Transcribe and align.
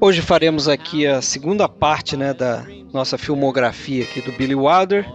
Hoje 0.00 0.20
faremos 0.20 0.66
aqui 0.66 1.06
a 1.06 1.22
segunda 1.22 1.68
parte 1.68 2.16
né, 2.16 2.34
da 2.34 2.66
nossa 2.92 3.16
filmografia 3.16 4.04
aqui 4.04 4.20
do 4.20 4.32
Billy 4.32 4.54
Wilder. 4.54 5.06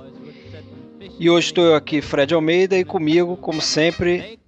E 1.20 1.30
hoje 1.30 1.48
estou 1.48 1.66
eu 1.66 1.76
aqui, 1.76 2.02
Fred 2.02 2.34
Almeida, 2.34 2.78
e 2.78 2.84
comigo, 2.84 3.38
como 3.38 3.62
sempre, 3.62 4.40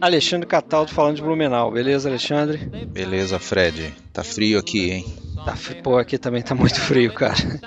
Alexandre 0.00 0.46
Cataldo 0.46 0.90
falando 0.90 1.16
de 1.16 1.22
Blumenau. 1.22 1.70
Beleza, 1.70 2.08
Alexandre? 2.08 2.58
Beleza, 2.86 3.38
Fred. 3.38 3.92
Tá 4.12 4.24
frio 4.24 4.58
aqui, 4.58 4.90
hein? 4.90 5.06
Tá, 5.44 5.54
pô, 5.82 5.98
aqui 5.98 6.16
também 6.16 6.42
tá 6.42 6.54
muito 6.54 6.80
frio, 6.80 7.12
cara. 7.12 7.60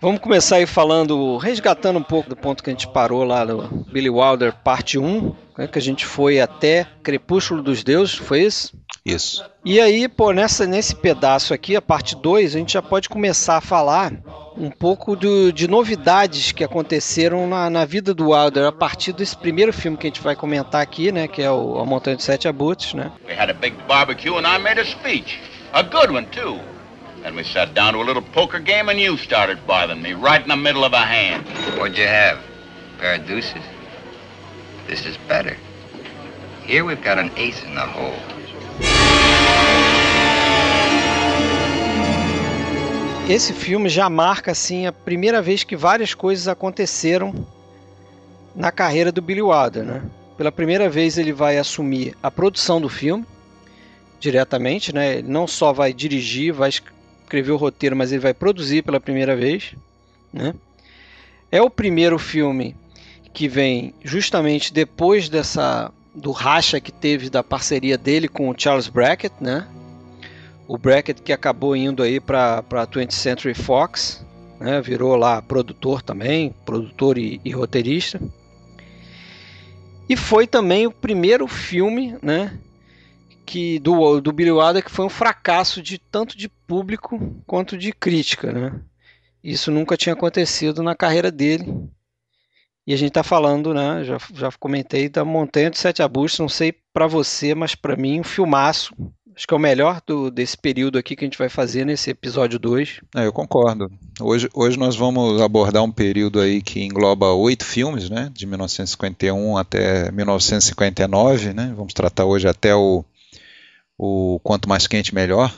Vamos 0.00 0.20
começar 0.20 0.56
aí 0.56 0.66
falando, 0.66 1.36
resgatando 1.38 1.98
um 1.98 2.02
pouco 2.02 2.28
do 2.28 2.36
ponto 2.36 2.62
que 2.62 2.70
a 2.70 2.72
gente 2.72 2.86
parou 2.88 3.24
lá 3.24 3.44
no 3.44 3.84
Billy 3.92 4.10
Wilder, 4.10 4.52
parte 4.52 4.98
1, 4.98 5.34
né, 5.58 5.66
que 5.66 5.78
a 5.78 5.82
gente 5.82 6.06
foi 6.06 6.40
até 6.40 6.86
Crepúsculo 7.02 7.62
dos 7.62 7.82
Deuses, 7.82 8.14
foi 8.14 8.42
isso? 8.42 8.76
Isso. 9.04 9.44
E 9.64 9.80
aí, 9.80 10.08
pô, 10.08 10.32
nessa, 10.32 10.64
nesse 10.64 10.94
pedaço 10.94 11.52
aqui, 11.52 11.74
a 11.74 11.82
parte 11.82 12.14
2, 12.14 12.54
a 12.54 12.58
gente 12.58 12.74
já 12.74 12.82
pode 12.82 13.08
começar 13.08 13.56
a 13.56 13.60
falar 13.60 14.12
um 14.56 14.70
pouco 14.70 15.16
do, 15.16 15.52
de 15.52 15.66
novidades 15.66 16.52
que 16.52 16.62
aconteceram 16.62 17.48
na, 17.48 17.68
na, 17.68 17.84
vida 17.84 18.14
do 18.14 18.30
Wilder 18.30 18.66
a 18.66 18.72
partir 18.72 19.12
desse 19.12 19.36
primeiro 19.36 19.72
filme 19.72 19.96
que 19.96 20.06
a 20.06 20.10
gente 20.10 20.20
vai 20.20 20.36
comentar 20.36 20.80
aqui, 20.80 21.10
né? 21.10 21.26
Que 21.26 21.42
é 21.42 21.50
o 21.50 21.78
A 21.80 21.84
Montanha 21.84 22.16
de 22.16 22.22
Sete 22.22 22.46
Abutres, 22.46 22.94
né? 22.94 23.10
We 23.26 23.34
had 23.34 23.50
a 23.50 23.54
big 23.54 23.76
barbecue 23.88 24.36
and 24.36 24.46
I 24.46 24.58
made 24.58 24.80
a 24.80 24.84
speech. 24.84 25.40
A 25.72 25.82
good 25.82 26.12
one, 26.12 26.26
too. 26.26 26.60
Then 27.22 27.34
we 27.34 27.44
sat 27.44 27.72
down 27.74 27.94
to 27.94 28.00
a 28.00 28.04
little 28.04 28.22
poker 28.22 28.60
game 28.60 28.88
and 28.88 29.00
you 29.00 29.16
started 29.16 29.58
bothering 29.66 30.02
me 30.02 30.12
right 30.12 30.42
in 30.42 30.48
the 30.48 30.56
middle 30.56 30.84
of 30.84 30.92
a 30.92 31.04
hand. 31.04 31.44
What'd 31.76 31.98
you 31.98 32.06
have? 32.06 32.38
A 32.38 33.00
pair 33.00 33.14
of 33.14 33.26
deuces? 33.26 33.62
This 34.86 35.06
is 35.06 35.16
better. 35.28 35.56
Here 36.64 36.84
we've 36.84 37.02
got 37.02 37.18
an 37.18 37.30
ace 37.36 37.64
in 37.64 37.74
the 37.74 37.80
hole. 37.80 38.41
Esse 43.28 43.52
filme 43.52 43.88
já 43.88 44.10
marca 44.10 44.50
assim 44.50 44.86
a 44.86 44.92
primeira 44.92 45.40
vez 45.40 45.64
que 45.64 45.74
várias 45.74 46.12
coisas 46.12 46.48
aconteceram 46.48 47.32
na 48.54 48.70
carreira 48.70 49.10
do 49.10 49.22
Billy 49.22 49.40
Wilder, 49.40 49.84
né? 49.84 50.02
Pela 50.36 50.52
primeira 50.52 50.88
vez 50.88 51.16
ele 51.16 51.32
vai 51.32 51.56
assumir 51.56 52.16
a 52.22 52.30
produção 52.30 52.80
do 52.80 52.88
filme 52.88 53.24
diretamente, 54.20 54.94
né? 54.94 55.18
Ele 55.18 55.28
não 55.28 55.46
só 55.46 55.72
vai 55.72 55.92
dirigir, 55.92 56.52
vai 56.52 56.68
escrever 56.68 57.52
o 57.52 57.56
roteiro, 57.56 57.96
mas 57.96 58.12
ele 58.12 58.20
vai 58.20 58.34
produzir 58.34 58.82
pela 58.82 59.00
primeira 59.00 59.34
vez, 59.34 59.74
né? 60.32 60.54
É 61.50 61.62
o 61.62 61.70
primeiro 61.70 62.18
filme 62.18 62.76
que 63.32 63.48
vem 63.48 63.94
justamente 64.04 64.72
depois 64.72 65.28
dessa 65.28 65.90
do 66.14 66.30
racha 66.30 66.80
que 66.80 66.92
teve 66.92 67.30
da 67.30 67.42
parceria 67.42 67.96
dele 67.96 68.28
com 68.28 68.48
o 68.48 68.54
Charles 68.56 68.88
Brackett, 68.88 69.34
né? 69.40 69.66
o 70.72 70.78
Brackett 70.78 71.20
que 71.20 71.34
acabou 71.34 71.76
indo 71.76 72.02
aí 72.02 72.18
para 72.18 72.58
a 72.58 72.86
20th 72.86 73.12
Century 73.12 73.52
Fox, 73.52 74.24
né, 74.58 74.80
virou 74.80 75.16
lá 75.16 75.42
produtor 75.42 76.00
também, 76.00 76.54
produtor 76.64 77.18
e, 77.18 77.40
e, 77.44 77.50
roteirista. 77.50 78.18
E 80.08 80.16
foi 80.16 80.46
também 80.46 80.86
o 80.86 80.90
primeiro 80.90 81.46
filme, 81.46 82.16
né, 82.22 82.58
que 83.44 83.78
do, 83.80 84.18
do 84.20 84.32
Billy 84.32 84.50
Wilder 84.50 84.82
que 84.82 84.90
foi 84.90 85.04
um 85.04 85.10
fracasso 85.10 85.82
de 85.82 85.98
tanto 85.98 86.38
de 86.38 86.48
público 86.48 87.20
quanto 87.46 87.76
de 87.76 87.92
crítica, 87.92 88.50
né? 88.50 88.80
Isso 89.44 89.70
nunca 89.70 89.96
tinha 89.96 90.14
acontecido 90.14 90.82
na 90.82 90.94
carreira 90.94 91.30
dele. 91.30 91.66
E 92.86 92.92
a 92.92 92.96
gente 92.96 93.08
está 93.08 93.22
falando, 93.22 93.72
né? 93.72 94.02
Já, 94.04 94.18
já 94.34 94.50
comentei 94.58 95.08
da 95.08 95.24
Montanha 95.24 95.70
de 95.70 95.78
Sete 95.78 96.02
Arbustos. 96.02 96.40
Não 96.40 96.48
sei 96.48 96.74
para 96.92 97.06
você, 97.06 97.54
mas 97.54 97.74
para 97.74 97.96
mim 97.96 98.20
um 98.20 98.24
filmaço 98.24 98.94
Acho 99.34 99.46
que 99.46 99.54
é 99.54 99.56
o 99.56 99.60
melhor 99.60 100.00
do, 100.06 100.30
desse 100.30 100.56
período 100.56 100.98
aqui 100.98 101.16
que 101.16 101.24
a 101.24 101.26
gente 101.26 101.38
vai 101.38 101.48
fazer 101.48 101.86
nesse 101.86 102.10
episódio 102.10 102.58
2. 102.58 103.00
É, 103.16 103.26
eu 103.26 103.32
concordo. 103.32 103.90
Hoje, 104.20 104.48
hoje 104.52 104.78
nós 104.78 104.94
vamos 104.94 105.40
abordar 105.40 105.82
um 105.82 105.90
período 105.90 106.38
aí 106.38 106.60
que 106.60 106.82
engloba 106.82 107.32
oito 107.32 107.64
filmes, 107.64 108.10
né? 108.10 108.30
De 108.32 108.46
1951 108.46 109.56
até 109.56 110.12
1959, 110.12 111.54
né? 111.54 111.72
Vamos 111.74 111.94
tratar 111.94 112.26
hoje 112.26 112.46
até 112.46 112.74
o, 112.74 113.04
o 113.96 114.38
Quanto 114.42 114.68
Mais 114.68 114.86
Quente 114.86 115.14
Melhor. 115.14 115.52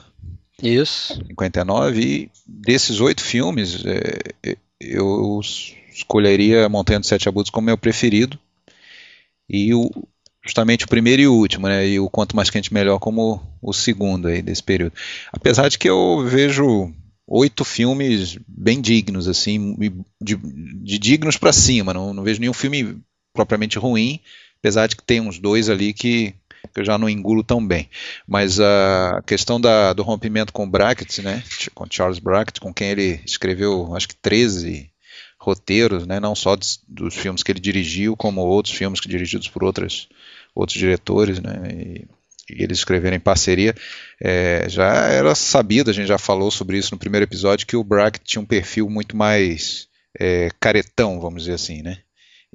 Isso. 0.63 1.15
59. 1.27 2.01
E 2.01 2.31
desses 2.47 3.01
oito 3.01 3.23
filmes, 3.25 3.85
é, 3.85 4.57
eu 4.81 5.41
escolheria 5.95 6.69
Montanha 6.69 7.01
dos 7.01 7.09
Sete 7.09 7.29
Abutres 7.29 7.51
como 7.51 7.67
meu 7.67 7.79
preferido. 7.79 8.39
E 9.49 9.73
o, 9.75 9.91
justamente 10.45 10.85
o 10.85 10.89
primeiro 10.89 11.23
e 11.23 11.29
o 11.29 11.35
último, 11.35 11.69
né? 11.69 11.87
E 11.87 12.01
o 12.01 12.11
quanto 12.11 12.37
mais 12.37 12.51
quente 12.51 12.73
melhor 12.73 12.99
como 12.99 13.41
o 13.63 13.73
segundo 13.73 14.29
aí 14.29 14.43
desse 14.43 14.63
período. 14.63 14.95
Apesar 15.33 15.69
de 15.69 15.79
que 15.79 15.89
eu 15.89 16.25
vejo 16.27 16.93
oito 17.27 17.65
filmes 17.65 18.39
bem 18.47 18.81
dignos, 18.81 19.29
assim, 19.29 19.77
de, 20.21 20.37
de 20.37 20.99
dignos 20.99 21.37
para 21.37 21.53
cima. 21.53 21.95
Não, 21.95 22.13
não, 22.13 22.23
vejo 22.23 22.41
nenhum 22.41 22.53
filme 22.53 22.99
propriamente 23.33 23.79
ruim, 23.79 24.21
apesar 24.59 24.87
de 24.87 24.97
que 24.97 25.03
tem 25.03 25.21
uns 25.21 25.39
dois 25.39 25.69
ali 25.69 25.93
que, 25.93 26.35
que 26.73 26.81
eu 26.81 26.85
já 26.85 26.99
não 26.99 27.09
engulo 27.09 27.43
tão 27.43 27.67
bem. 27.67 27.89
Mas 28.27 28.61
a 28.61 29.23
questão 29.27 29.61
da, 29.61 29.93
do 29.93 30.03
rompimento 30.03 30.53
com 30.53 30.69
Brackett, 30.69 31.23
né? 31.23 31.43
Com 31.75 31.87
Charles 31.91 32.19
Brackett, 32.19 32.61
com 32.61 32.73
quem 32.73 32.89
ele 32.89 33.21
escreveu, 33.25 33.95
acho 33.95 34.09
que 34.09 34.17
13 34.17 34.91
roteiros, 35.45 36.07
né? 36.07 36.19
Não 36.19 36.35
só 36.35 36.57
dos, 36.57 36.81
dos 36.89 37.15
filmes 37.15 37.43
que 37.43 37.53
ele 37.53 37.61
dirigiu, 37.61 38.17
como 38.17 38.41
outros 38.41 38.75
filmes 38.75 39.01
que 39.01 39.09
dirigidos 39.09 39.49
por 39.49 39.63
outras 39.63 40.09
outros 40.55 40.79
diretores, 40.79 41.41
né? 41.41 41.53
E, 41.71 42.09
e 42.51 42.63
eles 42.63 42.79
escreveram 42.79 43.17
em 43.17 43.21
parceria. 43.21 43.75
É, 44.21 44.67
já 44.69 45.09
era 45.09 45.35
sabido, 45.35 45.91
a 45.91 45.95
gente 45.95 46.09
já 46.09 46.19
falou 46.19 46.51
sobre 46.51 46.79
isso 46.79 46.95
no 46.95 46.99
primeiro 46.99 47.25
episódio, 47.25 47.67
que 47.67 47.77
o 47.77 47.85
Brackett 47.85 48.25
tinha 48.25 48.43
um 48.43 48.47
perfil 48.47 48.89
muito 48.89 49.17
mais 49.17 49.89
é, 50.19 50.51
caretão, 50.61 51.21
vamos 51.21 51.43
dizer 51.43 51.55
assim, 51.55 51.83
né? 51.83 51.99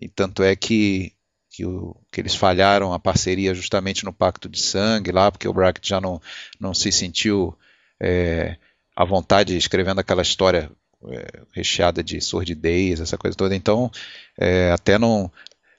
E 0.01 0.07
tanto 0.07 0.43
é 0.43 0.55
que, 0.55 1.11
que, 1.51 1.65
o, 1.65 1.95
que, 2.11 2.21
eles 2.21 2.35
falharam 2.35 2.93
a 2.93 2.99
parceria 2.99 3.53
justamente 3.53 4.05
no 4.05 4.13
Pacto 4.13 4.47
de 4.47 4.59
Sangue 4.59 5.11
lá, 5.11 5.31
porque 5.31 5.47
o 5.47 5.53
Brackett 5.53 5.89
já 5.89 5.99
não, 5.99 6.21
não 6.59 6.73
se 6.73 6.91
sentiu 6.91 7.55
é, 8.01 8.55
à 8.95 9.03
vontade 9.03 9.57
escrevendo 9.57 9.99
aquela 9.99 10.21
história 10.21 10.71
é, 11.07 11.41
recheada 11.51 12.03
de 12.03 12.19
sordidez, 12.19 12.99
essa 12.99 13.17
coisa 13.17 13.35
toda. 13.35 13.55
Então, 13.55 13.91
é, 14.37 14.71
até 14.71 14.97
não, 14.97 15.31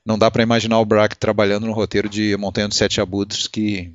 não 0.04 0.18
dá 0.18 0.30
para 0.30 0.42
imaginar 0.42 0.78
o 0.80 0.84
Brack 0.84 1.16
trabalhando 1.16 1.66
no 1.66 1.72
roteiro 1.72 2.08
de 2.08 2.36
Montanha 2.36 2.68
dos 2.68 2.76
Sete 2.76 3.00
Abutres, 3.00 3.46
que, 3.46 3.92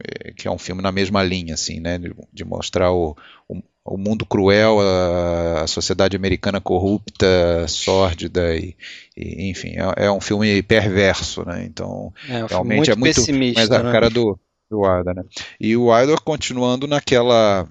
é, 0.00 0.32
que 0.32 0.46
é 0.46 0.50
um 0.50 0.58
filme 0.58 0.82
na 0.82 0.92
mesma 0.92 1.22
linha, 1.22 1.54
assim, 1.54 1.80
né, 1.80 1.98
de, 1.98 2.14
de 2.32 2.44
mostrar 2.44 2.92
o, 2.92 3.16
o, 3.48 3.60
o, 3.84 3.98
mundo 3.98 4.24
cruel, 4.24 4.78
a, 4.80 5.62
a, 5.62 5.66
sociedade 5.66 6.16
americana 6.16 6.60
corrupta, 6.60 7.66
sórdida 7.66 8.54
e, 8.54 8.76
e 9.16 9.50
enfim, 9.50 9.74
é, 9.76 10.06
é, 10.06 10.10
um 10.10 10.20
filme 10.20 10.62
perverso, 10.62 11.44
né? 11.44 11.64
Então, 11.64 12.12
é, 12.28 12.44
um 12.44 12.46
realmente 12.46 12.94
muito 12.94 13.20
é 13.20 13.32
muito 13.32 13.56
mais 13.56 13.70
a 13.70 13.82
né? 13.82 13.92
cara 13.92 14.08
do 14.08 14.38
do 14.70 14.80
Wilder, 14.80 15.14
né? 15.14 15.24
E 15.58 15.76
o 15.76 15.86
Wilder 15.86 16.20
continuando 16.20 16.86
naquela 16.86 17.66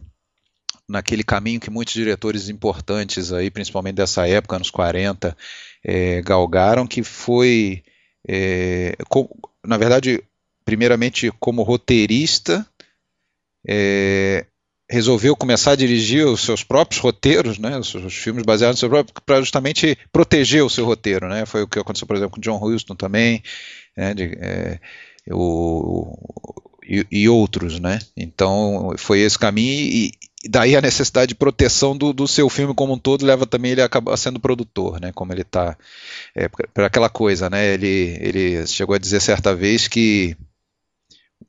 naquele 0.88 1.24
caminho 1.24 1.60
que 1.60 1.70
muitos 1.70 1.94
diretores 1.94 2.50
importantes 2.50 3.34
aí, 3.34 3.52
principalmente 3.52 3.96
dessa 3.96 4.28
época, 4.28 4.56
anos 4.56 4.70
40, 4.70 5.36
é, 5.84 6.22
galgaram, 6.22 6.88
que 6.88 7.04
foi, 7.04 7.84
é, 8.28 8.96
com, 9.10 9.28
na 9.66 9.78
verdade, 9.78 10.24
primeiramente 10.64 11.32
como 11.40 11.64
roteirista, 11.64 12.66
é, 13.68 14.46
resolveu 14.90 15.36
começar 15.36 15.72
a 15.72 15.76
dirigir 15.76 16.26
os 16.26 16.42
seus 16.42 16.64
próprios 16.64 17.02
roteiros, 17.02 17.60
né, 17.60 17.78
os, 17.78 17.92
filmes 18.14 18.44
baseados 18.44 18.78
no 18.78 18.80
seu 18.80 18.90
próprio, 18.90 19.14
para 19.26 19.42
justamente 19.42 19.98
proteger 20.12 20.64
o 20.64 20.70
seu 20.70 20.86
roteiro, 20.86 21.28
né, 21.28 21.46
foi 21.46 21.64
o 21.64 21.68
que 21.68 21.80
aconteceu, 21.80 22.08
por 22.08 22.16
exemplo, 22.16 22.36
com 22.36 22.42
John 22.42 22.64
Huston 22.64 22.96
também, 22.96 23.44
né, 23.96 24.14
de, 24.14 24.38
é, 24.40 24.80
o, 25.30 26.18
e, 26.88 27.06
e, 27.12 27.30
outros, 27.30 27.80
né? 27.80 28.00
Então 28.16 28.94
foi 28.98 29.20
esse 29.20 29.38
caminho 29.38 29.74
e 29.74 30.12
daí 30.46 30.76
a 30.76 30.82
necessidade 30.82 31.30
de 31.30 31.36
proteção 31.36 31.98
do, 31.98 32.14
do, 32.14 32.28
seu 32.28 32.50
filme 32.50 32.74
como 32.74 32.94
um 32.94 32.98
todo 32.98 33.26
leva 33.26 33.46
também 33.46 33.72
ele 33.72 33.82
a 33.82 33.86
acabar 33.86 34.16
sendo 34.18 34.40
produtor, 34.40 35.00
né? 35.00 35.12
Como 35.14 35.34
ele 35.34 35.42
está 35.42 35.78
é, 36.36 36.48
para 36.48 36.86
aquela 36.86 37.10
coisa, 37.10 37.50
né? 37.50 37.74
Ele 37.74 38.18
ele 38.20 38.68
chegou 38.68 38.96
a 38.96 39.00
dizer 39.00 39.20
certa 39.20 39.56
vez 39.56 39.88
que 39.88 40.36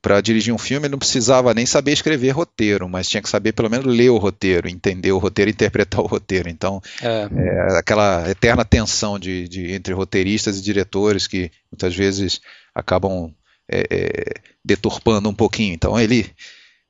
para 0.01 0.21
dirigir 0.21 0.53
um 0.53 0.57
filme 0.57 0.85
ele 0.85 0.91
não 0.91 0.99
precisava 0.99 1.53
nem 1.53 1.65
saber 1.65 1.91
escrever 1.91 2.29
roteiro, 2.29 2.87
mas 2.87 3.09
tinha 3.09 3.21
que 3.21 3.29
saber 3.29 3.51
pelo 3.51 3.69
menos 3.69 3.85
ler 3.85 4.09
o 4.09 4.17
roteiro, 4.17 4.69
entender 4.69 5.11
o 5.11 5.17
roteiro, 5.17 5.51
interpretar 5.51 6.01
o 6.01 6.07
roteiro. 6.07 6.49
Então, 6.49 6.81
é. 7.01 7.27
É, 7.35 7.77
aquela 7.77 8.29
eterna 8.29 8.63
tensão 8.63 9.19
de, 9.19 9.47
de, 9.47 9.71
entre 9.73 9.93
roteiristas 9.93 10.57
e 10.57 10.61
diretores 10.61 11.27
que 11.27 11.51
muitas 11.71 11.95
vezes 11.95 12.39
acabam 12.73 13.33
é, 13.67 13.85
é, 13.89 14.33
deturpando 14.63 15.29
um 15.29 15.33
pouquinho. 15.33 15.73
Então 15.73 15.99
ele 15.99 16.31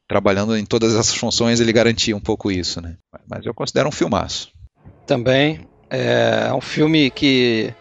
trabalhando 0.09 0.57
em 0.57 0.65
todas 0.65 0.95
essas 0.95 1.13
funções 1.13 1.59
ele 1.59 1.71
garantia 1.71 2.17
um 2.17 2.19
pouco 2.19 2.51
isso, 2.51 2.81
né? 2.81 2.95
Mas 3.29 3.45
eu 3.45 3.53
considero 3.53 3.87
um 3.87 3.91
filmaço. 3.91 4.51
Também 5.05 5.67
é 5.87 6.51
um 6.51 6.59
filme 6.59 7.11
que 7.11 7.71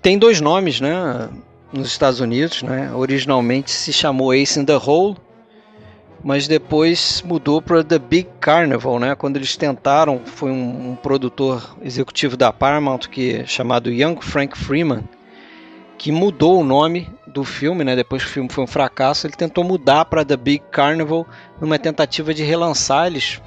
tem 0.00 0.16
dois 0.16 0.40
nomes, 0.40 0.80
né? 0.80 1.28
Nos 1.72 1.88
Estados 1.88 2.20
Unidos, 2.20 2.62
né? 2.62 2.92
Originalmente 2.94 3.72
se 3.72 3.92
chamou 3.92 4.32
Ace 4.32 4.60
in 4.60 4.64
the 4.64 4.76
Hole, 4.76 5.16
mas 6.22 6.46
depois 6.46 7.20
mudou 7.26 7.60
para 7.60 7.82
The 7.82 7.98
Big 7.98 8.28
Carnival, 8.38 9.00
né? 9.00 9.16
Quando 9.16 9.36
eles 9.36 9.56
tentaram, 9.56 10.20
foi 10.24 10.52
um, 10.52 10.92
um 10.92 10.96
produtor 10.96 11.76
executivo 11.82 12.36
da 12.36 12.52
Paramount 12.52 13.08
que 13.10 13.44
chamado 13.44 13.90
Young 13.90 14.20
Frank 14.20 14.56
Freeman 14.56 15.02
que 16.02 16.10
mudou 16.10 16.60
o 16.60 16.64
nome 16.64 17.08
do 17.28 17.44
filme, 17.44 17.84
né? 17.84 17.94
Depois 17.94 18.24
que 18.24 18.28
o 18.28 18.32
filme 18.32 18.48
foi 18.50 18.64
um 18.64 18.66
fracasso, 18.66 19.24
ele 19.24 19.34
tentou 19.34 19.62
mudar 19.62 20.04
para 20.06 20.24
The 20.24 20.36
Big 20.36 20.64
Carnival 20.68 21.24
numa 21.60 21.78
tentativa 21.78 22.34
de 22.34 22.42
relançar. 22.42 23.06
Eles 23.06 23.40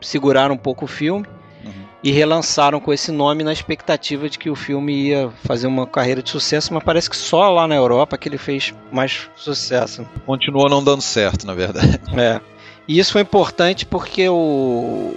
seguraram 0.00 0.54
um 0.54 0.58
pouco 0.58 0.86
o 0.86 0.88
filme 0.88 1.26
uhum. 1.62 1.84
e 2.02 2.10
relançaram 2.10 2.80
com 2.80 2.94
esse 2.94 3.12
nome 3.12 3.44
na 3.44 3.52
expectativa 3.52 4.26
de 4.26 4.38
que 4.38 4.48
o 4.48 4.54
filme 4.54 5.08
ia 5.08 5.30
fazer 5.44 5.66
uma 5.66 5.86
carreira 5.86 6.22
de 6.22 6.30
sucesso, 6.30 6.72
mas 6.72 6.82
parece 6.82 7.10
que 7.10 7.16
só 7.16 7.50
lá 7.50 7.68
na 7.68 7.74
Europa 7.74 8.16
que 8.16 8.26
ele 8.26 8.38
fez 8.38 8.72
mais 8.90 9.28
sucesso. 9.36 10.08
Continuou 10.24 10.70
não 10.70 10.82
dando 10.82 11.02
certo, 11.02 11.46
na 11.46 11.52
verdade. 11.52 12.00
É. 12.16 12.40
E 12.88 12.98
isso 12.98 13.12
foi 13.12 13.20
importante 13.20 13.84
porque 13.84 14.26
o 14.30 15.14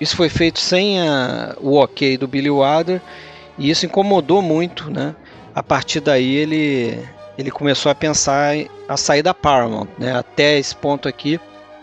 isso 0.00 0.14
foi 0.14 0.28
feito 0.28 0.60
sem 0.60 1.00
a... 1.00 1.56
o 1.60 1.74
ok 1.74 2.16
do 2.16 2.28
Billy 2.28 2.48
Wilder 2.48 3.02
e 3.58 3.68
isso 3.68 3.84
incomodou 3.84 4.40
muito, 4.40 4.88
né? 4.88 5.16
A 5.54 5.62
partir 5.62 6.00
daí 6.00 6.36
ele, 6.36 6.98
ele 7.36 7.50
começou 7.50 7.90
a 7.90 7.94
pensar 7.94 8.54
a 8.88 8.96
sair 8.96 9.22
da 9.22 9.34
Paramount. 9.34 9.88
Né? 9.98 10.16
Até 10.16 10.58
esse 10.58 10.74
ponto 10.74 11.08
aqui, 11.08 11.40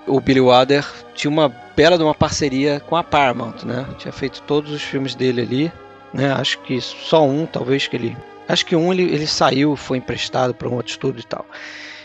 o 0.07 0.19
Billy 0.19 0.41
Wilder 0.41 0.85
tinha 1.13 1.31
uma 1.31 1.50
bela 1.75 1.97
de 1.97 2.03
uma 2.03 2.15
parceria 2.15 2.79
com 2.79 2.95
a 2.95 3.03
Paramount, 3.03 3.63
né? 3.65 3.85
Tinha 3.97 4.12
feito 4.12 4.41
todos 4.44 4.71
os 4.71 4.81
filmes 4.81 5.15
dele 5.15 5.41
ali, 5.41 5.71
né? 6.13 6.31
Acho 6.31 6.59
que 6.59 6.79
só 6.79 7.25
um, 7.27 7.45
talvez 7.45 7.88
que 7.88 7.95
ele, 7.95 8.17
acho 8.47 8.65
que 8.65 8.75
um 8.75 8.94
ele, 8.94 9.03
ele 9.03 9.27
saiu, 9.27 9.75
foi 9.75 9.97
emprestado 9.97 10.53
para 10.53 10.68
um 10.69 10.75
outro 10.75 10.91
estúdio 10.91 11.21
e 11.21 11.25
tal. 11.25 11.45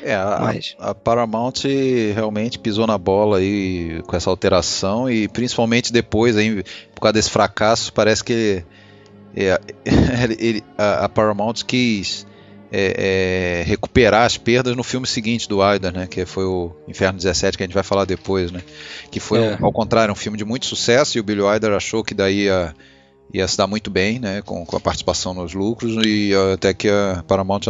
É, 0.03 0.15
a, 0.15 0.39
Mas... 0.41 0.75
a, 0.79 0.95
Paramount 0.95 1.53
realmente 2.15 2.59
pisou 2.59 2.87
na 2.87 2.97
bola 2.97 3.39
aí 3.39 4.03
com 4.07 4.17
essa 4.17 4.31
alteração 4.31 5.11
e 5.11 5.29
principalmente 5.29 5.93
depois 5.93 6.37
aí, 6.37 6.65
por 6.95 7.03
causa 7.03 7.13
desse 7.13 7.31
fracasso, 7.31 7.93
parece 7.93 8.25
que 8.25 8.65
é, 9.37 9.61
ele, 10.39 10.63
a, 10.77 11.05
a, 11.05 11.09
Paramount 11.09 11.55
quis 11.67 12.27
é, 12.73 13.61
é, 13.61 13.63
recuperar 13.65 14.25
as 14.25 14.37
perdas 14.37 14.77
no 14.77 14.83
filme 14.83 15.07
seguinte 15.07 15.49
do 15.49 15.59
Wilder, 15.59 15.93
né, 15.93 16.07
que 16.07 16.25
foi 16.25 16.45
o 16.45 16.73
Inferno 16.89 17.19
17, 17.19 17.57
que 17.57 17.63
a 17.63 17.67
gente 17.67 17.75
vai 17.75 17.83
falar 17.83 18.05
depois, 18.05 18.51
né, 18.51 18.63
que 19.11 19.21
foi, 19.21 19.41
é. 19.41 19.59
ao 19.61 19.73
contrário, 19.73 20.13
um 20.13 20.17
filme 20.17 20.39
de 20.39 20.45
muito 20.45 20.67
sucesso 20.67 21.19
e 21.19 21.21
o 21.21 21.25
Billy 21.25 21.43
Wilder 21.43 21.73
achou 21.73 22.05
que 22.05 22.15
daí 22.15 22.45
ia, 22.45 22.75
ia 23.33 23.47
se 23.49 23.57
dar 23.57 23.67
muito 23.67 23.91
bem, 23.91 24.19
né, 24.19 24.43
com, 24.43 24.65
com 24.65 24.77
a 24.77 24.81
participação 24.81 25.35
nos 25.35 25.55
lucros 25.55 25.97
e 26.05 26.33
até 26.55 26.73
que 26.73 26.89
a 26.89 27.25
Paramount 27.27 27.63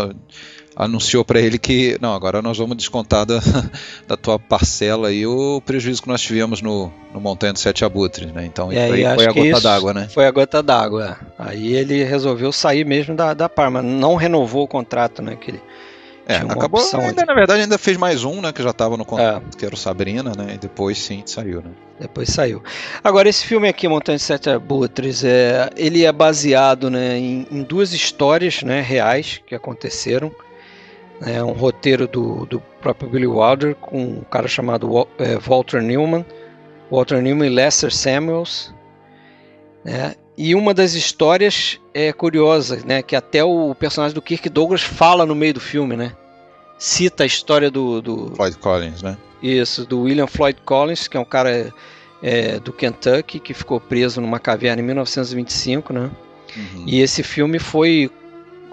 anunciou 0.75 1.25
para 1.25 1.41
ele 1.41 1.59
que 1.59 1.99
não, 2.01 2.15
agora 2.15 2.41
nós 2.41 2.57
vamos 2.57 2.77
descontar 2.77 3.27
da, 3.27 3.41
da 4.07 4.17
tua 4.17 4.39
parcela 4.39 5.09
aí 5.09 5.27
o 5.27 5.61
prejuízo 5.65 6.03
que 6.03 6.09
nós 6.09 6.21
tivemos 6.21 6.63
no, 6.63 6.93
no 7.13 7.21
Montanha 7.21 7.53
dos 7.53 7.63
Sete 7.63 7.85
Abutres, 7.85 8.33
né? 8.33 8.45
Então 8.47 8.71
é, 8.71 8.85
aí 8.85 9.15
foi 9.15 9.27
a 9.27 9.33
gota 9.33 9.61
d'água, 9.61 9.95
né? 9.95 10.09
Foi 10.13 10.27
a 10.27 10.31
gota 10.31 10.63
d'água. 10.63 11.19
Aí 11.39 11.75
ele 11.75 12.03
resolveu 12.05 12.53
sair 12.53 12.85
mesmo 12.85 13.15
da, 13.15 13.35
da 13.35 13.49
Parma, 13.49 13.83
não 13.83 14.15
renovou 14.15 14.65
o 14.65 14.69
contrato, 14.69 15.23
né? 15.23 15.37
Que 15.37 15.51
ele 15.51 15.63
é, 16.27 16.37
acabou, 16.37 16.81
ainda, 16.95 17.25
na 17.25 17.35
verdade 17.35 17.63
ainda 17.63 17.77
fez 17.77 17.97
mais 17.97 18.23
um, 18.23 18.41
né, 18.41 18.53
que 18.53 18.63
já 18.63 18.71
estava 18.71 18.97
no 18.97 19.05
contrato, 19.05 19.47
é. 19.53 19.59
que 19.59 19.67
era 19.67 19.75
o 19.75 19.79
Sabrina, 19.79 20.31
né, 20.37 20.55
e 20.55 20.59
depois 20.59 20.97
sim 20.97 21.25
saiu, 21.27 21.61
né. 21.61 21.71
Depois 21.99 22.29
saiu. 22.29 22.63
Agora 23.03 23.29
esse 23.29 23.45
filme 23.45 23.69
aqui, 23.69 23.89
Montanha 23.89 24.17
de 24.17 24.23
Sete 24.23 24.49
Abutres, 24.49 25.25
é, 25.25 25.71
ele 25.77 26.05
é 26.05 26.13
baseado, 26.13 26.89
né, 26.89 27.19
em, 27.19 27.49
em 27.51 27.63
duas 27.65 27.93
histórias, 27.93 28.63
né, 28.63 28.81
reais 28.81 29.41
que 29.45 29.57
aconteceram 29.57 30.31
é 31.23 31.43
um 31.43 31.53
roteiro 31.53 32.09
do, 32.09 32.47
do 32.47 32.61
próprio 32.81 33.11
Billy 33.11 33.27
Wilder 33.27 33.75
com 33.75 34.03
um 34.03 34.21
cara 34.23 34.49
chamado 34.49 35.07
é, 35.19 35.37
Walter 35.37 35.83
Newman, 35.83 36.25
Walter 36.91 37.21
Newman 37.21 37.47
e 37.51 37.55
Lester 37.55 37.93
Samuels. 37.95 38.75
Né? 39.85 40.15
E 40.37 40.55
uma 40.55 40.73
das 40.73 40.95
histórias 40.95 41.79
é 41.93 42.13
curiosa, 42.13 42.81
né? 42.87 43.03
que 43.03 43.15
até 43.15 43.45
o 43.45 43.75
personagem 43.75 44.15
do 44.15 44.23
Kirk 44.23 44.49
Douglas 44.49 44.83
fala 44.83 45.27
no 45.27 45.35
meio 45.35 45.55
do 45.55 45.61
filme, 45.61 45.97
né? 45.97 46.13
Cita 46.79 47.25
a 47.25 47.27
história 47.27 47.71
do, 47.71 48.01
do 48.01 48.33
Floyd 48.35 48.57
Collins, 48.57 49.03
né? 49.03 49.19
Isso, 49.43 49.85
do 49.85 50.03
William 50.03 50.27
Floyd 50.27 50.59
Collins, 50.65 51.09
que 51.09 51.17
é 51.17 51.21
um 51.21 51.27
cara 51.27 51.73
é, 52.23 52.59
do 52.59 52.73
Kentucky 52.73 53.39
que 53.39 53.53
ficou 53.53 53.79
preso 53.79 54.21
numa 54.21 54.39
caverna 54.39 54.81
em 54.81 54.85
1925, 54.87 55.93
né? 55.93 56.11
Uhum. 56.57 56.85
E 56.87 57.01
esse 57.01 57.23
filme 57.23 57.59
foi 57.59 58.11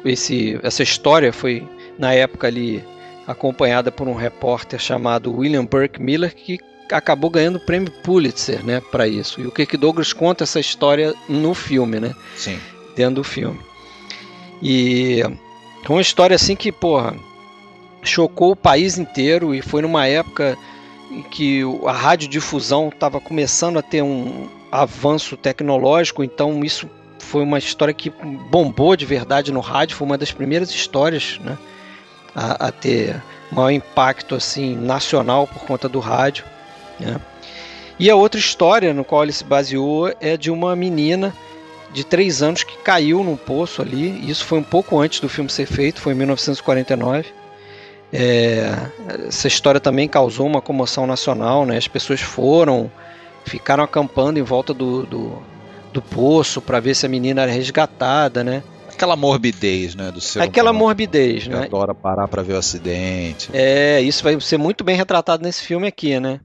esse 0.06 0.60
essa 0.64 0.84
história 0.84 1.34
foi 1.34 1.68
na 1.98 2.14
época 2.14 2.48
ali 2.48 2.84
acompanhada 3.26 3.92
por 3.92 4.08
um 4.08 4.16
repórter 4.16 4.80
chamado 4.80 5.36
William 5.36 5.66
Burke 5.66 6.02
Miller, 6.02 6.34
que 6.34 6.60
acabou 6.92 7.30
ganhando 7.30 7.58
o 7.58 7.66
prêmio 7.66 7.92
Pulitzer, 8.04 8.64
né, 8.66 8.82
para 8.92 9.08
isso. 9.08 9.42
E 9.42 9.48
o 9.48 9.52
Kirk 9.52 9.76
Douglas 9.76 10.14
conta 10.14 10.46
essa 10.46 10.60
história 10.60 11.14
no 11.28 11.54
filme, 11.54 12.00
né? 12.00 12.16
Sim. 12.36 12.58
Dentro 12.96 13.16
do 13.16 13.24
filme. 13.24 13.60
E 14.62 15.22
é 15.22 15.92
uma 15.92 16.02
história 16.02 16.36
assim 16.36 16.56
que, 16.56 16.72
porra, 16.72 17.16
chocou 18.02 18.52
o 18.52 18.56
país 18.56 18.98
inteiro 18.98 19.54
e 19.54 19.62
foi 19.62 19.82
numa 19.82 20.08
época 20.08 20.58
em 21.12 21.22
que 21.24 21.62
a 21.86 21.92
radiodifusão 21.92 22.90
estava 22.90 23.20
começando 23.20 23.78
a 23.78 23.82
ter 23.82 24.02
um 24.02 24.48
avanço 24.72 25.38
tecnológico, 25.38 26.24
então 26.24 26.64
isso 26.64 26.90
foi 27.20 27.44
uma 27.44 27.58
história 27.58 27.94
que 27.94 28.10
bombou 28.50 28.96
de 28.96 29.06
verdade 29.06 29.52
no 29.52 29.60
rádio, 29.60 29.96
foi 29.96 30.06
uma 30.06 30.18
das 30.18 30.32
primeiras 30.32 30.70
histórias, 30.70 31.40
né? 31.44 31.58
A, 32.38 32.68
a 32.68 32.72
ter 32.72 33.20
maior 33.52 33.72
impacto 33.72 34.36
assim 34.36 34.76
nacional 34.76 35.48
por 35.48 35.64
conta 35.64 35.90
do 35.90 36.00
rádio. 36.00 36.46
Né? 37.00 37.20
E 37.98 38.12
a 38.12 38.16
outra 38.16 38.40
história 38.40 38.94
no 38.94 39.04
qual 39.04 39.24
ele 39.24 39.32
se 39.32 39.44
baseou 39.44 40.14
é 40.22 40.38
de 40.38 40.52
uma 40.52 40.76
menina 40.76 41.34
de 41.92 42.04
3 42.04 42.44
anos 42.44 42.64
que 42.64 42.78
caiu 42.78 43.24
num 43.24 43.36
poço 43.36 43.82
ali. 43.82 44.30
Isso 44.30 44.46
foi 44.46 44.60
um 44.60 44.64
pouco 44.64 45.00
antes 45.00 45.20
do 45.20 45.28
filme 45.28 45.50
ser 45.50 45.66
feito, 45.66 46.00
foi 46.00 46.14
em 46.14 46.18
1949. 46.18 47.26
É, 48.14 48.72
essa 49.28 49.48
história 49.48 49.80
também 49.80 50.08
causou 50.08 50.46
uma 50.46 50.62
comoção 50.62 51.08
nacional, 51.08 51.66
né? 51.66 51.76
As 51.76 51.88
pessoas 51.88 52.22
foram, 52.22 52.92
ficaram 53.46 53.84
acampando 53.84 54.38
em 54.38 54.44
volta 54.44 54.74
do, 54.76 55.04
do, 55.08 55.42
do 55.92 56.02
poço 56.02 56.62
para 56.62 56.80
ver 56.80 56.96
se 56.96 57.06
a 57.06 57.10
menina 57.10 57.42
era 57.42 57.52
resgatada, 57.52 58.44
né? 58.44 58.62
Aquela 58.98 59.16
morbidez, 59.16 59.94
né, 59.94 60.12
do 60.12 60.20
ser 60.20 60.42
Aquela 60.42 60.72
humano, 60.72 60.86
morbidez, 60.86 61.48
né? 61.48 61.66
adora 61.66 61.94
parar 61.94 62.28
para 62.28 62.42
ver 62.42 62.54
o 62.54 62.58
acidente. 62.58 63.48
É, 63.54 64.02
isso 64.02 64.24
vai 64.24 64.40
ser 64.42 64.58
muito 64.58 64.84
bem 64.84 64.96
retratado 64.96 65.44
nesse 65.44 65.62
filme 65.64 65.86
aqui, 65.88 66.20
né? 66.20 66.40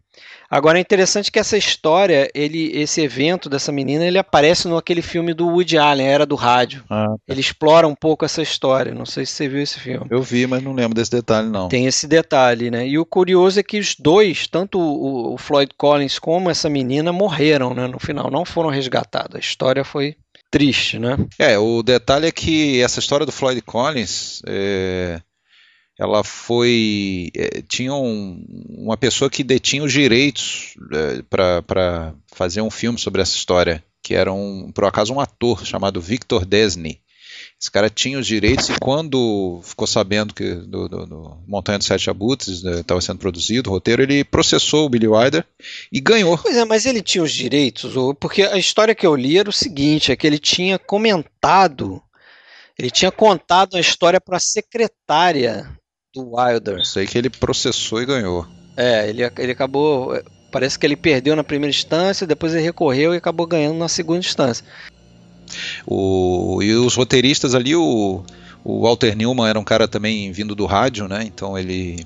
Agora 0.50 0.76
é 0.76 0.82
interessante 0.82 1.32
que 1.32 1.38
essa 1.38 1.56
história, 1.56 2.28
ele, 2.34 2.70
esse 2.78 3.00
evento 3.00 3.48
dessa 3.48 3.72
menina, 3.72 4.04
ele 4.04 4.18
aparece 4.18 4.68
no 4.68 4.76
aquele 4.76 5.00
filme 5.00 5.32
do 5.32 5.46
Woody 5.48 5.78
Allen, 5.78 6.06
Era 6.06 6.26
do 6.26 6.34
Rádio. 6.34 6.84
Ah, 6.90 7.14
Ele 7.26 7.40
explora 7.40 7.88
um 7.88 7.94
pouco 7.94 8.22
essa 8.26 8.42
história. 8.42 8.92
Não 8.94 9.06
sei 9.06 9.24
se 9.24 9.32
você 9.32 9.48
viu 9.48 9.62
esse 9.62 9.80
filme. 9.80 10.04
eu 10.10 10.20
vi, 10.20 10.46
mas 10.46 10.62
não 10.62 10.74
lembro 10.74 10.94
desse 10.94 11.10
detalhe 11.10 11.48
não. 11.48 11.68
Tem 11.70 11.86
esse 11.86 12.06
detalhe, 12.06 12.70
né? 12.70 12.86
E 12.86 12.98
o 12.98 13.06
curioso 13.06 13.58
é 13.58 13.62
que 13.62 13.78
os 13.78 13.96
dois, 13.98 14.46
tanto 14.46 14.78
o, 14.78 15.32
o 15.32 15.38
Floyd 15.38 15.72
Collins 15.74 16.18
como 16.18 16.50
essa 16.50 16.68
menina, 16.68 17.14
morreram, 17.14 17.72
né? 17.72 17.86
No 17.86 17.98
final, 17.98 18.30
não 18.30 18.44
foram 18.44 18.68
resgatados. 18.68 19.36
A 19.36 19.40
história 19.40 19.82
foi 19.82 20.16
triste, 20.52 20.98
né? 21.00 21.16
É, 21.38 21.58
o 21.58 21.82
detalhe 21.82 22.26
é 22.28 22.30
que 22.30 22.80
essa 22.80 23.00
história 23.00 23.26
do 23.26 23.32
Floyd 23.32 23.60
Collins, 23.62 24.40
é, 24.46 25.20
ela 25.98 26.22
foi. 26.22 27.30
é, 27.34 27.62
tinha 27.68 27.94
um- 27.94 28.44
uma 28.68 28.96
pessoa 28.96 29.28
que 29.30 29.42
detinha 29.42 29.82
os 29.82 29.92
direitos 29.92 30.74
para 31.28 32.14
fazer 32.34 32.60
um 32.60 32.70
filme 32.70 32.98
sobre 32.98 33.20
essa 33.22 33.34
história, 33.34 33.82
que 34.02 34.14
era, 34.14 34.32
um, 34.32 34.70
por 34.72 34.84
acaso, 34.84 35.12
um 35.12 35.20
ator 35.20 35.64
chamado 35.66 36.00
Victor 36.00 36.44
Desney. 36.44 37.00
Esse 37.62 37.70
cara 37.70 37.88
tinha 37.88 38.18
os 38.18 38.26
direitos 38.26 38.70
e 38.70 38.74
quando 38.80 39.60
ficou 39.62 39.86
sabendo 39.86 40.34
que 40.34 40.52
do, 40.52 40.88
do- 40.88 41.06
do 41.06 41.38
Montanha 41.46 41.78
dos 41.78 41.86
Sete 41.86 42.10
Abutres 42.10 42.64
estava 42.64 43.00
sendo 43.00 43.20
produzido, 43.20 43.70
o 43.70 43.72
roteiro, 43.74 44.02
ele 44.02 44.24
processou 44.24 44.84
o 44.84 44.88
Billy 44.88 45.06
Wilder 45.06 45.44
e 45.92 46.00
ganhou. 46.00 46.36
Pois 46.36 46.56
é, 46.56 46.64
mas 46.64 46.86
ele 46.86 47.00
tinha 47.00 47.22
os 47.22 47.30
direitos, 47.32 47.94
porque 48.18 48.42
a 48.42 48.58
história 48.58 48.96
que 48.96 49.06
eu 49.06 49.14
li 49.14 49.38
era 49.38 49.48
o 49.48 49.52
seguinte, 49.52 50.10
é 50.10 50.16
que 50.16 50.26
ele 50.26 50.40
tinha 50.40 50.76
comentado, 50.76 52.02
ele 52.76 52.90
tinha 52.90 53.12
contado 53.12 53.76
a 53.76 53.80
história 53.80 54.20
para 54.20 54.38
a 54.38 54.40
secretária 54.40 55.70
do 56.12 56.34
Wilder. 56.34 56.78
Eu 56.78 56.84
sei 56.84 57.06
que 57.06 57.16
ele 57.16 57.30
processou 57.30 58.02
e 58.02 58.06
ganhou. 58.06 58.44
É, 58.76 59.08
ele, 59.08 59.22
ele 59.38 59.52
acabou, 59.52 60.20
parece 60.50 60.76
que 60.76 60.84
ele 60.84 60.96
perdeu 60.96 61.36
na 61.36 61.44
primeira 61.44 61.70
instância, 61.70 62.26
depois 62.26 62.52
ele 62.54 62.64
recorreu 62.64 63.14
e 63.14 63.18
acabou 63.18 63.46
ganhando 63.46 63.78
na 63.78 63.88
segunda 63.88 64.18
instância. 64.18 64.64
O, 65.86 66.60
e 66.62 66.74
os 66.74 66.94
roteiristas 66.94 67.54
ali, 67.54 67.74
o, 67.74 68.22
o 68.64 68.82
Walter 68.82 69.16
Newman 69.16 69.48
era 69.48 69.58
um 69.58 69.64
cara 69.64 69.88
também 69.88 70.32
vindo 70.32 70.54
do 70.54 70.66
rádio, 70.66 71.08
né? 71.08 71.24
Então 71.26 71.58
ele 71.58 72.04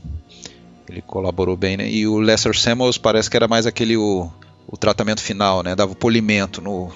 ele 0.88 1.02
colaborou 1.02 1.56
bem, 1.56 1.76
né? 1.76 1.90
E 1.90 2.06
o 2.06 2.18
Lester 2.18 2.56
Samuels 2.56 2.96
parece 2.96 3.28
que 3.28 3.36
era 3.36 3.48
mais 3.48 3.66
aquele 3.66 3.96
o, 3.96 4.30
o 4.68 4.76
tratamento 4.76 5.20
final, 5.20 5.62
né? 5.62 5.74
Dava 5.74 5.94
polimento 5.94 6.60
no, 6.60 6.92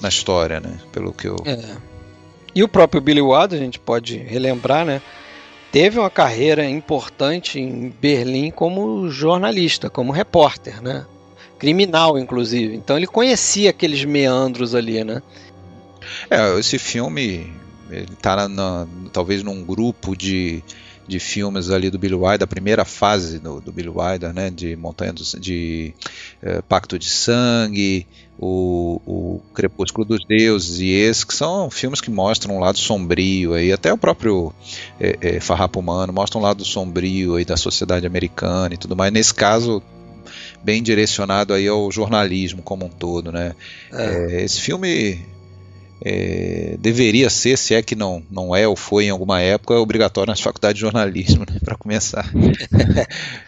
na 0.00 0.08
história, 0.08 0.60
né? 0.60 0.78
Pelo 0.92 1.12
que 1.12 1.28
eu 1.28 1.36
É. 1.44 1.76
E 2.54 2.62
o 2.62 2.68
próprio 2.68 3.00
Billy 3.00 3.20
Wilder, 3.20 3.58
a 3.58 3.62
gente 3.62 3.80
pode 3.80 4.16
relembrar, 4.16 4.84
né? 4.84 5.02
Teve 5.72 5.98
uma 5.98 6.10
carreira 6.10 6.64
importante 6.64 7.58
em 7.58 7.92
Berlim 8.00 8.52
como 8.52 9.08
jornalista, 9.08 9.90
como 9.90 10.12
repórter, 10.12 10.80
né? 10.80 11.04
Criminal, 11.58 12.16
inclusive. 12.16 12.76
Então 12.76 12.96
ele 12.96 13.08
conhecia 13.08 13.70
aqueles 13.70 14.04
meandros 14.04 14.72
ali, 14.74 15.02
né? 15.02 15.20
É, 16.34 16.58
esse 16.58 16.78
filme 16.78 17.52
ele 17.90 18.08
tá 18.20 18.48
na- 18.48 18.86
talvez 19.12 19.42
num 19.42 19.62
grupo 19.62 20.16
de, 20.16 20.62
de 21.06 21.20
filmes 21.20 21.70
ali 21.70 21.90
do 21.90 21.98
Billy 21.98 22.14
Wilder, 22.14 22.38
da 22.38 22.46
primeira 22.46 22.84
fase 22.84 23.38
do, 23.38 23.60
do 23.60 23.70
Billy 23.70 23.88
Wilder, 23.90 24.32
né, 24.32 24.50
de 24.50 24.74
Montanha 24.74 25.12
dos, 25.12 25.36
de 25.38 25.94
eh, 26.42 26.62
Pacto 26.62 26.98
de 26.98 27.08
Sangue, 27.08 28.06
o, 28.38 29.00
o 29.06 29.40
Crepúsculo 29.54 30.04
dos 30.06 30.24
Deuses 30.26 30.80
e 30.80 30.88
esses 30.88 31.22
que 31.24 31.34
são 31.34 31.70
filmes 31.70 32.00
que 32.00 32.10
mostram 32.10 32.56
um 32.56 32.58
lado 32.58 32.78
sombrio 32.78 33.52
aí, 33.54 33.70
até 33.70 33.92
o 33.92 33.98
próprio 33.98 34.52
eh, 34.98 35.16
eh, 35.20 35.40
Farrapo 35.40 35.78
Humano 35.78 36.12
mostra 36.12 36.38
um 36.38 36.42
lado 36.42 36.64
sombrio 36.64 37.36
aí 37.36 37.44
da 37.44 37.56
sociedade 37.56 38.06
americana 38.06 38.74
e 38.74 38.78
tudo 38.78 38.96
mais. 38.96 39.12
Nesse 39.12 39.34
caso 39.34 39.82
bem 40.62 40.82
direcionado 40.82 41.52
aí 41.52 41.68
ao 41.68 41.90
jornalismo 41.92 42.62
como 42.62 42.86
um 42.86 42.88
todo, 42.88 43.30
né? 43.30 43.54
É. 43.92 44.36
É, 44.40 44.44
esse 44.44 44.60
filme 44.60 45.20
é, 46.00 46.76
deveria 46.78 47.30
ser, 47.30 47.56
se 47.58 47.74
é 47.74 47.82
que 47.82 47.94
não, 47.94 48.22
não 48.30 48.54
é 48.54 48.66
ou 48.66 48.76
foi 48.76 49.06
em 49.06 49.10
alguma 49.10 49.40
época, 49.40 49.74
obrigatório 49.74 50.30
nas 50.30 50.40
faculdades 50.40 50.76
de 50.76 50.80
jornalismo, 50.82 51.44
né, 51.50 51.58
para 51.64 51.76
começar. 51.76 52.30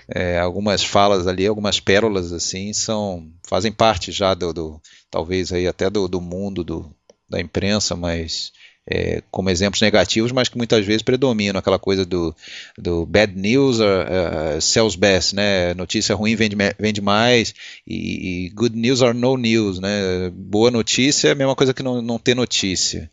É, 0.08 0.38
algumas 0.38 0.84
falas 0.84 1.26
ali, 1.26 1.46
algumas 1.46 1.80
pérolas 1.80 2.32
assim, 2.32 2.72
são 2.72 3.28
fazem 3.48 3.72
parte 3.72 4.12
já 4.12 4.34
do, 4.34 4.52
do- 4.52 4.80
talvez 5.10 5.52
aí 5.52 5.66
até 5.66 5.90
do, 5.90 6.06
do 6.08 6.20
mundo 6.20 6.62
do, 6.62 6.90
da 7.28 7.40
imprensa, 7.40 7.96
mas 7.96 8.52
é, 8.88 9.22
como 9.30 9.50
exemplos 9.50 9.80
negativos, 9.80 10.30
mas 10.30 10.48
que 10.48 10.56
muitas 10.56 10.86
vezes 10.86 11.02
predominam 11.02 11.58
aquela 11.58 11.78
coisa 11.78 12.04
do, 12.04 12.34
do 12.78 13.04
bad 13.04 13.36
news 13.36 13.80
uh, 13.80 14.56
uh, 14.56 14.60
sells 14.60 14.96
best, 14.96 15.34
né? 15.34 15.74
Notícia 15.74 16.14
ruim 16.14 16.36
vende, 16.36 16.56
vende 16.78 17.00
mais 17.00 17.54
e, 17.86 18.46
e 18.46 18.50
good 18.50 18.76
news 18.76 19.02
or 19.02 19.12
no 19.12 19.36
news, 19.36 19.80
né? 19.80 20.30
Boa 20.32 20.70
notícia 20.70 21.28
é 21.28 21.32
a 21.32 21.34
mesma 21.34 21.56
coisa 21.56 21.74
que 21.74 21.82
não, 21.82 22.00
não 22.00 22.18
ter 22.18 22.36
notícia. 22.36 23.10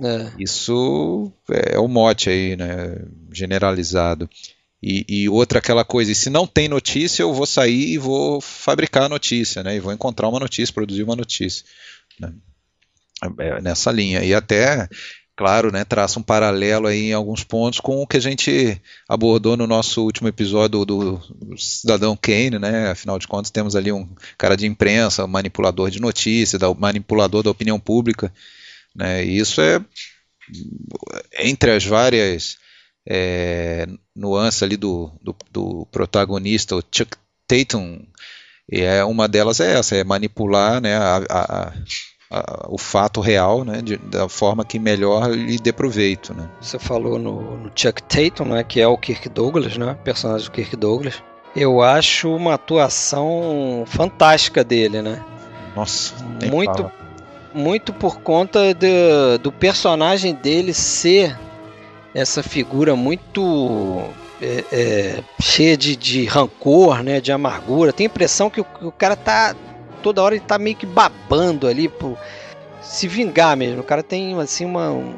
É. 0.00 0.32
Isso 0.38 1.32
é 1.50 1.78
o 1.78 1.86
mote 1.86 2.28
aí, 2.28 2.56
né? 2.56 2.96
Generalizado. 3.32 4.28
E, 4.82 5.04
e 5.08 5.28
outra 5.28 5.60
aquela 5.60 5.84
coisa, 5.84 6.10
e 6.10 6.14
se 6.14 6.28
não 6.28 6.44
tem 6.44 6.66
notícia, 6.66 7.22
eu 7.22 7.32
vou 7.32 7.46
sair 7.46 7.92
e 7.92 7.98
vou 7.98 8.40
fabricar 8.40 9.04
a 9.04 9.08
notícia, 9.08 9.62
né? 9.62 9.76
E 9.76 9.80
vou 9.80 9.92
encontrar 9.92 10.28
uma 10.28 10.40
notícia, 10.40 10.74
produzir 10.74 11.04
uma 11.04 11.14
notícia. 11.14 11.64
né? 12.18 12.32
É 13.38 13.60
nessa 13.60 13.90
linha. 13.92 14.24
E 14.24 14.34
até, 14.34 14.88
claro, 15.36 15.70
né, 15.70 15.84
traça 15.84 16.18
um 16.18 16.22
paralelo 16.22 16.86
aí 16.88 17.10
em 17.10 17.12
alguns 17.12 17.44
pontos 17.44 17.78
com 17.80 18.02
o 18.02 18.06
que 18.06 18.16
a 18.16 18.20
gente 18.20 18.80
abordou 19.08 19.56
no 19.56 19.66
nosso 19.66 20.02
último 20.02 20.28
episódio 20.28 20.84
do, 20.84 21.16
do 21.18 21.58
Cidadão 21.58 22.16
Kane, 22.16 22.58
né? 22.58 22.90
Afinal 22.90 23.18
de 23.18 23.28
contas, 23.28 23.50
temos 23.50 23.76
ali 23.76 23.92
um 23.92 24.08
cara 24.36 24.56
de 24.56 24.66
imprensa, 24.66 25.24
um 25.24 25.28
manipulador 25.28 25.90
de 25.90 26.00
notícias, 26.00 26.60
manipulador 26.78 27.42
da 27.42 27.50
opinião 27.50 27.78
pública. 27.78 28.32
Né? 28.94 29.24
E 29.24 29.38
isso 29.38 29.60
é 29.60 29.80
entre 31.38 31.70
as 31.72 31.84
várias 31.84 32.56
é, 33.08 33.86
nuances 34.14 34.62
ali 34.62 34.76
do, 34.76 35.10
do, 35.22 35.36
do 35.50 35.86
protagonista, 35.90 36.76
o 36.76 36.82
Chuck 36.92 37.16
Tatum, 37.46 38.00
e 38.70 38.80
é 38.80 39.04
uma 39.04 39.28
delas 39.28 39.60
é 39.60 39.78
essa, 39.78 39.96
é 39.96 40.04
manipular 40.04 40.80
né, 40.80 40.96
a, 40.96 41.18
a- 41.28 41.72
a- 42.32 42.66
o 42.68 42.78
fato 42.78 43.20
real 43.20 43.64
né, 43.64 43.82
de- 43.82 43.96
da 43.98 44.28
forma 44.28 44.64
que 44.64 44.78
melhor 44.78 45.30
lhe 45.30 45.58
dê 45.58 45.72
proveito. 45.72 46.32
Né? 46.34 46.48
Você 46.60 46.78
falou 46.78 47.18
no, 47.18 47.56
no 47.58 47.70
Chuck 47.74 48.02
Tatum, 48.02 48.46
né, 48.46 48.64
que 48.64 48.80
é 48.80 48.88
o 48.88 48.96
Kirk 48.96 49.28
Douglas, 49.28 49.76
né, 49.76 49.96
personagem 50.02 50.46
do 50.46 50.52
Kirk 50.52 50.74
Douglas. 50.76 51.22
Eu 51.54 51.82
acho 51.82 52.34
uma 52.34 52.54
atuação 52.54 53.84
fantástica 53.86 54.64
dele, 54.64 55.02
né? 55.02 55.22
Nossa, 55.76 56.14
Muito, 56.50 56.74
fala. 56.74 56.92
muito 57.54 57.92
por 57.92 58.20
conta 58.20 58.72
do, 58.74 59.38
do 59.38 59.52
personagem 59.52 60.34
dele 60.34 60.72
ser 60.72 61.38
essa 62.14 62.42
figura 62.42 62.94
muito 62.96 64.02
é, 64.40 64.64
é, 64.72 65.22
cheia 65.40 65.76
de, 65.76 65.94
de 65.96 66.24
rancor, 66.26 67.02
né, 67.02 67.20
de 67.20 67.30
amargura. 67.32 67.92
Tem 67.92 68.06
a 68.06 68.10
impressão 68.10 68.50
que 68.50 68.60
o, 68.60 68.64
que 68.64 68.84
o 68.86 68.92
cara 68.92 69.14
tá 69.16 69.54
toda 70.02 70.22
hora 70.22 70.34
ele 70.34 70.44
tá 70.44 70.58
meio 70.58 70.76
que 70.76 70.84
babando 70.86 71.66
ali 71.66 71.88
por 71.88 72.18
se 72.82 73.06
vingar 73.08 73.56
mesmo. 73.56 73.80
O 73.80 73.84
cara 73.84 74.02
tem 74.02 74.38
assim 74.40 74.64
uma 74.64 74.90
um- 74.90 75.14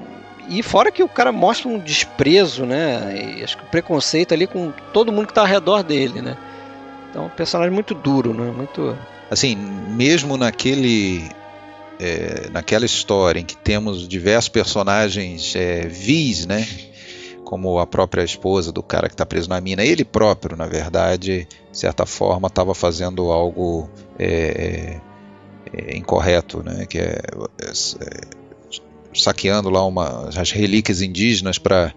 e 0.48 0.62
fora 0.62 0.92
que 0.92 1.02
o 1.02 1.08
cara 1.08 1.32
mostra 1.32 1.68
um 1.68 1.78
desprezo, 1.78 2.66
né? 2.66 3.36
E 3.38 3.42
acho 3.42 3.56
que 3.56 3.64
o 3.64 3.66
preconceito 3.68 4.34
ali 4.34 4.46
com 4.46 4.72
todo 4.92 5.10
mundo 5.10 5.26
que 5.26 5.32
tá 5.34 5.40
ao 5.40 5.46
redor 5.46 5.82
dele, 5.82 6.20
né? 6.20 6.36
Então, 7.10 7.26
um 7.26 7.30
personagem 7.30 7.72
muito 7.72 7.94
duro, 7.94 8.34
né? 8.34 8.52
Muito 8.54 8.96
assim, 9.30 9.56
mesmo 9.56 10.36
naquele 10.36 11.24
é, 11.98 12.48
naquela 12.52 12.84
história 12.84 13.40
em 13.40 13.44
que 13.44 13.56
temos 13.56 14.06
diversos 14.06 14.48
personagens 14.48 15.54
é, 15.56 15.86
vis, 15.86 16.44
né? 16.46 16.66
Como 17.54 17.78
a 17.78 17.86
própria 17.86 18.24
esposa 18.24 18.72
do 18.72 18.82
cara 18.82 19.06
que 19.06 19.14
está 19.14 19.24
preso 19.24 19.48
na 19.48 19.60
mina, 19.60 19.84
ele 19.84 20.04
próprio, 20.04 20.56
na 20.56 20.66
verdade, 20.66 21.46
de 21.70 21.78
certa 21.78 22.04
forma, 22.04 22.48
estava 22.48 22.74
fazendo 22.74 23.30
algo 23.30 23.88
é, 24.18 24.98
é, 25.72 25.96
incorreto, 25.96 26.64
né? 26.64 26.84
Que 26.84 26.98
é, 26.98 27.20
é, 27.60 27.72
saqueando 29.14 29.70
lá 29.70 29.86
uma, 29.86 30.30
as 30.36 30.50
relíquias 30.50 31.00
indígenas 31.00 31.56
para 31.56 31.94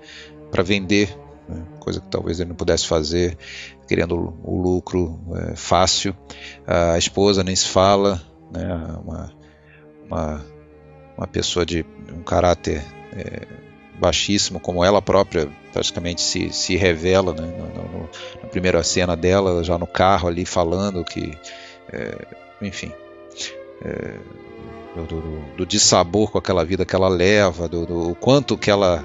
vender, 0.64 1.18
né, 1.50 1.64
coisa 1.80 2.02
que 2.02 2.08
talvez 2.08 2.40
ele 2.40 2.50
não 2.50 2.56
pudesse 2.56 2.86
fazer, 2.86 3.36
querendo 3.88 4.38
o 4.44 4.62
lucro 4.62 5.20
é, 5.38 5.56
fácil. 5.56 6.16
A 6.68 7.00
esposa 7.00 7.44
nem 7.44 7.56
se 7.56 7.68
fala, 7.68 8.22
né, 8.54 8.76
uma, 9.04 9.34
uma, 10.06 10.46
uma 11.18 11.26
pessoa 11.26 11.66
de 11.66 11.84
um 12.16 12.22
caráter 12.22 12.84
é, 13.12 13.67
baixíssimo, 13.98 14.60
como 14.60 14.84
ela 14.84 15.02
própria 15.02 15.50
praticamente 15.74 16.22
se, 16.22 16.50
se 16.52 16.76
revela 16.76 17.34
né, 17.34 17.42
no, 17.42 18.00
no, 18.00 18.10
na 18.42 18.50
primeira 18.50 18.84
cena 18.84 19.16
dela, 19.16 19.64
já 19.64 19.78
no 19.78 19.88
carro 19.88 20.28
ali 20.28 20.46
falando 20.46 21.04
que, 21.04 21.38
é, 21.92 22.28
enfim, 22.62 22.92
é, 23.84 24.16
do, 24.96 25.06
do, 25.06 25.40
do 25.58 25.66
dissabor 25.66 26.32
com 26.32 26.38
aquela 26.38 26.66
vida 26.66 26.86
que 26.86 26.96
ela 26.96 27.08
leva, 27.08 27.68
do, 27.68 27.86
do 27.86 28.16
quanto 28.16 28.58
que 28.58 28.72
ela, 28.72 29.04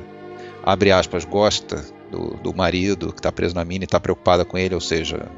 abre 0.62 0.90
aspas, 0.90 1.24
gosta 1.24 1.84
do, 2.10 2.34
do 2.36 2.54
marido 2.54 3.12
que 3.12 3.18
está 3.18 3.32
preso 3.32 3.54
na 3.54 3.64
mina 3.64 3.84
e 3.84 3.86
está 3.86 4.00
preocupada 4.00 4.44
com 4.44 4.56
ele, 4.56 4.74
ou 4.74 4.80
seja, 4.80 5.28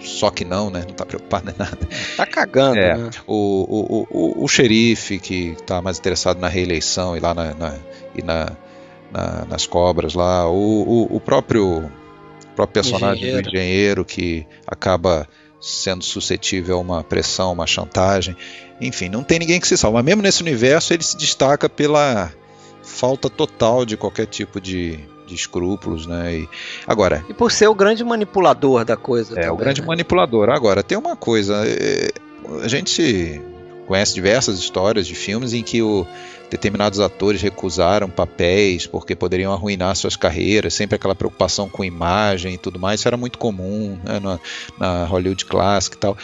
só 0.00 0.30
que 0.30 0.44
não, 0.44 0.70
né? 0.70 0.80
Não 0.82 0.90
está 0.90 1.04
preocupado 1.04 1.50
em 1.50 1.54
nada. 1.58 1.78
Tá 2.16 2.26
cagando, 2.26 2.78
é, 2.78 2.96
né? 2.96 3.10
o, 3.26 3.34
o, 3.34 4.06
o, 4.10 4.44
o, 4.44 4.48
xerife 4.48 5.18
que 5.18 5.50
está 5.50 5.82
mais 5.82 5.98
interessado 5.98 6.38
na 6.40 6.48
reeleição 6.48 7.16
e 7.16 7.20
lá 7.20 7.34
na, 7.34 7.54
na 7.54 7.76
e 8.14 8.22
na, 8.22 8.56
na, 9.10 9.44
nas 9.46 9.66
cobras 9.66 10.14
lá, 10.14 10.48
o, 10.48 10.82
o, 10.82 11.16
o 11.16 11.20
próprio, 11.20 11.90
próprio 12.54 12.74
personagem 12.82 13.24
engenheiro. 13.24 13.42
do 13.42 13.48
engenheiro 13.48 14.04
que 14.04 14.46
acaba 14.66 15.28
sendo 15.60 16.02
suscetível 16.02 16.76
a 16.76 16.80
uma 16.80 17.04
pressão, 17.04 17.52
uma 17.52 17.66
chantagem. 17.66 18.36
Enfim, 18.80 19.08
não 19.08 19.22
tem 19.22 19.38
ninguém 19.38 19.60
que 19.60 19.68
se 19.68 19.76
salva. 19.76 19.98
Mas 19.98 20.06
mesmo 20.06 20.22
nesse 20.22 20.42
universo 20.42 20.94
ele 20.94 21.02
se 21.02 21.16
destaca 21.16 21.68
pela 21.68 22.32
falta 22.82 23.28
total 23.28 23.84
de 23.84 23.96
qualquer 23.96 24.26
tipo 24.26 24.60
de, 24.60 24.98
de 25.26 25.34
escrúpulos, 25.34 26.06
né? 26.06 26.38
E, 26.38 26.48
agora. 26.86 27.24
E 27.28 27.34
por 27.34 27.52
ser 27.52 27.68
o 27.68 27.74
grande 27.74 28.02
manipulador 28.02 28.84
da 28.84 28.96
coisa. 28.96 29.32
É, 29.32 29.42
também, 29.42 29.50
o 29.50 29.56
grande 29.56 29.80
né? 29.82 29.86
manipulador. 29.86 30.48
Agora, 30.48 30.82
tem 30.82 30.96
uma 30.96 31.14
coisa. 31.14 31.62
É, 31.66 32.08
a 32.62 32.68
gente 32.68 33.40
conhece 33.86 34.14
diversas 34.14 34.58
histórias 34.58 35.06
de 35.06 35.14
filmes 35.14 35.52
em 35.52 35.62
que 35.62 35.82
o, 35.82 36.06
determinados 36.50 36.98
atores 36.98 37.40
recusaram 37.40 38.10
papéis 38.10 38.86
porque 38.86 39.14
poderiam 39.14 39.52
arruinar 39.52 39.94
suas 39.94 40.16
carreiras, 40.16 40.74
sempre 40.74 40.96
aquela 40.96 41.14
preocupação 41.14 41.68
com 41.68 41.84
imagem 41.84 42.54
e 42.54 42.58
tudo 42.58 42.78
mais, 42.78 43.00
isso 43.00 43.08
era 43.08 43.16
muito 43.16 43.38
comum 43.38 43.98
né, 44.04 44.18
na, 44.18 44.40
na 44.78 45.04
Hollywood 45.04 45.44
Classic 45.44 45.96
e 45.96 45.98
tal. 45.98 46.16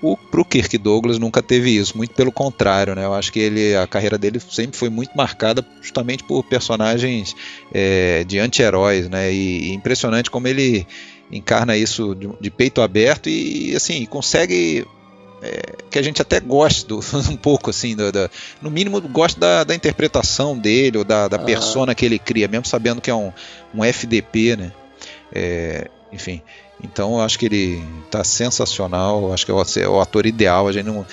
O 0.00 0.16
pro 0.16 0.44
Kirk 0.44 0.76
Douglas 0.76 1.18
nunca 1.18 1.42
teve 1.42 1.70
isso, 1.70 1.96
muito 1.96 2.14
pelo 2.14 2.30
contrário, 2.30 2.94
né? 2.94 3.04
Eu 3.04 3.14
acho 3.14 3.32
que 3.32 3.38
ele, 3.38 3.74
a 3.74 3.86
carreira 3.86 4.18
dele 4.18 4.38
sempre 4.38 4.76
foi 4.76 4.90
muito 4.90 5.16
marcada 5.16 5.64
justamente 5.80 6.22
por 6.24 6.42
personagens 6.44 7.34
é, 7.72 8.22
de 8.24 8.38
anti-heróis, 8.38 9.08
né? 9.08 9.32
E, 9.32 9.70
e, 9.70 9.72
impressionante 9.72 10.30
como 10.30 10.46
ele 10.46 10.86
encarna 11.32 11.74
isso 11.74 12.14
de, 12.14 12.28
de 12.38 12.50
peito 12.50 12.82
aberto 12.82 13.30
e 13.30 13.74
assim 13.74 14.04
consegue 14.04 14.86
é, 15.44 15.74
que 15.90 15.98
a 15.98 16.02
gente 16.02 16.22
até 16.22 16.40
goste 16.40 16.86
do, 16.86 17.00
um 17.30 17.36
pouco 17.36 17.68
assim, 17.68 17.94
do, 17.94 18.10
do, 18.10 18.30
no 18.62 18.70
mínimo 18.70 19.00
gosta 19.02 19.38
da, 19.38 19.64
da, 19.64 19.74
interpretação 19.74 20.56
dele 20.56 20.98
ou 20.98 21.04
da, 21.04 21.28
da 21.28 21.36
ah. 21.36 21.40
persona 21.40 21.94
que 21.94 22.04
ele 22.04 22.18
cria, 22.18 22.48
mesmo 22.48 22.66
sabendo 22.66 23.00
que 23.00 23.10
é 23.10 23.14
um, 23.14 23.30
um 23.74 23.84
FDP, 23.84 24.56
né? 24.56 24.72
É, 25.32 25.90
enfim, 26.10 26.40
então 26.82 27.14
eu 27.14 27.20
acho 27.20 27.38
que 27.38 27.46
ele 27.46 27.84
está 28.06 28.24
sensacional, 28.24 29.32
acho 29.32 29.44
que 29.44 29.50
é 29.50 29.54
o, 29.54 29.62
é 29.62 29.88
o, 29.88 30.00
ator 30.00 30.26
ideal, 30.26 30.66
a 30.66 30.72
gente 30.72 30.86
não 30.86 31.04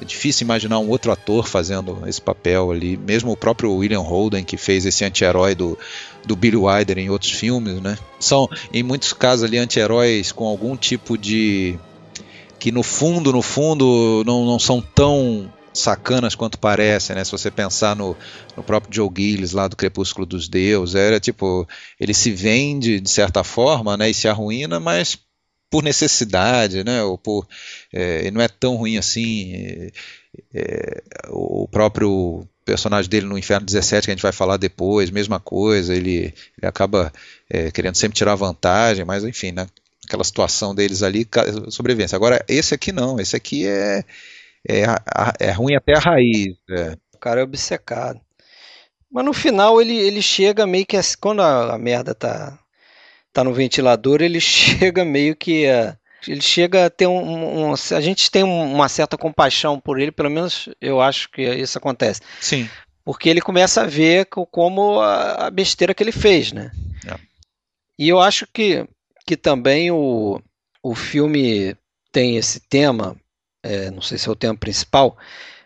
é 0.00 0.04
difícil 0.04 0.44
imaginar 0.44 0.78
um 0.78 0.88
outro 0.88 1.12
ator 1.12 1.46
fazendo 1.46 2.02
esse 2.06 2.20
papel 2.20 2.70
ali, 2.70 2.96
mesmo 2.96 3.32
o 3.32 3.36
próprio 3.36 3.72
William 3.72 4.00
Holden 4.00 4.44
que 4.44 4.56
fez 4.56 4.84
esse 4.84 5.04
anti-herói 5.04 5.54
do, 5.54 5.78
do 6.24 6.34
Billy 6.34 6.56
Wilder 6.56 6.98
em 6.98 7.08
outros 7.08 7.30
filmes, 7.30 7.80
né? 7.80 7.96
São 8.18 8.48
em 8.72 8.82
muitos 8.82 9.12
casos 9.12 9.44
ali 9.44 9.58
anti-heróis 9.58 10.32
com 10.32 10.46
algum 10.46 10.76
tipo 10.76 11.16
de 11.16 11.78
que 12.66 12.72
no 12.72 12.82
fundo, 12.82 13.30
no 13.30 13.42
fundo, 13.42 14.24
não, 14.26 14.44
não 14.44 14.58
são 14.58 14.82
tão 14.82 15.48
sacanas 15.72 16.34
quanto 16.34 16.58
parecem, 16.58 17.14
né? 17.14 17.22
Se 17.22 17.30
você 17.30 17.48
pensar 17.48 17.94
no, 17.94 18.16
no 18.56 18.62
próprio 18.64 18.92
Joe 18.92 19.08
Gillis 19.16 19.52
lá 19.52 19.68
do 19.68 19.76
Crepúsculo 19.76 20.26
dos 20.26 20.48
Deuses, 20.48 20.96
era 20.96 21.20
tipo, 21.20 21.64
ele 22.00 22.12
se 22.12 22.32
vende 22.32 22.98
de 22.98 23.08
certa 23.08 23.44
forma, 23.44 23.96
né? 23.96 24.10
E 24.10 24.14
se 24.14 24.26
arruína, 24.26 24.80
mas 24.80 25.16
por 25.70 25.84
necessidade, 25.84 26.82
né? 26.82 27.04
Ou 27.04 27.16
por, 27.16 27.46
é, 27.92 28.22
ele 28.22 28.32
não 28.32 28.42
é 28.42 28.48
tão 28.48 28.74
ruim 28.74 28.98
assim. 28.98 29.52
É, 29.54 29.92
é, 30.52 31.02
o 31.28 31.68
próprio 31.68 32.48
personagem 32.64 33.08
dele 33.08 33.26
no 33.26 33.38
Inferno 33.38 33.64
17 33.64 34.06
que 34.06 34.10
a 34.10 34.14
gente 34.14 34.22
vai 34.22 34.32
falar 34.32 34.56
depois, 34.56 35.08
mesma 35.08 35.38
coisa, 35.38 35.94
ele, 35.94 36.34
ele 36.58 36.66
acaba 36.66 37.12
é, 37.48 37.70
querendo 37.70 37.94
sempre 37.94 38.18
tirar 38.18 38.34
vantagem, 38.34 39.04
mas 39.04 39.22
enfim, 39.22 39.52
né? 39.52 39.68
Aquela 40.06 40.24
situação 40.24 40.74
deles 40.74 41.02
ali, 41.02 41.28
sobrevivência. 41.68 42.16
Agora, 42.16 42.44
esse 42.48 42.74
aqui 42.74 42.92
não, 42.92 43.18
esse 43.18 43.36
aqui 43.36 43.66
é, 43.66 44.04
é, 44.68 44.84
é 45.40 45.50
ruim 45.50 45.74
até 45.74 45.94
a 45.96 46.00
raiz. 46.00 46.56
É. 46.70 46.96
O 47.14 47.18
cara 47.18 47.40
é 47.40 47.44
obcecado. 47.44 48.20
Mas 49.10 49.24
no 49.24 49.32
final 49.32 49.80
ele, 49.80 49.96
ele 49.96 50.22
chega 50.22 50.66
meio 50.66 50.86
que. 50.86 50.96
Quando 51.20 51.42
a, 51.42 51.74
a 51.74 51.78
merda 51.78 52.14
tá, 52.14 52.58
tá 53.32 53.42
no 53.42 53.52
ventilador, 53.52 54.22
ele 54.22 54.38
chega 54.40 55.04
meio 55.04 55.34
que. 55.34 55.66
Uh, 55.66 55.96
ele 56.26 56.40
chega 56.40 56.86
a 56.86 56.90
ter 56.90 57.06
um, 57.06 57.70
um, 57.70 57.72
A 57.72 58.00
gente 58.00 58.30
tem 58.30 58.42
uma 58.42 58.88
certa 58.88 59.16
compaixão 59.16 59.78
por 59.78 60.00
ele, 60.00 60.10
pelo 60.10 60.30
menos 60.30 60.68
eu 60.80 61.00
acho 61.00 61.30
que 61.30 61.42
isso 61.42 61.78
acontece. 61.78 62.20
Sim. 62.40 62.68
Porque 63.04 63.28
ele 63.28 63.40
começa 63.40 63.82
a 63.82 63.86
ver 63.86 64.26
como 64.26 65.00
a, 65.00 65.46
a 65.46 65.50
besteira 65.50 65.94
que 65.94 66.02
ele 66.02 66.10
fez, 66.10 66.52
né? 66.52 66.72
É. 67.06 67.14
E 67.96 68.08
eu 68.08 68.18
acho 68.18 68.46
que 68.52 68.84
que 69.26 69.36
também 69.36 69.90
o, 69.90 70.40
o 70.82 70.94
filme 70.94 71.76
tem 72.12 72.36
esse 72.36 72.60
tema, 72.60 73.16
é, 73.62 73.90
não 73.90 74.00
sei 74.00 74.16
se 74.16 74.28
é 74.28 74.32
o 74.32 74.36
tema 74.36 74.56
principal, 74.56 75.18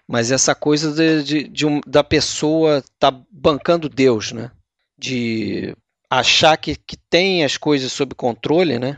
mas 0.08 0.32
essa 0.32 0.54
coisa 0.54 0.92
de, 0.92 1.22
de, 1.22 1.48
de 1.48 1.66
um, 1.66 1.80
da 1.86 2.02
pessoa 2.02 2.82
tá 2.98 3.14
bancando 3.30 3.88
Deus, 3.88 4.32
né? 4.32 4.50
De 4.98 5.76
achar 6.08 6.56
que, 6.56 6.74
que 6.74 6.96
tem 6.96 7.44
as 7.44 7.56
coisas 7.56 7.92
sob 7.92 8.14
controle, 8.14 8.78
né? 8.78 8.96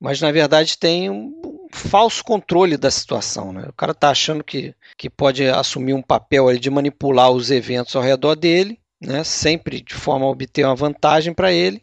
Mas 0.00 0.20
na 0.20 0.32
verdade 0.32 0.78
tem 0.78 1.10
um, 1.10 1.68
falso 1.72 2.24
controle 2.24 2.76
da 2.76 2.90
situação, 2.90 3.52
né? 3.52 3.66
O 3.68 3.72
cara 3.74 3.94
tá 3.94 4.10
achando 4.10 4.42
que, 4.42 4.74
que 4.96 5.10
pode 5.10 5.46
assumir 5.46 5.92
um 5.92 6.02
papel 6.02 6.48
ali 6.48 6.58
de 6.58 6.70
manipular 6.70 7.30
os 7.30 7.50
eventos 7.50 7.94
ao 7.94 8.02
redor 8.02 8.34
dele, 8.34 8.80
né? 9.00 9.22
Sempre 9.22 9.80
de 9.82 9.94
forma 9.94 10.24
a 10.24 10.30
obter 10.30 10.64
uma 10.64 10.74
vantagem 10.74 11.34
para 11.34 11.52
ele 11.52 11.82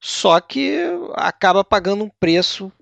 só 0.00 0.40
que 0.40 0.89
acaba 1.14 1.64
pagando 1.64 2.04
um 2.04 2.10
preço 2.20 2.72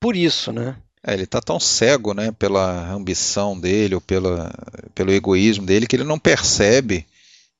por 0.00 0.16
isso, 0.16 0.52
né? 0.52 0.76
É, 1.02 1.14
ele 1.14 1.24
está 1.24 1.40
tão 1.40 1.60
cego, 1.60 2.12
né, 2.12 2.32
pela 2.32 2.90
ambição 2.92 3.58
dele 3.58 3.94
ou 3.94 4.00
pela, 4.00 4.52
pelo 4.94 5.12
egoísmo 5.12 5.64
dele 5.64 5.86
que 5.86 5.94
ele 5.94 6.04
não 6.04 6.18
percebe 6.18 7.06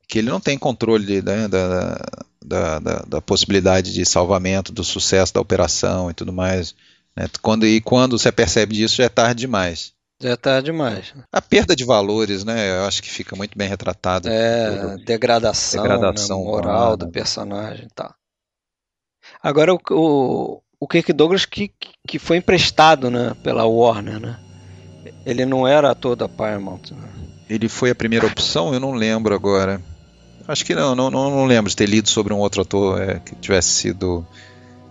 que 0.08 0.18
ele 0.18 0.28
não 0.28 0.40
tem 0.40 0.58
controle 0.58 1.20
né, 1.22 1.48
da, 1.48 1.98
da, 2.44 2.78
da, 2.78 2.98
da, 3.06 3.20
possibilidade 3.20 3.92
de 3.92 4.04
salvamento, 4.04 4.72
do 4.72 4.84
sucesso 4.84 5.34
da 5.34 5.40
operação 5.40 6.10
e 6.10 6.14
tudo 6.14 6.32
mais. 6.32 6.74
Né? 7.16 7.28
Quando, 7.42 7.66
e 7.66 7.80
quando 7.80 8.18
você 8.18 8.30
percebe 8.30 8.74
disso 8.74 8.96
já 8.96 9.04
é 9.04 9.08
tarde 9.08 9.40
demais. 9.40 9.92
Já 10.20 10.30
é 10.30 10.36
tarde 10.36 10.66
demais. 10.66 11.12
A 11.32 11.42
perda 11.42 11.74
de 11.76 11.84
valores, 11.84 12.44
né? 12.44 12.78
Eu 12.78 12.84
acho 12.84 13.02
que 13.02 13.10
fica 13.10 13.36
muito 13.36 13.58
bem 13.58 13.68
retratado. 13.68 14.28
É, 14.28 14.96
degradação, 15.04 15.82
degradação 15.82 16.38
né, 16.38 16.44
moral 16.44 16.78
humana. 16.78 16.96
do 16.96 17.08
personagem 17.10 17.86
e 17.86 17.94
tá. 17.94 18.14
Agora 19.42 19.74
o, 19.74 19.80
o, 19.90 20.62
o 20.80 20.86
Kirk 20.86 21.12
Douglas 21.12 21.44
que, 21.44 21.70
que 22.06 22.18
foi 22.18 22.38
emprestado 22.38 23.10
né, 23.10 23.34
pela 23.42 23.64
Warner, 23.66 24.20
né? 24.20 24.36
Ele 25.24 25.44
não 25.44 25.66
era 25.66 25.90
ator 25.90 26.14
da 26.14 26.28
Paramount. 26.28 26.92
Né? 26.92 27.08
Ele 27.48 27.68
foi 27.68 27.90
a 27.90 27.94
primeira 27.94 28.26
opção? 28.26 28.72
Eu 28.72 28.80
não 28.80 28.92
lembro 28.92 29.34
agora. 29.34 29.80
Acho 30.46 30.64
que 30.64 30.74
não, 30.74 30.94
não, 30.94 31.10
não, 31.10 31.30
não 31.30 31.44
lembro 31.44 31.68
de 31.68 31.76
ter 31.76 31.86
lido 31.86 32.08
sobre 32.08 32.32
um 32.32 32.38
outro 32.38 32.62
ator 32.62 33.00
é, 33.00 33.18
que 33.18 33.34
tivesse 33.36 33.70
sido. 33.70 34.24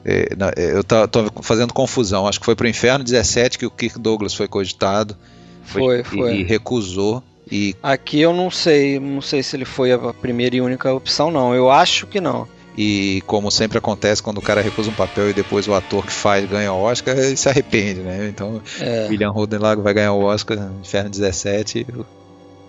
É, 0.03 0.27
é 0.57 0.73
eu 0.73 0.81
estou 0.81 1.31
fazendo 1.41 1.73
confusão. 1.73 2.27
Acho 2.27 2.39
que 2.39 2.45
foi 2.45 2.55
para 2.55 2.65
o 2.65 2.69
Inferno 2.69 3.03
17 3.03 3.57
que 3.57 3.65
o 3.65 3.71
Kirk 3.71 3.97
Douglas 3.99 4.33
foi 4.33 4.47
cogitado. 4.47 5.15
Foi, 5.63 6.03
foi. 6.03 6.19
foi. 6.19 6.35
E, 6.35 6.41
e 6.41 6.43
recusou. 6.43 7.23
E... 7.49 7.75
Aqui 7.81 8.19
eu 8.19 8.33
não 8.33 8.49
sei, 8.49 8.99
não 8.99 9.21
sei 9.21 9.43
se 9.43 9.55
ele 9.55 9.65
foi 9.65 9.91
a 9.91 10.13
primeira 10.13 10.55
e 10.55 10.61
única 10.61 10.93
opção, 10.93 11.31
não. 11.31 11.53
Eu 11.53 11.69
acho 11.69 12.07
que 12.07 12.19
não. 12.19 12.47
E 12.77 13.21
como 13.25 13.49
sempre 13.49 13.77
acontece 13.77 14.21
quando 14.21 14.39
o 14.39 14.41
cara 14.41 14.61
recusa 14.61 14.89
um 14.89 14.93
papel 14.93 15.29
e 15.29 15.33
depois 15.33 15.67
o 15.67 15.73
ator 15.73 16.05
que 16.05 16.11
faz 16.11 16.49
ganha 16.49 16.73
o 16.73 16.81
Oscar, 16.81 17.17
ele 17.17 17.37
se 17.37 17.47
arrepende, 17.47 18.01
né? 18.01 18.27
Então, 18.27 18.61
é. 18.79 19.07
William 19.09 19.29
Holden 19.29 19.59
Lago 19.59 19.81
vai 19.81 19.93
ganhar 19.93 20.13
o 20.13 20.23
Oscar 20.23 20.57
no 20.57 20.81
Inferno 20.81 21.09
17. 21.09 21.87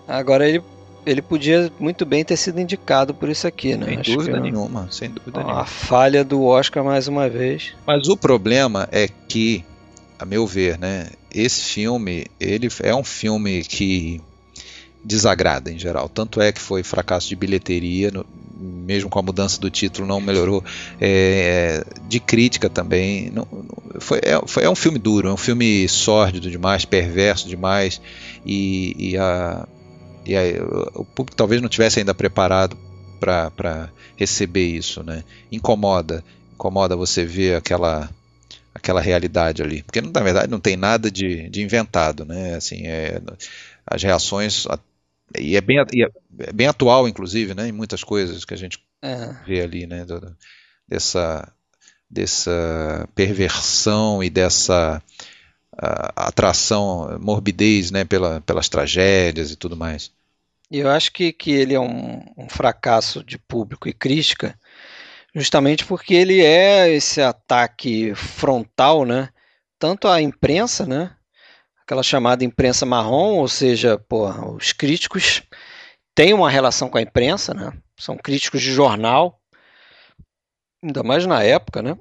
Agora 0.07 0.47
ele 0.47 0.63
ele 1.07 1.21
podia 1.21 1.71
muito 1.79 2.05
bem 2.05 2.23
ter 2.25 2.35
sido 2.35 2.59
indicado 2.59 3.13
por 3.13 3.29
isso 3.29 3.47
aqui, 3.47 3.77
né? 3.77 3.85
Sem 3.85 3.99
Acho 3.99 4.11
dúvida 4.17 4.39
nenhuma, 4.41 4.87
sem 4.91 5.09
dúvida 5.09 5.39
nenhuma. 5.39 5.61
A 5.61 5.65
falha 5.65 6.21
do 6.21 6.43
Oscar 6.43 6.83
mais 6.83 7.07
uma 7.07 7.29
vez. 7.29 7.73
Mas 7.85 8.09
o 8.09 8.17
problema 8.17 8.89
é 8.91 9.07
que, 9.07 9.63
a 10.19 10.25
meu 10.25 10.45
ver, 10.45 10.77
né, 10.77 11.07
esse 11.33 11.61
filme, 11.61 12.25
ele 12.37 12.67
é 12.83 12.93
um 12.93 13.05
filme 13.05 13.63
que 13.63 14.21
desagrada 15.01 15.71
em 15.71 15.79
geral. 15.79 16.09
Tanto 16.09 16.41
é 16.41 16.51
que 16.51 16.59
foi 16.59 16.83
fracasso 16.83 17.29
de 17.29 17.37
bilheteria, 17.37 18.11
no, 18.11 18.25
mesmo 18.59 19.09
com 19.09 19.19
a 19.19 19.21
mudança 19.21 19.59
do 19.59 19.69
título 19.69 20.07
não 20.07 20.19
melhorou. 20.19 20.63
É, 20.99 21.85
de 22.07 22.19
crítica 22.19 22.69
também. 22.69 23.29
Não, 23.31 23.47
foi, 23.99 24.19
é, 24.23 24.39
foi, 24.45 24.63
é 24.63 24.69
um 24.69 24.75
filme 24.75 24.99
duro, 24.99 25.29
é 25.29 25.33
um 25.33 25.37
filme 25.37 25.87
sórdido 25.87 26.49
demais, 26.49 26.85
perverso 26.85 27.47
demais. 27.47 28.01
E, 28.45 29.11
e, 29.11 29.17
a, 29.17 29.67
e 30.25 30.35
a, 30.35 30.41
o 30.95 31.05
público 31.05 31.35
talvez 31.35 31.61
não 31.61 31.69
tivesse 31.69 31.99
ainda 31.99 32.13
preparado 32.13 32.77
para 33.19 33.89
receber 34.15 34.67
isso. 34.67 35.03
Né? 35.03 35.23
Incomoda. 35.51 36.23
Incomoda 36.53 36.95
você 36.95 37.25
ver 37.25 37.55
aquela 37.55 38.09
aquela 38.77 39.01
realidade 39.01 39.63
ali, 39.63 39.81
porque 39.81 39.99
na 39.99 40.21
verdade 40.21 40.51
não 40.51 40.59
tem 40.59 40.77
nada 40.77 41.09
de, 41.09 41.49
de 41.49 41.63
inventado, 41.63 42.23
né? 42.23 42.53
Assim, 42.53 42.85
é, 42.85 43.19
as 43.87 44.03
reações 44.03 44.67
e 45.35 45.55
é 45.55 45.61
bem, 45.61 45.77
e 45.93 46.03
é 46.03 46.53
bem 46.53 46.67
atual, 46.67 47.07
inclusive, 47.07 47.53
né, 47.53 47.67
em 47.67 47.71
muitas 47.71 48.03
coisas 48.03 48.45
que 48.45 48.53
a 48.53 48.57
gente 48.57 48.79
é. 49.01 49.33
vê 49.45 49.61
ali, 49.61 49.87
né, 49.87 50.05
do, 50.05 50.35
dessa, 50.87 51.51
dessa 52.09 53.09
perversão 53.13 54.23
e 54.23 54.29
dessa 54.29 55.01
atração, 56.15 57.19
morbidez, 57.19 57.91
né, 57.91 58.03
pela, 58.03 58.41
pelas 58.41 58.67
tragédias 58.67 59.51
e 59.51 59.55
tudo 59.55 59.77
mais. 59.77 60.11
Eu 60.71 60.89
acho 60.89 61.13
que, 61.13 61.31
que 61.31 61.51
ele 61.51 61.73
é 61.73 61.79
um, 61.79 62.23
um 62.37 62.49
fracasso 62.49 63.23
de 63.23 63.37
público 63.37 63.87
e 63.87 63.93
crítica, 63.93 64.57
justamente 65.35 65.85
porque 65.85 66.13
ele 66.13 66.41
é 66.41 66.89
esse 66.89 67.21
ataque 67.21 68.13
frontal, 68.15 69.05
né, 69.05 69.29
tanto 69.77 70.07
à 70.07 70.21
imprensa, 70.21 70.85
né, 70.85 71.11
aquela 71.87 72.03
chamada 72.03 72.43
imprensa 72.43 72.85
marrom, 72.85 73.37
ou 73.37 73.47
seja, 73.47 73.97
pô, 73.97 74.29
os 74.57 74.73
críticos 74.73 75.41
têm 76.13 76.33
uma 76.33 76.49
relação 76.49 76.89
com 76.89 76.97
a 76.97 77.01
imprensa, 77.01 77.53
né? 77.53 77.71
São 77.95 78.17
críticos 78.17 78.61
de 78.61 78.73
jornal, 78.73 79.39
ainda 80.83 81.01
mais 81.01 81.25
na 81.25 81.41
época, 81.41 81.81
né? 81.81 81.97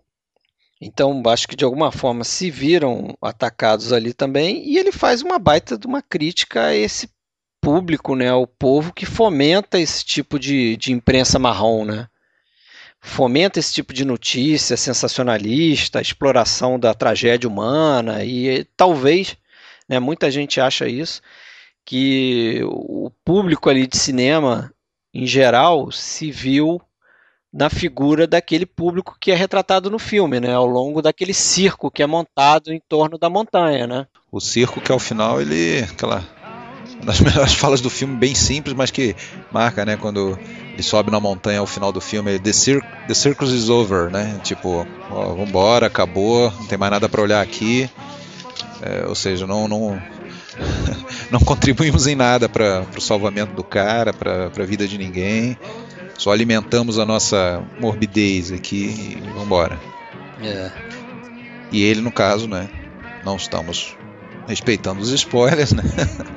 Então, 0.81 1.23
acho 1.27 1.47
que 1.47 1.55
de 1.55 1.65
alguma 1.65 1.93
forma 1.93 2.25
se 2.25 2.51
viram 2.51 3.17
atacados 3.23 3.93
ali 3.93 4.13
também, 4.13 4.69
e 4.69 4.77
ele 4.77 4.91
faz 4.91 5.23
uma 5.23 5.39
baita 5.39 5.79
de 5.79 5.87
uma 5.87 6.03
crítica 6.03 6.67
a 6.67 6.75
esse 6.75 7.09
público, 7.61 8.17
né, 8.17 8.29
ao 8.29 8.47
povo 8.47 8.93
que 8.93 9.07
fomenta 9.07 9.79
esse 9.79 10.05
tipo 10.05 10.37
de, 10.37 10.77
de 10.77 10.93
imprensa 10.93 11.39
marrom, 11.39 11.85
né? 11.85 12.09
Fomenta 13.01 13.61
esse 13.61 13.73
tipo 13.73 13.95
de 13.95 14.05
notícia 14.05 14.77
sensacionalista, 14.77 16.01
exploração 16.01 16.77
da 16.77 16.93
tragédia 16.93 17.49
humana, 17.49 18.25
e 18.25 18.65
talvez 18.77 19.37
né? 19.89 19.99
Muita 19.99 20.31
gente 20.31 20.61
acha 20.61 20.89
isso, 20.89 21.21
que 21.85 22.61
o 22.65 23.11
público 23.25 23.71
ali 23.71 23.87
de 23.87 23.97
cinema, 23.97 24.73
em 25.15 25.27
geral, 25.27 25.91
se 25.93 26.31
viu 26.31 26.81
na 27.53 27.71
figura 27.71 28.27
daquele 28.27 28.67
público 28.67 29.17
que 29.19 29.31
é 29.31 29.35
retratado 29.35 29.91
no 29.91 29.99
filme, 29.99 30.41
né? 30.41 30.53
Ao 30.53 30.67
longo 30.67 31.01
daquele 31.01 31.33
circo 31.33 31.91
que 31.91 32.03
é 32.03 32.07
montado 32.07 32.73
em 32.73 32.81
torno 32.89 33.17
da 33.17 33.31
montanha, 33.31 33.87
né? 33.87 34.07
O 34.31 34.41
circo 34.41 34.81
que 34.81 34.93
ao 34.93 34.99
final 34.99 35.41
ele, 35.41 35.81
aquela 35.81 36.23
uma 36.97 37.07
das 37.07 37.21
melhores 37.23 37.55
falas 37.55 37.81
do 37.81 37.91
filme, 37.91 38.17
bem 38.17 38.35
simples, 38.35 38.75
mas 38.75 38.91
que 38.91 39.15
marca, 39.51 39.85
né? 39.85 39.97
Quando 39.97 40.39
ele 40.73 40.83
sobe 40.83 41.11
na 41.11 41.21
montanha 41.21 41.61
ao 41.61 41.67
final 41.67 41.93
do 41.93 42.01
filme, 42.01 42.39
The, 42.39 42.53
Cir 42.53 42.83
The 43.07 43.15
Circus 43.15 43.53
is 43.53 43.69
over, 43.69 44.11
né? 44.11 44.41
Tipo, 44.43 44.87
ó, 45.11 45.35
vambora, 45.35 45.87
acabou, 45.87 46.51
não 46.51 46.67
tem 46.67 46.79
mais 46.79 46.93
nada 46.93 47.09
para 47.09 47.23
olhar 47.23 47.41
aqui. 47.41 47.89
É, 48.83 49.07
ou 49.07 49.15
seja, 49.15 49.47
não, 49.47 49.67
não, 49.67 50.01
não 51.31 51.41
contribuímos 51.41 52.07
em 52.07 52.15
nada 52.15 52.49
para 52.49 52.87
o 52.97 53.01
salvamento 53.01 53.55
do 53.55 53.65
cara, 53.65 54.13
para 54.13 54.47
a 54.47 54.67
vida 54.67 54.87
de 54.87 54.99
ninguém. 54.99 55.57
Só 56.19 56.33
alimentamos 56.33 56.99
a 56.99 57.05
nossa 57.05 57.63
morbidez 57.79 58.51
aqui 58.51 59.17
e 59.17 59.21
vamos 59.21 59.45
embora. 59.45 59.79
É. 60.43 60.71
E 61.71 61.83
ele, 61.83 62.01
no 62.01 62.13
caso, 62.13 62.47
né? 62.47 62.69
Não 63.25 63.37
estamos 63.37 63.97
respeitando 64.47 65.01
os 65.01 65.11
spoilers, 65.11 65.73
né? 65.73 65.83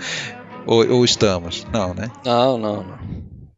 ou, 0.66 0.88
ou, 0.90 1.06
estamos? 1.06 1.66
Não, 1.72 1.94
né? 1.94 2.12
Não, 2.26 2.58
não, 2.58 2.84
não. 2.84 3.00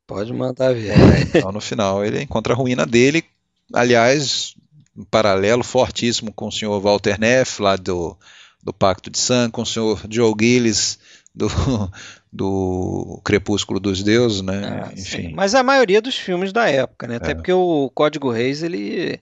Pode 0.05 0.33
mandar 0.33 0.73
ver. 0.73 0.93
então, 1.33 1.51
no 1.51 1.61
final, 1.61 2.03
ele 2.03 2.21
encontra 2.21 2.53
a 2.53 2.55
ruína 2.55 2.85
dele. 2.85 3.23
Aliás, 3.73 4.53
um 4.95 5.05
paralelo 5.05 5.63
fortíssimo 5.63 6.33
com 6.33 6.47
o 6.47 6.51
senhor 6.51 6.79
Walter 6.81 7.19
Neff, 7.19 7.61
lá 7.61 7.77
do 7.77 8.17
do 8.63 8.73
Pacto 8.73 9.09
de 9.09 9.17
Sangue, 9.17 9.51
com 9.51 9.61
o 9.61 9.65
senhor 9.65 10.01
Joe 10.09 10.33
Gillis 10.39 10.99
do, 11.33 11.47
do 12.31 13.21
Crepúsculo 13.23 13.79
dos 13.79 14.03
Deuses, 14.03 14.41
né? 14.41 14.89
É, 14.89 14.93
Enfim. 14.99 15.29
Sim. 15.29 15.33
Mas 15.33 15.55
a 15.55 15.63
maioria 15.63 16.01
dos 16.01 16.15
filmes 16.17 16.53
da 16.53 16.69
época, 16.69 17.07
né? 17.07 17.15
Até 17.15 17.31
é. 17.31 17.35
porque 17.35 17.53
o 17.53 17.89
Código 17.93 18.29
Reis 18.29 18.63
ele 18.63 19.19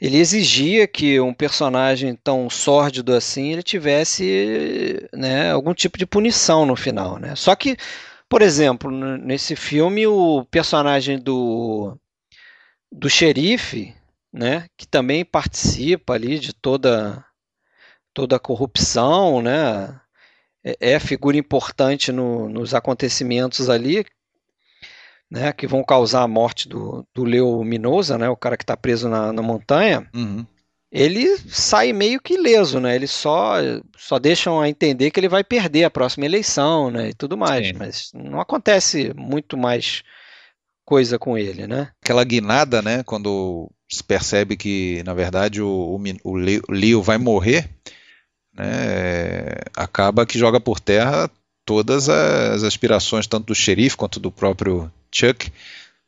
ele 0.00 0.18
exigia 0.18 0.86
que 0.88 1.20
um 1.20 1.32
personagem 1.32 2.14
tão 2.16 2.50
sórdido 2.50 3.14
assim 3.14 3.52
ele 3.52 3.62
tivesse 3.62 5.08
né, 5.14 5.52
algum 5.52 5.72
tipo 5.72 5.96
de 5.96 6.04
punição 6.04 6.66
no 6.66 6.76
final, 6.76 7.18
né? 7.18 7.34
Só 7.36 7.54
que, 7.54 7.76
por 8.28 8.42
exemplo, 8.42 8.90
nesse 8.90 9.54
filme 9.54 10.06
o 10.06 10.44
personagem 10.50 11.18
do 11.18 11.96
do 12.90 13.10
xerife, 13.10 13.92
né, 14.32 14.66
que 14.76 14.86
também 14.86 15.24
participa 15.24 16.14
ali 16.14 16.38
de 16.38 16.52
toda 16.52 17.24
toda 18.14 18.36
a 18.36 18.40
corrupção, 18.40 19.42
né? 19.42 20.00
É, 20.64 20.92
é 20.92 21.00
figura 21.00 21.36
importante 21.36 22.12
no, 22.12 22.48
nos 22.48 22.72
acontecimentos 22.72 23.68
ali, 23.68 24.06
né? 25.30 25.52
Que 25.52 25.66
vão 25.66 25.84
causar 25.84 26.22
a 26.22 26.28
morte 26.28 26.68
do, 26.68 27.06
do 27.12 27.24
Leo 27.24 27.62
Minosa, 27.64 28.16
né? 28.16 28.28
O 28.28 28.36
cara 28.36 28.56
que 28.56 28.62
está 28.62 28.76
preso 28.76 29.08
na, 29.08 29.32
na 29.32 29.42
montanha. 29.42 30.08
Uhum. 30.14 30.46
Ele 30.90 31.36
sai 31.48 31.92
meio 31.92 32.20
que 32.20 32.34
ileso, 32.34 32.78
né? 32.78 32.94
Eles 32.94 33.10
só, 33.10 33.54
só 33.98 34.16
deixam 34.16 34.60
a 34.60 34.68
entender 34.68 35.10
que 35.10 35.18
ele 35.18 35.28
vai 35.28 35.42
perder 35.42 35.82
a 35.82 35.90
próxima 35.90 36.24
eleição, 36.24 36.88
né? 36.88 37.08
E 37.08 37.14
tudo 37.14 37.36
mais. 37.36 37.66
Sim. 37.66 37.72
Mas 37.76 38.10
não 38.14 38.40
acontece 38.40 39.12
muito 39.16 39.56
mais 39.56 40.04
coisa 40.84 41.18
com 41.18 41.36
ele, 41.36 41.66
né? 41.66 41.90
Aquela 42.00 42.22
guinada, 42.22 42.80
né? 42.80 43.02
Quando 43.02 43.68
se 43.90 44.04
percebe 44.04 44.56
que, 44.56 45.02
na 45.04 45.14
verdade, 45.14 45.60
o, 45.60 45.68
o, 45.68 46.00
o 46.24 46.36
Leo 46.74 47.02
vai 47.02 47.18
morrer, 47.18 47.68
né, 48.56 49.50
acaba 49.76 50.24
que 50.24 50.38
joga 50.38 50.60
por 50.60 50.80
terra 50.80 51.30
todas 51.64 52.08
as 52.08 52.62
aspirações, 52.62 53.26
tanto 53.26 53.46
do 53.46 53.54
xerife 53.54 53.96
quanto 53.96 54.20
do 54.20 54.30
próprio 54.30 54.90
Chuck. 55.10 55.50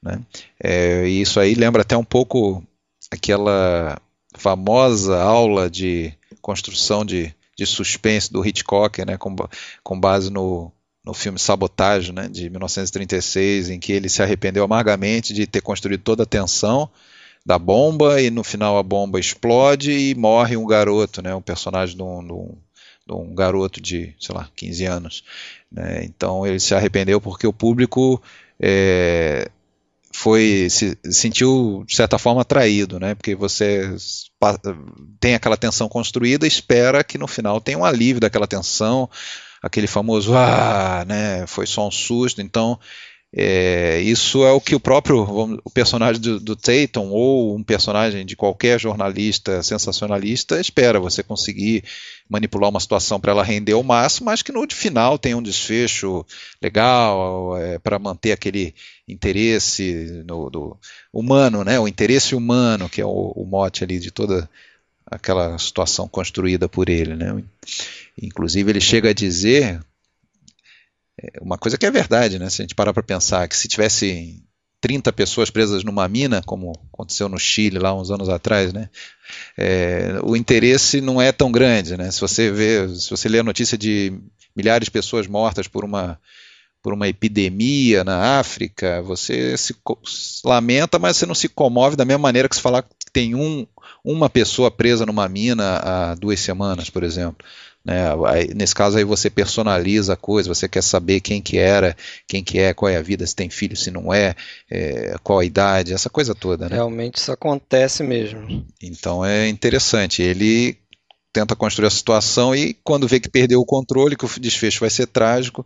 Né? 0.03 0.21
É, 0.63 1.09
e 1.09 1.21
isso 1.21 1.41
aí 1.41 1.55
lembra 1.55 1.83
até 1.83 1.97
um 1.97 2.05
pouco 2.05 2.63
aquela 3.11 3.99
famosa 4.37 5.21
aula 5.21 5.71
de 5.71 6.13
construção 6.41 7.05
de, 7.05 7.35
de 7.57 7.67
suspense 7.67 8.33
do 8.33 8.45
Hitchcock, 8.45 9.05
né, 9.05 9.17
com, 9.17 9.35
com 9.83 9.99
base 9.99 10.31
no, 10.31 10.71
no 11.05 11.15
filme 11.15 11.39
Sabotagem, 11.39 12.15
né, 12.15 12.29
de 12.29 12.51
1936, 12.51 13.71
em 13.71 13.81
que 13.81 13.93
ele 13.93 14.09
se 14.09 14.23
arrependeu 14.23 14.63
amargamente 14.63 15.33
de 15.33 15.47
ter 15.47 15.63
construído 15.63 16.03
toda 16.03 16.25
a 16.25 16.27
tensão 16.27 16.91
da 17.47 17.61
bomba 17.61 18.21
e 18.21 18.29
no 18.29 18.43
final 18.43 18.77
a 18.77 18.83
bomba 18.83 19.21
explode 19.21 19.93
e 19.93 20.17
morre 20.17 20.57
um 20.57 20.67
garoto, 20.67 21.23
né, 21.23 21.33
um 21.33 21.41
personagem 21.41 21.97
de 21.97 22.03
um, 22.03 22.27
de 22.27 22.33
um, 22.33 22.59
de 23.07 23.15
um 23.15 23.35
garoto 23.37 23.81
de, 23.81 24.13
sei 24.19 24.35
lá, 24.35 24.51
15 24.57 24.85
anos. 24.85 25.25
Né, 25.71 26.05
então 26.05 26.45
ele 26.45 26.59
se 26.59 26.75
arrependeu 26.75 27.21
porque 27.21 27.47
o 27.47 27.53
público 27.53 28.21
é, 28.61 29.49
foi 30.13 30.67
se 30.69 30.99
sentiu 31.09 31.85
de 31.87 31.95
certa 31.95 32.19
forma 32.19 32.45
traído, 32.45 32.99
né? 32.99 33.15
Porque 33.15 33.35
você 33.35 33.95
tem 35.21 35.35
aquela 35.35 35.57
tensão 35.57 35.89
construída, 35.89 36.47
espera 36.47 37.05
que 37.05 37.19
no 37.19 37.29
final 37.29 37.61
tenha 37.61 37.79
um 37.79 37.85
alívio 37.85 38.21
daquela 38.21 38.47
tensão, 38.47 39.09
aquele 39.63 39.87
famoso 39.87 40.35
ah, 40.35 41.05
né? 41.07 41.47
Foi 41.47 41.67
só 41.67 41.87
um 41.87 41.91
susto. 41.91 42.41
Então 42.41 42.79
é, 43.35 44.01
isso 44.01 44.45
é 44.45 44.53
o 44.53 44.61
que 44.61 44.75
o 44.75 44.81
próprio 44.81 45.61
o 45.65 45.71
personagem 45.71 46.21
do, 46.21 46.41
do 46.41 46.57
Tatum 46.57 47.11
ou 47.11 47.57
um 47.57 47.63
personagem 47.63 48.25
de 48.25 48.37
qualquer 48.37 48.81
jornalista 48.81 49.63
sensacionalista 49.63 50.61
espera 50.61 51.01
você 51.01 51.23
conseguir 51.23 51.85
manipular 52.29 52.71
uma 52.71 52.81
situação 52.81 53.21
para 53.21 53.33
ela 53.33 53.43
render 53.43 53.73
ao 53.73 53.83
máximo, 53.83 54.27
mas 54.27 54.43
que 54.43 54.53
no 54.53 54.67
final 54.71 55.19
tem 55.19 55.35
um 55.35 55.43
desfecho 55.43 56.25
legal 56.63 57.57
é, 57.59 57.79
para 57.79 57.99
manter 57.99 58.33
aquele 58.33 58.75
interesse 59.07 60.25
no, 60.27 60.49
do, 60.49 60.77
humano, 61.13 61.65
né? 61.65 61.79
o 61.79 61.87
interesse 61.87 62.35
humano, 62.35 62.89
que 62.89 63.01
é 63.01 63.05
o, 63.05 63.33
o 63.37 63.45
mote 63.45 63.85
ali 63.85 63.99
de 63.99 64.11
toda 64.11 64.49
aquela 65.05 65.59
situação 65.59 66.09
construída 66.09 66.69
por 66.69 66.89
ele. 66.89 67.15
Né? 67.15 67.43
Inclusive, 68.21 68.71
ele 68.71 68.81
chega 68.81 69.11
a 69.11 69.15
dizer 69.15 69.81
uma 71.41 71.59
coisa 71.59 71.79
que 71.79 71.87
é 71.87 71.91
verdade, 71.91 72.39
né? 72.39 72.51
Se 72.51 72.63
a 72.63 72.65
gente 72.65 72.75
parar 72.75 72.93
para 72.93 73.03
pensar 73.03 73.49
que 73.49 73.57
se 73.57 73.69
tivesse 73.69 74.43
30 74.81 75.13
pessoas 75.13 75.51
presas 75.51 75.83
numa 75.83 76.07
mina, 76.09 76.43
como 76.45 76.73
aconteceu 76.93 77.29
no 77.29 77.39
Chile 77.39 77.79
lá 77.79 77.95
uns 77.95 78.11
anos 78.11 78.29
atrás, 78.29 78.73
né? 78.73 78.89
É, 79.57 80.19
o 80.23 80.37
interesse 80.37 81.01
não 81.01 81.21
é 81.21 81.33
tão 81.33 81.51
grande, 81.51 81.97
né? 81.97 82.11
Se 82.11 82.21
você 82.21 82.51
vê, 82.51 82.89
se 82.89 83.11
você 83.11 83.29
lê 83.29 83.39
a 83.39 83.45
notícia 83.45 83.77
de 83.77 84.13
milhares 84.55 84.87
de 84.87 84.91
pessoas 84.91 85.27
mortas 85.27 85.67
por 85.67 85.85
uma 85.85 86.19
por 86.83 86.93
uma 86.93 87.09
epidemia 87.09 88.05
na 88.05 88.39
África, 88.39 89.03
você 89.03 89.59
se 89.59 89.75
lamenta, 90.45 91.01
mas 91.01 91.17
você 91.17 91.27
não 91.27 91.35
se 91.35 91.49
comove 91.49 91.97
da 91.97 92.05
mesma 92.05 92.23
maneira 92.23 92.49
que 92.49 92.55
se 92.55 92.63
falar 92.63 92.83
que 92.83 93.11
tem 93.13 93.35
um, 93.35 93.67
uma 94.05 94.31
pessoa 94.31 94.71
presa 94.71 95.05
numa 95.05 95.29
mina 95.29 95.81
há 95.83 96.15
duas 96.15 96.39
semanas, 96.39 96.89
por 96.89 97.03
exemplo. 97.03 97.45
Né? 97.87 98.03
Aí, 98.27 98.53
nesse 98.53 98.75
caso 98.75 98.99
aí 98.99 99.05
você 99.05 99.31
personaliza 99.31 100.15
a 100.15 100.17
coisa, 100.17 100.53
você 100.53 100.69
quer 100.69 100.83
saber 100.83 101.21
quem 101.21 101.41
que 101.41 101.57
era, 101.57 101.97
quem 102.27 102.43
que 102.43 102.59
é, 102.59 102.75
qual 102.75 102.89
é 102.89 102.97
a 102.97 103.03
vida, 103.03 103.25
se 103.25 103.37
tem 103.37 103.49
filho, 103.49 103.77
se 103.77 103.93
não 103.93 104.13
é, 104.13 104.35
é 104.69 105.15
qual 105.23 105.39
a 105.39 105.45
idade, 105.45 105.93
essa 105.93 106.11
coisa 106.11 106.35
toda. 106.35 106.69
Né? 106.69 106.75
Realmente 106.75 107.19
isso 107.19 107.31
acontece 107.31 108.03
mesmo. 108.03 108.67
Então 108.83 109.25
é 109.25 109.49
interessante. 109.49 110.21
Ele 110.21 110.77
tenta 111.33 111.55
construir 111.55 111.87
a 111.87 111.91
situação 111.91 112.57
e 112.57 112.75
quando 112.83 113.07
vê 113.07 113.21
que 113.21 113.29
perdeu 113.29 113.61
o 113.61 113.65
controle, 113.65 114.17
que 114.17 114.25
o 114.25 114.41
desfecho 114.41 114.81
vai 114.81 114.91
ser 114.91 115.07
trágico, 115.07 115.65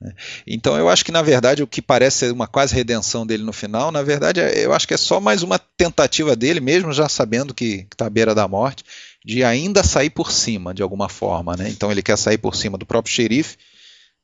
Né? 0.00 0.14
Então 0.46 0.76
eu 0.76 0.88
acho 0.88 1.04
que 1.04 1.12
na 1.12 1.22
verdade 1.22 1.62
o 1.62 1.66
que 1.66 1.82
parece 1.82 2.18
ser 2.18 2.32
uma 2.32 2.46
quase 2.46 2.74
redenção 2.74 3.26
dele 3.26 3.42
no 3.42 3.52
final, 3.52 3.90
na 3.92 4.02
verdade 4.02 4.40
é, 4.40 4.64
eu 4.64 4.72
acho 4.72 4.88
que 4.88 4.94
é 4.94 4.96
só 4.96 5.20
mais 5.20 5.42
uma 5.42 5.58
tentativa 5.58 6.34
dele, 6.34 6.60
mesmo 6.60 6.92
já 6.92 7.08
sabendo 7.08 7.52
que 7.52 7.86
está 7.90 8.06
à 8.06 8.10
beira 8.10 8.34
da 8.34 8.48
morte, 8.48 8.84
de 9.24 9.44
ainda 9.44 9.82
sair 9.82 10.10
por 10.10 10.30
cima 10.32 10.72
de 10.72 10.82
alguma 10.82 11.08
forma. 11.08 11.56
Né? 11.56 11.68
Então 11.68 11.90
ele 11.90 12.02
quer 12.02 12.16
sair 12.16 12.38
por 12.38 12.54
cima 12.54 12.78
do 12.78 12.86
próprio 12.86 13.12
xerife, 13.12 13.56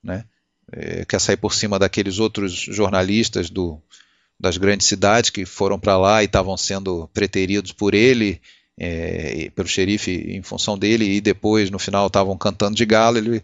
né? 0.02 0.24
É, 0.72 1.04
quer 1.04 1.20
sair 1.20 1.36
por 1.36 1.54
cima 1.54 1.78
daqueles 1.78 2.18
outros 2.18 2.52
jornalistas 2.52 3.48
do, 3.48 3.80
das 4.38 4.56
grandes 4.56 4.88
cidades 4.88 5.30
que 5.30 5.44
foram 5.44 5.78
para 5.78 5.96
lá 5.96 6.22
e 6.22 6.26
estavam 6.26 6.56
sendo 6.56 7.08
preteridos 7.14 7.70
por 7.70 7.94
ele, 7.94 8.40
é, 8.76 9.48
pelo 9.54 9.68
xerife 9.68 10.10
em 10.10 10.42
função 10.42 10.76
dele, 10.76 11.04
e 11.04 11.20
depois 11.20 11.70
no 11.70 11.78
final 11.78 12.08
estavam 12.08 12.36
cantando 12.36 12.74
de 12.74 12.84
galo. 12.84 13.16
Ele 13.16 13.40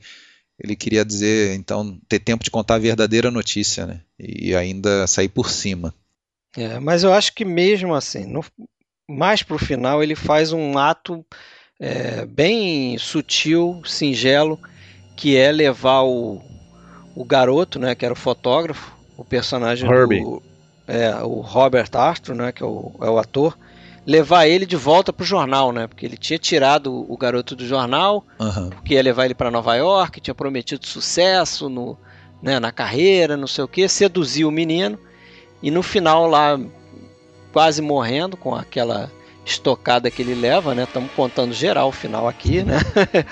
ele 0.62 0.76
queria 0.76 1.04
dizer, 1.04 1.54
então, 1.56 1.98
ter 2.08 2.20
tempo 2.20 2.44
de 2.44 2.50
contar 2.50 2.76
a 2.76 2.78
verdadeira 2.78 3.30
notícia, 3.32 3.84
né? 3.84 4.00
E 4.16 4.54
ainda 4.54 5.06
sair 5.08 5.28
por 5.28 5.50
cima. 5.50 5.92
É, 6.56 6.78
mas 6.78 7.02
eu 7.02 7.12
acho 7.12 7.34
que 7.34 7.44
mesmo 7.44 7.94
assim, 7.94 8.24
mais 9.12 9.42
para 9.42 9.57
o 9.57 9.59
final, 9.59 10.03
ele 10.03 10.14
faz 10.16 10.53
um 10.53 10.77
ato 10.79 11.25
é, 11.81 12.25
bem 12.27 12.96
sutil, 12.98 13.83
singelo, 13.85 14.59
que 15.16 15.37
é 15.37 15.53
levar 15.53 16.03
o, 16.03 16.40
o 17.14 17.25
garoto, 17.25 17.79
né, 17.79 17.94
que 17.94 18.05
era 18.05 18.14
o 18.14 18.16
fotógrafo, 18.16 18.92
o 19.16 19.25
personagem 19.25 19.90
Herbie. 19.90 20.20
do 20.22 20.42
é, 20.88 21.14
o 21.22 21.40
Robert 21.40 21.88
Arthur, 21.94 22.35
né, 22.35 22.53
que 22.53 22.62
é 22.62 22.66
o, 22.66 22.92
é 23.01 23.09
o 23.09 23.18
ator, 23.18 23.57
levar 24.05 24.46
ele 24.48 24.66
de 24.66 24.75
volta 24.77 25.12
pro 25.12 25.25
jornal, 25.25 25.70
né? 25.70 25.87
Porque 25.87 26.05
ele 26.05 26.16
tinha 26.16 26.37
tirado 26.38 26.92
o 27.09 27.16
garoto 27.16 27.55
do 27.55 27.64
jornal, 27.64 28.27
Uhum. 28.40 28.70
porque 28.70 28.94
ia 28.94 29.03
levar 29.03 29.27
ele 29.27 29.35
para 29.35 29.48
Nova 29.51 29.77
York, 29.77 30.20
tinha 30.20 30.35
prometido 30.35 30.85
sucesso 30.87 31.68
no, 31.68 31.96
né, 32.42 32.59
na 32.59 32.72
carreira, 32.72 33.37
não 33.37 33.46
sei 33.46 33.62
o 33.62 33.68
que, 33.68 33.87
seduziu 33.88 34.48
o 34.48 34.53
menino 34.53 34.98
e 35.62 35.70
no 35.70 35.85
final 35.85 36.27
lá 36.27 36.59
quase 37.52 37.82
morrendo 37.82 38.36
com 38.36 38.54
aquela 38.54 39.10
estocada 39.44 40.10
que 40.10 40.22
ele 40.22 40.34
leva, 40.34 40.74
né? 40.74 40.84
Estamos 40.84 41.10
contando 41.12 41.52
geral 41.52 41.88
o 41.88 41.92
final 41.92 42.28
aqui, 42.28 42.62
né? 42.62 42.78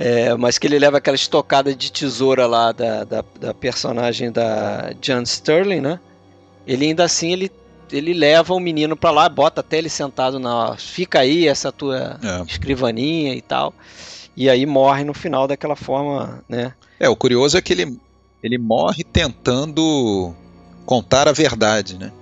É, 0.00 0.32
mas 0.36 0.58
que 0.58 0.66
ele 0.68 0.78
leva 0.78 0.98
aquela 0.98 1.16
estocada 1.16 1.74
de 1.74 1.90
tesoura 1.90 2.46
lá 2.46 2.70
da, 2.70 3.02
da, 3.02 3.24
da 3.40 3.52
personagem 3.52 4.30
da 4.30 4.92
Jan 5.02 5.24
Sterling, 5.24 5.80
né? 5.80 5.98
Ele 6.64 6.86
ainda 6.86 7.02
assim 7.02 7.32
ele 7.32 7.50
ele 7.90 8.12
leva 8.12 8.54
o 8.54 8.60
menino 8.60 8.96
pra 8.96 9.10
lá, 9.10 9.28
bota 9.28 9.60
até 9.60 9.78
ele 9.78 9.88
sentado 9.88 10.38
na. 10.38 10.76
Fica 10.76 11.18
aí 11.20 11.48
essa 11.48 11.72
tua 11.72 12.16
É. 12.22 12.42
escrivaninha 12.46 13.34
e 13.34 13.42
tal. 13.42 13.74
E 14.36 14.48
aí 14.48 14.64
morre 14.66 15.02
no 15.02 15.14
final 15.14 15.48
daquela 15.48 15.74
forma, 15.74 16.44
né? 16.48 16.74
É, 17.00 17.08
o 17.08 17.16
curioso 17.16 17.58
é 17.58 17.60
que 17.62 17.72
ele, 17.72 17.98
ele 18.40 18.56
morre 18.58 19.02
tentando 19.02 20.32
contar 20.86 21.26
a 21.26 21.32
verdade, 21.32 21.98
né? 21.98 22.12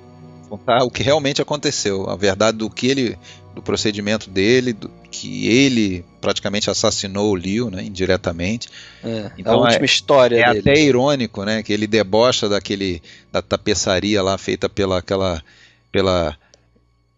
Contar 0.49 0.85
o 0.85 0.91
que 0.91 1.03
realmente 1.03 1.43
aconteceu, 1.43 2.09
a 2.09 2.15
verdade 2.17 2.59
do 2.59 2.71
que 2.71 2.87
ele, 2.87 3.19
do 3.55 3.61
procedimento 3.63 4.31
dele, 4.31 4.73
do 4.73 4.89
que 5.11 5.47
ele 5.49 6.05
praticamente 6.21 6.71
assassinou 6.71 7.31
o 7.33 7.37
Liu, 7.37 7.71
né, 7.71 7.83
indiretamente. 7.83 8.69
É, 9.03 9.31
Então, 9.37 9.55
a 9.55 9.57
última 9.69 9.85
história 9.87 10.37
É 10.39 10.45
até 10.61 10.75
irônico, 10.81 11.45
né, 11.45 11.63
que 11.63 11.73
ele 11.73 11.87
debocha 11.87 12.49
daquele 12.49 13.03
da 13.33 13.43
tapeçaria 13.43 14.23
lá 14.23 14.39
feita 14.39 14.69
pela 14.69 14.99
aquela 14.99 15.43
pela 15.91 16.37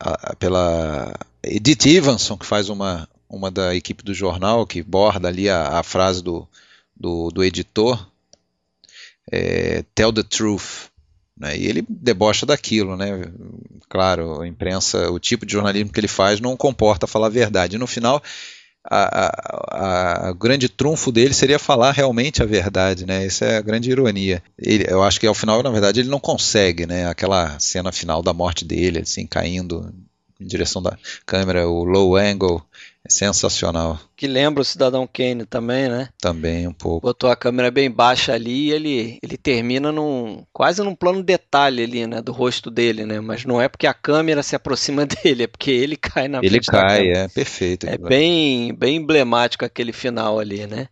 a- 0.00 0.34
pela 0.36 1.12
Edith 1.42 1.86
Evanson 1.86 2.36
que 2.36 2.46
faz 2.46 2.68
uma 2.68 3.08
uma 3.28 3.50
da 3.50 3.74
equipe 3.74 4.02
do 4.02 4.14
jornal 4.14 4.66
que 4.66 4.82
borda 4.82 5.28
ali 5.28 5.50
a, 5.50 5.78
a 5.78 5.82
frase 5.82 6.22
do, 6.22 6.48
do, 6.96 7.30
do 7.30 7.44
editor. 7.44 8.08
É, 9.30 9.84
tell 9.94 10.10
the 10.12 10.22
truth 10.22 10.88
né, 11.38 11.56
e 11.56 11.66
ele 11.66 11.84
debocha 11.88 12.44
daquilo 12.46 12.96
né 12.96 13.10
claro 13.88 14.40
a 14.40 14.46
imprensa 14.48 15.10
o 15.10 15.18
tipo 15.18 15.46
de 15.46 15.52
jornalismo 15.52 15.92
que 15.92 16.00
ele 16.00 16.08
faz 16.08 16.40
não 16.40 16.56
comporta 16.56 17.06
falar 17.06 17.26
a 17.28 17.30
verdade 17.30 17.76
e 17.76 17.78
no 17.78 17.86
final 17.86 18.22
a 18.90 20.32
grande 20.38 20.68
trunfo 20.68 21.10
dele 21.12 21.34
seria 21.34 21.58
falar 21.58 21.92
realmente 21.92 22.42
a 22.42 22.46
verdade, 22.46 23.04
né? 23.06 23.24
Essa 23.26 23.44
é 23.44 23.56
a 23.58 23.60
grande 23.62 23.90
ironia. 23.90 24.42
Ele- 24.58 24.86
eu 24.88 25.02
acho 25.02 25.20
que 25.20 25.26
ao 25.26 25.34
final, 25.34 25.62
na 25.62 25.70
verdade, 25.70 26.00
ele 26.00 26.08
não 26.08 26.20
consegue, 26.20 26.86
né? 26.86 27.06
Aquela 27.08 27.58
cena 27.58 27.92
final 27.92 28.22
da 28.22 28.32
morte 28.32 28.64
dele, 28.64 29.00
assim, 29.00 29.26
caindo 29.26 29.92
em 30.40 30.46
direção 30.46 30.80
da 30.82 30.96
câmera, 31.26 31.68
o 31.68 31.84
low 31.84 32.16
angle, 32.16 32.62
é 33.04 33.10
sensacional 33.10 33.98
Que 34.16 34.26
lembra 34.26 34.60
o 34.60 34.64
Cidadão 34.64 35.06
Kane 35.06 35.46
também, 35.46 35.88
né? 35.88 36.08
também 36.20 36.66
um 36.66 36.72
pouco. 36.72 37.06
Botou 37.06 37.30
a 37.30 37.36
câmera 37.36 37.70
bem 37.70 37.90
baixa 37.90 38.32
ali 38.34 38.66
e 38.66 38.72
ele, 38.72 39.18
ele 39.22 39.36
termina 39.36 39.90
num 39.92 40.44
quase 40.52 40.82
num 40.82 40.94
plano 40.94 41.22
detalhe 41.22 41.82
ali, 41.82 42.06
né, 42.06 42.20
do 42.20 42.32
rosto 42.32 42.70
dele, 42.70 43.06
né? 43.06 43.20
Mas 43.20 43.44
não 43.44 43.60
é 43.60 43.68
porque 43.68 43.86
a 43.86 43.94
câmera 43.94 44.42
se 44.42 44.54
aproxima 44.56 45.06
dele, 45.06 45.44
é 45.44 45.46
porque 45.46 45.70
ele 45.70 45.96
cai 45.96 46.28
na 46.28 46.40
Ele 46.42 46.60
cai, 46.60 47.08
é 47.12 47.28
perfeito. 47.28 47.86
É 47.88 47.96
bem, 47.96 48.74
bem 48.74 48.96
emblemático 48.96 49.64
aquele 49.64 49.92
final 49.92 50.38
ali, 50.38 50.66
né? 50.66 50.88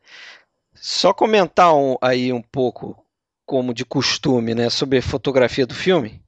Só 0.75 1.13
comentar 1.13 1.75
um- 1.75 1.97
aí 2.01 2.33
um 2.33 2.43
pouco, 2.43 2.97
como 3.45 3.75
de 3.75 3.85
costume, 3.85 4.55
né, 4.55 4.71
sobre 4.71 4.99
a 4.99 5.03
fotografia 5.03 5.67
do 5.67 5.75
filme, 5.75 6.21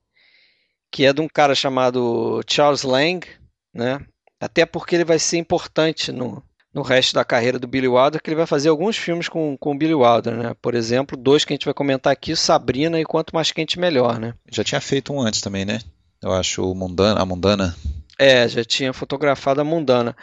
que 0.91 1.05
é 1.05 1.13
de 1.13 1.21
um 1.21 1.29
cara 1.29 1.55
chamado 1.55 2.41
Charles 2.49 2.83
Lang, 2.83 3.27
né? 3.73 4.01
Até 4.41 4.65
porque 4.65 4.95
ele 4.95 5.05
vai 5.05 5.19
ser 5.19 5.39
importante 5.39 6.13
no, 6.13 6.43
no 6.73 6.83
resto 6.83 7.15
da 7.15 7.25
carreira 7.25 7.59
do 7.59 7.67
Billy 7.67 7.89
Wilder, 7.89 8.23
que 8.23 8.31
ele 8.31 8.37
vai 8.37 8.47
fazer 8.47 8.69
alguns 8.69 8.97
filmes 8.97 9.29
com, 9.29 9.57
com 9.57 9.73
o 9.73 9.79
Billy 9.79 9.95
Wilder, 9.95 10.35
né? 10.37 10.55
Por 10.61 10.75
exemplo, 10.75 11.17
dois 11.17 11.45
que 11.45 11.53
a 11.53 11.57
gente 11.57 11.65
vai 11.65 11.75
comentar 11.75 12.13
aqui, 12.13 12.37
Sabrina 12.37 13.01
e 13.01 13.05
Quanto 13.05 13.35
Mais 13.35 13.51
Quente 13.51 13.79
Melhor, 13.79 14.19
né? 14.19 14.35
Já 14.51 14.63
tinha 14.63 14.81
feito 14.81 15.13
um 15.13 15.21
antes 15.21 15.41
também, 15.41 15.65
né? 15.65 15.81
Eu 16.23 16.33
acho 16.33 16.71
o 16.71 16.75
Mundana, 16.75 17.21
a 17.21 17.27
Mundana. 17.27 17.77
É, 18.19 18.47
já 18.49 18.65
tinha 18.65 18.93
fotografado 18.93 19.61
a 19.61 19.65
Mundana. 19.65 20.17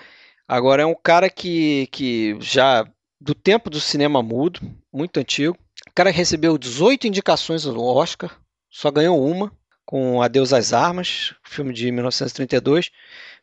Agora 0.47 0.83
é 0.83 0.85
um 0.85 0.95
cara 0.95 1.29
que, 1.29 1.87
que 1.91 2.37
já 2.39 2.85
do 3.19 3.33
tempo 3.33 3.69
do 3.69 3.79
cinema 3.79 4.21
mudo, 4.21 4.59
muito 4.93 5.19
antigo. 5.19 5.57
O 5.87 5.93
cara 5.93 6.11
recebeu 6.11 6.57
18 6.57 7.07
indicações 7.07 7.65
ao 7.65 7.77
Oscar, 7.77 8.37
só 8.69 8.91
ganhou 8.91 9.25
uma 9.25 9.51
com 9.85 10.21
Adeus 10.21 10.51
às 10.51 10.73
Armas, 10.73 11.33
filme 11.43 11.73
de 11.73 11.91
1932. 11.91 12.89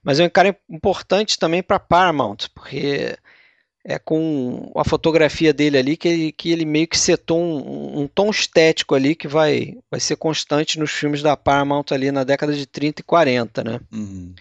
Mas 0.03 0.19
é 0.19 0.25
um 0.25 0.31
cara 0.31 0.57
importante 0.69 1.39
também 1.39 1.63
para 1.63 1.79
Paramount, 1.79 2.49
porque 2.55 3.17
é 3.85 3.99
com 3.99 4.71
a 4.77 4.85
fotografia 4.85 5.53
dele 5.53 5.77
ali 5.77 5.97
que 5.97 6.09
ele, 6.09 6.33
que 6.33 6.53
ele 6.53 6.65
meio 6.65 6.87
que 6.87 6.99
setou 6.99 7.41
um, 7.41 8.03
um 8.03 8.07
tom 8.07 8.31
estético 8.31 8.95
ali 8.95 9.15
que 9.15 9.27
vai, 9.27 9.77
vai 9.91 9.99
ser 9.99 10.17
constante 10.17 10.79
nos 10.79 10.93
filmes 10.93 11.23
da 11.23 11.37
Paramount 11.37 11.87
ali 11.91 12.13
na 12.13 12.23
década 12.23 12.53
de 12.53 12.67
30 12.67 13.01
e 13.01 13.05
40, 13.05 13.65
né? 13.65 13.81
Uhum. 13.93 14.35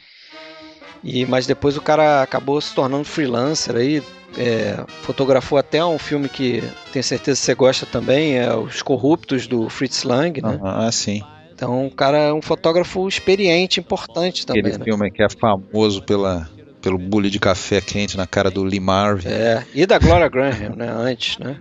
E, 1.03 1.25
mas 1.25 1.47
depois 1.47 1.75
o 1.75 1.81
cara 1.81 2.21
acabou 2.21 2.61
se 2.61 2.75
tornando 2.75 3.03
freelancer 3.03 3.75
aí, 3.75 4.03
é, 4.37 4.85
fotografou 5.01 5.57
até 5.57 5.83
um 5.83 5.97
filme 5.97 6.29
que 6.29 6.63
tenho 6.93 7.03
certeza 7.03 7.39
que 7.39 7.45
você 7.45 7.55
gosta 7.55 7.85
também, 7.87 8.37
é 8.37 8.53
Os 8.55 8.83
Corruptos 8.83 9.47
do 9.47 9.67
Fritz 9.69 10.03
Lang, 10.03 10.39
né? 10.39 10.59
Ah, 10.63 10.91
sim. 10.91 11.23
Então 11.61 11.85
o 11.85 11.91
cara 11.91 12.17
é 12.17 12.33
um 12.33 12.41
fotógrafo 12.41 13.07
experiente, 13.07 13.79
importante 13.79 14.47
também, 14.47 14.63
Aquele 14.63 14.77
né? 14.79 14.83
filme 14.83 15.11
que 15.11 15.21
é 15.21 15.29
famoso 15.29 16.01
pela, 16.01 16.49
pelo 16.81 16.97
bule 16.97 17.29
de 17.29 17.39
café 17.39 17.79
quente 17.79 18.17
na 18.17 18.25
cara 18.25 18.49
do 18.49 18.63
Lee 18.63 18.79
Marvin. 18.79 19.29
É, 19.29 19.63
e 19.71 19.85
da 19.85 19.99
Gloria 19.99 20.27
Graham, 20.27 20.75
né? 20.75 20.89
Antes, 20.89 21.37
né? 21.37 21.57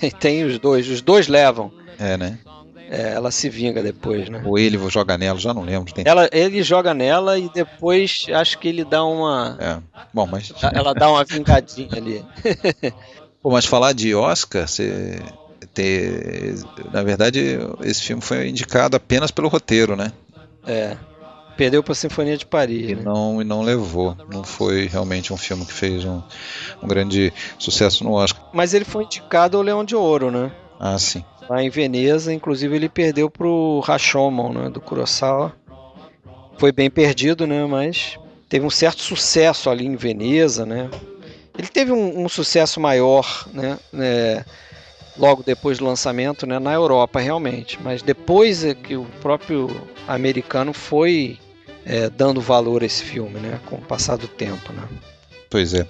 Tem, 0.00 0.08
tem 0.18 0.44
os 0.44 0.58
dois, 0.58 0.88
os 0.88 1.02
dois 1.02 1.28
levam. 1.28 1.70
É, 1.98 2.16
né? 2.16 2.38
É, 2.90 3.12
ela 3.12 3.30
se 3.30 3.50
vinga 3.50 3.82
depois, 3.82 4.30
né? 4.30 4.40
Ou 4.42 4.58
ele 4.58 4.78
joga 4.88 5.18
nela, 5.18 5.38
já 5.38 5.52
não 5.52 5.62
lembro. 5.62 5.92
Tem... 5.92 6.04
Ela, 6.06 6.30
ele 6.32 6.62
joga 6.62 6.94
nela 6.94 7.38
e 7.38 7.50
depois 7.50 8.24
acho 8.32 8.58
que 8.58 8.68
ele 8.68 8.86
dá 8.86 9.04
uma. 9.04 9.58
É. 9.60 9.78
Bom, 10.14 10.26
mas. 10.26 10.50
Ela 10.72 10.94
dá 10.94 11.10
uma 11.10 11.24
vingadinha 11.24 11.90
ali. 11.94 12.24
Pô, 13.42 13.50
mas 13.50 13.66
falar 13.66 13.92
de 13.92 14.14
Oscar, 14.14 14.66
você 14.66 15.20
ter, 15.74 16.56
na 16.92 17.02
verdade, 17.02 17.58
esse 17.82 18.02
filme 18.02 18.22
foi 18.22 18.48
indicado 18.48 18.96
apenas 18.96 19.30
pelo 19.30 19.48
roteiro, 19.48 19.96
né? 19.96 20.12
É. 20.66 20.96
Perdeu 21.56 21.82
pra 21.82 21.94
Sinfonia 21.94 22.36
de 22.36 22.46
Paris. 22.46 22.90
E 22.90 22.94
né? 22.94 23.02
não, 23.04 23.40
e 23.40 23.44
não 23.44 23.62
levou. 23.62 24.16
Não 24.30 24.42
foi 24.42 24.86
realmente 24.86 25.32
um 25.32 25.36
filme 25.36 25.66
que 25.66 25.72
fez 25.72 26.04
um, 26.04 26.22
um 26.82 26.88
grande 26.88 27.32
sucesso 27.58 28.04
no 28.04 28.12
Oscar. 28.12 28.42
Mas 28.52 28.74
ele 28.74 28.84
foi 28.84 29.04
indicado 29.04 29.56
ao 29.56 29.62
Leão 29.62 29.84
de 29.84 29.94
Ouro, 29.94 30.30
né? 30.30 30.50
Ah, 30.80 30.98
sim. 30.98 31.24
Lá 31.48 31.62
em 31.62 31.70
Veneza, 31.70 32.32
inclusive 32.32 32.74
ele 32.74 32.88
perdeu 32.88 33.28
pro 33.28 33.80
Rashomon, 33.80 34.52
né? 34.52 34.70
Do 34.70 34.80
Kurosawa. 34.80 35.54
Foi 36.58 36.72
bem 36.72 36.90
perdido, 36.90 37.46
né? 37.46 37.64
Mas 37.66 38.18
teve 38.48 38.64
um 38.64 38.70
certo 38.70 39.02
sucesso 39.02 39.68
ali 39.68 39.86
em 39.86 39.96
Veneza, 39.96 40.64
né? 40.64 40.90
Ele 41.56 41.68
teve 41.68 41.92
um, 41.92 42.24
um 42.24 42.28
sucesso 42.28 42.80
maior, 42.80 43.46
né? 43.52 43.78
né, 43.92 44.44
Logo 45.16 45.42
depois 45.42 45.78
do 45.78 45.84
lançamento, 45.84 46.46
né? 46.46 46.58
Na 46.58 46.72
Europa, 46.72 47.20
realmente. 47.20 47.78
Mas 47.82 48.02
depois 48.02 48.64
é 48.64 48.74
que 48.74 48.96
o 48.96 49.04
próprio 49.20 49.68
americano 50.08 50.72
foi 50.72 51.38
é, 51.84 52.08
dando 52.08 52.40
valor 52.40 52.82
a 52.82 52.86
esse 52.86 53.02
filme, 53.04 53.38
né? 53.40 53.60
Com 53.66 53.76
o 53.76 53.80
passar 53.82 54.16
do 54.16 54.26
tempo, 54.28 54.72
né? 54.72 54.82
Pois 55.50 55.74
é. 55.74 55.86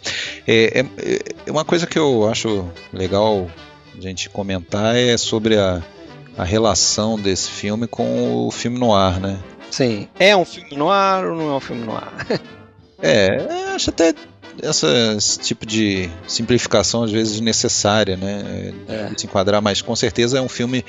É, 0.47 0.81
é- 0.81 1.19
é 1.47 1.51
uma 1.51 1.65
coisa 1.65 1.87
que 1.87 1.99
eu 1.99 2.29
acho 2.29 2.69
legal 2.93 3.49
a 3.97 4.01
gente 4.01 4.29
comentar 4.29 4.97
é 4.97 5.17
sobre 5.17 5.57
a, 5.57 5.81
a 6.37 6.43
relação 6.45 7.17
desse 7.19 7.49
filme 7.51 7.87
com 7.87 8.47
o 8.47 8.51
filme 8.51 8.79
no 8.79 8.93
ar, 8.95 9.21
né? 9.21 9.39
Sim. 9.71 10.09
É 10.19 10.37
um 10.37 10.45
filme 10.45 10.75
no 10.77 10.91
ar 10.91 11.25
ou 11.27 11.37
não 11.37 11.51
é 11.53 11.55
um 11.57 11.61
filme 11.61 11.85
no 11.85 11.95
ar? 11.97 12.13
é, 13.01 13.37
acho 13.75 13.91
até 13.91 14.13
essa, 14.61 15.15
esse 15.17 15.39
tipo 15.39 15.65
de 15.65 16.11
simplificação 16.27 17.03
às 17.03 17.11
vezes 17.11 17.41
necessária, 17.41 18.17
né? 18.17 18.73
É. 18.89 19.07
De 19.07 19.21
se 19.21 19.27
enquadrar, 19.27 19.63
mas 19.63 19.81
com 19.81 19.95
certeza 19.95 20.39
é 20.39 20.41
um 20.41 20.49
filme 20.49 20.85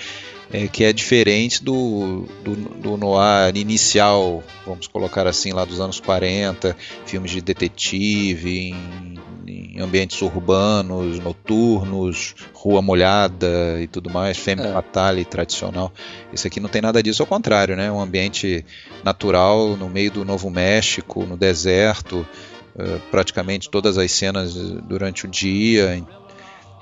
é, 0.52 0.68
que 0.68 0.84
é 0.84 0.94
diferente 0.94 1.64
do, 1.64 2.28
do, 2.44 2.56
do, 2.56 2.98
noir 2.98 3.56
inicial, 3.56 4.44
vamos 4.66 4.88
colocar 4.88 5.26
assim, 5.26 5.52
lá 5.52 5.66
dos 5.66 5.80
anos 5.80 6.00
40, 6.00 6.76
filmes 7.06 7.32
de 7.32 7.42
detetive, 7.42 8.70
em, 8.70 9.20
em 9.48 9.80
ambientes 9.80 10.22
urbanos, 10.22 11.20
noturnos, 11.20 12.36
rua 12.54 12.82
molhada 12.82 13.82
e 13.82 13.88
tudo 13.88 14.10
mais, 14.10 14.38
femme 14.38 14.62
é. 14.62 14.72
fatale 14.72 15.26
tradicional. 15.26 15.92
Esse 16.32 16.48
aqui 16.48 16.60
não 16.60 16.70
tem 16.70 16.82
nada 16.82 17.02
disso, 17.02 17.24
ao 17.24 17.28
contrário, 17.28 17.76
né? 17.76 17.92
Um 17.92 18.00
ambiente 18.00 18.64
natural 19.04 19.76
no 19.76 19.90
meio 19.90 20.12
do 20.12 20.24
Novo 20.24 20.50
México, 20.50 21.26
no 21.26 21.36
deserto, 21.36 22.26
uh, 22.76 23.00
praticamente 23.12 23.70
todas 23.70 23.98
as 23.98 24.12
cenas 24.12 24.54
durante 24.54 25.26
o 25.26 25.30
dia. 25.30 26.04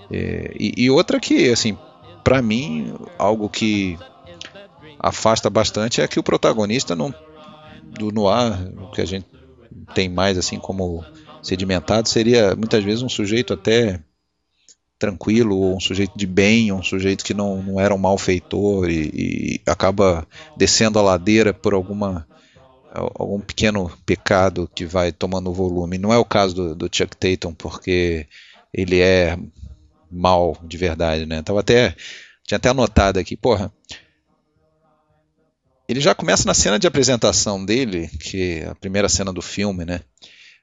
É, 0.10 0.51
e, 0.60 0.73
e 0.77 0.89
outra 0.89 1.19
que, 1.19 1.49
assim, 1.49 1.77
para 2.23 2.41
mim, 2.41 2.93
algo 3.17 3.49
que 3.49 3.97
afasta 4.99 5.49
bastante 5.49 6.01
é 6.01 6.08
que 6.08 6.19
o 6.19 6.23
protagonista 6.23 6.95
não, 6.95 7.13
do 7.84 8.12
noir, 8.12 8.71
o 8.77 8.91
que 8.91 9.01
a 9.01 9.06
gente 9.06 9.25
tem 9.93 10.08
mais 10.08 10.38
assim 10.38 10.60
como 10.60 11.04
sedimentado, 11.41 12.08
seria 12.08 12.56
muitas 12.56 12.84
vezes 12.84 13.01
um 13.01 13.10
sujeito 13.10 13.54
até 13.54 13.99
tranquilo, 14.99 15.75
um 15.75 15.80
sujeito 15.80 16.15
de 16.15 16.27
bem, 16.27 16.71
um 16.71 16.84
sujeito 16.84 17.25
que 17.25 17.34
não, 17.34 17.62
não 17.63 17.80
era 17.80 17.93
um 17.95 17.97
malfeitor 17.97 18.88
e, 18.88 19.10
e 19.13 19.62
acaba 19.65 20.27
descendo 20.56 20.99
a 20.99 21.01
ladeira 21.01 21.51
por 21.51 21.73
alguma 21.73 22.27
algum 22.93 23.39
pequeno 23.39 23.89
pecado 24.06 24.69
que 24.73 24.86
vai 24.86 25.12
tomando 25.12 25.54
volume. 25.54 25.97
Não 25.97 26.12
é 26.12 26.17
o 26.17 26.25
caso 26.25 26.54
do, 26.54 26.75
do 26.75 26.89
Chuck 26.91 27.15
Tatum, 27.15 27.54
porque 27.54 28.27
ele 28.73 28.99
é 28.99 29.38
mal 30.12 30.58
de 30.63 30.77
verdade, 30.77 31.25
né? 31.25 31.41
Tava 31.41 31.62
até 31.62 31.95
tinha 32.45 32.58
até 32.58 32.69
anotado 32.69 33.19
aqui, 33.19 33.38
porra. 33.38 33.71
Ele 35.88 35.99
já 35.99 36.15
começa 36.15 36.45
na 36.45 36.54
cena 36.54 36.80
de 36.80 36.88
apresentação 36.88 37.63
dele, 37.63 38.08
que 38.19 38.60
é 38.60 38.67
a 38.67 38.75
primeira 38.75 39.10
cena 39.10 39.32
do 39.32 39.41
filme, 39.41 39.86
né? 39.86 40.01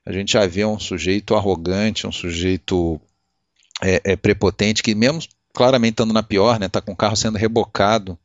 A 0.04 0.12
gente 0.12 0.32
já 0.32 0.46
vê 0.46 0.64
um 0.64 0.78
sujeito 0.78 1.34
arrogante, 1.34 2.06
um 2.06 2.12
sujeito 2.12 3.00
é, 3.82 4.00
é 4.12 4.16
prepotente, 4.16 4.82
que 4.82 4.94
mesmo 4.94 5.20
claramente 5.52 5.94
estando 5.94 6.14
na 6.14 6.22
pior, 6.22 6.58
né? 6.58 6.68
Tá 6.68 6.80
com 6.80 6.92
o 6.92 6.96
carro 6.96 7.16
sendo 7.16 7.36
rebocado. 7.36 8.18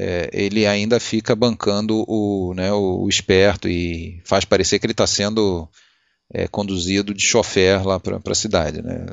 É, 0.00 0.30
ele 0.32 0.64
ainda 0.64 1.00
fica 1.00 1.34
bancando 1.34 2.04
o, 2.06 2.54
né, 2.54 2.72
o, 2.72 3.02
o, 3.02 3.08
esperto 3.08 3.68
e 3.68 4.20
faz 4.24 4.44
parecer 4.44 4.78
que 4.78 4.86
ele 4.86 4.92
está 4.92 5.08
sendo 5.08 5.68
é, 6.32 6.46
conduzido 6.46 7.12
de 7.12 7.20
chofer 7.20 7.84
lá 7.84 7.98
para 7.98 8.20
a 8.24 8.34
cidade, 8.34 8.80
né? 8.80 9.06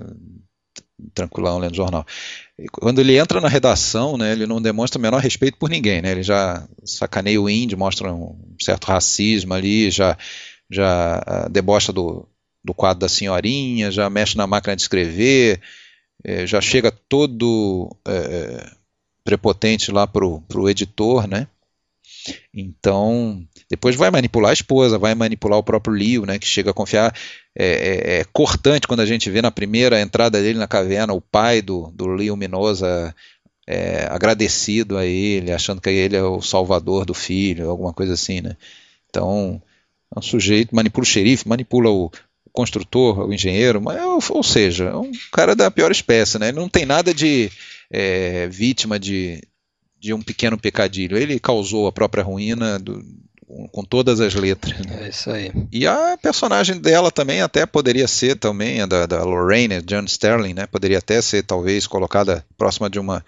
tranquilão 1.14 1.58
lendo 1.58 1.76
jornal. 1.76 2.06
Quando 2.72 3.00
ele 3.00 3.18
entra 3.18 3.42
na 3.42 3.50
redação, 3.50 4.16
né, 4.16 4.32
ele 4.32 4.46
não 4.46 4.62
demonstra 4.62 5.00
o 5.00 5.02
menor 5.02 5.22
respeito 5.22 5.58
por 5.58 5.70
ninguém, 5.70 6.02
né, 6.02 6.12
ele 6.12 6.24
já 6.24 6.68
sacaneia 6.86 7.42
o 7.42 7.50
índio, 7.50 7.78
mostra 7.78 8.14
um 8.14 8.38
certo 8.62 8.86
racismo 8.86 9.56
ali, 9.56 9.90
já, 9.90 10.16
já 10.70 11.24
uh, 11.28 11.50
debocha 11.50 11.92
do, 11.92 12.28
do 12.64 12.74
quadro 12.74 13.00
da 13.00 13.10
senhorinha, 13.10 13.92
já 13.92 14.08
mexe 14.08 14.38
na 14.38 14.46
máquina 14.46 14.76
de 14.76 14.84
escrever, 14.84 15.60
eh, 16.24 16.48
já 16.48 16.60
chega 16.60 16.92
todo 16.92 17.96
eh, 18.08 18.72
prepotente 19.26 19.92
lá 19.92 20.08
pro, 20.08 20.40
pro 20.48 20.70
editor, 20.70 21.28
né, 21.28 21.48
então, 22.54 23.46
depois 23.70 23.96
vai 23.96 24.10
manipular 24.10 24.50
a 24.52 24.54
esposa, 24.54 24.98
vai 24.98 25.14
manipular 25.14 25.60
o 25.60 25.64
próprio 25.64 25.94
Leo, 25.94 26.26
né, 26.26 26.40
que 26.40 26.48
chega 26.48 26.72
a 26.72 26.74
confiar. 26.74 27.14
É, 27.58 27.66
é, 27.66 28.20
é, 28.20 28.24
cortante 28.34 28.88
quando 28.88 29.00
a 29.00 29.06
gente 29.06 29.30
vê 29.30 29.42
na 29.42 29.52
primeira 29.52 30.02
entrada 30.02 30.42
dele 30.42 30.60
na 30.60 30.68
caverna 30.68 31.14
o 31.14 31.22
pai 31.22 31.62
do, 31.62 31.90
do 31.92 32.08
Leo 32.08 32.36
Minosa 32.36 33.16
é, 33.66 34.08
agradecido 34.10 34.98
a 34.98 35.06
ele, 35.06 35.54
achando 35.54 35.80
que 35.80 35.90
ele 35.90 36.18
é 36.18 36.24
o 36.24 36.42
salvador 36.42 37.06
do 37.06 37.14
filho, 37.14 37.70
alguma 37.70 37.94
coisa 37.94 38.14
assim, 38.14 38.42
né? 38.42 38.58
Então, 39.10 39.62
é 40.14 40.20
um 40.20 40.22
sujeito 40.22 40.76
manipula 40.76 41.04
o 41.04 41.08
xerife, 41.08 41.48
manipula 41.48 41.90
o, 41.90 42.12
construtor, 42.56 43.20
o 43.20 43.34
engenheiro, 43.34 43.82
mas, 43.82 44.30
ou, 44.30 44.42
seja, 44.42 44.86
é 44.86 44.96
um 44.96 45.12
cara 45.32 45.56
da 45.56 45.70
pior 45.70 45.92
espécie, 45.92 46.40
né? 46.40 46.48
Ele 46.48 46.60
não 46.60 46.70
tem 46.70 46.86
nada 46.86 47.14
de 47.14 47.52
é, 47.90 48.48
vítima 48.48 49.00
de, 49.00 49.42
de 50.00 50.14
um 50.14 50.22
pequeno 50.22 50.58
pecadilho. 50.58 51.18
Ele 51.18 51.40
causou 51.40 51.88
a 51.88 51.92
própria 51.92 52.24
ruína 52.24 52.80
do, 52.80 53.04
com 53.72 53.84
todas 53.84 54.20
as 54.20 54.34
letras. 54.34 54.80
Né? 54.86 55.06
É 55.06 55.10
isso 55.10 55.30
aí. 55.30 55.52
E 55.72 55.86
a 55.86 56.18
personagem 56.22 56.80
dela 56.80 57.12
também 57.12 57.42
até 57.42 57.66
poderia 57.66 58.08
ser 58.08 58.36
também 58.36 58.82
a 58.82 58.86
da, 58.86 59.06
da 59.06 59.24
Lorraine, 59.24 59.82
John 59.82 60.06
Sterling, 60.06 60.54
né? 60.54 60.66
Poderia 60.66 60.98
até 60.98 61.22
ser 61.22 61.44
talvez 61.44 61.86
colocada 61.88 62.46
próxima 62.58 62.90
de 62.90 63.00
uma 63.00 63.24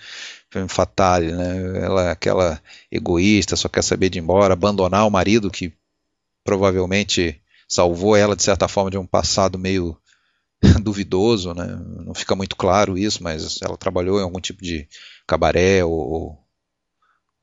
fatale, 0.67 1.31
né? 1.31 1.83
Ela 1.83 2.07
é 2.07 2.11
aquela 2.11 2.59
egoísta, 2.91 3.55
só 3.55 3.69
quer 3.69 3.83
saber 3.83 4.09
de 4.09 4.17
ir 4.17 4.21
embora, 4.21 4.53
abandonar 4.53 5.05
o 5.05 5.11
marido 5.11 5.51
que 5.51 5.71
provavelmente 6.43 7.39
salvou 7.67 8.15
ela 8.15 8.35
de 8.35 8.43
certa 8.43 8.67
forma 8.67 8.89
de 8.89 8.97
um 8.97 9.05
passado 9.05 9.59
meio 9.59 9.95
duvidoso, 10.83 11.53
né? 11.53 11.65
Não 12.05 12.13
fica 12.13 12.35
muito 12.35 12.55
claro 12.55 12.97
isso, 12.97 13.23
mas 13.23 13.59
ela 13.61 13.77
trabalhou 13.77 14.19
em 14.19 14.23
algum 14.23 14.39
tipo 14.39 14.63
de 14.63 14.87
cabaré 15.25 15.83
ou, 15.83 16.37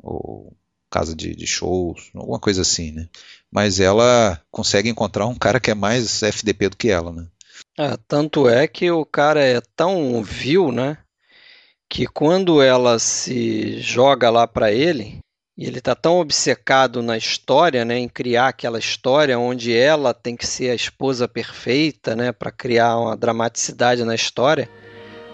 ou 0.02 0.56
casa 0.90 1.14
de, 1.14 1.34
de, 1.34 1.46
shows, 1.46 2.10
alguma 2.14 2.38
coisa 2.38 2.62
assim, 2.62 2.92
né? 2.92 3.08
Mas 3.50 3.80
ela 3.80 4.40
consegue 4.50 4.88
encontrar 4.88 5.26
um 5.26 5.34
cara 5.34 5.58
que 5.58 5.70
é 5.70 5.74
mais 5.74 6.22
FDP 6.22 6.68
do 6.68 6.76
que 6.76 6.88
ela, 6.88 7.12
né? 7.12 7.26
É, 7.76 7.96
tanto 8.06 8.48
é 8.48 8.68
que 8.68 8.90
o 8.90 9.04
cara 9.04 9.42
é 9.42 9.60
tão 9.74 10.22
vil, 10.22 10.70
né? 10.70 10.98
Que 11.88 12.06
quando 12.06 12.62
ela 12.62 12.98
se 12.98 13.80
joga 13.80 14.30
lá 14.30 14.46
para 14.46 14.72
ele, 14.72 15.18
e 15.56 15.66
ele 15.66 15.78
está 15.78 15.94
tão 15.94 16.18
obcecado 16.18 17.00
na 17.00 17.16
história, 17.16 17.84
né, 17.84 17.98
em 17.98 18.08
criar 18.08 18.48
aquela 18.48 18.78
história 18.78 19.38
onde 19.38 19.74
ela 19.74 20.12
tem 20.12 20.36
que 20.36 20.46
ser 20.46 20.70
a 20.70 20.74
esposa 20.74 21.28
perfeita, 21.28 22.16
né, 22.16 22.32
para 22.32 22.50
criar 22.50 22.98
uma 22.98 23.16
dramaticidade 23.16 24.04
na 24.04 24.14
história, 24.14 24.68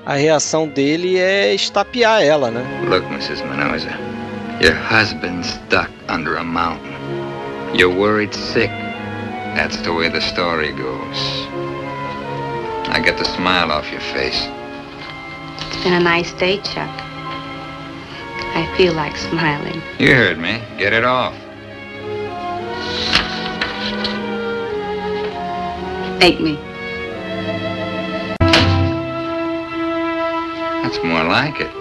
a 0.04 0.14
reação 0.14 0.68
dele 0.68 1.18
é 1.18 1.54
estapear 1.54 2.22
ela, 2.22 2.50
né? 2.50 2.62
Look, 2.88 3.06
Mrs. 3.06 3.42
Mendoza. 3.44 3.90
Your 4.60 4.74
husband's 4.74 5.48
stuck 5.48 5.90
under 6.08 6.36
a 6.36 6.44
mountain. 6.44 6.92
You're 7.74 7.94
worried 7.94 8.34
sick. 8.34 8.70
That's 9.54 9.76
the 9.82 9.90
way 9.90 10.10
the 10.10 10.20
story 10.20 10.72
goes. 10.72 11.48
I 12.88 13.00
get 13.00 13.16
the 13.16 13.24
smile 13.24 13.70
off 13.70 13.90
your 13.90 14.00
face. 14.00 14.48
It's 15.68 15.82
been 15.82 15.94
a 15.94 16.00
nice 16.00 16.32
day, 16.32 16.58
Chuck. 16.58 17.09
I 18.54 18.72
feel 18.76 18.94
like 18.94 19.16
smiling. 19.16 19.80
You 19.98 20.14
heard 20.14 20.38
me. 20.38 20.62
Get 20.78 20.92
it 20.92 21.04
off. 21.04 21.34
Make 26.18 26.40
me. 26.40 26.58
That's 30.82 31.02
more 31.04 31.24
like 31.24 31.60
it. 31.60 31.72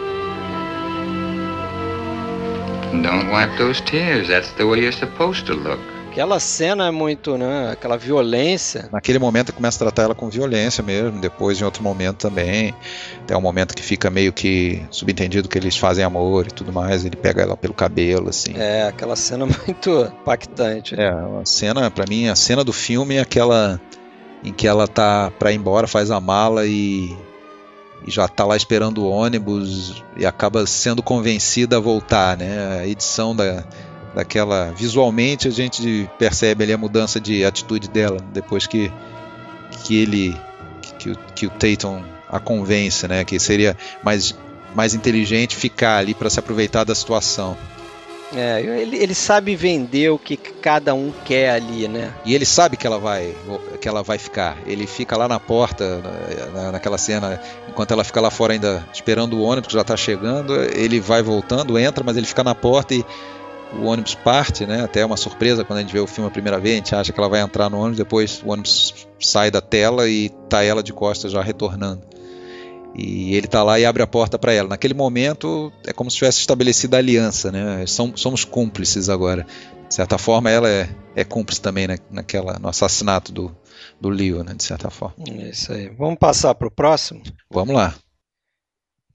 Don't 3.04 3.30
wipe 3.30 3.58
those 3.58 3.82
tears. 3.82 4.28
That's 4.28 4.52
the 4.54 4.66
way 4.68 4.82
you're 4.82 4.92
supposed 4.92 5.46
to 5.48 5.54
look. 5.54 5.80
Aquela 6.20 6.38
cena 6.38 6.86
é 6.86 6.92
muito, 6.92 7.38
né? 7.38 7.72
Aquela 7.72 7.96
violência. 7.96 8.90
Naquele 8.92 9.18
momento 9.18 9.52
ele 9.52 9.56
começa 9.56 9.78
a 9.78 9.88
tratar 9.88 10.04
ela 10.04 10.14
com 10.14 10.30
violência 10.30 10.84
mesmo. 10.84 11.22
Depois, 11.22 11.62
em 11.62 11.64
outro 11.64 11.82
momento 11.82 12.18
também. 12.18 12.76
Tem 13.26 13.38
um 13.38 13.42
momento 13.42 13.74
que 13.74 13.82
fica 13.82 14.10
meio 14.10 14.34
que 14.34 14.86
subentendido 14.92 15.48
que 15.48 15.58
eles 15.58 15.78
fazem 15.78 16.04
amor 16.04 16.48
e 16.48 16.52
tudo 16.52 16.74
mais. 16.74 17.06
Ele 17.06 17.16
pega 17.16 17.44
ela 17.44 17.56
pelo 17.56 17.74
cabelo, 17.74 18.28
assim. 18.28 18.52
É, 18.58 18.84
aquela 18.84 19.16
cena 19.16 19.46
muito 19.66 20.12
impactante. 20.22 21.00
É, 21.00 21.08
a 21.08 21.46
cena, 21.46 21.90
para 21.90 22.04
mim, 22.10 22.28
a 22.28 22.36
cena 22.36 22.66
do 22.66 22.74
filme 22.74 23.16
é 23.16 23.22
aquela 23.22 23.80
em 24.44 24.52
que 24.52 24.68
ela 24.68 24.90
tá 24.90 25.32
pra 25.40 25.54
ir 25.54 25.56
embora, 25.56 25.88
faz 25.88 26.12
a 26.12 26.20
mala 26.20 26.66
e 26.66 27.16
e 28.06 28.12
já 28.12 28.26
está 28.26 28.46
lá 28.46 28.56
esperando 28.56 29.00
o 29.00 29.10
ônibus 29.10 30.04
e 30.16 30.26
acaba 30.26 30.66
sendo 30.66 31.04
convencida 31.04 31.78
a 31.78 31.80
voltar, 31.80 32.38
né? 32.38 32.80
A 32.80 32.88
edição 32.88 33.36
da, 33.36 33.66
daquela 34.20 34.72
visualmente 34.72 35.48
a 35.48 35.52
gente 35.52 36.10
percebe 36.20 36.64
ali 36.64 36.74
a 36.74 36.78
mudança 36.78 37.20
de 37.20 37.46
atitude 37.46 37.90
dela 37.90 38.18
depois 38.34 38.68
que 38.68 38.92
que 39.84 40.02
ele 40.02 40.38
que, 40.98 41.16
que 41.34 41.48
o 41.48 41.50
Tatum 41.50 42.04
a 42.30 42.40
convence, 42.40 43.08
né? 43.08 43.24
Que 43.24 43.40
seria 43.40 43.76
mais 44.04 44.36
mais 44.76 44.94
inteligente 44.94 45.56
ficar 45.56 45.98
ali 45.98 46.14
para 46.14 46.30
se 46.30 46.40
aproveitar 46.40 46.84
da 46.84 46.94
situação. 46.94 47.58
É, 48.36 48.62
ele, 48.62 48.96
ele 48.98 49.16
sabe 49.16 49.56
vender 49.56 50.12
o 50.12 50.20
que 50.20 50.38
cada 50.38 50.94
um 50.94 51.12
quer 51.26 51.50
ali, 51.50 51.88
né? 51.88 52.14
E 52.24 52.36
ele 52.36 52.46
sabe 52.46 52.78
que 52.78 52.86
ela 52.86 53.00
vai 53.00 53.34
que 53.82 53.88
ela 53.88 54.04
vai 54.04 54.20
ficar. 54.20 54.58
Ele 54.68 54.86
fica 54.86 55.18
lá 55.18 55.28
na 55.28 55.40
porta, 55.40 56.00
na, 56.54 56.72
naquela 56.74 57.00
cena, 57.00 57.42
enquanto 57.68 57.92
ela 57.92 58.04
fica 58.04 58.22
lá 58.22 58.30
fora 58.30 58.54
ainda 58.54 58.86
esperando 58.94 59.38
o 59.38 59.42
ônibus 59.42 59.70
que 59.70 59.74
já 59.74 59.82
está 59.82 59.98
chegando. 59.98 60.56
Ele 60.56 61.00
vai 61.00 61.24
voltando, 61.24 61.80
entra, 61.80 62.04
mas 62.04 62.18
ele 62.18 62.28
fica 62.28 62.44
na 62.44 62.54
porta 62.54 62.94
e 62.94 63.04
o 63.74 63.86
ônibus 63.86 64.16
parte, 64.16 64.66
né? 64.66 64.84
Até 64.84 65.02
é 65.02 65.06
uma 65.06 65.18
surpresa 65.18 65.64
quando 65.64 65.80
a 65.80 65.82
gente 65.82 65.94
vê 65.94 66.00
o 66.00 66.08
filme 66.08 66.28
a 66.28 66.32
primeira 66.32 66.60
vez, 66.60 66.74
a 66.74 66.78
gente 66.78 66.96
acha 66.96 67.14
que 67.14 67.20
ela 67.20 67.30
vai 67.30 67.42
entrar 67.42 67.70
no 67.70 67.78
ônibus, 67.78 67.98
depois 67.98 68.42
o 68.44 68.52
ônibus 68.52 69.08
sai 69.20 69.52
da 69.52 69.62
tela 69.62 70.08
e 70.10 70.30
tá 70.50 70.64
ela 70.64 70.82
de 70.82 70.94
costas 70.94 71.32
já 71.32 71.42
retornando. 71.42 72.02
E 72.96 73.36
ele 73.36 73.46
está 73.46 73.64
lá 73.64 73.80
e 73.80 73.86
abre 73.86 74.02
a 74.02 74.08
porta 74.08 74.40
para 74.40 74.52
ela. 74.52 74.70
Naquele 74.70 74.94
momento 74.94 75.72
é 75.86 75.94
como 75.94 76.10
se 76.10 76.18
tivesse 76.18 76.40
estabelecido 76.40 76.96
a 76.96 76.98
aliança, 76.98 77.52
né? 77.52 77.86
Somos 77.86 78.44
cúmplices 78.44 79.10
agora. 79.10 79.46
De 79.88 79.94
certa 79.94 80.18
forma, 80.18 80.50
ela 80.50 80.68
é, 80.68 80.90
é 81.16 81.24
cúmplice 81.24 81.62
também 81.62 81.88
né? 81.88 81.98
Naquela, 82.10 82.58
no 82.60 82.68
assassinato 82.68 83.32
do, 83.32 83.56
do 84.02 84.10
Leo, 84.10 84.44
né? 84.44 84.54
De 84.56 84.64
certa 84.64 84.90
forma. 84.90 85.16
É 85.30 85.50
isso 85.50 85.72
aí. 85.72 85.90
Vamos 85.90 86.18
passar 86.18 86.56
para 86.56 86.68
o 86.68 86.72
próximo? 86.72 87.22
Vamos 87.50 87.76
lá. 87.76 87.94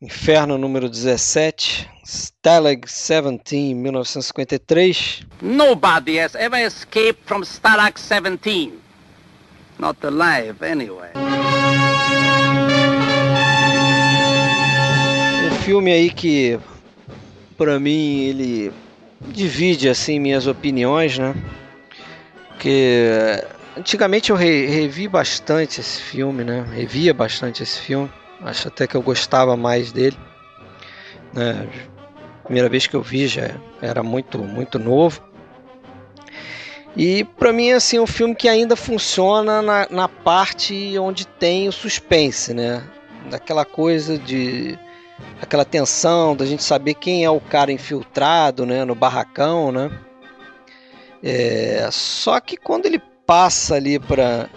Inferno 0.05 0.59
número 0.59 0.87
17, 0.87 1.89
Stalag 2.05 2.83
17, 2.85 3.75
1953. 3.75 5.27
Nobody 5.41 6.19
has 6.19 6.35
ever 6.35 6.61
escaped 6.67 7.23
from 7.25 7.43
Stalag 7.43 7.95
17. 7.99 8.75
Not 9.79 10.05
alive, 10.07 10.63
anyway. 10.63 11.09
filme 15.63 15.91
aí 15.91 16.11
que 16.11 16.61
para 17.57 17.81
mim 17.81 18.25
ele 18.25 18.73
divide 19.23 19.89
assim 19.89 20.21
minhas 20.21 20.47
opiniões, 20.47 21.17
né? 21.17 21.35
Porque 22.49 23.43
antigamente 23.75 24.29
eu 24.29 24.37
re 24.37 24.67
revi 24.67 25.09
bastante 25.09 25.81
esse 25.81 25.99
filme, 26.03 26.45
né? 26.45 26.67
Revia 26.75 27.15
bastante 27.15 27.63
esse 27.63 27.81
filme. 27.81 28.11
Acho 28.45 28.69
até 28.69 28.87
que 28.87 28.95
eu 28.95 29.03
gostava 29.03 29.57
mais 29.57 29.91
dele. 29.91 30.19
Né? 31.33 31.67
Primeira 32.45 32.69
vez 32.69 32.87
que 32.87 32.95
eu 32.95 33.03
vi 33.03 33.27
já 33.27 33.51
era 33.81 34.03
muito 34.03 34.39
muito 34.39 34.79
novo. 34.79 35.23
E 36.97 37.25
para 37.25 37.53
mim 37.53 37.73
assim, 37.73 37.97
é 37.97 38.01
um 38.01 38.07
filme 38.07 38.35
que 38.35 38.49
ainda 38.49 38.77
funciona 38.77 39.61
na, 39.63 39.89
na 39.91 40.09
parte 40.09 40.97
onde 40.99 41.27
tem 41.27 41.67
o 41.67 41.73
suspense, 41.73 42.55
né? 42.55 42.85
Daquela 43.31 43.65
coisa 43.65 44.19
de 44.19 44.79
aquela 45.41 45.65
tensão 45.65 46.37
da 46.37 46.45
gente 46.45 46.63
saber 46.63 46.95
quem 46.95 47.25
é 47.25 47.31
o 47.31 47.41
cara 47.41 47.73
infiltrado, 47.73 48.67
né, 48.67 48.85
no 48.85 48.95
barracão, 48.95 49.73
né? 49.73 49.91
É, 51.23 51.89
só 51.91 52.39
que 52.39 52.57
quando 52.57 52.87
ele 52.87 53.01
passa 53.27 53.77
ali 53.77 53.99
para 53.99 54.49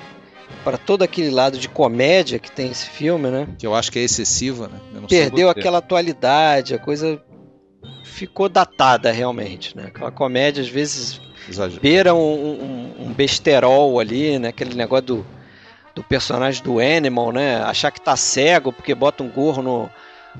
para 0.67 0.77
todo 0.77 1.01
aquele 1.01 1.29
lado 1.29 1.57
de 1.57 1.69
comédia 1.69 2.39
que 2.39 2.51
tem 2.51 2.69
esse 2.69 2.89
filme, 2.89 3.29
né? 3.29 3.47
Que 3.57 3.65
eu 3.65 3.73
acho 3.73 3.89
que 3.89 3.99
é 3.99 4.01
excessiva, 4.01 4.67
né? 4.67 4.77
Perdeu 5.07 5.49
aquela 5.49 5.77
atualidade, 5.77 6.75
a 6.75 6.77
coisa 6.77 7.23
ficou 8.03 8.49
datada 8.49 9.09
realmente, 9.09 9.77
né? 9.77 9.85
Aquela 9.87 10.11
comédia 10.11 10.61
às 10.61 10.67
vezes 10.67 11.21
Exagero. 11.47 11.79
beira 11.79 12.13
um, 12.13 12.19
um, 12.19 12.95
um, 13.05 13.13
besterol 13.13 13.97
ali, 13.97 14.37
né? 14.37 14.49
Aquele 14.49 14.75
negócio 14.75 15.05
do, 15.05 15.25
do 15.95 16.03
personagem 16.03 16.61
do 16.61 16.81
Animal, 16.81 17.31
né? 17.31 17.61
Achar 17.63 17.89
que 17.89 18.01
tá 18.01 18.17
cego 18.17 18.73
porque 18.73 18.93
bota 18.93 19.23
um 19.23 19.29
gorro 19.29 19.61
no, 19.61 19.89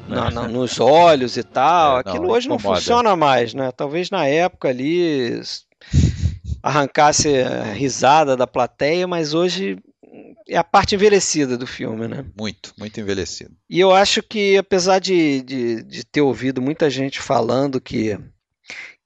na, 0.10 0.30
na, 0.30 0.46
nos 0.46 0.78
olhos 0.78 1.38
e 1.38 1.44
tal. 1.44 2.02
É, 2.02 2.04
não, 2.04 2.12
Aquilo 2.12 2.32
hoje 2.34 2.50
não 2.50 2.60
funciona 2.60 3.16
mais, 3.16 3.54
né? 3.54 3.72
Talvez 3.72 4.10
na 4.10 4.28
época 4.28 4.68
ali 4.68 5.42
arrancasse 6.62 7.44
a 7.44 7.72
risada 7.72 8.36
da 8.36 8.46
plateia, 8.46 9.08
mas 9.08 9.34
hoje 9.34 9.80
é 10.50 10.58
a 10.58 10.64
parte 10.64 10.96
envelhecida 10.96 11.58
do 11.58 11.68
filme, 11.68 12.08
né? 12.08 12.26
Muito, 12.38 12.74
muito 12.78 13.00
envelhecido. 13.00 13.56
E 13.70 13.80
eu 13.80 13.94
acho 13.94 14.24
que, 14.24 14.58
apesar 14.58 15.00
de, 15.00 15.42
de, 15.42 15.84
de 15.84 16.04
ter 16.04 16.22
ouvido 16.22 16.62
muita 16.62 16.90
gente 16.90 17.20
falando 17.20 17.82
que 17.82 18.18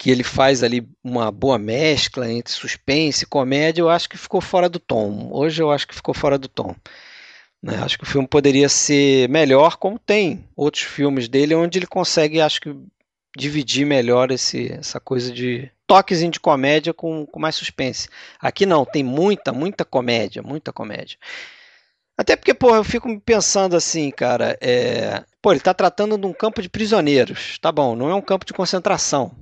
que 0.02 0.10
ele 0.10 0.24
faz 0.24 0.64
ali 0.64 0.90
uma 1.04 1.32
boa 1.32 1.60
mescla 1.60 2.28
entre 2.32 2.52
suspense 2.52 3.24
e 3.24 3.28
comédia, 3.28 3.84
eu 3.84 3.90
acho 3.90 4.10
que 4.10 4.18
ficou 4.18 4.42
fora 4.42 4.68
do 4.68 4.80
tom. 4.80 5.30
Hoje 5.32 5.62
eu 5.62 5.70
acho 5.70 5.88
que 5.88 5.94
ficou 5.94 6.12
fora 6.12 6.40
do 6.40 6.48
tom. 6.48 6.76
Né? 7.62 7.78
Acho 7.84 8.00
que 8.00 8.04
o 8.04 8.08
filme 8.08 8.28
poderia 8.28 8.68
ser 8.68 9.30
melhor, 9.30 9.78
como 9.78 10.00
tem 10.00 10.44
outros 10.56 10.84
filmes 10.84 11.30
dele, 11.30 11.54
onde 11.54 11.78
ele 11.78 11.86
consegue, 11.86 12.42
acho 12.42 12.60
que, 12.60 12.76
dividir 13.36 13.86
melhor 13.86 14.32
esse, 14.32 14.72
essa 14.74 15.00
coisa 15.00 15.32
de 15.32 15.72
toquezinho 15.88 16.32
de 16.32 16.40
comédia 16.40 16.94
com, 16.94 17.26
com 17.26 17.40
mais 17.40 17.56
suspense. 17.56 18.08
Aqui 18.40 18.66
não, 18.66 18.86
tem 18.86 19.04
muita, 19.04 19.52
muita 19.52 19.86
comédia, 19.86 20.42
muita 20.42 20.72
comédia. 20.74 21.18
Até 22.18 22.36
porque, 22.36 22.54
pô, 22.54 22.76
eu 22.76 22.84
fico 22.84 23.20
pensando 23.22 23.76
assim, 23.76 24.12
cara, 24.12 24.58
é... 24.62 25.24
pô, 25.42 25.52
ele 25.52 25.60
está 25.60 25.74
tratando 25.74 26.18
de 26.18 26.26
um 26.26 26.34
campo 26.34 26.62
de 26.62 26.70
prisioneiros. 26.70 27.58
Tá 27.60 27.72
bom, 27.72 27.96
não 27.96 28.10
é 28.10 28.16
um 28.16 28.22
campo 28.22 28.46
de 28.46 28.54
concentração 28.54 29.36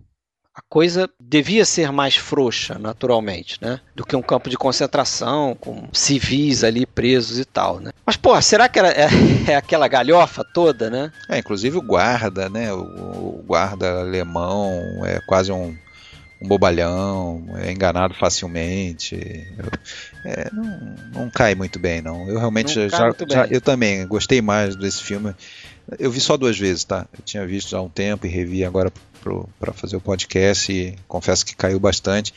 a 0.59 0.61
coisa 0.67 1.09
devia 1.17 1.63
ser 1.63 1.89
mais 1.89 2.17
frouxa, 2.17 2.77
naturalmente, 2.77 3.57
né? 3.61 3.79
Do 3.95 4.05
que 4.05 4.15
um 4.15 4.21
campo 4.21 4.49
de 4.49 4.57
concentração 4.57 5.55
com 5.59 5.87
civis 5.93 6.65
ali 6.65 6.85
presos 6.85 7.39
e 7.39 7.45
tal, 7.45 7.79
né? 7.79 7.91
Mas, 8.05 8.17
pô, 8.17 8.39
será 8.41 8.67
que 8.67 8.77
era, 8.77 8.89
é, 8.89 9.07
é 9.51 9.55
aquela 9.55 9.87
galhofa 9.87 10.43
toda, 10.43 10.89
né? 10.89 11.11
É, 11.29 11.37
inclusive 11.37 11.77
o 11.77 11.81
guarda, 11.81 12.49
né? 12.49 12.73
O, 12.73 12.81
o 12.81 13.43
guarda 13.47 14.01
alemão 14.01 14.81
é 15.05 15.21
quase 15.25 15.49
um, 15.49 15.73
um 16.41 16.47
bobalhão, 16.47 17.41
é 17.55 17.71
enganado 17.71 18.13
facilmente. 18.13 19.15
É, 20.25 20.49
não, 20.51 20.95
não 21.13 21.29
cai 21.29 21.55
muito 21.55 21.79
bem, 21.79 22.01
não. 22.01 22.27
Eu 22.27 22.37
realmente 22.37 22.77
não 22.77 22.89
já, 22.89 23.15
já 23.29 23.47
eu 23.49 23.61
também 23.61 24.05
gostei 24.05 24.41
mais 24.41 24.75
desse 24.75 25.01
filme. 25.01 25.33
Eu 25.97 26.11
vi 26.11 26.19
só 26.19 26.35
duas 26.35 26.59
vezes, 26.59 26.83
tá? 26.83 27.07
Eu 27.17 27.23
tinha 27.23 27.47
visto 27.47 27.75
há 27.77 27.81
um 27.81 27.89
tempo 27.89 28.27
e 28.27 28.29
revi 28.29 28.65
agora 28.65 28.91
para 29.59 29.73
fazer 29.73 29.95
o 29.95 30.01
podcast 30.01 30.71
e 30.71 30.95
confesso 31.07 31.45
que 31.45 31.55
caiu 31.55 31.79
bastante 31.79 32.33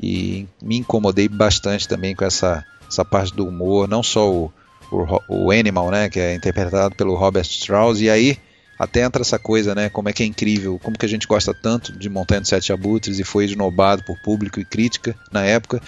e 0.00 0.46
me 0.62 0.78
incomodei 0.78 1.28
bastante 1.28 1.88
também 1.88 2.14
com 2.14 2.24
essa, 2.24 2.64
essa 2.88 3.04
parte 3.04 3.34
do 3.34 3.46
humor, 3.46 3.88
não 3.88 4.02
só 4.02 4.30
o, 4.30 4.52
o, 4.90 5.20
o 5.28 5.50
Animal, 5.50 5.90
né, 5.90 6.08
que 6.08 6.20
é 6.20 6.34
interpretado 6.34 6.94
pelo 6.94 7.14
Robert 7.14 7.46
Strauss, 7.46 8.00
e 8.00 8.10
aí 8.10 8.38
até 8.78 9.02
entra 9.02 9.22
essa 9.22 9.38
coisa, 9.38 9.74
né, 9.74 9.88
como 9.88 10.08
é 10.08 10.12
que 10.12 10.22
é 10.22 10.26
incrível, 10.26 10.78
como 10.82 10.98
que 10.98 11.06
a 11.06 11.08
gente 11.08 11.26
gosta 11.26 11.54
tanto 11.54 11.92
de 11.92 12.08
Montanha 12.08 12.40
dos 12.40 12.50
Sete 12.50 12.72
Abutres 12.72 13.18
e 13.18 13.24
foi 13.24 13.46
esnobado 13.46 14.02
por 14.04 14.18
público 14.20 14.60
e 14.60 14.64
crítica 14.64 15.14
na 15.32 15.44
época, 15.44 15.80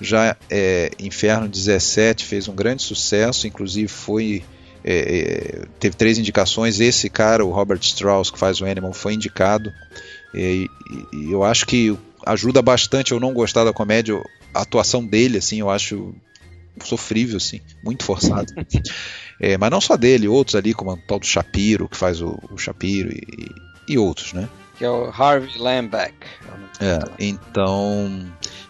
já 0.00 0.36
é, 0.50 0.90
Inferno 0.98 1.48
17 1.48 2.24
fez 2.24 2.48
um 2.48 2.54
grande 2.54 2.82
sucesso, 2.82 3.46
inclusive 3.46 3.88
foi 3.88 4.44
é, 4.88 4.92
é, 4.94 5.64
teve 5.80 5.96
três 5.96 6.16
indicações. 6.16 6.78
Esse 6.78 7.10
cara, 7.10 7.44
o 7.44 7.50
Robert 7.50 7.80
Strauss, 7.80 8.30
que 8.30 8.38
faz 8.38 8.60
o 8.60 8.64
Animal, 8.64 8.92
foi 8.92 9.14
indicado. 9.14 9.72
E, 10.32 10.70
e, 11.12 11.32
eu 11.32 11.42
acho 11.42 11.66
que 11.66 11.98
ajuda 12.24 12.62
bastante 12.62 13.10
eu 13.10 13.18
não 13.18 13.34
gostar 13.34 13.64
da 13.64 13.72
comédia. 13.72 14.22
A 14.54 14.62
atuação 14.62 15.04
dele, 15.04 15.38
assim, 15.38 15.58
eu 15.58 15.68
acho 15.68 16.14
sofrível, 16.84 17.38
assim, 17.38 17.60
muito 17.82 18.04
forçado. 18.04 18.52
é, 19.40 19.58
mas 19.58 19.70
não 19.70 19.80
só 19.80 19.96
dele, 19.96 20.28
outros 20.28 20.54
ali, 20.54 20.72
como 20.72 20.92
o 20.92 20.96
tal 20.96 21.18
do 21.18 21.26
Shapiro, 21.26 21.88
que 21.88 21.96
faz 21.96 22.22
o, 22.22 22.38
o 22.50 22.56
Shapiro, 22.56 23.10
e, 23.12 23.48
e 23.88 23.98
outros, 23.98 24.32
né? 24.32 24.48
Que 24.78 24.84
é 24.84 24.90
o 24.90 25.10
Harvey 25.10 25.58
Lambeck. 25.58 26.14
É, 26.80 26.98
então 27.18 28.24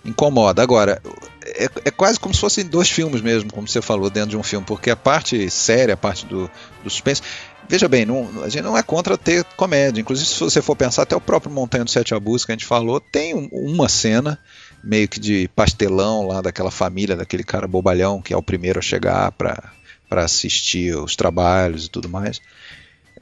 incomoda. 0.05 0.63
Agora, 0.63 1.03
é, 1.47 1.65
é, 1.85 1.91
quase 1.91 2.19
como 2.19 2.35
se 2.35 2.41
fossem 2.41 2.65
dois 2.65 2.91
filmes 2.91 3.21
mesmo, 3.21 3.53
como 3.53 3.69
você 3.69 3.81
falou, 3.81 4.11
dentro 4.11 4.31
de 4.31 4.37
um 4.37 4.43
filme, 4.43 4.67
porque 4.67 4.91
a 4.91 4.97
parte 4.97 5.49
séria, 5.51 5.95
a 5.95 5.97
parte 5.97 6.27
do, 6.27 6.51
do 6.83 6.91
suspense. 6.91 7.23
Veja 7.69 7.89
bem, 7.89 8.07
não, 8.07 8.45
a 8.45 8.49
gente 8.49 8.63
não 8.63 8.79
é 8.79 8.83
contra 8.83 9.19
ter 9.19 9.45
comédia. 9.57 10.01
Inclusive, 10.01 10.29
se 10.29 10.39
você 10.39 10.63
for 10.63 10.77
pensar, 10.77 11.03
até 11.03 11.17
o 11.17 11.21
próprio 11.21 11.53
Montanha 11.53 11.85
do 11.85 11.91
Sete 11.91 12.15
Abusos 12.15 12.45
que 12.45 12.53
a 12.53 12.55
gente 12.55 12.65
falou, 12.65 13.01
tem 13.01 13.35
um, 13.35 13.49
uma 13.53 13.89
cena 13.89 14.39
meio 14.85 15.09
que 15.09 15.19
de 15.19 15.49
pastelão 15.49 16.27
lá 16.27 16.41
daquela 16.41 16.71
família, 16.71 17.17
daquele 17.17 17.43
cara 17.43 17.67
bobalhão 17.67 18.23
que 18.23 18.33
é 18.33 18.37
o 18.37 18.43
primeiro 18.43 18.79
a 18.79 18.83
chegar 18.83 19.33
para 19.33 19.73
assistir 20.11 20.97
os 20.97 21.17
trabalhos 21.17 21.87
e 21.87 21.91
tudo 21.91 22.09
mais. 22.09 22.41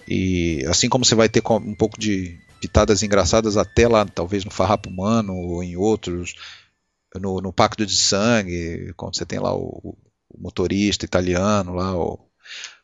E 0.06 0.62
assim 0.68 0.90
como 0.90 1.04
você 1.04 1.14
vai 1.14 1.28
ter 1.28 1.42
um 1.50 1.74
pouco 1.74 1.98
de 1.98 2.38
pitadas 2.60 3.02
engraçadas 3.02 3.56
até 3.56 3.88
lá, 3.88 4.04
talvez 4.06 4.44
no 4.44 4.50
Farrapo 4.50 4.88
Humano 4.88 5.34
ou 5.34 5.62
em 5.62 5.76
outros, 5.76 6.34
no, 7.18 7.40
no 7.40 7.52
Pacto 7.52 7.86
de 7.86 7.96
Sangue, 7.96 8.92
quando 8.96 9.16
você 9.16 9.24
tem 9.24 9.38
lá 9.38 9.54
o, 9.54 9.96
o 10.28 10.40
motorista 10.40 11.04
italiano 11.04 11.74
lá, 11.74 11.96
o, 11.96 12.18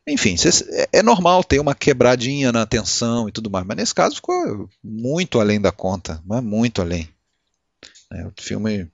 enfim, 0.07 0.35
é, 0.70 0.99
é 0.99 1.03
normal 1.03 1.45
ter 1.45 1.61
uma 1.61 1.74
quebradinha 1.74 2.53
na 2.53 2.62
atenção 2.62 3.28
e 3.28 3.33
tudo 3.33 3.51
mais, 3.51 3.66
mas 3.66 3.76
nesse 3.76 3.95
caso 3.95 4.16
ficou 4.16 4.68
muito 4.83 5.41
além 5.41 5.61
da 5.61 5.72
conta, 5.72 6.22
mas 6.24 6.43
muito 6.43 6.81
além. 6.81 7.09
É, 8.12 8.26
o 8.26 8.33
filme, 8.41 8.91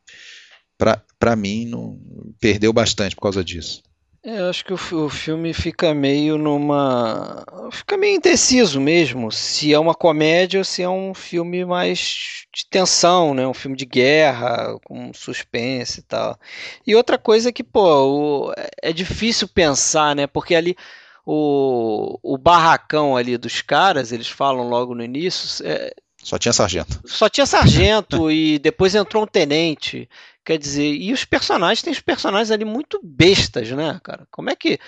para 1.19 1.37
mim, 1.37 1.65
não, 1.67 1.99
perdeu 2.39 2.73
bastante 2.73 3.15
por 3.15 3.23
causa 3.23 3.43
disso. 3.43 3.83
É, 4.27 4.41
eu 4.41 4.51
acho 4.51 4.65
que 4.65 4.73
o, 4.73 5.05
o, 5.05 5.09
filme 5.09 5.55
fica 5.55 5.95
meio 5.95 6.37
numa. 6.37 7.45
Fica 7.71 7.97
meio 7.97 8.17
indeciso 8.17 8.81
mesmo. 8.81 9.31
Se 9.31 9.73
é 9.73 9.79
uma 9.79 9.95
comédia 9.95 10.59
ou 10.59 10.65
se 10.65 10.83
é 10.83 10.89
um 10.89 11.15
filme 11.15 11.65
mais 11.65 12.45
de 12.53 12.67
tensão, 12.69 13.33
né? 13.33 13.47
Um 13.47 13.55
filme 13.55 13.77
de 13.77 13.87
guerra, 13.87 14.81
com 14.85 15.15
suspense 15.15 16.01
e 16.01 16.03
tal. 16.03 16.37
E 16.85 16.97
outra 16.97 17.17
coisa 17.17 17.51
é 17.51 17.53
que, 17.53 17.63
pô, 17.63 18.49
o, 18.49 18.53
é 18.83 18.93
difícil 18.93 19.47
pensar, 19.47 20.17
né? 20.17 20.27
Porque 20.27 20.57
ali 20.57 20.77
o, 21.25 22.19
o 22.21 22.37
barracão 22.37 23.17
ali 23.17 23.39
dos 23.39 23.63
caras, 23.63 24.11
eles 24.11 24.27
falam 24.29 24.69
logo 24.69 24.93
no 24.93 25.05
início. 25.05 25.65
É, 25.65 25.95
só 26.21 26.37
tinha 26.37 26.53
sargento. 26.53 27.01
Só 27.07 27.29
tinha 27.29 27.47
sargento 27.47 28.29
e 28.33 28.59
depois 28.59 28.97
entrou 28.97 29.23
um 29.23 29.27
tenente. 29.29 30.09
Quer 30.47 30.59
dizer, 30.59 30.95
e 30.95 31.13
os 31.13 31.25
personagens, 31.25 31.83
tem 31.83 31.93
os 31.93 32.01
personagens 32.01 32.53
ali 32.53 32.65
muito 32.65 33.01
bestas, 33.03 33.69
né, 33.73 34.01
cara? 34.01 34.29
Como 34.31 34.49
é 34.49 34.55
que 34.55 34.79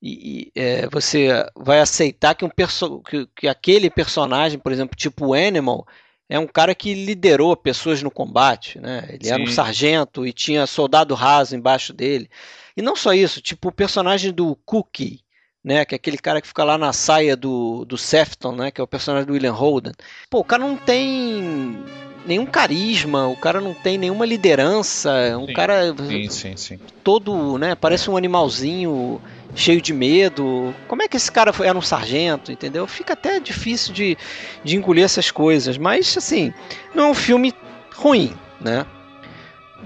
e, 0.00 0.50
e, 0.54 0.60
é, 0.60 0.88
você 0.88 1.28
vai 1.54 1.80
aceitar 1.80 2.34
que, 2.34 2.42
um 2.42 2.48
perso 2.48 3.02
que, 3.02 3.28
que, 3.36 3.46
aquele 3.46 3.90
personagem, 3.90 4.58
por 4.58 4.72
exemplo, 4.72 4.96
tipo 4.96 5.34
Animal, 5.34 5.86
é 6.26 6.38
um 6.38 6.46
cara 6.46 6.74
que 6.74 6.94
liderou 6.94 7.54
pessoas 7.54 8.02
no 8.02 8.10
combate, 8.10 8.80
né? 8.80 9.06
Ele 9.10 9.24
Sim. 9.26 9.32
era 9.32 9.42
um 9.42 9.46
sargento 9.46 10.26
e 10.26 10.32
tinha 10.32 10.66
soldado 10.66 11.14
raso 11.14 11.54
embaixo 11.54 11.92
dele. 11.92 12.30
E 12.74 12.80
não 12.80 12.96
só 12.96 13.12
isso, 13.12 13.42
tipo 13.42 13.68
o 13.68 13.72
personagem 13.72 14.32
do 14.32 14.56
Cookie, 14.64 15.20
né? 15.62 15.84
Que 15.84 15.94
é 15.94 15.96
aquele 15.96 16.18
cara 16.18 16.40
que 16.40 16.48
fica 16.48 16.64
lá 16.64 16.78
na 16.78 16.94
saia 16.94 17.36
do, 17.36 17.84
do 17.84 17.98
Sefton, 17.98 18.56
né? 18.56 18.70
Que 18.70 18.80
é 18.80 18.84
o 18.84 18.88
personagem 18.88 19.26
do 19.26 19.34
William 19.34 19.52
Holden. 19.52 19.92
Pô, 20.30 20.38
o 20.40 20.44
cara 20.44 20.62
não 20.62 20.78
tem 20.78 21.84
nenhum 22.26 22.46
carisma, 22.46 23.26
o 23.28 23.36
cara 23.36 23.60
não 23.60 23.74
tem 23.74 23.98
nenhuma 23.98 24.24
liderança, 24.24 25.10
um 25.38 25.46
sim, 25.46 25.52
cara 25.52 25.94
sim, 25.96 26.28
sim, 26.30 26.56
sim. 26.56 26.78
todo, 27.02 27.58
né, 27.58 27.74
parece 27.74 28.10
um 28.10 28.16
animalzinho 28.16 29.20
cheio 29.54 29.80
de 29.80 29.92
medo. 29.92 30.74
Como 30.88 31.02
é 31.02 31.08
que 31.08 31.16
esse 31.16 31.30
cara 31.30 31.52
era 31.62 31.76
um 31.76 31.82
sargento, 31.82 32.50
entendeu? 32.50 32.86
Fica 32.86 33.12
até 33.12 33.38
difícil 33.38 33.92
de, 33.92 34.16
de 34.62 34.76
engolir 34.76 35.04
essas 35.04 35.30
coisas, 35.30 35.78
mas 35.78 36.16
assim, 36.16 36.52
não 36.94 37.04
é 37.04 37.06
um 37.08 37.14
filme 37.14 37.52
ruim, 37.94 38.34
né? 38.60 38.86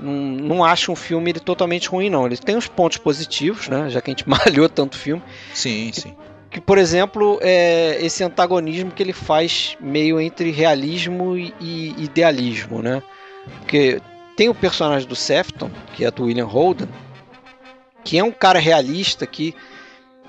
Não, 0.01 0.12
não 0.12 0.64
acho 0.64 0.93
um 0.93 0.97
filme 0.97 1.30
ele 1.30 1.41
totalmente 1.41 1.89
ruim, 1.89 2.09
não. 2.09 2.24
Ele 2.24 2.36
tem 2.36 2.57
uns 2.57 2.68
pontos 2.68 2.99
positivos, 2.99 3.68
né? 3.68 3.91
Já 3.91 4.01
que 4.01 4.11
a 4.11 4.12
gente 4.12 4.26
malhou 4.28 4.68
tanto 4.68 4.97
filme. 4.97 5.22
Sim, 5.53 5.91
sim 5.93 6.14
que, 6.51 6.61
por 6.61 6.79
exemplo, 6.79 7.39
é 7.43 7.99
esse 8.01 8.25
antagonismo 8.25 8.91
que 8.91 9.03
ele 9.03 9.13
faz 9.13 9.77
meio 9.81 10.21
entre 10.21 10.51
realismo 10.51 11.37
e 11.37 11.95
idealismo, 11.99 12.81
né? 12.83 13.03
Porque 13.61 14.01
tem 14.37 14.49
o 14.49 14.55
personagem 14.55 15.07
do 15.07 15.17
Sefton, 15.17 15.71
que 15.95 16.05
é 16.05 16.11
do 16.11 16.25
William 16.25 16.47
Holden, 16.47 16.89
que 18.05 18.19
é 18.19 18.25
um 18.25 18.31
cara 18.31 18.59
realista 18.59 19.27
que, 19.27 19.55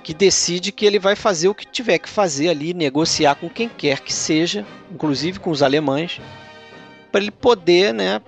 que 0.03 0.13
decide 0.13 0.71
que 0.71 0.85
ele 0.85 0.99
vai 0.99 1.15
fazer 1.15 1.47
o 1.47 1.55
que 1.55 1.65
tiver 1.65 1.99
que 1.99 2.09
fazer 2.09 2.49
ali, 2.49 2.73
negociar 2.73 3.35
com 3.35 3.49
quem 3.49 3.69
quer 3.69 4.01
que 4.01 4.13
seja, 4.13 4.65
inclusive 4.91 5.39
com 5.39 5.51
os 5.51 5.63
alemães, 5.63 6.19
para 7.11 7.21
ele 7.21 7.31
poder, 7.31 7.93
né, 7.93 8.21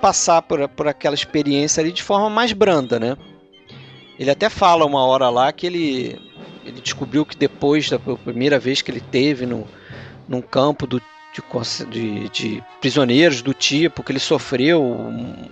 passar 0.00 0.42
por, 0.42 0.68
por 0.68 0.88
aquela 0.88 1.14
experiência 1.14 1.80
ali 1.80 1.92
de 1.92 2.02
forma 2.02 2.28
mais 2.28 2.52
branda, 2.52 2.98
né? 3.00 3.16
Ele 4.18 4.30
até 4.30 4.50
fala 4.50 4.84
uma 4.84 5.02
hora 5.06 5.30
lá 5.30 5.50
que 5.50 5.66
ele 5.66 6.20
ele 6.64 6.80
descobriu 6.80 7.24
que 7.24 7.36
depois 7.36 7.88
da 7.88 7.98
primeira 7.98 8.58
vez 8.58 8.82
que 8.82 8.90
ele 8.90 9.00
teve 9.00 9.46
no, 9.46 9.66
num 10.28 10.42
campo 10.42 10.86
do, 10.86 11.00
de, 11.00 11.86
de, 11.86 12.28
de, 12.28 12.64
prisioneiros 12.80 13.42
do 13.42 13.54
tipo, 13.54 14.02
que 14.02 14.12
ele 14.12 14.18
sofreu 14.18 14.82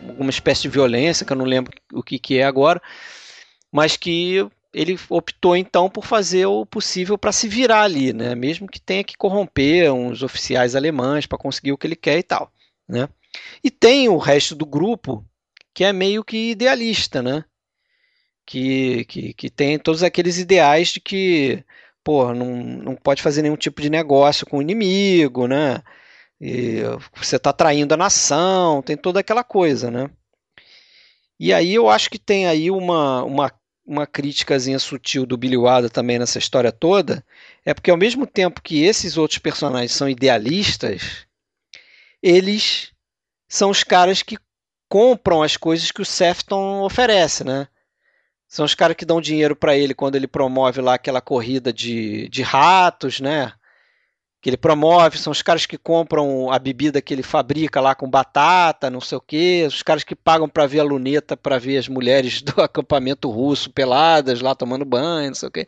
alguma 0.09 0.31
espécie 0.31 0.63
de 0.63 0.69
violência, 0.69 1.25
que 1.25 1.33
eu 1.33 1.37
não 1.37 1.45
lembro 1.45 1.73
o 1.93 2.03
que, 2.03 2.19
que 2.19 2.39
é 2.39 2.45
agora, 2.45 2.81
mas 3.73 3.97
que 3.97 4.47
ele 4.73 4.99
optou 5.09 5.57
então 5.57 5.89
por 5.89 6.05
fazer 6.05 6.47
o 6.47 6.67
possível 6.67 7.17
para 7.17 7.33
se 7.33 7.49
virar 7.49 7.83
ali, 7.83 8.13
né? 8.13 8.35
mesmo 8.35 8.69
que 8.69 8.81
tenha 8.81 9.03
que 9.03 9.17
corromper 9.17 9.93
uns 9.93 10.23
oficiais 10.23 10.77
alemães 10.77 11.27
para 11.27 11.39
conseguir 11.39 11.73
o 11.73 11.79
que 11.79 11.87
ele 11.87 11.97
quer 11.97 12.19
e 12.19 12.23
tal. 12.23 12.53
Né? 12.87 13.09
E 13.63 13.71
tem 13.71 14.09
o 14.09 14.19
resto 14.19 14.55
do 14.55 14.67
grupo 14.67 15.25
que 15.75 15.85
é 15.85 15.93
meio 15.93 16.25
que 16.25 16.51
idealista, 16.51 17.23
né? 17.23 17.45
Que, 18.49 19.05
que, 19.05 19.35
que 19.35 19.51
tem 19.51 19.79
todos 19.79 20.03
aqueles 20.03 20.39
ideais 20.39 20.89
de 20.89 21.01
que 21.01 21.63
pô, 22.03 22.33
não, 22.33 22.57
não 22.57 22.97
pode 22.97 23.23
fazer 23.23 23.43
nenhum 23.43 23.57
tipo 23.57 23.83
de 23.83 23.91
negócio 23.91 24.47
com 24.47 24.57
o 24.59 24.63
inimigo, 24.63 25.47
né? 25.47 25.83
E 26.41 26.81
você 27.15 27.37
está 27.37 27.53
traindo 27.53 27.93
a 27.93 27.97
nação, 27.97 28.81
tem 28.81 28.97
toda 28.97 29.21
aquela 29.21 29.45
coisa, 29.45 29.91
né? 29.91 30.09
E 31.39 31.53
aí 31.53 31.75
eu 31.75 31.91
acho 31.91 32.09
que 32.09 32.19
tem 32.19 32.47
aí 32.47 32.71
uma, 32.71 33.23
uma, 33.23 33.53
uma 33.85 34.07
criticazinha 34.07 34.79
sutil 34.79 35.27
do 35.27 35.37
Billy 35.37 35.59
Wilder 35.59 35.91
também 35.91 36.19
nessa 36.19 36.39
história 36.39 36.73
toda, 36.73 37.23
é 37.67 37.75
porque 37.75 37.91
ao 37.91 37.99
mesmo 37.99 38.27
tempo 38.27 38.63
que 38.63 38.83
esses 38.83 39.19
outros 39.19 39.39
personagens 39.39 39.93
são 39.93 40.09
idealistas, 40.09 41.27
eles 42.23 42.93
são 43.47 43.69
os 43.69 43.85
caras 43.85 44.23
que 44.23 44.39
compram 44.89 45.43
as 45.43 45.59
coisas 45.59 45.91
que 45.91 46.01
o 46.01 46.07
Sefton 46.07 46.81
oferece, 46.83 47.45
né? 47.45 47.69
São 48.49 48.65
os 48.65 48.75
caras 48.75 48.97
que 48.97 49.05
dão 49.05 49.21
dinheiro 49.21 49.55
para 49.55 49.77
ele 49.77 49.95
quando 49.95 50.17
ele 50.17 50.27
promove 50.27 50.81
lá 50.81 50.95
aquela 50.95 51.21
corrida 51.21 51.71
de, 51.71 52.29
de 52.31 52.43
ratos, 52.43 53.21
né? 53.21 53.53
Que 54.41 54.49
ele 54.49 54.57
promove, 54.57 55.19
são 55.19 55.31
os 55.31 55.43
caras 55.43 55.67
que 55.67 55.77
compram 55.77 56.51
a 56.51 56.59
bebida 56.59 57.03
que 57.03 57.13
ele 57.13 57.23
fabrica 57.23 57.81
lá 57.81 57.95
com 57.95 58.09
batata, 58.09 58.89
não 58.89 59.01
sei 59.01 59.19
o 59.19 59.21
quê, 59.21 59.65
os 59.69 59.83
caras 59.83 60.03
que 60.03 60.17
pagam 60.17 60.49
para 60.49 60.67
ver 60.67 60.81
a 60.81 60.85
luneta, 60.85 61.37
para 61.37 61.59
ver 61.59 61.77
as 61.77 61.89
mulheres 61.89 62.41
do 62.43 62.63
acampamento 62.63 63.29
russo 63.29 63.71
peladas 63.71 64.41
lá 64.41 64.55
tomando 64.55 64.85
banho, 64.85 65.29
não 65.29 65.35
sei 65.35 65.49
o 65.49 65.53
quê. 65.53 65.67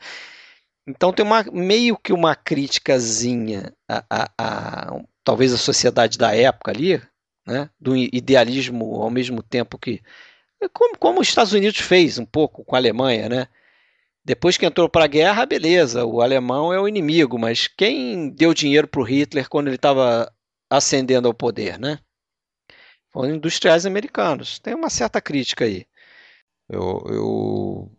Então 0.87 1.13
tem 1.13 1.25
uma 1.25 1.45
meio 1.53 1.99
que 1.99 2.13
uma 2.13 2.35
criticazinha 2.35 3.75
a, 3.89 4.05
a, 4.09 4.31
a 4.39 5.01
talvez 5.23 5.53
a 5.53 5.59
sociedade 5.59 6.17
da 6.17 6.35
época 6.35 6.71
ali, 6.71 7.01
né? 7.47 7.69
Do 7.79 7.95
idealismo 7.97 9.03
ao 9.03 9.11
mesmo 9.11 9.43
tempo 9.43 9.79
que 9.79 10.01
como, 10.69 10.97
como 10.99 11.21
os 11.21 11.29
Estados 11.29 11.53
Unidos 11.53 11.81
fez 11.81 12.19
um 12.19 12.27
pouco 12.27 12.65
com 12.65 12.75
a 12.75 12.79
Alemanha, 12.79 13.29
né? 13.29 13.49
Depois 14.25 14.57
que 14.57 14.67
entrou 14.67 14.89
para 14.89 15.05
a 15.05 15.09
guerra, 15.09 15.47
beleza, 15.47 16.05
o 16.05 16.21
alemão 16.21 16.73
é 16.73 16.79
o 16.79 16.87
inimigo, 16.87 17.39
mas 17.39 17.67
quem 17.67 18.29
deu 18.29 18.53
dinheiro 18.53 18.87
para 18.87 19.01
o 19.01 19.05
Hitler 19.05 19.49
quando 19.49 19.69
ele 19.69 19.77
estava 19.77 20.31
ascendendo 20.69 21.27
ao 21.27 21.35
poder, 21.35 21.79
né? 21.79 21.99
Foram 23.11 23.35
industriais 23.35 23.87
americanos. 23.87 24.59
Tem 24.59 24.75
uma 24.75 24.91
certa 24.91 25.21
crítica 25.21 25.65
aí. 25.65 25.87
Eu, 26.69 27.05
eu, 27.09 27.93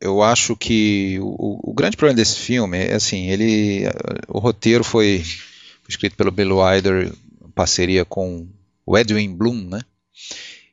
eu 0.00 0.22
acho 0.22 0.56
que 0.56 1.18
o, 1.20 1.70
o 1.70 1.74
grande 1.74 1.96
problema 1.96 2.16
desse 2.16 2.38
filme 2.38 2.78
é 2.78 2.94
assim, 2.94 3.28
ele, 3.28 3.82
o 4.28 4.38
roteiro 4.38 4.82
foi, 4.82 5.22
foi 5.22 5.88
escrito 5.88 6.16
pelo 6.16 6.30
Bill 6.30 6.58
Wilder 6.58 7.12
em 7.44 7.50
parceria 7.50 8.04
com 8.04 8.48
o 8.86 8.96
Edwin 8.96 9.34
Bloom, 9.36 9.68
né? 9.68 9.80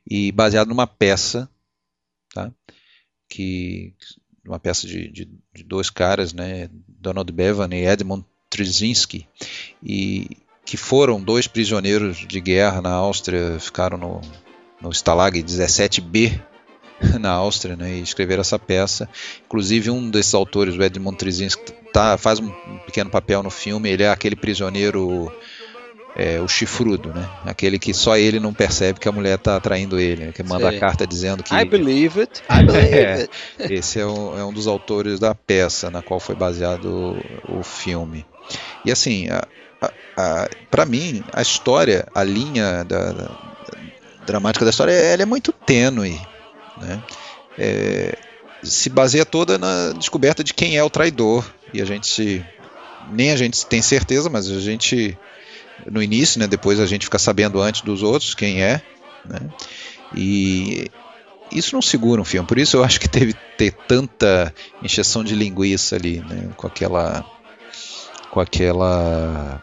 E 0.08 0.30
baseado 0.32 0.68
numa 0.68 0.86
peça, 0.86 1.48
tá? 2.32 2.52
que 3.28 3.94
uma 4.46 4.60
peça 4.60 4.86
de, 4.86 5.08
de, 5.10 5.28
de 5.54 5.64
dois 5.64 5.90
caras, 5.90 6.32
né, 6.32 6.70
Donald 6.88 7.30
Bevan 7.32 7.68
e 7.72 7.84
Edmund 7.84 8.24
Trzynski, 8.48 9.26
e 9.82 10.28
que 10.64 10.76
foram 10.76 11.20
dois 11.20 11.46
prisioneiros 11.46 12.18
de 12.18 12.40
guerra 12.40 12.80
na 12.80 12.92
Áustria, 12.92 13.58
ficaram 13.58 13.98
no, 13.98 14.20
no 14.80 14.90
Stalag 14.90 15.42
17B 15.42 16.40
na 17.20 17.30
Áustria, 17.30 17.76
né, 17.76 17.96
e 17.96 18.02
escreveram 18.02 18.40
essa 18.40 18.58
peça. 18.58 19.08
Inclusive 19.44 19.90
um 19.90 20.10
desses 20.10 20.34
autores, 20.34 20.76
o 20.76 20.82
Edmund 20.82 21.18
Trzynski, 21.18 21.72
tá, 21.92 22.16
faz 22.16 22.38
um 22.38 22.50
pequeno 22.86 23.10
papel 23.10 23.42
no 23.42 23.50
filme. 23.50 23.90
Ele 23.90 24.02
é 24.04 24.10
aquele 24.10 24.36
prisioneiro 24.36 25.32
é, 26.16 26.40
o 26.40 26.48
chifrudo, 26.48 27.12
né? 27.12 27.28
Aquele 27.44 27.78
que 27.78 27.92
só 27.92 28.16
ele 28.16 28.40
não 28.40 28.54
percebe 28.54 28.98
que 28.98 29.08
a 29.08 29.12
mulher 29.12 29.34
está 29.34 29.60
traindo 29.60 30.00
ele, 30.00 30.26
né? 30.26 30.32
que 30.32 30.42
manda 30.42 30.70
Sim. 30.70 30.76
a 30.76 30.80
carta 30.80 31.06
dizendo 31.06 31.42
que. 31.42 31.54
I 31.54 31.64
believe 31.66 32.18
it. 32.20 32.42
I 32.48 32.64
believe 32.64 32.94
é, 32.94 33.12
it. 33.12 33.30
Esse 33.58 34.00
é 34.00 34.06
um, 34.06 34.38
é 34.38 34.44
um, 34.44 34.52
dos 34.52 34.66
autores 34.66 35.20
da 35.20 35.34
peça 35.34 35.90
na 35.90 36.00
qual 36.00 36.18
foi 36.18 36.34
baseado 36.34 36.86
o, 37.46 37.58
o 37.58 37.62
filme. 37.62 38.24
E 38.82 38.90
assim, 38.90 39.28
para 40.70 40.86
mim, 40.86 41.22
a 41.32 41.42
história, 41.42 42.06
a 42.14 42.24
linha 42.24 42.82
da, 42.84 43.12
da, 43.12 43.30
dramática 44.24 44.64
da 44.64 44.70
história, 44.70 44.92
ela 44.92 45.22
é 45.22 45.26
muito 45.26 45.52
tênue, 45.52 46.18
né? 46.80 47.02
É, 47.58 48.16
se 48.62 48.88
baseia 48.88 49.26
toda 49.26 49.58
na 49.58 49.92
descoberta 49.92 50.42
de 50.42 50.54
quem 50.54 50.76
é 50.76 50.82
o 50.82 50.90
traidor 50.90 51.44
e 51.74 51.82
a 51.82 51.84
gente 51.84 52.44
nem 53.12 53.30
a 53.30 53.36
gente 53.36 53.66
tem 53.66 53.82
certeza, 53.82 54.30
mas 54.30 54.50
a 54.50 54.60
gente 54.60 55.16
no 55.84 56.02
início, 56.02 56.40
né? 56.40 56.46
Depois 56.46 56.80
a 56.80 56.86
gente 56.86 57.04
fica 57.04 57.18
sabendo 57.18 57.60
antes 57.60 57.82
dos 57.82 58.02
outros 58.02 58.34
quem 58.34 58.62
é, 58.62 58.80
né? 59.24 59.40
E 60.14 60.90
isso 61.50 61.74
não 61.74 61.82
segura 61.82 62.20
um 62.20 62.24
filme. 62.24 62.46
Por 62.46 62.58
isso 62.58 62.76
eu 62.76 62.84
acho 62.84 63.00
que 63.00 63.08
teve 63.08 63.34
ter 63.56 63.72
tanta 63.86 64.52
injeção 64.82 65.22
de 65.22 65.34
linguiça 65.34 65.96
ali, 65.96 66.20
né? 66.20 66.48
Com 66.56 66.66
aquela 66.66 67.24
com 68.30 68.40
aquela 68.40 69.62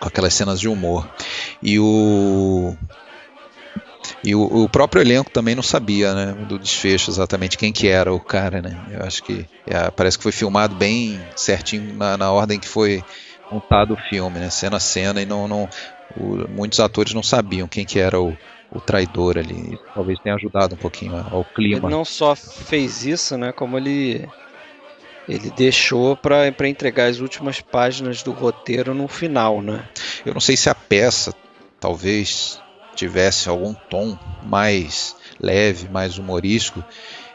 com 0.00 0.08
aquelas 0.08 0.34
cenas 0.34 0.60
de 0.60 0.68
humor. 0.68 1.08
E 1.62 1.78
o 1.78 2.76
E 4.24 4.34
o, 4.34 4.64
o, 4.64 4.68
próprio 4.68 5.02
elenco 5.02 5.30
também 5.30 5.54
não 5.54 5.62
sabia, 5.62 6.14
né, 6.14 6.32
do 6.46 6.58
desfecho 6.58 7.10
exatamente 7.10 7.58
quem 7.58 7.72
que 7.72 7.86
era 7.88 8.12
o 8.12 8.18
cara, 8.18 8.62
né? 8.62 8.76
Eu 8.90 9.02
acho 9.02 9.22
que 9.22 9.46
é, 9.66 9.90
parece 9.90 10.16
que 10.16 10.22
foi 10.22 10.32
filmado 10.32 10.74
bem 10.74 11.20
certinho 11.36 11.94
na, 11.94 12.16
na, 12.16 12.32
ordem 12.32 12.58
que 12.58 12.68
foi 12.68 13.04
montado 13.50 13.94
o 13.94 13.96
filme, 13.96 14.38
né, 14.38 14.50
cena 14.50 14.76
a 14.76 14.80
cena, 14.80 15.20
e 15.20 15.26
não, 15.26 15.48
não 15.48 15.68
o, 16.16 16.48
muitos 16.48 16.80
atores 16.80 17.14
não 17.14 17.22
sabiam 17.22 17.68
quem 17.68 17.84
que 17.84 17.98
era 17.98 18.20
o, 18.20 18.36
o 18.70 18.80
traidor 18.80 19.38
ali. 19.38 19.78
Talvez 19.94 20.18
tenha 20.20 20.34
ajudado 20.34 20.74
um 20.74 20.78
pouquinho 20.78 21.16
ao 21.30 21.44
clima. 21.44 21.86
Ele 21.86 21.94
não 21.94 22.04
só 22.04 22.34
fez 22.34 23.04
isso, 23.04 23.36
né, 23.36 23.52
como 23.52 23.76
ele 23.76 24.28
ele 25.28 25.50
deixou 25.50 26.16
para 26.16 26.48
entregar 26.66 27.04
as 27.04 27.20
últimas 27.20 27.60
páginas 27.60 28.22
do 28.22 28.32
roteiro 28.32 28.94
no 28.94 29.06
final, 29.06 29.60
né? 29.60 29.84
Eu 30.24 30.32
não 30.32 30.40
sei 30.40 30.56
se 30.56 30.70
a 30.70 30.74
peça 30.74 31.34
talvez 31.78 32.62
tivesse 32.94 33.48
algum 33.48 33.74
tom 33.74 34.18
mais 34.42 35.14
leve, 35.38 35.88
mais 35.88 36.18
humorístico, 36.18 36.82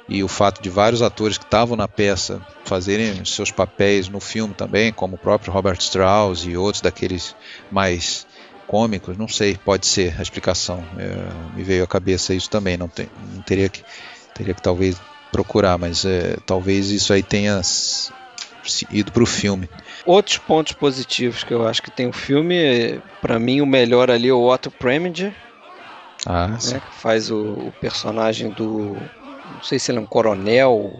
e 0.07 0.23
o 0.23 0.27
fato 0.27 0.61
de 0.61 0.69
vários 0.69 1.01
atores 1.01 1.37
que 1.37 1.45
estavam 1.45 1.77
na 1.77 1.87
peça 1.87 2.41
fazerem 2.65 3.23
seus 3.25 3.51
papéis 3.51 4.09
no 4.09 4.19
filme 4.19 4.53
também, 4.53 4.91
como 4.91 5.15
o 5.15 5.17
próprio 5.17 5.53
Robert 5.53 5.77
Strauss 5.79 6.45
e 6.45 6.57
outros 6.57 6.81
daqueles 6.81 7.35
mais 7.71 8.27
cômicos, 8.67 9.17
não 9.17 9.27
sei, 9.27 9.57
pode 9.57 9.85
ser 9.85 10.15
a 10.19 10.21
explicação. 10.21 10.83
É, 10.97 11.55
me 11.55 11.63
veio 11.63 11.83
à 11.83 11.87
cabeça 11.87 12.33
isso 12.33 12.49
também, 12.49 12.75
não, 12.77 12.87
tem, 12.87 13.09
não 13.33 13.41
teria 13.41 13.69
que 13.69 13.83
teria 14.33 14.53
que 14.53 14.61
talvez 14.61 14.99
procurar, 15.31 15.77
mas 15.77 16.05
é, 16.05 16.37
talvez 16.45 16.89
isso 16.89 17.13
aí 17.13 17.23
tenha 17.23 17.61
ido 18.91 19.11
para 19.11 19.23
o 19.23 19.25
filme. 19.25 19.69
Outros 20.05 20.37
pontos 20.37 20.73
positivos 20.73 21.43
que 21.43 21.53
eu 21.53 21.67
acho 21.67 21.81
que 21.81 21.91
tem 21.91 22.07
o 22.07 22.13
filme, 22.13 22.99
para 23.21 23.39
mim 23.39 23.61
o 23.61 23.65
melhor 23.65 24.09
ali 24.09 24.29
é 24.29 24.33
o 24.33 24.47
Otto 24.47 24.71
Preminger, 24.71 25.33
ah, 26.25 26.47
né, 26.47 26.57
que 26.79 26.95
faz 26.95 27.29
o, 27.29 27.37
o, 27.37 27.73
personagem 27.81 28.49
do, 28.49 28.97
não 29.63 29.67
sei 29.69 29.79
se 29.79 29.91
ele 29.91 29.99
é 29.99 30.01
um 30.01 30.05
coronel, 30.05 30.91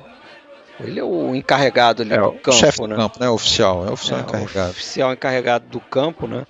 ele 0.80 0.98
é 0.98 1.04
o 1.04 1.36
encarregado 1.36 2.02
ali 2.02 2.14
é, 2.14 2.18
do 2.18 2.32
campo, 2.32 2.54
chefe 2.54 2.82
né? 2.84 2.88
do 2.88 2.96
campo, 2.96 3.20
né? 3.20 3.30
Oficial, 3.30 3.86
é 3.86 3.92
oficial 3.92 4.20
é, 4.20 4.24
encarregado. 4.24 4.70
Oficial 4.70 5.14
encarregado 5.14 5.68
do 5.68 5.82
campo, 5.82 6.28
né? 6.28 6.48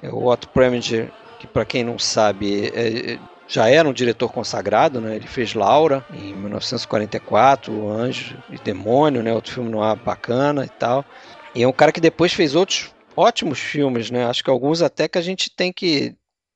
É 0.00 0.08
o 0.08 0.26
Otto 0.26 0.48
Preminger, 0.48 1.10
que 1.40 1.48
para 1.48 1.64
quem 1.64 1.82
não 1.82 1.98
sabe 1.98 2.70
é, 2.72 3.18
já 3.48 3.68
era 3.68 3.88
um 3.88 3.92
diretor 3.92 4.32
consagrado, 4.32 5.00
né? 5.00 5.16
Ele 5.16 5.26
fez 5.26 5.52
Laura 5.52 6.06
em 6.14 6.32
1944, 6.32 7.90
Anjo 7.90 8.36
e 8.48 8.56
Demônio, 8.58 9.20
né? 9.20 9.34
Outro 9.34 9.52
filme 9.52 9.68
no 9.68 9.82
ar 9.82 9.96
bacana 9.96 10.64
e 10.64 10.68
tal. 10.70 11.04
E 11.56 11.64
é 11.64 11.66
um 11.66 11.72
cara 11.72 11.90
que 11.90 12.00
depois 12.00 12.32
fez 12.32 12.54
outros 12.54 12.94
ótimos 13.16 13.58
filmes, 13.58 14.12
né? 14.12 14.26
Acho 14.26 14.44
que 14.44 14.50
alguns 14.50 14.80
até 14.80 15.08
que 15.08 15.18
a 15.18 15.22
gente 15.22 15.50
tem 15.50 15.72
que 15.72 16.14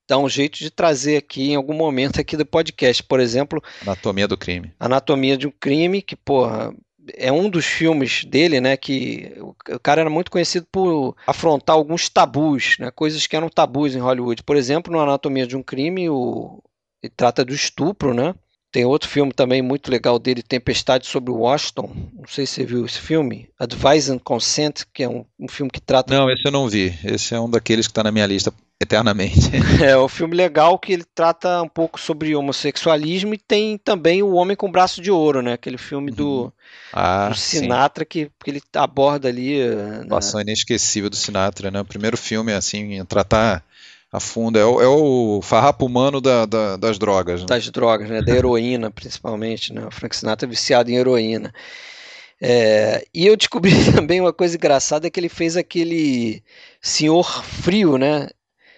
dar 0.08 0.18
um 0.18 0.28
jeito 0.28 0.58
de 0.58 0.70
trazer 0.70 1.16
aqui 1.16 1.50
em 1.50 1.56
algum 1.56 1.74
momento 1.74 2.20
aqui 2.20 2.36
do 2.36 2.46
podcast. 2.46 3.02
Por 3.02 3.20
exemplo, 3.20 3.62
Anatomia 3.82 4.28
do 4.28 4.36
Crime. 4.36 4.72
Anatomia 4.78 5.36
de 5.36 5.46
um 5.46 5.50
Crime, 5.50 6.00
que, 6.02 6.14
porra, 6.14 6.72
é 7.14 7.30
um 7.30 7.48
dos 7.48 7.64
filmes 7.64 8.24
dele, 8.24 8.60
né, 8.60 8.76
que 8.76 9.32
o 9.38 9.80
cara 9.80 10.00
era 10.02 10.10
muito 10.10 10.30
conhecido 10.30 10.66
por 10.70 11.16
afrontar 11.26 11.76
alguns 11.76 12.08
tabus, 12.08 12.76
né, 12.78 12.90
coisas 12.90 13.26
que 13.26 13.36
eram 13.36 13.48
tabus 13.48 13.94
em 13.94 14.00
Hollywood. 14.00 14.42
Por 14.42 14.56
exemplo, 14.56 14.92
no 14.92 15.00
Anatomia 15.00 15.46
de 15.46 15.56
um 15.56 15.62
Crime, 15.62 16.08
o, 16.08 16.62
ele 17.02 17.12
trata 17.16 17.44
do 17.44 17.54
estupro, 17.54 18.14
né? 18.14 18.34
Tem 18.72 18.84
outro 18.84 19.08
filme 19.08 19.32
também 19.32 19.62
muito 19.62 19.90
legal 19.90 20.18
dele, 20.18 20.42
Tempestade 20.42 21.06
sobre 21.06 21.32
Washington. 21.32 21.90
Não 22.12 22.26
sei 22.28 22.44
se 22.44 22.54
você 22.54 22.66
viu 22.66 22.84
esse 22.84 22.98
filme. 22.98 23.48
Advise 23.58 24.12
and 24.12 24.18
Consent, 24.18 24.82
que 24.92 25.02
é 25.02 25.08
um, 25.08 25.24
um 25.38 25.48
filme 25.48 25.70
que 25.70 25.80
trata. 25.80 26.12
Não, 26.12 26.28
esse 26.28 26.46
eu 26.46 26.52
não 26.52 26.68
vi. 26.68 26.92
Esse 27.02 27.34
é 27.34 27.40
um 27.40 27.48
daqueles 27.48 27.86
que 27.86 27.92
está 27.92 28.02
na 28.02 28.12
minha 28.12 28.26
lista 28.26 28.52
eternamente. 28.80 29.50
é 29.82 29.96
um 29.98 30.08
filme 30.08 30.34
legal 30.34 30.78
que 30.78 30.92
ele 30.92 31.04
trata 31.14 31.62
um 31.62 31.68
pouco 31.68 31.98
sobre 31.98 32.34
homossexualismo 32.36 33.34
e 33.34 33.38
tem 33.38 33.78
também 33.78 34.22
o 34.22 34.34
Homem 34.34 34.56
com 34.56 34.70
Braço 34.70 35.00
de 35.00 35.10
Ouro, 35.10 35.42
né? 35.42 35.54
Aquele 35.54 35.78
filme 35.78 36.10
do, 36.10 36.44
uhum. 36.44 36.52
ah, 36.92 37.28
do 37.28 37.36
Sinatra 37.36 38.04
que, 38.04 38.30
que 38.44 38.50
ele 38.50 38.62
aborda 38.74 39.28
ali. 39.28 39.58
Situação 40.02 40.38
né? 40.38 40.44
inesquecível 40.44 41.10
do 41.10 41.16
Sinatra, 41.16 41.70
né? 41.70 41.80
O 41.80 41.84
primeiro 41.84 42.16
filme 42.16 42.52
assim, 42.52 43.04
tratar 43.06 43.64
a 44.12 44.20
fundo. 44.20 44.58
É 44.58 44.64
o, 44.64 44.80
é 44.80 44.86
o 44.86 45.40
farrapo 45.42 45.86
humano 45.86 46.20
da, 46.20 46.46
da, 46.46 46.76
das 46.76 46.98
drogas. 46.98 47.40
Né? 47.40 47.46
Das 47.46 47.68
drogas, 47.70 48.08
né? 48.08 48.22
Da 48.22 48.34
heroína, 48.34 48.90
principalmente. 48.90 49.72
Né? 49.72 49.86
O 49.86 49.90
Frank 49.90 50.14
Sinatra 50.14 50.46
é 50.46 50.50
viciado 50.50 50.90
em 50.90 50.96
heroína. 50.96 51.52
É, 52.40 53.06
e 53.14 53.26
eu 53.26 53.36
descobri 53.36 53.72
também 53.92 54.20
uma 54.20 54.32
coisa 54.32 54.56
engraçada, 54.56 55.06
é 55.06 55.10
que 55.10 55.18
ele 55.18 55.28
fez 55.28 55.56
aquele 55.56 56.42
Senhor 56.80 57.42
Frio, 57.42 57.96
né? 57.96 58.28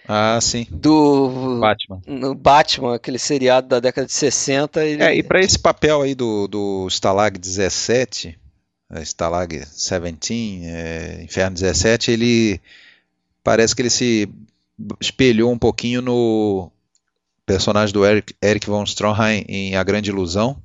Ah, 0.08 0.38
sim. 0.40 0.66
Do 0.70 1.58
Batman. 1.60 2.00
No 2.06 2.34
Batman, 2.34 2.94
aquele 2.94 3.18
seriado 3.18 3.68
da 3.68 3.78
década 3.78 4.06
de 4.06 4.12
60. 4.12 4.82
Ele... 4.82 5.02
É, 5.02 5.14
e 5.14 5.22
para 5.22 5.40
esse 5.40 5.58
papel 5.58 6.00
aí 6.00 6.14
do, 6.14 6.48
do 6.48 6.88
Stalag 6.88 7.38
17, 7.38 8.38
é, 8.90 9.02
Stalag 9.02 9.58
17, 9.58 10.62
é, 10.64 11.22
Inferno 11.22 11.54
17, 11.54 12.10
ele 12.10 12.58
parece 13.44 13.76
que 13.76 13.82
ele 13.82 13.90
se 13.90 14.28
espelhou 14.98 15.52
um 15.52 15.58
pouquinho 15.58 16.00
no 16.00 16.72
personagem 17.44 17.92
do 17.92 18.06
Eric, 18.06 18.34
Eric 18.42 18.66
von 18.66 18.84
Stroheim 18.84 19.44
em 19.46 19.76
A 19.76 19.84
Grande 19.84 20.08
Ilusão, 20.08 20.56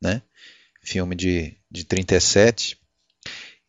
né? 0.00 0.22
filme 0.80 1.16
de, 1.16 1.56
de 1.70 1.84
37. 1.84 2.78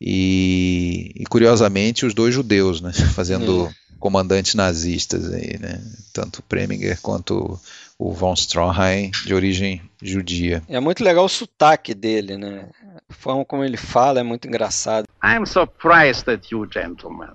E, 0.00 1.12
e 1.14 1.24
curiosamente, 1.26 2.04
os 2.04 2.14
dois 2.14 2.34
judeus, 2.34 2.80
né? 2.80 2.92
fazendo 3.14 3.72
comandantes 4.04 4.54
nazistas, 4.54 5.32
aí, 5.32 5.58
né? 5.58 5.80
tanto 6.12 6.40
o 6.40 6.42
Preminger 6.42 7.00
quanto 7.00 7.58
o 7.98 8.12
von 8.12 8.34
Stroheim, 8.34 9.10
de 9.24 9.32
origem 9.32 9.80
judia. 10.02 10.62
É 10.68 10.78
muito 10.78 11.02
legal 11.02 11.24
o 11.24 11.28
sotaque 11.28 11.94
dele, 11.94 12.36
né? 12.36 12.68
A 13.08 13.14
forma 13.14 13.46
como 13.46 13.64
ele 13.64 13.78
fala 13.78 14.20
é 14.20 14.22
muito 14.22 14.46
engraçado. 14.46 15.06
I'm 15.24 15.46
surprised 15.46 16.28
at 16.28 16.52
you, 16.52 16.68
gentlemen. 16.70 17.30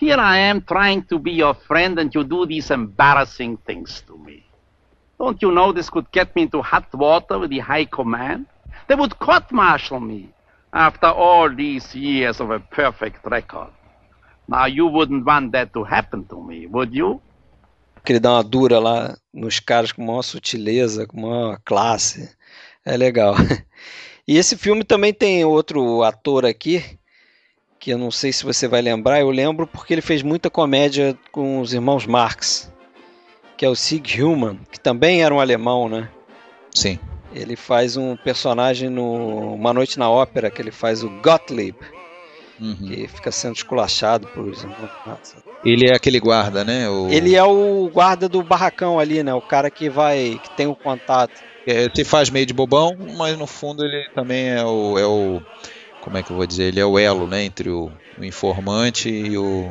Here 0.00 0.18
I 0.18 0.48
am 0.50 0.62
trying 0.62 1.02
to 1.02 1.18
be 1.18 1.32
your 1.32 1.54
friend 1.54 2.00
and 2.00 2.08
you 2.14 2.24
do 2.24 2.46
these 2.46 2.72
embarrassing 2.72 3.58
things 3.66 4.02
to 4.06 4.16
me. 4.16 4.42
Don't 5.18 5.36
you 5.42 5.52
know 5.52 5.70
this 5.70 5.90
could 5.90 6.08
get 6.14 6.34
me 6.34 6.44
into 6.44 6.62
hot 6.62 6.86
water 6.94 7.38
with 7.38 7.50
the 7.50 7.58
high 7.58 7.84
command? 7.84 8.46
They 8.88 8.94
would 8.94 9.18
court-martial 9.18 10.00
me 10.00 10.32
after 10.72 11.08
all 11.08 11.54
these 11.54 11.94
years 11.94 12.40
of 12.40 12.50
a 12.50 12.58
perfect 12.58 13.18
record. 13.26 13.68
Now 14.50 14.66
you 14.66 14.88
wouldn't 14.88 15.24
want 15.24 15.52
that 15.52 15.72
to 15.74 15.84
happen 15.84 16.24
to 16.24 16.42
me, 16.42 16.66
would 16.66 16.96
you? 16.96 17.22
Que 18.04 18.14
ele 18.14 18.20
dá 18.20 18.32
uma 18.32 18.42
dura 18.42 18.80
lá 18.80 19.16
nos 19.32 19.60
caras 19.60 19.92
com 19.92 20.04
maior 20.04 20.22
sutileza, 20.22 21.06
com 21.06 21.20
maior 21.20 21.60
classe. 21.64 22.34
É 22.84 22.96
legal. 22.96 23.36
E 24.26 24.36
esse 24.36 24.56
filme 24.56 24.84
também 24.84 25.12
tem 25.12 25.44
outro 25.44 26.02
ator 26.02 26.44
aqui, 26.44 26.84
que 27.78 27.92
eu 27.92 27.98
não 27.98 28.10
sei 28.10 28.32
se 28.32 28.44
você 28.44 28.68
vai 28.68 28.80
lembrar, 28.80 29.20
eu 29.20 29.30
lembro 29.30 29.66
porque 29.66 29.92
ele 29.92 30.02
fez 30.02 30.22
muita 30.22 30.50
comédia 30.50 31.18
com 31.32 31.60
os 31.60 31.72
irmãos 31.72 32.06
Marx, 32.06 32.72
que 33.56 33.64
é 33.64 33.68
o 33.68 33.74
Sig 33.74 34.22
Human, 34.22 34.58
que 34.70 34.78
também 34.78 35.22
era 35.22 35.34
um 35.34 35.40
alemão, 35.40 35.88
né? 35.88 36.08
Sim. 36.74 36.98
Ele 37.32 37.56
faz 37.56 37.96
um 37.96 38.16
personagem 38.16 38.88
no 38.88 39.54
Uma 39.54 39.72
Noite 39.72 39.98
na 39.98 40.10
Ópera, 40.10 40.50
que 40.50 40.62
ele 40.62 40.70
faz 40.70 41.02
o 41.02 41.10
Gottlieb, 41.20 41.76
uhum. 42.60 42.76
que 42.76 43.08
fica 43.08 43.32
sendo 43.32 43.56
esculachado 43.56 44.26
por. 44.28 44.52
Ele 45.64 45.86
é 45.86 45.94
aquele 45.94 46.20
guarda, 46.20 46.64
né? 46.64 46.88
O... 46.88 47.08
Ele 47.08 47.34
é 47.34 47.44
o 47.44 47.90
guarda 47.92 48.28
do 48.28 48.42
barracão 48.42 48.98
ali, 48.98 49.22
né? 49.22 49.34
O 49.34 49.40
cara 49.40 49.70
que 49.70 49.88
vai, 49.88 50.40
que 50.42 50.50
tem 50.50 50.66
o 50.66 50.74
contato. 50.74 51.40
É, 51.66 51.88
se 51.94 52.04
faz 52.04 52.30
meio 52.30 52.46
de 52.46 52.54
bobão, 52.54 52.96
mas 53.16 53.36
no 53.38 53.46
fundo 53.46 53.84
ele 53.84 54.08
também 54.14 54.48
é 54.48 54.64
o, 54.64 54.98
é 54.98 55.06
o 55.06 55.42
como 56.00 56.16
é 56.16 56.22
que 56.22 56.30
eu 56.30 56.36
vou 56.36 56.46
dizer, 56.46 56.64
ele 56.64 56.80
é 56.80 56.84
o 56.84 56.98
elo 56.98 57.26
né, 57.26 57.44
entre 57.44 57.68
o, 57.68 57.92
o 58.18 58.24
informante 58.24 59.08
e 59.08 59.36
o, 59.36 59.70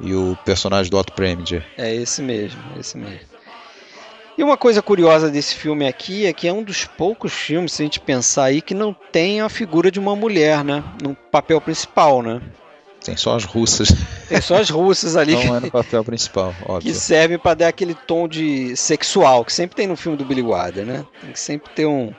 e 0.00 0.14
o 0.14 0.36
personagem 0.44 0.90
do 0.90 0.96
Otto 0.96 1.12
Preminger. 1.12 1.64
É 1.76 1.94
esse 1.94 2.22
mesmo, 2.22 2.60
esse 2.78 2.96
mesmo. 2.96 3.35
E 4.38 4.42
uma 4.42 4.56
coisa 4.56 4.82
curiosa 4.82 5.30
desse 5.30 5.54
filme 5.54 5.86
aqui 5.88 6.26
é 6.26 6.32
que 6.32 6.46
é 6.46 6.52
um 6.52 6.62
dos 6.62 6.84
poucos 6.84 7.32
filmes, 7.32 7.72
se 7.72 7.82
a 7.82 7.86
gente 7.86 8.00
pensar 8.00 8.44
aí, 8.44 8.60
que 8.60 8.74
não 8.74 8.92
tem 8.92 9.40
a 9.40 9.48
figura 9.48 9.90
de 9.90 9.98
uma 9.98 10.14
mulher, 10.14 10.62
né? 10.62 10.84
No 11.02 11.14
papel 11.14 11.60
principal, 11.60 12.20
né? 12.20 12.42
Tem 13.02 13.16
só 13.16 13.36
as 13.36 13.44
russas. 13.44 13.88
Tem 14.28 14.40
só 14.40 14.56
as 14.56 14.68
russas 14.68 15.16
ali. 15.16 15.34
Não 15.34 15.56
é 15.56 15.60
no 15.60 15.70
papel 15.70 16.04
principal, 16.04 16.54
óbvio. 16.66 16.92
Que 16.92 16.98
servem 16.98 17.38
para 17.38 17.54
dar 17.54 17.68
aquele 17.68 17.94
tom 17.94 18.28
de 18.28 18.76
sexual, 18.76 19.44
que 19.44 19.52
sempre 19.52 19.76
tem 19.76 19.86
no 19.86 19.96
filme 19.96 20.18
do 20.18 20.24
Billy 20.24 20.42
Wilder, 20.42 20.84
né? 20.84 21.06
Tem 21.22 21.32
que 21.32 21.40
sempre 21.40 21.72
ter 21.72 21.86
um, 21.86 22.12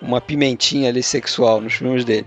uma 0.00 0.20
pimentinha 0.20 0.88
ali 0.90 1.02
sexual 1.02 1.60
nos 1.60 1.72
filmes 1.72 2.04
dele. 2.04 2.26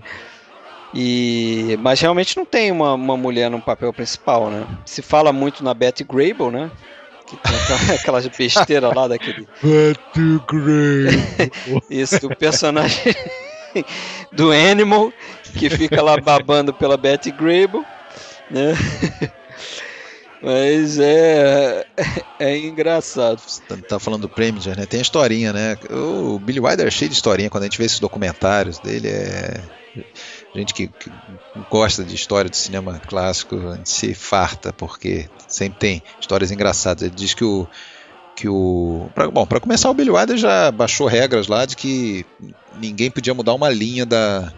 E, 0.92 1.78
mas 1.80 2.00
realmente 2.00 2.36
não 2.36 2.44
tem 2.44 2.72
uma, 2.72 2.94
uma 2.94 3.16
mulher 3.16 3.50
no 3.50 3.60
papel 3.60 3.92
principal, 3.92 4.50
né? 4.50 4.66
Se 4.84 5.00
fala 5.00 5.32
muito 5.32 5.62
na 5.62 5.72
Betty 5.72 6.02
Grable, 6.02 6.50
né? 6.50 6.70
Que 7.28 7.36
tem 7.36 7.94
aquelas 7.96 8.26
besteiras 8.26 8.94
lá 8.94 9.08
daquele. 9.08 9.46
Betty 9.62 10.40
Grable! 10.46 11.82
Isso, 11.90 12.20
do 12.20 12.34
personagem 12.34 13.14
do 14.32 14.50
Animal, 14.50 15.12
que 15.54 15.68
fica 15.68 16.02
lá 16.02 16.18
babando 16.18 16.72
pela 16.72 16.96
Betty 16.96 17.30
Grable, 17.30 17.84
né? 18.50 18.74
Mas 20.40 20.98
é, 21.00 21.84
é 22.38 22.56
engraçado. 22.56 23.40
Você 23.40 23.60
tá, 23.62 23.76
tá 23.76 23.98
falando 23.98 24.22
do 24.22 24.28
Preminger, 24.28 24.76
né? 24.76 24.86
Tem 24.86 25.00
a 25.00 25.02
historinha, 25.02 25.52
né? 25.52 25.76
O 25.90 26.38
Billy 26.38 26.60
Wilder 26.60 26.86
é 26.86 26.90
cheio 26.90 27.08
de 27.08 27.16
historinha. 27.16 27.50
Quando 27.50 27.64
a 27.64 27.66
gente 27.66 27.78
vê 27.78 27.84
esses 27.84 27.98
documentários 27.98 28.78
dele, 28.78 29.08
é. 29.08 29.60
Gente 30.58 30.74
que, 30.74 30.88
que 30.88 31.10
gosta 31.70 32.02
de 32.02 32.14
história 32.14 32.50
do 32.50 32.56
cinema 32.56 32.98
clássico, 32.98 33.56
a 33.56 33.76
gente 33.76 33.88
se 33.88 34.12
farta, 34.12 34.72
porque 34.72 35.28
sempre 35.46 35.78
tem 35.78 36.02
histórias 36.20 36.50
engraçadas. 36.50 37.04
Ele 37.04 37.14
diz 37.14 37.32
que 37.32 37.44
o. 37.44 37.66
Que 38.34 38.48
o 38.48 39.08
pra, 39.14 39.28
bom, 39.30 39.46
para 39.46 39.60
começar, 39.60 39.90
o 39.90 39.94
Billy 39.94 40.10
Wilder 40.10 40.36
já 40.36 40.70
baixou 40.70 41.06
regras 41.08 41.48
lá 41.48 41.66
de 41.66 41.76
que 41.76 42.24
ninguém 42.80 43.10
podia 43.10 43.34
mudar 43.34 43.52
uma 43.52 43.68
linha 43.68 44.06
da, 44.06 44.52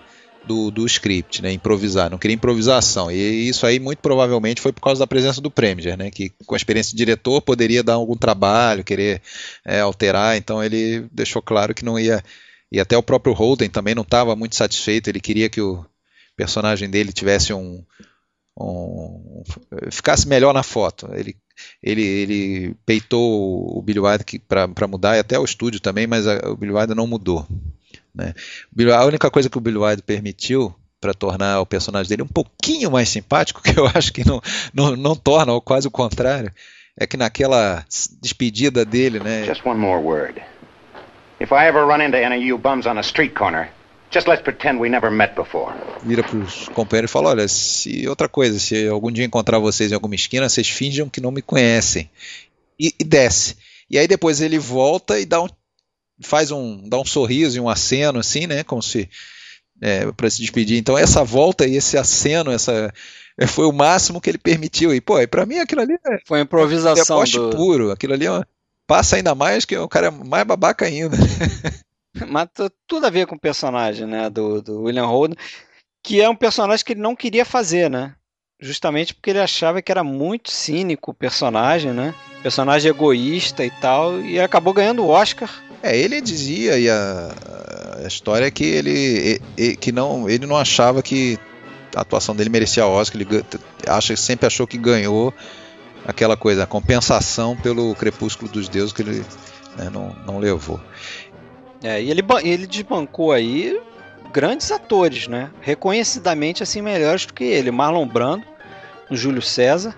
do, 0.46 0.70
do 0.70 0.86
script, 0.86 1.42
né? 1.42 1.52
Improvisar, 1.52 2.10
não 2.10 2.18
queria 2.18 2.34
improvisação. 2.34 3.10
E 3.10 3.48
isso 3.48 3.66
aí 3.66 3.78
muito 3.78 3.98
provavelmente 3.98 4.60
foi 4.60 4.72
por 4.72 4.80
causa 4.80 5.00
da 5.00 5.06
presença 5.06 5.40
do 5.40 5.50
Preminger, 5.50 5.96
né? 5.96 6.10
Que 6.10 6.30
com 6.46 6.54
a 6.54 6.56
experiência 6.56 6.92
de 6.92 6.96
diretor 6.96 7.40
poderia 7.42 7.82
dar 7.82 7.94
algum 7.94 8.16
trabalho, 8.16 8.84
querer 8.84 9.20
é, 9.64 9.80
alterar. 9.80 10.36
Então 10.36 10.62
ele 10.62 11.06
deixou 11.12 11.42
claro 11.42 11.74
que 11.74 11.84
não 11.84 11.98
ia. 11.98 12.22
E 12.72 12.78
até 12.78 12.96
o 12.96 13.02
próprio 13.02 13.34
Holden 13.34 13.68
também 13.68 13.94
não 13.94 14.02
estava 14.02 14.36
muito 14.36 14.56
satisfeito. 14.56 15.08
Ele 15.08 15.20
queria 15.20 15.48
que 15.48 15.60
o 15.60 15.84
personagem 16.40 16.88
dele 16.88 17.12
tivesse 17.12 17.52
um, 17.52 17.84
um 18.58 19.42
ficasse 19.90 20.26
melhor 20.26 20.54
na 20.54 20.62
foto. 20.62 21.10
Ele 21.12 21.36
ele, 21.82 22.02
ele 22.02 22.74
peitou 22.86 23.76
o 23.76 23.82
Billy 23.82 24.00
Wilder 24.00 24.24
para 24.48 24.88
mudar 24.88 25.16
e 25.16 25.20
até 25.20 25.38
o 25.38 25.44
estúdio 25.44 25.78
também, 25.78 26.06
mas 26.06 26.26
a, 26.26 26.48
o 26.48 26.56
Billy 26.56 26.72
Wilder 26.72 26.96
não 26.96 27.06
mudou. 27.06 27.46
Né? 28.14 28.32
A 28.96 29.04
única 29.04 29.30
coisa 29.30 29.50
que 29.50 29.58
o 29.58 29.60
Billy 29.60 29.76
Wilder 29.76 30.02
permitiu 30.02 30.74
para 30.98 31.12
tornar 31.12 31.60
o 31.60 31.66
personagem 31.66 32.08
dele 32.08 32.22
um 32.22 32.26
pouquinho 32.26 32.90
mais 32.90 33.10
simpático, 33.10 33.60
que 33.62 33.78
eu 33.78 33.86
acho 33.94 34.10
que 34.10 34.26
não, 34.26 34.40
não, 34.72 34.96
não 34.96 35.14
torna, 35.14 35.52
ou 35.52 35.60
quase 35.60 35.86
o 35.86 35.90
contrário, 35.90 36.50
é 36.98 37.06
que 37.06 37.18
naquela 37.18 37.84
despedida 38.22 38.82
dele, 38.86 39.20
né? 39.20 39.44
Just 39.44 39.66
one 39.66 39.78
more 39.78 40.02
word. 40.02 40.40
If 41.38 41.52
I 41.52 41.66
ever 41.66 41.84
run 41.84 42.00
into 42.02 42.16
any 42.16 42.36
of 42.36 42.42
you 42.42 42.56
bums 42.56 42.86
on 42.86 42.96
a 42.96 43.02
street 43.02 43.34
corner, 43.34 43.68
just 44.10 44.26
let's 44.26 44.42
pretend 44.42 44.80
we 44.80 44.88
never 44.88 45.10
met 45.10 45.34
before. 45.34 45.72
Vira 46.02 46.22
para 46.22 46.36
os 46.36 46.68
companheiros 46.68 47.10
e 47.10 47.12
fala: 47.12 47.30
olha, 47.30 47.48
se 47.48 48.06
outra 48.08 48.28
coisa, 48.28 48.58
se 48.58 48.86
algum 48.88 49.10
dia 49.10 49.24
encontrar 49.24 49.58
vocês 49.58 49.90
em 49.90 49.94
alguma 49.94 50.14
esquina, 50.14 50.48
vocês 50.48 50.68
fingam 50.68 51.08
que 51.08 51.20
não 51.20 51.30
me 51.30 51.42
conhecem 51.42 52.10
e, 52.78 52.94
e 52.98 53.04
desce. 53.04 53.56
E 53.88 53.98
aí 53.98 54.06
depois 54.06 54.40
ele 54.40 54.58
volta 54.58 55.18
e 55.18 55.26
dá 55.26 55.42
um 55.42 55.48
faz 56.22 56.50
um 56.50 56.88
dá 56.88 56.98
um 56.98 57.04
sorriso 57.04 57.56
e 57.56 57.60
um 57.60 57.68
aceno 57.68 58.18
assim, 58.18 58.46
né, 58.46 58.62
como 58.62 58.82
se 58.82 59.08
é, 59.80 60.10
para 60.12 60.28
se 60.28 60.40
despedir. 60.40 60.78
Então 60.78 60.98
essa 60.98 61.24
volta 61.24 61.66
e 61.66 61.76
esse 61.76 61.96
aceno, 61.96 62.50
essa 62.50 62.92
é, 63.38 63.46
foi 63.46 63.66
o 63.66 63.72
máximo 63.72 64.20
que 64.20 64.30
ele 64.30 64.38
permitiu. 64.38 64.94
E 64.94 65.00
pô, 65.00 65.14
para 65.28 65.46
mim 65.46 65.58
aquilo 65.58 65.80
ali 65.80 65.94
é, 65.94 66.18
foi 66.26 66.40
improvisação 66.40 67.22
é 67.22 67.26
do... 67.26 67.50
puro. 67.50 67.90
Aquilo 67.90 68.12
ali 68.12 68.26
é 68.26 68.42
passa 68.86 69.16
ainda 69.16 69.34
mais 69.34 69.64
que 69.64 69.76
o 69.76 69.88
cara 69.88 70.08
é 70.08 70.10
mais 70.10 70.44
babaca 70.44 70.84
ainda. 70.84 71.16
Mas 72.28 72.48
tudo 72.86 73.06
a 73.06 73.10
ver 73.10 73.26
com 73.26 73.34
o 73.34 73.40
personagem, 73.40 74.06
né, 74.06 74.28
do, 74.30 74.60
do 74.62 74.82
William 74.82 75.06
Holden, 75.06 75.36
que 76.02 76.20
é 76.20 76.28
um 76.28 76.36
personagem 76.36 76.84
que 76.84 76.92
ele 76.92 77.00
não 77.00 77.14
queria 77.14 77.44
fazer, 77.44 77.90
né? 77.90 78.14
Justamente 78.60 79.14
porque 79.14 79.30
ele 79.30 79.40
achava 79.40 79.80
que 79.80 79.90
era 79.90 80.04
muito 80.04 80.50
cínico 80.50 81.10
o 81.10 81.14
personagem, 81.14 81.92
né? 81.92 82.14
Personagem 82.42 82.90
egoísta 82.90 83.64
e 83.64 83.70
tal, 83.70 84.20
e 84.20 84.38
acabou 84.40 84.72
ganhando 84.72 85.02
o 85.02 85.08
Oscar 85.08 85.50
é, 85.82 85.96
ele 85.96 86.20
dizia 86.20 86.78
e 86.78 86.88
a, 86.90 87.34
a 88.04 88.06
história 88.06 88.46
é 88.46 88.50
que 88.50 88.64
ele, 88.64 89.40
que 89.76 89.90
não, 89.90 90.28
ele 90.28 90.46
não 90.46 90.56
achava 90.56 91.02
que 91.02 91.38
a 91.94 92.02
atuação 92.02 92.36
dele 92.36 92.50
merecia 92.50 92.86
Oscar, 92.86 93.20
ele 93.20 93.44
acha, 93.86 94.14
sempre 94.16 94.46
achou 94.46 94.66
que 94.66 94.76
ganhou 94.76 95.32
aquela 96.06 96.36
coisa, 96.36 96.64
a 96.64 96.66
compensação 96.66 97.56
pelo 97.56 97.94
Crepúsculo 97.94 98.50
dos 98.50 98.68
Deuses 98.68 98.92
que 98.92 99.02
ele 99.02 99.24
né, 99.76 99.88
não, 99.90 100.14
não 100.26 100.38
levou. 100.38 100.80
É, 101.82 102.02
e 102.02 102.10
ele, 102.10 102.22
ele 102.42 102.66
desbancou 102.66 103.32
aí 103.32 103.80
grandes 104.32 104.70
atores, 104.70 105.26
né? 105.26 105.50
Reconhecidamente 105.60 106.62
assim 106.62 106.82
melhores 106.82 107.26
do 107.26 107.34
que 107.34 107.44
ele. 107.44 107.70
Marlon 107.70 108.06
Brando, 108.06 108.44
Júlio 109.10 109.42
César, 109.42 109.96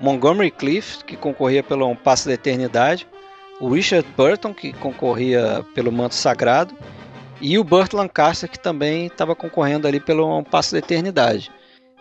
Montgomery 0.00 0.50
Clift, 0.50 1.04
que 1.04 1.16
concorria 1.16 1.62
pelo 1.62 1.86
Um 1.88 1.96
Passo 1.96 2.28
da 2.28 2.34
Eternidade, 2.34 3.06
Richard 3.60 4.06
Burton, 4.16 4.52
que 4.52 4.72
concorria 4.72 5.64
pelo 5.74 5.92
Manto 5.92 6.14
Sagrado, 6.14 6.74
e 7.40 7.58
o 7.58 7.64
Burt 7.64 7.92
Lancaster, 7.92 8.48
que 8.48 8.58
também 8.58 9.06
estava 9.06 9.34
concorrendo 9.34 9.86
ali 9.86 10.00
pelo 10.00 10.38
um 10.38 10.44
Passo 10.44 10.72
da 10.72 10.78
Eternidade. 10.78 11.50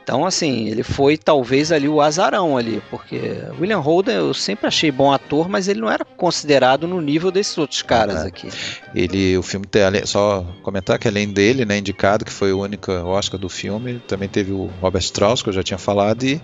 Então, 0.04 0.26
assim, 0.26 0.68
ele 0.68 0.84
foi 0.84 1.18
talvez 1.18 1.72
ali 1.72 1.88
o 1.88 2.01
azarão 2.01 2.58
ali, 2.58 2.84
porque 2.89 3.38
William 3.58 3.80
Holden 3.80 4.16
eu 4.16 4.34
sempre 4.34 4.68
achei 4.68 4.91
bom 4.91 5.14
ator, 5.14 5.47
mas 5.47 5.70
ele 5.70 5.80
não 5.80 5.89
era 5.89 6.04
considerado 6.04 6.86
no 6.86 6.99
nível 6.99 7.32
desses 7.32 7.58
outros 7.58 7.82
caras 7.82 8.26
é. 8.26 8.28
aqui. 8.28 8.49
Ele, 8.93 9.38
o 9.38 9.41
filme 9.41 9.66
tem, 9.66 9.82
só 10.06 10.45
comentar 10.62 10.99
que 10.99 11.08
além 11.08 11.32
dele, 11.32 11.64
né, 11.64 11.78
indicado 11.78 12.26
que 12.26 12.32
foi 12.32 12.51
o 12.51 12.60
único 12.60 12.91
Oscar 12.91 13.39
do 13.39 13.47
filme, 13.47 14.01
também 14.06 14.28
teve 14.28 14.51
o 14.51 14.70
Robert 14.82 15.01
Strauss, 15.01 15.41
que 15.41 15.47
eu 15.47 15.54
já 15.54 15.64
tinha 15.64 15.78
falado, 15.78 16.24
e 16.26 16.41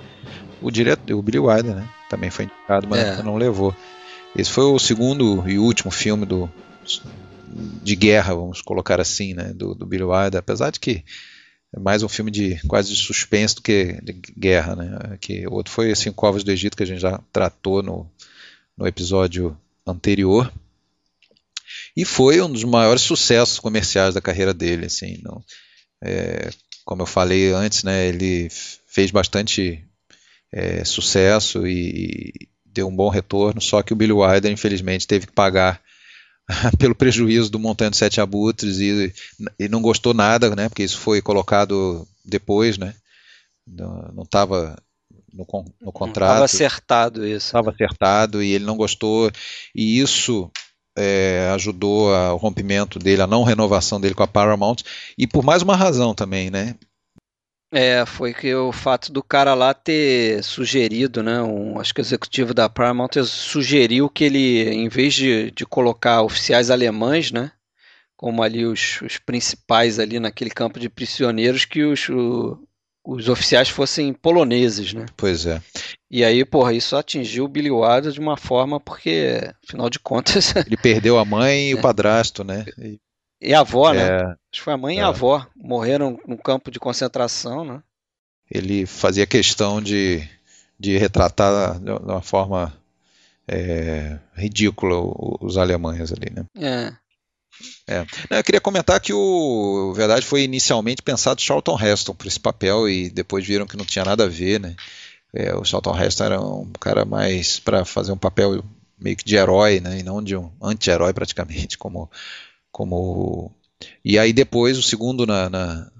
o 0.61 0.71
diretor, 0.71 1.13
o 1.13 1.21
Billy 1.21 1.39
Wilder, 1.39 1.75
né, 1.75 1.89
também 2.09 2.29
foi 2.29 2.45
indicado, 2.45 2.87
mas 2.89 3.19
é. 3.19 3.23
não 3.23 3.35
levou. 3.35 3.75
Esse 4.33 4.51
foi 4.51 4.63
o 4.63 4.79
segundo 4.79 5.43
e 5.49 5.59
último 5.59 5.91
filme 5.91 6.25
do, 6.25 6.49
de 7.83 7.95
guerra, 7.97 8.35
vamos 8.35 8.61
colocar 8.61 9.01
assim, 9.01 9.33
né, 9.33 9.51
do, 9.53 9.75
do 9.75 9.85
Billy 9.85 10.03
Wilder, 10.03 10.39
apesar 10.39 10.71
de 10.71 10.79
que 10.79 11.03
é 11.73 11.79
mais 11.79 12.03
um 12.03 12.09
filme 12.09 12.31
de 12.31 12.59
quase 12.67 12.93
de 12.93 12.99
suspense 12.99 13.55
do 13.55 13.61
que 13.61 13.99
de 14.01 14.13
guerra, 14.37 14.75
né? 14.75 15.17
Que 15.21 15.47
o 15.47 15.53
outro 15.53 15.71
foi 15.71 15.95
Cinco 15.95 16.15
Covas 16.15 16.43
do 16.43 16.51
Egito 16.51 16.75
que 16.75 16.83
a 16.83 16.85
gente 16.85 17.01
já 17.01 17.19
tratou 17.31 17.83
no, 17.83 18.09
no 18.77 18.87
episódio 18.87 19.57
anterior 19.85 20.51
e 21.95 22.05
foi 22.05 22.41
um 22.41 22.51
dos 22.51 22.63
maiores 22.63 23.01
sucessos 23.01 23.59
comerciais 23.59 24.13
da 24.13 24.21
carreira 24.21 24.53
dele, 24.53 24.85
assim, 24.85 25.19
não, 25.23 25.43
é, 26.03 26.49
como 26.85 27.01
eu 27.01 27.05
falei 27.05 27.51
antes, 27.51 27.83
né? 27.83 28.07
Ele 28.07 28.47
fez 28.87 29.11
bastante 29.11 29.83
é, 30.51 30.83
sucesso 30.83 31.67
e, 31.67 32.33
deu 32.65 32.87
um 32.87 32.95
bom 32.95 33.09
retorno, 33.09 33.59
só 33.59 33.81
que 33.81 33.93
o 33.93 33.95
Billy 33.95 34.13
Wilder, 34.13 34.51
infelizmente, 34.51 35.07
teve 35.07 35.27
que 35.27 35.33
pagar 35.33 35.81
pelo 36.77 36.95
prejuízo 36.95 37.49
do 37.49 37.59
Montando 37.59 37.95
Sete 37.95 38.19
Abutres 38.19 38.79
e, 38.79 39.13
e 39.57 39.67
não 39.67 39.81
gostou 39.81 40.13
nada, 40.13 40.55
né? 40.55 40.67
Porque 40.67 40.83
isso 40.83 40.97
foi 40.97 41.21
colocado 41.21 42.07
depois, 42.25 42.77
né? 42.77 42.95
Não 43.67 44.23
estava 44.23 44.75
no, 45.31 45.45
no 45.81 45.91
contrato. 45.91 46.29
Estava 46.31 46.45
acertado 46.45 47.25
isso. 47.25 47.47
Estava 47.47 47.69
né? 47.69 47.75
acertado 47.75 48.41
e 48.41 48.51
ele 48.51 48.65
não 48.65 48.75
gostou 48.75 49.31
e 49.75 49.99
isso 49.99 50.49
é, 50.97 51.49
ajudou 51.53 52.13
ao 52.13 52.37
rompimento 52.37 52.97
dele, 52.97 53.21
a 53.21 53.27
não 53.27 53.43
renovação 53.43 54.01
dele 54.01 54.15
com 54.15 54.23
a 54.23 54.27
Paramount 54.27 54.77
e 55.17 55.27
por 55.27 55.43
mais 55.43 55.61
uma 55.61 55.75
razão 55.75 56.15
também, 56.15 56.49
né? 56.49 56.75
É, 57.71 58.03
foi 58.03 58.33
que 58.33 58.53
o 58.53 58.71
fato 58.71 59.11
do 59.11 59.21
cara 59.21 59.53
lá 59.53 59.73
ter 59.75 60.43
sugerido, 60.43 61.21
né? 61.21 61.41
Um, 61.41 61.79
acho 61.79 61.93
que 61.93 62.01
o 62.01 62.03
executivo 62.03 62.51
da 62.53 62.67
Paramount 62.67 63.23
sugeriu 63.25 64.09
que 64.09 64.23
ele, 64.23 64.69
em 64.71 64.89
vez 64.89 65.13
de, 65.13 65.51
de 65.51 65.65
colocar 65.65 66.23
oficiais 66.23 66.71
alemães, 66.71 67.31
né? 67.31 67.51
Como 68.17 68.41
ali 68.41 68.65
os, 68.65 69.01
os 69.01 69.17
principais 69.17 69.99
ali 69.99 70.19
naquele 70.19 70.49
campo 70.49 70.79
de 70.79 70.89
prisioneiros, 70.89 71.63
que 71.63 71.83
os, 71.83 72.09
o, 72.09 72.59
os 73.05 73.29
oficiais 73.29 73.69
fossem 73.69 74.13
poloneses, 74.13 74.93
né? 74.93 75.05
Pois 75.15 75.45
é. 75.45 75.61
E 76.09 76.23
aí, 76.23 76.43
porra, 76.43 76.73
isso 76.73 76.95
atingiu 76.95 77.45
o 77.45 77.47
Billy 77.47 77.69
Wilder 77.69 78.11
de 78.11 78.19
uma 78.19 78.35
forma 78.35 78.79
porque, 78.79 79.39
afinal 79.63 79.91
de 79.91 79.99
contas... 79.99 80.55
Ele 80.55 80.75
perdeu 80.75 81.19
a 81.19 81.23
mãe 81.23 81.69
e 81.69 81.75
o 81.75 81.77
é. 81.79 81.81
padrasto, 81.81 82.43
né? 82.43 82.65
E... 82.79 82.99
E 83.41 83.53
a 83.53 83.61
avó, 83.61 83.93
né? 83.93 84.07
É, 84.07 84.23
Acho 84.23 84.37
que 84.51 84.61
foi 84.61 84.73
a 84.73 84.77
mãe 84.77 84.97
é. 84.97 84.99
e 84.99 85.01
a 85.01 85.05
é. 85.05 85.07
avó. 85.07 85.45
Morreram 85.55 86.19
no 86.27 86.37
campo 86.37 86.69
de 86.69 86.79
concentração, 86.79 87.63
né? 87.63 87.81
Ele 88.51 88.85
fazia 88.85 89.27
questão 89.27 89.81
de, 89.81 90.27
de 90.79 90.97
retratar 90.97 91.79
de 91.79 91.91
uma 91.91 92.21
forma 92.21 92.73
é, 93.47 94.17
ridícula 94.35 94.95
os 95.41 95.57
alemães 95.57 96.11
ali, 96.11 96.31
né? 96.31 96.45
É. 96.57 96.93
É. 97.87 98.05
Eu 98.37 98.43
queria 98.43 98.61
comentar 98.61 98.99
que 98.99 99.13
o 99.13 99.93
Verdade 99.93 100.25
foi 100.25 100.43
inicialmente 100.43 101.01
pensado 101.01 101.41
Charlton 101.41 101.77
Heston 101.79 102.13
para 102.13 102.27
esse 102.27 102.39
papel 102.39 102.87
e 102.87 103.09
depois 103.09 103.45
viram 103.45 103.65
que 103.67 103.75
não 103.75 103.85
tinha 103.85 104.05
nada 104.05 104.25
a 104.25 104.29
ver, 104.29 104.59
né? 104.59 104.75
É, 105.33 105.55
o 105.55 105.63
Charlton 105.63 105.99
Heston 105.99 106.23
era 106.23 106.41
um 106.41 106.71
cara 106.79 107.05
mais 107.05 107.59
para 107.59 107.85
fazer 107.85 108.11
um 108.11 108.17
papel 108.17 108.63
meio 108.97 109.15
que 109.15 109.25
de 109.25 109.35
herói, 109.35 109.79
né? 109.79 109.99
E 109.99 110.03
não 110.03 110.23
de 110.23 110.35
um 110.35 110.51
anti-herói 110.61 111.13
praticamente, 111.13 111.77
como 111.77 112.09
como 112.79 113.51
e 114.05 114.17
aí 114.17 114.31
depois 114.31 114.77
o 114.77 114.81
segundo 114.81 115.27
na, 115.27 115.49
na, 115.49 115.91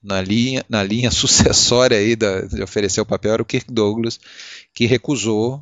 na 0.00 0.22
linha 0.22 0.64
na 0.68 0.80
linha 0.80 1.10
sucessória 1.10 1.98
aí 1.98 2.14
da, 2.14 2.42
de 2.42 2.62
oferecer 2.62 3.00
o 3.00 3.06
papel 3.06 3.32
era 3.32 3.42
o 3.42 3.44
Kirk 3.44 3.72
Douglas 3.72 4.20
que 4.72 4.86
recusou 4.86 5.60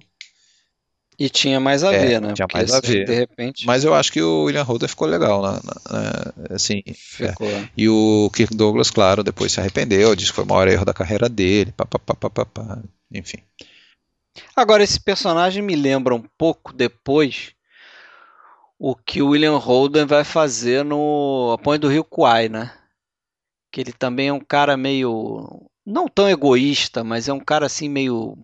e 1.19 1.31
tinha 1.31 1.59
mais 1.59 1.83
a 1.83 1.93
é, 1.93 1.99
ver, 1.99 2.21
né? 2.21 2.33
Tinha 2.33 2.47
Porque 2.47 2.59
mais 2.59 2.73
a 2.73 2.79
ver. 2.79 3.05
De 3.05 3.13
repente. 3.13 3.67
Mas 3.67 3.83
eu 3.83 3.93
acho 3.93 4.13
que 4.13 4.23
o 4.23 4.45
William 4.45 4.63
Holden 4.63 4.89
ficou 4.89 5.09
legal, 5.09 5.43
né? 5.43 5.59
assim. 6.51 6.81
Ficou. 6.95 7.49
É. 7.49 7.69
E 7.77 7.89
o 7.89 8.31
Kirk 8.33 8.55
Douglas, 8.55 8.89
claro, 8.89 9.25
depois 9.25 9.51
se 9.51 9.59
arrependeu, 9.59 10.15
disse 10.15 10.31
que 10.31 10.37
foi 10.37 10.45
o 10.45 10.47
maior 10.47 10.69
erro 10.69 10.85
da 10.85 10.95
carreira 10.95 11.29
dele, 11.29 11.73
pá, 11.73 11.85
pá, 11.85 11.99
pá, 11.99 12.15
pá, 12.15 12.47
pá, 12.47 12.79
enfim. 13.13 13.39
Agora, 14.55 14.85
esse 14.85 15.01
personagem 15.01 15.61
me 15.61 15.75
lembra 15.75 16.15
um 16.15 16.23
pouco 16.39 16.73
depois 16.73 17.53
o 18.79 18.95
que 18.95 19.21
o 19.21 19.31
William 19.31 19.57
Holden 19.57 20.07
vai 20.07 20.25
fazer 20.25 20.85
no 20.85 21.53
A 21.53 21.59
Ponte 21.59 21.81
do 21.81 21.89
Rio 21.89 22.05
Kwai, 22.05 22.49
né? 22.49 22.73
Que 23.73 23.81
ele 23.81 23.93
também 23.93 24.29
é 24.29 24.33
um 24.33 24.41
cara 24.41 24.77
meio. 24.77 25.69
não 25.85 26.09
tão 26.09 26.29
egoísta, 26.29 27.03
mas 27.03 27.29
é 27.29 27.33
um 27.33 27.41
cara 27.41 27.67
assim 27.67 27.89
meio 27.89 28.37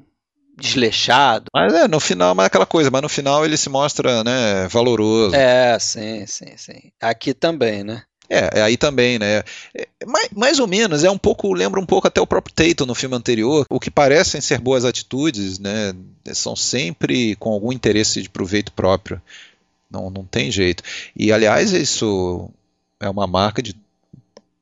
desleixado. 0.56 1.46
Mas 1.52 1.72
é, 1.72 1.88
no 1.88 2.00
final, 2.00 2.34
mas 2.34 2.44
é 2.44 2.46
aquela 2.46 2.66
coisa, 2.66 2.90
mas 2.90 3.02
no 3.02 3.08
final 3.08 3.44
ele 3.44 3.56
se 3.56 3.68
mostra, 3.68 4.22
né, 4.22 4.68
valoroso. 4.68 5.34
É, 5.34 5.78
sim, 5.78 6.26
sim, 6.26 6.56
sim. 6.56 6.92
Aqui 7.00 7.34
também, 7.34 7.82
né? 7.82 8.02
É, 8.28 8.60
é 8.60 8.62
aí 8.62 8.76
também, 8.76 9.18
né? 9.18 9.42
É, 9.76 9.86
mais, 10.06 10.28
mais 10.30 10.58
ou 10.58 10.66
menos, 10.66 11.04
é 11.04 11.10
um 11.10 11.18
pouco, 11.18 11.52
lembra 11.52 11.80
um 11.80 11.86
pouco 11.86 12.06
até 12.06 12.20
o 12.20 12.26
próprio 12.26 12.54
Tatum 12.54 12.86
no 12.86 12.94
filme 12.94 13.16
anterior. 13.16 13.66
O 13.68 13.80
que 13.80 13.90
parecem 13.90 14.40
ser 14.40 14.58
boas 14.58 14.84
atitudes, 14.84 15.58
né? 15.58 15.92
São 16.32 16.56
sempre 16.56 17.36
com 17.36 17.52
algum 17.52 17.72
interesse 17.72 18.22
de 18.22 18.30
proveito 18.30 18.72
próprio. 18.72 19.20
Não, 19.90 20.10
não 20.10 20.24
tem 20.24 20.50
jeito. 20.50 20.82
E 21.14 21.32
aliás, 21.32 21.72
isso 21.72 22.50
é 23.00 23.08
uma 23.08 23.26
marca 23.26 23.62
de 23.62 23.74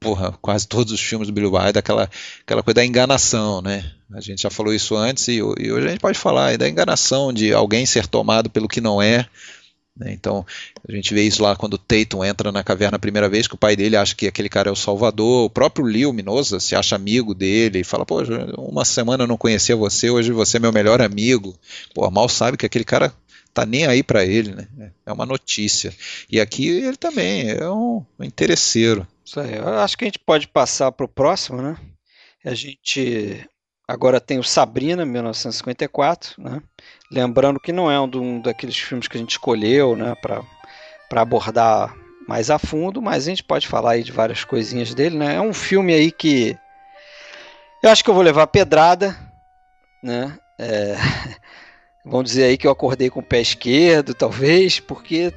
porra, 0.02 0.36
quase 0.42 0.66
todos 0.66 0.92
os 0.92 1.00
filmes 1.00 1.28
do 1.28 1.32
Billy 1.32 1.46
Wilder, 1.46 1.78
aquela, 1.78 2.10
aquela 2.44 2.62
coisa 2.62 2.74
da 2.74 2.84
enganação, 2.84 3.62
né? 3.62 3.92
A 4.12 4.20
gente 4.20 4.42
já 4.42 4.50
falou 4.50 4.74
isso 4.74 4.96
antes 4.96 5.28
e, 5.28 5.36
e 5.36 5.40
hoje 5.42 5.86
a 5.86 5.90
gente 5.90 6.00
pode 6.00 6.18
falar 6.18 6.58
da 6.58 6.68
enganação 6.68 7.32
de 7.32 7.52
alguém 7.52 7.86
ser 7.86 8.06
tomado 8.06 8.50
pelo 8.50 8.68
que 8.68 8.80
não 8.80 9.00
é. 9.00 9.26
Né? 9.96 10.12
Então 10.12 10.44
a 10.86 10.92
gente 10.92 11.12
vê 11.14 11.22
isso 11.22 11.42
lá 11.42 11.54
quando 11.54 11.74
o 11.74 11.78
Tatum 11.78 12.24
entra 12.24 12.50
na 12.50 12.64
caverna 12.64 12.96
a 12.96 13.00
primeira 13.00 13.28
vez, 13.28 13.46
que 13.46 13.54
o 13.54 13.58
pai 13.58 13.76
dele 13.76 13.96
acha 13.96 14.14
que 14.14 14.26
aquele 14.26 14.48
cara 14.48 14.68
é 14.68 14.72
o 14.72 14.76
Salvador. 14.76 15.46
O 15.46 15.50
próprio 15.50 15.84
Leo 15.84 16.12
Minosa 16.12 16.58
se 16.60 16.74
acha 16.74 16.96
amigo 16.96 17.34
dele 17.34 17.80
e 17.80 17.84
fala: 17.84 18.04
Pô, 18.04 18.22
uma 18.58 18.84
semana 18.84 19.24
eu 19.24 19.28
não 19.28 19.36
conhecia 19.36 19.76
você, 19.76 20.10
hoje 20.10 20.32
você 20.32 20.56
é 20.56 20.60
meu 20.60 20.72
melhor 20.72 21.00
amigo. 21.00 21.54
Pô, 21.94 22.10
mal 22.10 22.28
sabe 22.28 22.56
que 22.56 22.66
aquele 22.66 22.84
cara 22.84 23.14
tá 23.52 23.66
nem 23.66 23.86
aí 23.86 24.02
para 24.02 24.24
ele, 24.24 24.54
né? 24.54 24.92
É 25.04 25.12
uma 25.12 25.26
notícia. 25.26 25.94
E 26.30 26.40
aqui 26.40 26.68
ele 26.68 26.96
também 26.96 27.50
é 27.50 27.68
um 27.70 28.04
interesseiro. 28.20 29.06
Isso 29.24 29.40
aí. 29.40 29.54
Eu 29.54 29.78
acho 29.78 29.96
que 29.96 30.04
a 30.04 30.08
gente 30.08 30.18
pode 30.18 30.48
passar 30.48 30.90
para 30.92 31.06
o 31.06 31.08
próximo, 31.08 31.60
né? 31.60 31.76
A 32.44 32.54
gente 32.54 33.46
agora 33.86 34.20
tem 34.20 34.38
o 34.38 34.44
Sabrina, 34.44 35.04
1954, 35.04 36.42
né? 36.42 36.62
Lembrando 37.10 37.60
que 37.60 37.72
não 37.72 37.90
é 37.90 38.00
um, 38.00 38.10
um 38.14 38.40
daqueles 38.40 38.76
filmes 38.76 39.06
que 39.06 39.16
a 39.16 39.20
gente 39.20 39.32
escolheu, 39.32 39.94
né? 39.96 40.14
Para 40.20 41.22
abordar 41.22 41.94
mais 42.26 42.50
a 42.50 42.58
fundo, 42.58 43.02
mas 43.02 43.26
a 43.26 43.30
gente 43.30 43.44
pode 43.44 43.68
falar 43.68 43.92
aí 43.92 44.02
de 44.02 44.12
várias 44.12 44.44
coisinhas 44.44 44.94
dele, 44.94 45.18
né? 45.18 45.36
É 45.36 45.40
um 45.40 45.52
filme 45.52 45.92
aí 45.92 46.10
que 46.10 46.56
eu 47.82 47.90
acho 47.90 48.02
que 48.02 48.08
eu 48.08 48.14
vou 48.14 48.22
levar 48.22 48.46
pedrada, 48.46 49.16
né? 50.02 50.38
É... 50.58 50.96
Vamos 52.04 52.30
dizer 52.30 52.44
aí 52.44 52.58
que 52.58 52.66
eu 52.66 52.70
acordei 52.70 53.08
com 53.08 53.20
o 53.20 53.22
pé 53.22 53.40
esquerdo, 53.40 54.14
talvez, 54.14 54.80
porque 54.80 55.32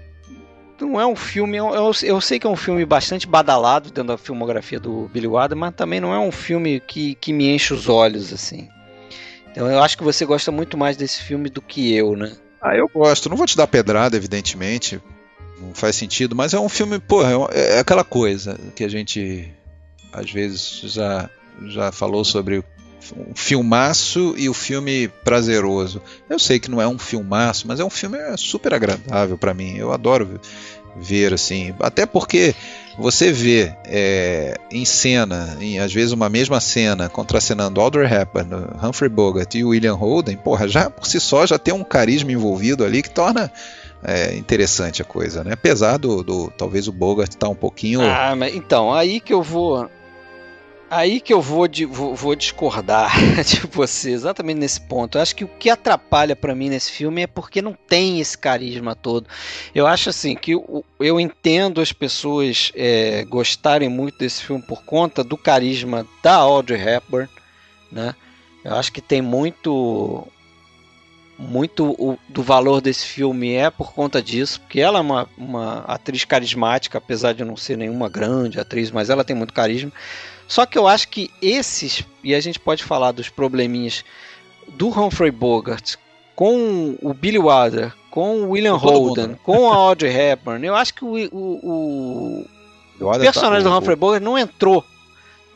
não 0.81 0.99
é 0.99 1.05
um 1.05 1.15
filme. 1.15 1.57
Eu, 1.57 1.91
eu, 2.03 2.21
sei 2.21 2.39
que 2.39 2.47
é 2.47 2.49
um 2.49 2.55
filme 2.55 2.85
bastante 2.85 3.27
badalado 3.27 3.89
dentro 3.89 4.09
da 4.09 4.17
filmografia 4.17 4.79
do 4.79 5.09
Billy 5.13 5.27
Wilder, 5.27 5.57
mas 5.57 5.75
também 5.75 5.99
não 5.99 6.13
é 6.13 6.19
um 6.19 6.31
filme 6.31 6.79
que, 6.79 7.15
que 7.15 7.31
me 7.31 7.53
enche 7.53 7.73
os 7.73 7.87
olhos, 7.87 8.33
assim. 8.33 8.67
Então 9.51 9.69
eu 9.69 9.81
acho 9.81 9.97
que 9.97 10.03
você 10.03 10.25
gosta 10.25 10.51
muito 10.51 10.77
mais 10.77 10.97
desse 10.97 11.21
filme 11.21 11.49
do 11.49 11.61
que 11.61 11.93
eu, 11.93 12.15
né? 12.15 12.35
Ah, 12.61 12.75
eu 12.75 12.89
gosto. 12.89 13.29
Não 13.29 13.37
vou 13.37 13.45
te 13.45 13.55
dar 13.55 13.67
pedrada, 13.67 14.17
evidentemente. 14.17 14.99
Não 15.61 15.73
faz 15.73 15.95
sentido, 15.95 16.35
mas 16.35 16.53
é 16.53 16.59
um 16.59 16.67
filme, 16.67 16.99
porra, 16.99 17.31
é, 17.51 17.77
é 17.77 17.79
aquela 17.79 18.03
coisa 18.03 18.59
que 18.75 18.83
a 18.83 18.89
gente 18.89 19.53
às 20.11 20.29
vezes 20.31 20.81
já, 20.83 21.29
já 21.67 21.91
falou 21.91 22.25
sobre 22.25 22.63
um 23.15 23.35
filmaço 23.35 24.33
e 24.37 24.47
o 24.47 24.53
filme 24.53 25.07
prazeroso. 25.23 26.01
Eu 26.29 26.39
sei 26.39 26.59
que 26.59 26.71
não 26.71 26.81
é 26.81 26.87
um 26.87 26.97
filmaço, 26.97 27.67
mas 27.67 27.79
é 27.79 27.83
um 27.83 27.89
filme 27.89 28.17
super 28.37 28.73
agradável 28.73 29.37
para 29.37 29.53
mim. 29.53 29.75
Eu 29.77 29.91
adoro 29.91 30.39
ver 30.95 31.33
assim, 31.33 31.73
até 31.79 32.05
porque 32.05 32.55
você 32.97 33.31
vê 33.31 33.75
é, 33.83 34.57
em 34.71 34.85
cena, 34.85 35.57
em, 35.59 35.79
às 35.79 35.93
vezes 35.93 36.13
uma 36.13 36.29
mesma 36.29 36.61
cena, 36.61 37.09
contracenando 37.09 37.81
Audrey 37.81 38.07
Hepburn, 38.11 38.49
Humphrey 38.81 39.09
Bogart 39.09 39.53
e 39.55 39.63
William 39.63 39.95
Holden, 39.95 40.37
porra, 40.37 40.67
já 40.67 40.89
por 40.89 41.05
si 41.05 41.19
só 41.19 41.45
já 41.45 41.59
tem 41.59 41.73
um 41.73 41.83
carisma 41.83 42.31
envolvido 42.31 42.85
ali 42.85 43.01
que 43.01 43.09
torna 43.09 43.51
é, 44.03 44.35
interessante 44.35 45.01
a 45.01 45.05
coisa, 45.05 45.43
né? 45.43 45.53
Apesar 45.53 45.97
do, 45.97 46.23
do 46.23 46.51
talvez 46.57 46.87
o 46.87 46.91
Bogart 46.91 47.31
estar 47.31 47.47
tá 47.47 47.51
um 47.51 47.55
pouquinho. 47.55 48.01
Ah, 48.01 48.35
mas 48.35 48.55
então 48.55 48.93
aí 48.93 49.19
que 49.19 49.33
eu 49.33 49.41
vou 49.41 49.89
Aí 50.95 51.19
que 51.19 51.33
eu 51.33 51.41
vou, 51.41 51.67
de, 51.67 51.83
vou, 51.85 52.15
vou, 52.15 52.33
discordar 52.37 53.11
de 53.43 53.67
você, 53.67 54.11
exatamente 54.11 54.59
nesse 54.59 54.79
ponto. 54.79 55.17
Eu 55.17 55.21
acho 55.21 55.35
que 55.35 55.43
o 55.43 55.47
que 55.47 55.69
atrapalha 55.69 56.37
para 56.37 56.55
mim 56.55 56.69
nesse 56.69 56.89
filme 56.89 57.23
é 57.23 57.27
porque 57.27 57.61
não 57.61 57.73
tem 57.73 58.21
esse 58.21 58.37
carisma 58.37 58.95
todo. 58.95 59.27
Eu 59.73 59.85
acho 59.87 60.09
assim 60.09 60.37
que 60.37 60.51
eu, 60.51 60.85
eu 60.97 61.19
entendo 61.19 61.81
as 61.81 61.91
pessoas 61.91 62.71
é, 62.73 63.25
gostarem 63.25 63.89
muito 63.89 64.17
desse 64.19 64.41
filme 64.41 64.63
por 64.63 64.85
conta 64.85 65.21
do 65.21 65.35
carisma 65.35 66.07
da 66.23 66.35
Audrey 66.35 66.81
Hepburn, 66.81 67.27
né? 67.91 68.15
Eu 68.63 68.75
acho 68.75 68.93
que 68.93 69.01
tem 69.01 69.21
muito 69.21 70.25
muito 71.37 71.87
o, 71.99 72.17
do 72.29 72.41
valor 72.41 72.79
desse 72.79 73.05
filme 73.05 73.51
é 73.51 73.69
por 73.69 73.91
conta 73.91 74.21
disso, 74.21 74.61
porque 74.61 74.79
ela 74.79 74.99
é 74.99 75.01
uma, 75.01 75.27
uma 75.37 75.79
atriz 75.79 76.23
carismática, 76.23 76.97
apesar 76.97 77.33
de 77.33 77.43
não 77.43 77.57
ser 77.57 77.77
nenhuma 77.77 78.07
grande 78.07 78.61
atriz, 78.61 78.89
mas 78.91 79.09
ela 79.09 79.25
tem 79.25 79.35
muito 79.35 79.53
carisma. 79.53 79.91
Só 80.47 80.65
que 80.65 80.77
eu 80.77 80.87
acho 80.87 81.07
que 81.07 81.31
esses, 81.41 82.03
e 82.23 82.35
a 82.35 82.39
gente 82.39 82.59
pode 82.59 82.83
falar 82.83 83.11
dos 83.11 83.29
probleminhas 83.29 84.03
do 84.69 84.89
Humphrey 84.89 85.31
Bogart 85.31 85.95
com 86.35 86.97
o 87.01 87.13
Billy 87.13 87.39
Wilder, 87.39 87.93
com 88.11 88.41
o 88.41 88.49
William 88.51 88.75
Holden, 88.75 89.27
mundo. 89.27 89.39
com 89.43 89.71
a 89.71 89.75
Audrey 89.75 90.13
Hepburn, 90.13 90.65
eu 90.65 90.75
acho 90.75 90.93
que 90.93 91.05
o, 91.05 91.13
o, 91.31 92.45
o, 92.99 93.07
o 93.07 93.19
personagem 93.19 93.63
tá, 93.63 93.69
do 93.69 93.77
Humphrey 93.77 93.95
Bogart 93.95 94.23
não 94.23 94.37
entrou. 94.37 94.83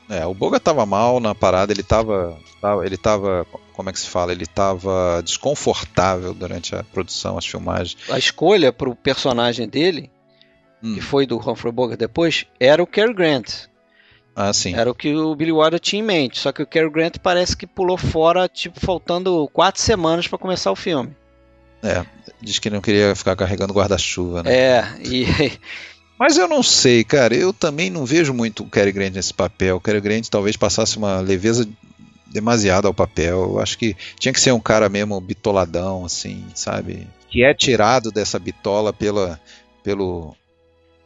É, 0.09 0.25
o 0.25 0.33
Bogart 0.33 0.63
tava 0.63 0.85
mal 0.85 1.19
na 1.19 1.35
parada, 1.35 1.71
ele 1.71 1.83
tava, 1.83 2.35
ele 2.83 2.97
tava, 2.97 3.45
como 3.73 3.89
é 3.89 3.93
que 3.93 3.99
se 3.99 4.07
fala, 4.07 4.31
ele 4.31 4.47
tava 4.47 5.21
desconfortável 5.23 6.33
durante 6.33 6.75
a 6.75 6.83
produção, 6.83 7.37
as 7.37 7.45
filmagens. 7.45 7.95
A 8.09 8.17
escolha 8.17 8.73
para 8.73 8.89
o 8.89 8.95
personagem 8.95 9.69
dele, 9.69 10.09
hum. 10.81 10.95
que 10.95 11.01
foi 11.01 11.27
do 11.27 11.37
Humphrey 11.37 11.71
Bogart 11.71 11.99
depois, 11.99 12.47
era 12.59 12.81
o 12.81 12.87
Cary 12.87 13.13
Grant. 13.13 13.67
Ah, 14.41 14.53
sim. 14.53 14.73
Era 14.73 14.89
o 14.89 14.95
que 14.95 15.13
o 15.13 15.35
Billy 15.35 15.51
Wilder 15.51 15.81
tinha 15.81 16.01
em 16.01 16.05
mente. 16.05 16.39
Só 16.39 16.53
que 16.53 16.63
o 16.63 16.65
Cary 16.65 16.89
Grant 16.89 17.17
parece 17.21 17.57
que 17.57 17.67
pulou 17.67 17.97
fora, 17.97 18.47
tipo, 18.47 18.79
faltando 18.79 19.49
quatro 19.51 19.81
semanas 19.81 20.29
para 20.29 20.37
começar 20.37 20.71
o 20.71 20.77
filme. 20.77 21.13
É, 21.83 22.05
diz 22.41 22.57
que 22.57 22.69
não 22.69 22.79
queria 22.79 23.13
ficar 23.15 23.35
carregando 23.35 23.73
guarda-chuva, 23.73 24.41
né? 24.41 24.55
É, 24.55 24.85
e. 25.03 25.25
Mas 26.17 26.37
eu 26.37 26.47
não 26.47 26.63
sei, 26.63 27.03
cara. 27.03 27.35
Eu 27.35 27.51
também 27.51 27.89
não 27.89 28.05
vejo 28.05 28.33
muito 28.33 28.63
o 28.63 28.69
Cary 28.69 28.93
Grant 28.93 29.13
nesse 29.13 29.33
papel. 29.33 29.75
O 29.75 29.81
Cary 29.81 29.99
Grant 29.99 30.29
talvez 30.29 30.55
passasse 30.55 30.97
uma 30.97 31.19
leveza 31.19 31.67
demasiada 32.27 32.87
ao 32.87 32.93
papel. 32.93 33.41
Eu 33.41 33.59
acho 33.59 33.77
que 33.77 33.93
tinha 34.17 34.31
que 34.31 34.39
ser 34.39 34.53
um 34.53 34.59
cara 34.61 34.87
mesmo 34.87 35.19
bitoladão, 35.19 36.05
assim, 36.05 36.45
sabe? 36.55 37.05
Que 37.29 37.43
é 37.43 37.53
tirado 37.53 38.09
dessa 38.09 38.39
bitola 38.39 38.93
pela, 38.93 39.37
pelo 39.83 40.33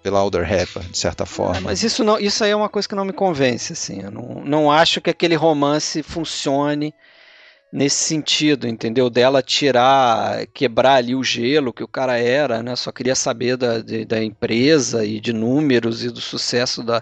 pela 0.04 0.20
Alder 0.20 0.52
Hepburn, 0.52 0.90
de 0.90 0.98
certa 0.98 1.26
forma. 1.26 1.62
mas 1.62 1.82
isso 1.82 2.04
não, 2.04 2.20
isso 2.20 2.44
aí 2.44 2.52
é 2.52 2.56
uma 2.56 2.68
coisa 2.68 2.88
que 2.88 2.94
não 2.94 3.06
me 3.06 3.14
convence, 3.14 3.72
assim. 3.72 4.02
Eu 4.02 4.12
não, 4.12 4.44
não 4.44 4.72
acho 4.72 5.00
que 5.00 5.10
aquele 5.10 5.34
romance 5.34 6.04
funcione 6.04 6.94
nesse 7.72 8.04
sentido, 8.04 8.68
entendeu? 8.68 9.10
Dela 9.10 9.42
tirar, 9.42 10.46
quebrar 10.48 10.96
ali 10.96 11.16
o 11.16 11.24
gelo 11.24 11.74
que 11.74 11.84
o 11.84 11.88
cara 11.88 12.20
era, 12.20 12.62
né? 12.62 12.76
Só 12.76 12.92
queria 12.92 13.16
saber 13.16 13.56
da, 13.56 13.80
de, 13.80 14.04
da 14.04 14.22
empresa 14.22 15.06
e 15.06 15.20
de 15.20 15.32
números 15.32 16.04
e 16.04 16.10
do 16.10 16.22
sucesso 16.22 16.84
da, 16.84 17.02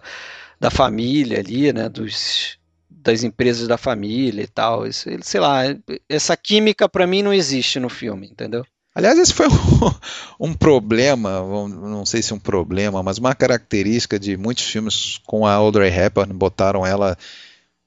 da 0.60 0.70
família 0.70 1.40
ali, 1.40 1.74
né? 1.74 1.90
Dos, 1.90 2.60
das 2.88 3.24
empresas 3.24 3.68
da 3.68 3.78
família 3.78 4.44
e 4.44 4.48
tal. 4.48 4.86
Isso, 4.86 5.10
sei 5.24 5.42
lá, 5.42 5.64
essa 6.08 6.38
química 6.38 6.88
para 6.88 7.08
mim 7.08 7.24
não 7.24 7.34
existe 7.34 7.80
no 7.80 7.90
filme, 7.90 8.28
entendeu? 8.28 8.64
Aliás, 8.94 9.18
esse 9.18 9.34
foi 9.34 9.48
um, 10.40 10.48
um, 10.48 10.54
problema, 10.54 11.42
não 11.42 12.06
sei 12.06 12.22
se 12.22 12.34
um 12.34 12.40
problema, 12.40 13.02
mas 13.02 13.18
uma 13.18 13.34
característica 13.34 14.20
de 14.20 14.36
muitos 14.36 14.66
filmes 14.66 15.20
com 15.26 15.46
a 15.46 15.54
Audrey 15.54 15.90
Hepburn, 15.90 16.34
botaram 16.34 16.86
ela 16.86 17.18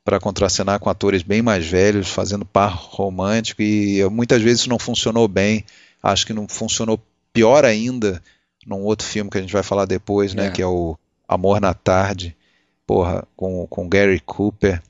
para 0.03 0.21
contracenar 0.21 0.79
com 0.79 0.91
atores 0.91 1.23
bem 1.23 1.43
mais 1.43 1.67
velhos, 1.67 2.09
fazendo 2.09 2.45
par 2.45 2.75
romântico, 2.75 3.63
e 3.63 4.07
muitas 4.11 4.43
vezes 4.43 4.61
isso 4.61 4.69
não 4.69 4.79
funcionou 4.79 5.27
bem. 5.27 5.65
Acho 6.03 6.27
que 6.27 6.33
não 6.33 6.47
funcionou 6.47 7.01
pior 7.33 7.65
ainda 7.65 8.23
num 8.67 8.83
outro 8.83 9.07
filme 9.07 9.31
que 9.31 9.39
a 9.39 9.41
gente 9.41 9.53
vai 9.53 9.63
falar 9.63 9.87
depois, 9.87 10.35
né, 10.35 10.47
é. 10.47 10.51
que 10.51 10.63
é 10.63 10.67
o 10.67 10.97
Amor 11.27 11.61
na 11.61 11.73
Tarde, 11.73 12.37
porra, 12.87 13.27
com, 13.37 13.67
com 13.67 13.89
Gary 13.89 14.21
Cooper, 14.21 14.83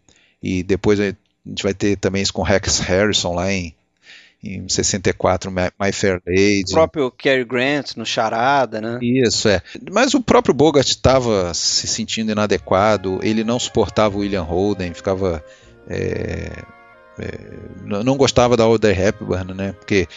e 0.43 0.63
depois 0.63 0.99
a 1.01 1.15
gente 1.47 1.63
vai 1.63 1.75
ter 1.75 1.97
também 1.97 2.23
isso 2.23 2.33
com 2.33 2.43
Rex 2.43 2.81
Harrison 2.81 3.35
lá 3.35 3.53
em 3.53 3.75
em 4.45 4.69
64, 4.69 5.51
My 5.51 5.93
Fair 5.93 6.21
Lady. 6.27 6.65
O 6.71 6.75
próprio 6.75 7.11
Cary 7.11 7.45
Grant 7.45 7.97
no 7.97 8.05
Charada, 8.05 8.81
né? 8.81 8.99
Isso, 9.03 9.49
é. 9.49 9.63
Mas 9.91 10.15
o 10.15 10.23
próprio 10.23 10.55
Bogart 10.55 10.87
estava 10.87 11.53
se 11.55 11.87
sentindo 11.87 12.33
inadequado, 12.33 13.21
ele 13.23 13.43
não 13.43 13.59
suportava 13.59 14.17
o 14.17 14.21
William 14.21 14.43
Holden, 14.43 14.93
ficava 14.93 15.43
é, 15.89 16.63
é, 17.19 17.39
não 17.87 18.17
gostava 18.17 18.57
da 18.57 18.65
Audrey 18.65 18.99
Hepburn, 18.99 19.55
né? 19.55 19.73
Porque 19.73 20.09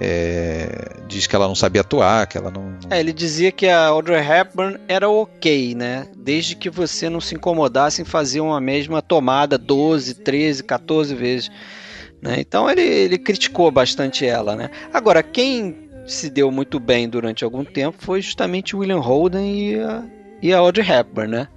é, 0.00 0.96
diz 1.06 1.26
que 1.26 1.36
ela 1.36 1.46
não 1.46 1.54
sabia 1.54 1.82
atuar, 1.82 2.26
que 2.26 2.36
ela 2.36 2.50
não. 2.50 2.76
É, 2.88 2.98
ele 2.98 3.12
dizia 3.12 3.52
que 3.52 3.68
a 3.68 3.86
Audrey 3.86 4.20
Hepburn 4.20 4.78
era 4.88 5.08
ok, 5.08 5.74
né? 5.74 6.08
Desde 6.16 6.56
que 6.56 6.70
você 6.70 7.08
não 7.08 7.20
se 7.20 7.34
incomodasse 7.34 8.02
em 8.02 8.04
fazer 8.04 8.40
uma 8.40 8.60
mesma 8.60 9.02
tomada 9.02 9.56
12, 9.58 10.14
13, 10.14 10.64
14 10.64 11.14
vezes. 11.14 11.50
Né? 12.22 12.36
Então 12.38 12.68
ele, 12.70 12.82
ele 12.82 13.18
criticou 13.18 13.70
bastante 13.70 14.26
ela, 14.26 14.54
né? 14.54 14.70
Agora, 14.92 15.22
quem 15.22 15.88
se 16.06 16.28
deu 16.28 16.50
muito 16.50 16.78
bem 16.78 17.08
durante 17.08 17.44
algum 17.44 17.64
tempo 17.64 17.96
foi 18.00 18.20
justamente 18.20 18.76
William 18.76 18.98
Holden 18.98 19.70
e 19.70 19.80
a, 19.80 20.04
e 20.42 20.52
a 20.52 20.58
Audrey 20.58 20.88
Hepburn, 20.88 21.30
né? 21.30 21.48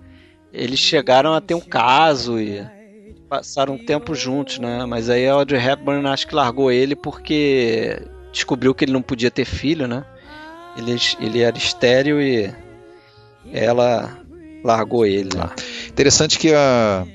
Eles 0.52 0.80
chegaram 0.80 1.34
a 1.34 1.42
ter 1.42 1.56
um 1.56 1.60
caso 1.60 2.40
e 2.40 2.64
passaram 3.28 3.74
um 3.74 3.86
tempo 3.86 4.14
juntos, 4.14 4.60
né? 4.60 4.86
Mas 4.86 5.10
aí 5.10 5.28
a 5.28 5.34
Audrey 5.34 5.60
Hepburn 5.60 6.08
acho 6.08 6.28
que 6.28 6.36
largou 6.36 6.72
ele 6.72 6.96
porque 6.96 8.00
descobriu 8.32 8.74
que 8.74 8.86
ele 8.86 8.94
não 8.94 9.02
podia 9.02 9.32
ter 9.32 9.46
filho, 9.46 9.88
né? 9.88 10.06
Ele, 10.78 10.96
ele 11.20 11.42
era 11.42 11.58
estéreo 11.58 12.22
e 12.22 12.54
ela 13.52 14.20
largou 14.64 15.06
ele. 15.06 15.36
Né? 15.36 15.50
Interessante 15.90 16.40
que 16.40 16.54
a 16.54 17.06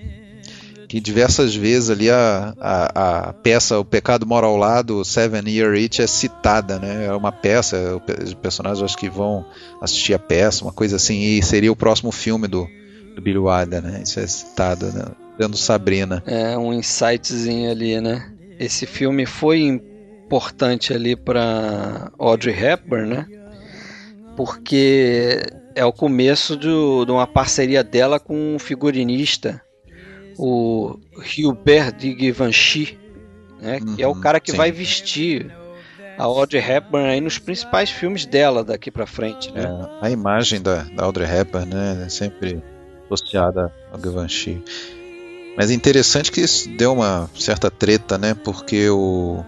que 0.89 1.01
diversas 1.01 1.55
vezes 1.55 1.91
ali 1.91 2.11
a, 2.11 2.55
a, 2.59 3.28
a, 3.28 3.32
peça 3.34 3.78
O 3.78 3.84
Pecado 3.84 4.26
Mora 4.26 4.47
ao 4.47 4.57
Lado, 4.57 5.05
Seven 5.05 5.43
Year 5.47 5.74
Itch, 5.74 6.01
é 6.01 6.07
citada, 6.07 6.78
né? 6.78 7.05
É 7.05 7.12
uma 7.12 7.30
peça, 7.30 8.01
os 8.24 8.32
personagens 8.32 8.82
acho 8.82 8.97
que 8.97 9.11
vão 9.11 9.45
assistir 9.82 10.14
a 10.14 10.18
peça, 10.18 10.64
uma 10.64 10.72
coisa 10.72 10.97
assim, 10.97 11.20
e 11.20 11.43
seria 11.43 11.70
o 11.70 11.76
próximo 11.76 12.11
filme 12.11 12.49
do, 12.49 12.66
do 13.14 13.20
Billy 13.20 13.39
Wilder, 13.39 13.82
né? 13.82 14.01
Isso 14.03 14.18
é 14.18 14.26
citado, 14.26 14.86
né? 14.86 15.05
Dando 15.39 15.59
Sabrina. 15.59 16.22
É, 16.26 16.57
um 16.57 16.72
insightzinho 16.72 17.70
ali, 17.70 18.01
né? 18.01 18.32
Esse 18.59 18.86
filme 18.86 19.26
foi 19.26 19.61
importante 19.61 20.95
ali 20.95 21.14
para 21.14 22.11
Audrey 22.18 22.55
Hepburn, 22.59 23.11
né? 23.11 23.26
Porque 24.34 25.43
é 25.74 25.84
o 25.84 25.93
começo 25.93 26.57
do, 26.57 27.05
de 27.05 27.12
uma 27.12 27.26
parceria 27.26 27.84
dela 27.84 28.18
com 28.18 28.55
um 28.55 28.59
figurinista 28.59 29.61
o 30.39 30.99
Hubert 31.36 31.97
de 31.97 32.16
Givenchy, 32.16 32.97
né, 33.61 33.80
que 33.80 34.03
é 34.03 34.07
o 34.07 34.12
uhum, 34.12 34.20
cara 34.20 34.39
que 34.39 34.53
sim. 34.53 34.57
vai 34.57 34.70
vestir 34.70 35.53
a 36.16 36.24
Audrey 36.24 36.62
Hepburn 36.62 37.09
aí 37.09 37.20
nos 37.20 37.39
principais 37.39 37.91
filmes 37.91 38.24
dela 38.24 38.62
daqui 38.62 38.91
para 38.91 39.07
frente, 39.07 39.53
né? 39.53 39.62
É, 39.64 40.07
a 40.07 40.11
imagem 40.11 40.62
da, 40.62 40.82
da, 40.84 41.05
Audrey 41.05 41.28
Hepburn, 41.28 41.74
né, 41.74 42.05
é 42.07 42.09
sempre 42.09 42.62
associada 43.05 43.72
ao 43.93 44.01
Givenchy. 44.01 44.62
Mas 45.57 45.70
é 45.70 45.74
interessante 45.74 46.30
que 46.30 46.41
isso 46.41 46.68
deu 46.68 46.93
uma 46.93 47.28
certa 47.36 47.68
treta, 47.68 48.16
né? 48.16 48.32
Porque 48.32 48.89
o 48.91 49.45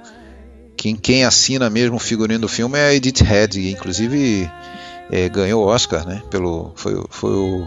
quem, 0.76 0.97
quem 0.97 1.24
assina 1.24 1.70
mesmo 1.70 1.97
o 1.97 2.01
figurino 2.01 2.41
do 2.41 2.49
filme 2.49 2.78
é 2.78 2.88
a 2.88 2.95
Edith 2.95 3.22
Head, 3.22 3.70
inclusive 3.70 4.51
é, 5.11 5.28
ganhou 5.28 5.64
o 5.64 5.66
Oscar, 5.68 6.05
né? 6.05 6.20
Pelo 6.28 6.72
foi, 6.74 7.01
foi 7.11 7.30
o 7.30 7.66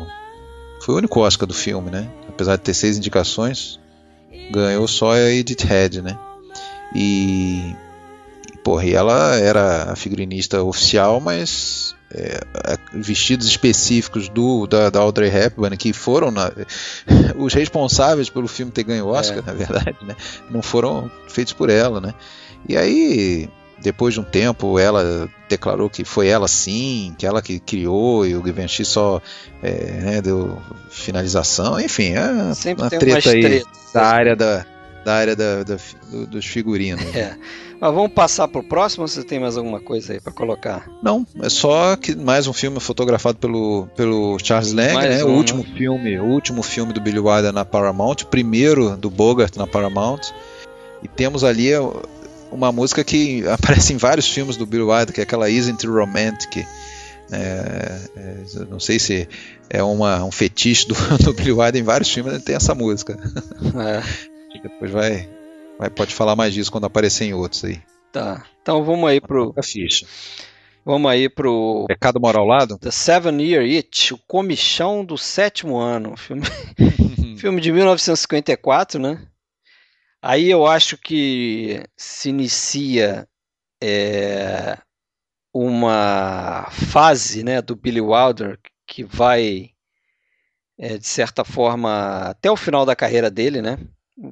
foi 0.82 0.96
o 0.96 0.98
único 0.98 1.22
Oscar 1.22 1.48
do 1.48 1.54
filme, 1.54 1.90
né? 1.90 2.10
Apesar 2.34 2.56
de 2.56 2.64
ter 2.64 2.74
seis 2.74 2.98
indicações, 2.98 3.80
ganhou 4.52 4.88
só 4.88 5.12
a 5.12 5.32
Edith 5.32 5.64
Head, 5.64 6.02
né? 6.02 6.18
E, 6.96 7.76
porra, 8.64 8.86
e 8.86 8.94
ela 8.94 9.36
era 9.36 9.92
a 9.92 9.96
figurinista 9.96 10.62
oficial, 10.64 11.20
mas 11.20 11.96
é, 12.14 12.40
vestidos 12.94 13.48
específicos 13.48 14.30
do 14.30 14.68
da, 14.68 14.90
da, 14.90 15.00
Audrey 15.00 15.30
Hepburn 15.36 15.76
que 15.76 15.92
foram 15.92 16.30
na, 16.30 16.52
os 17.38 17.54
responsáveis 17.54 18.30
pelo 18.30 18.48
filme 18.48 18.72
ter 18.72 18.84
ganho 18.84 19.08
Oscar, 19.08 19.40
é. 19.40 19.42
na 19.42 19.54
verdade, 19.54 19.98
né? 20.04 20.16
Não 20.50 20.62
foram 20.62 21.10
feitos 21.28 21.54
por 21.54 21.70
ela, 21.70 22.00
né? 22.00 22.14
E 22.70 22.78
aí 22.78 23.50
depois 23.84 24.14
de 24.14 24.22
um 24.22 24.24
tempo, 24.24 24.80
ela 24.80 25.30
declarou 25.50 25.90
que 25.90 26.06
foi 26.06 26.28
ela 26.28 26.48
sim, 26.48 27.14
que 27.18 27.26
ela 27.26 27.42
que 27.42 27.60
criou 27.60 28.26
e 28.26 28.34
o 28.36 28.44
Givenchy 28.44 28.86
só 28.86 29.22
é, 29.62 29.74
né, 30.02 30.22
deu 30.22 30.58
finalização. 30.90 31.80
Enfim, 31.80 32.14
é 32.14 32.54
Sempre 32.54 32.84
uma 32.84 32.90
treta 32.90 33.30
aí 33.30 33.64
da 33.94 34.06
área 34.06 34.36
da, 34.36 34.66
da 35.04 35.14
área 35.14 35.36
da, 35.36 35.64
da, 35.64 35.78
do, 36.10 36.28
dos 36.28 36.46
figurinos. 36.46 37.04
É. 37.14 37.36
Mas 37.80 37.94
vamos 37.94 38.14
passar 38.14 38.48
para 38.48 38.62
o 38.62 38.64
próximo 38.64 39.04
ou 39.04 39.08
você 39.10 39.22
tem 39.22 39.42
mais 39.42 39.58
alguma 39.58 39.82
coisa 39.82 40.14
aí 40.14 40.22
para 40.22 40.32
colocar? 40.32 40.90
Não, 41.02 41.28
é 41.42 41.50
só 41.50 41.98
que 41.98 42.16
mais 42.16 42.48
um 42.48 42.54
filme 42.54 42.80
fotografado 42.80 43.38
pelo, 43.38 43.88
pelo 43.98 44.38
Charles 44.42 44.72
Lang, 44.72 44.96
né? 45.10 45.26
Um, 45.26 45.32
o 45.32 45.36
último 45.36 45.64
né? 45.64 45.74
filme, 45.76 46.20
o 46.20 46.24
último 46.24 46.64
filme 46.64 46.94
do 46.94 47.02
Billy 47.02 47.20
Wilder 47.20 47.52
na 47.52 47.66
Paramount, 47.66 48.24
primeiro 48.32 48.96
do 48.96 49.10
Bogart 49.10 49.58
na 49.58 49.68
Paramount. 49.68 50.22
E 51.04 51.08
temos 51.10 51.44
ali 51.44 51.72
uma 52.54 52.72
música 52.72 53.04
que 53.04 53.46
aparece 53.50 53.94
em 53.94 53.98
vários 53.98 54.28
filmes 54.28 54.56
do 54.56 54.66
Bill 54.66 54.90
Wilder, 54.90 55.14
que 55.14 55.20
é 55.20 55.24
aquela 55.24 55.50
Isn't 55.50 55.86
Romantic. 55.88 56.66
É, 57.32 58.00
é, 58.16 58.66
não 58.70 58.80
sei 58.80 59.00
se 59.00 59.28
é 59.70 59.82
uma, 59.82 60.24
um 60.24 60.32
fetiche 60.32 60.88
do, 60.88 60.96
do 61.24 61.34
Bill 61.34 61.58
Wilder 61.58 61.82
em 61.82 61.86
vários 61.86 62.12
filmes, 62.12 62.34
ele 62.34 62.44
tem 62.44 62.56
essa 62.56 62.76
música. 62.76 63.18
É. 63.76 64.24
Depois 64.62 64.92
vai, 64.92 65.30
vai, 65.80 65.90
pode 65.90 66.14
falar 66.14 66.36
mais 66.36 66.54
disso 66.54 66.72
quando 66.72 66.86
aparecer 66.86 67.26
em 67.26 67.34
outros 67.34 67.64
aí. 67.66 67.82
Tá, 68.12 68.46
então 68.62 68.84
vamos 68.84 69.10
aí 69.10 69.20
pro. 69.20 69.54
A 69.58 69.64
ficha. 69.64 70.06
Vamos 70.86 71.10
aí 71.10 71.28
pro. 71.28 71.86
Pecado 71.88 72.20
Moral 72.20 72.46
Lado? 72.46 72.78
The 72.78 72.92
Seven 72.92 73.42
Year 73.42 73.64
Itch, 73.64 74.12
o 74.12 74.18
comichão 74.28 75.04
do 75.04 75.18
sétimo 75.18 75.78
ano. 75.78 76.16
Filme, 76.16 76.44
filme 77.38 77.60
de 77.60 77.72
1954, 77.72 79.02
né? 79.02 79.20
Aí 80.26 80.50
eu 80.50 80.66
acho 80.66 80.98
que 80.98 81.84
se 81.98 82.30
inicia 82.30 83.28
é, 83.84 84.78
uma 85.54 86.66
fase 86.72 87.44
né, 87.44 87.62
do 87.62 87.76
Billy 87.76 88.00
Wilder 88.00 88.58
que 88.88 89.04
vai, 89.04 89.72
é, 90.80 90.98
de 90.98 91.06
certa 91.06 91.44
forma, 91.44 92.30
até 92.30 92.50
o 92.50 92.56
final 92.56 92.86
da 92.86 92.96
carreira 92.96 93.30
dele, 93.30 93.62
né? 93.62 93.78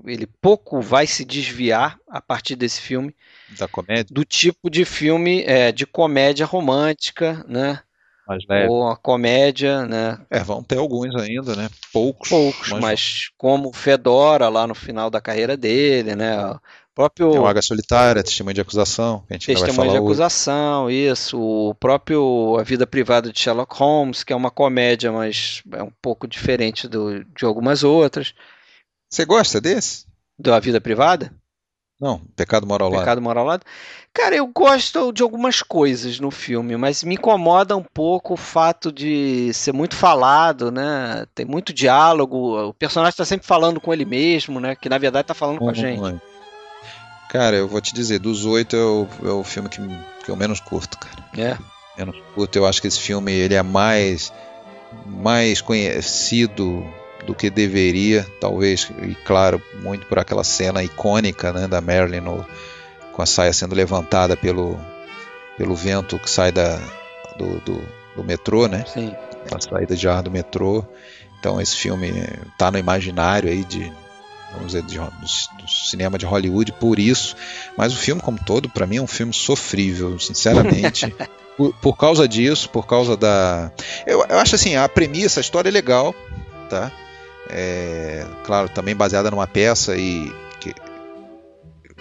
Ele 0.05 0.25
pouco 0.39 0.79
vai 0.79 1.05
se 1.05 1.25
desviar 1.25 1.99
a 2.07 2.21
partir 2.21 2.55
desse 2.55 2.79
filme. 2.79 3.13
Da 3.59 3.67
comédia? 3.67 4.05
Do 4.15 4.23
tipo 4.23 4.69
de 4.69 4.85
filme 4.85 5.43
é, 5.43 5.73
de 5.73 5.85
comédia 5.85 6.45
romântica, 6.45 7.43
né? 7.49 7.83
Mais 8.27 8.43
leve. 8.47 8.69
Ou 8.69 8.87
a 8.87 8.95
comédia, 8.95 9.85
né? 9.85 10.19
É, 10.29 10.39
vão 10.39 10.63
ter 10.63 10.77
alguns 10.77 11.15
ainda, 11.15 11.55
né? 11.55 11.69
Poucos. 11.91 12.29
Poucos, 12.29 12.69
mas, 12.69 12.81
mas 12.81 13.29
como 13.37 13.73
Fedora 13.73 14.49
lá 14.49 14.67
no 14.67 14.75
final 14.75 15.09
da 15.09 15.21
carreira 15.21 15.57
dele, 15.57 16.15
né? 16.15 16.45
O 16.45 16.59
próprio. 16.93 17.35
É 17.35 17.39
o 17.39 17.47
Águia 17.47 17.61
Solitária, 17.61 18.23
Testemunho 18.23 18.53
de 18.53 18.61
Acusação, 18.61 19.23
que 19.27 19.33
a 19.33 19.35
gente 19.35 19.47
Testemunho 19.47 19.91
de 19.91 19.97
Acusação, 19.97 20.85
hoje. 20.85 20.95
isso. 20.95 21.39
O 21.39 21.75
próprio 21.75 22.57
A 22.59 22.63
Vida 22.63 22.85
Privada 22.85 23.31
de 23.31 23.39
Sherlock 23.39 23.75
Holmes, 23.75 24.23
que 24.23 24.33
é 24.33 24.35
uma 24.35 24.51
comédia, 24.51 25.11
mas 25.11 25.61
é 25.73 25.83
um 25.83 25.91
pouco 26.01 26.27
diferente 26.27 26.87
do, 26.87 27.23
de 27.23 27.45
algumas 27.45 27.83
outras. 27.83 28.33
Você 29.09 29.25
gosta 29.25 29.59
desse? 29.59 30.05
Da 30.39 30.59
Vida 30.59 30.79
Privada? 30.79 31.33
Não, 32.01 32.19
Pecado 32.35 32.65
Moral 32.65 32.89
Lado. 32.89 32.99
Pecado 33.01 33.21
Moral 33.21 33.45
Lado. 33.45 33.63
Cara, 34.11 34.35
eu 34.35 34.47
gosto 34.47 35.13
de 35.13 35.21
algumas 35.21 35.61
coisas 35.61 36.19
no 36.19 36.31
filme, 36.31 36.75
mas 36.75 37.03
me 37.03 37.13
incomoda 37.13 37.77
um 37.77 37.83
pouco 37.83 38.33
o 38.33 38.37
fato 38.37 38.91
de 38.91 39.53
ser 39.53 39.71
muito 39.71 39.95
falado, 39.95 40.71
né? 40.71 41.25
Tem 41.35 41.45
muito 41.45 41.71
diálogo, 41.71 42.69
o 42.69 42.73
personagem 42.73 43.11
está 43.11 43.23
sempre 43.23 43.45
falando 43.45 43.79
com 43.79 43.93
ele 43.93 44.03
mesmo, 44.03 44.59
né? 44.59 44.75
Que 44.75 44.89
na 44.89 44.97
verdade 44.97 45.25
está 45.25 45.35
falando 45.35 45.59
com 45.59 45.69
a 45.69 45.73
gente. 45.73 46.19
Cara, 47.29 47.55
eu 47.55 47.67
vou 47.67 47.79
te 47.79 47.93
dizer, 47.93 48.19
dos 48.19 48.45
oito 48.45 48.75
é 48.75 48.83
o, 48.83 49.07
é 49.23 49.31
o 49.31 49.43
filme 49.43 49.69
que, 49.69 49.79
que 50.25 50.29
eu 50.29 50.35
menos 50.35 50.59
curto, 50.59 50.97
cara. 50.97 51.23
É. 51.37 51.57
Menos 51.97 52.17
curto. 52.33 52.55
Eu 52.57 52.65
acho 52.65 52.81
que 52.81 52.87
esse 52.87 52.99
filme 52.99 53.31
ele 53.31 53.53
é 53.53 53.61
mais 53.61 54.33
mais 55.05 55.61
conhecido 55.61 56.83
do 57.25 57.35
que 57.35 57.49
deveria, 57.49 58.25
talvez, 58.39 58.89
e 59.01 59.15
claro, 59.25 59.61
muito 59.81 60.05
por 60.07 60.19
aquela 60.19 60.43
cena 60.43 60.83
icônica 60.83 61.53
né, 61.53 61.67
da 61.67 61.79
Marilyn 61.79 62.21
no, 62.21 62.45
com 63.11 63.21
a 63.21 63.25
saia 63.25 63.53
sendo 63.53 63.75
levantada 63.75 64.35
pelo, 64.35 64.79
pelo 65.57 65.75
vento 65.75 66.17
que 66.17 66.29
sai 66.29 66.51
da, 66.51 66.79
do, 67.37 67.59
do, 67.59 67.81
do 68.15 68.23
metrô, 68.23 68.67
né? 68.67 68.83
Sim. 68.91 69.13
A 69.53 69.59
saída 69.59 69.95
de 69.95 70.07
ar 70.07 70.21
do 70.21 70.31
metrô. 70.31 70.85
Então 71.39 71.59
esse 71.59 71.75
filme 71.75 72.11
está 72.51 72.69
no 72.71 72.77
imaginário 72.77 73.49
aí 73.49 73.63
de 73.63 73.91
vamos 74.53 74.73
dizer 74.73 74.83
de, 74.83 74.97
do, 74.97 75.67
cinema 75.67 76.17
de 76.17 76.25
Hollywood 76.25 76.73
por 76.73 76.99
isso, 76.99 77.35
mas 77.77 77.93
o 77.93 77.97
filme 77.97 78.21
como 78.21 78.37
todo 78.43 78.69
para 78.69 78.85
mim 78.85 78.97
é 78.97 79.01
um 79.01 79.07
filme 79.07 79.33
sofrível, 79.33 80.19
sinceramente. 80.19 81.13
por, 81.57 81.73
por, 81.75 81.97
causa 81.97 82.27
disso, 82.27 82.69
por 82.69 82.85
causa 82.85 83.15
da 83.15 83.71
eu, 84.05 84.25
eu 84.29 84.39
acho 84.39 84.55
assim 84.55 84.75
a 84.75 84.87
premissa, 84.87 85.39
a 85.39 85.41
história 85.41 85.69
é 85.69 85.71
legal, 85.71 86.13
tá? 86.69 86.91
É, 87.49 88.25
claro, 88.43 88.69
também 88.69 88.95
baseada 88.95 89.31
numa 89.31 89.47
peça 89.47 89.95
e 89.95 90.31
que, 90.59 90.73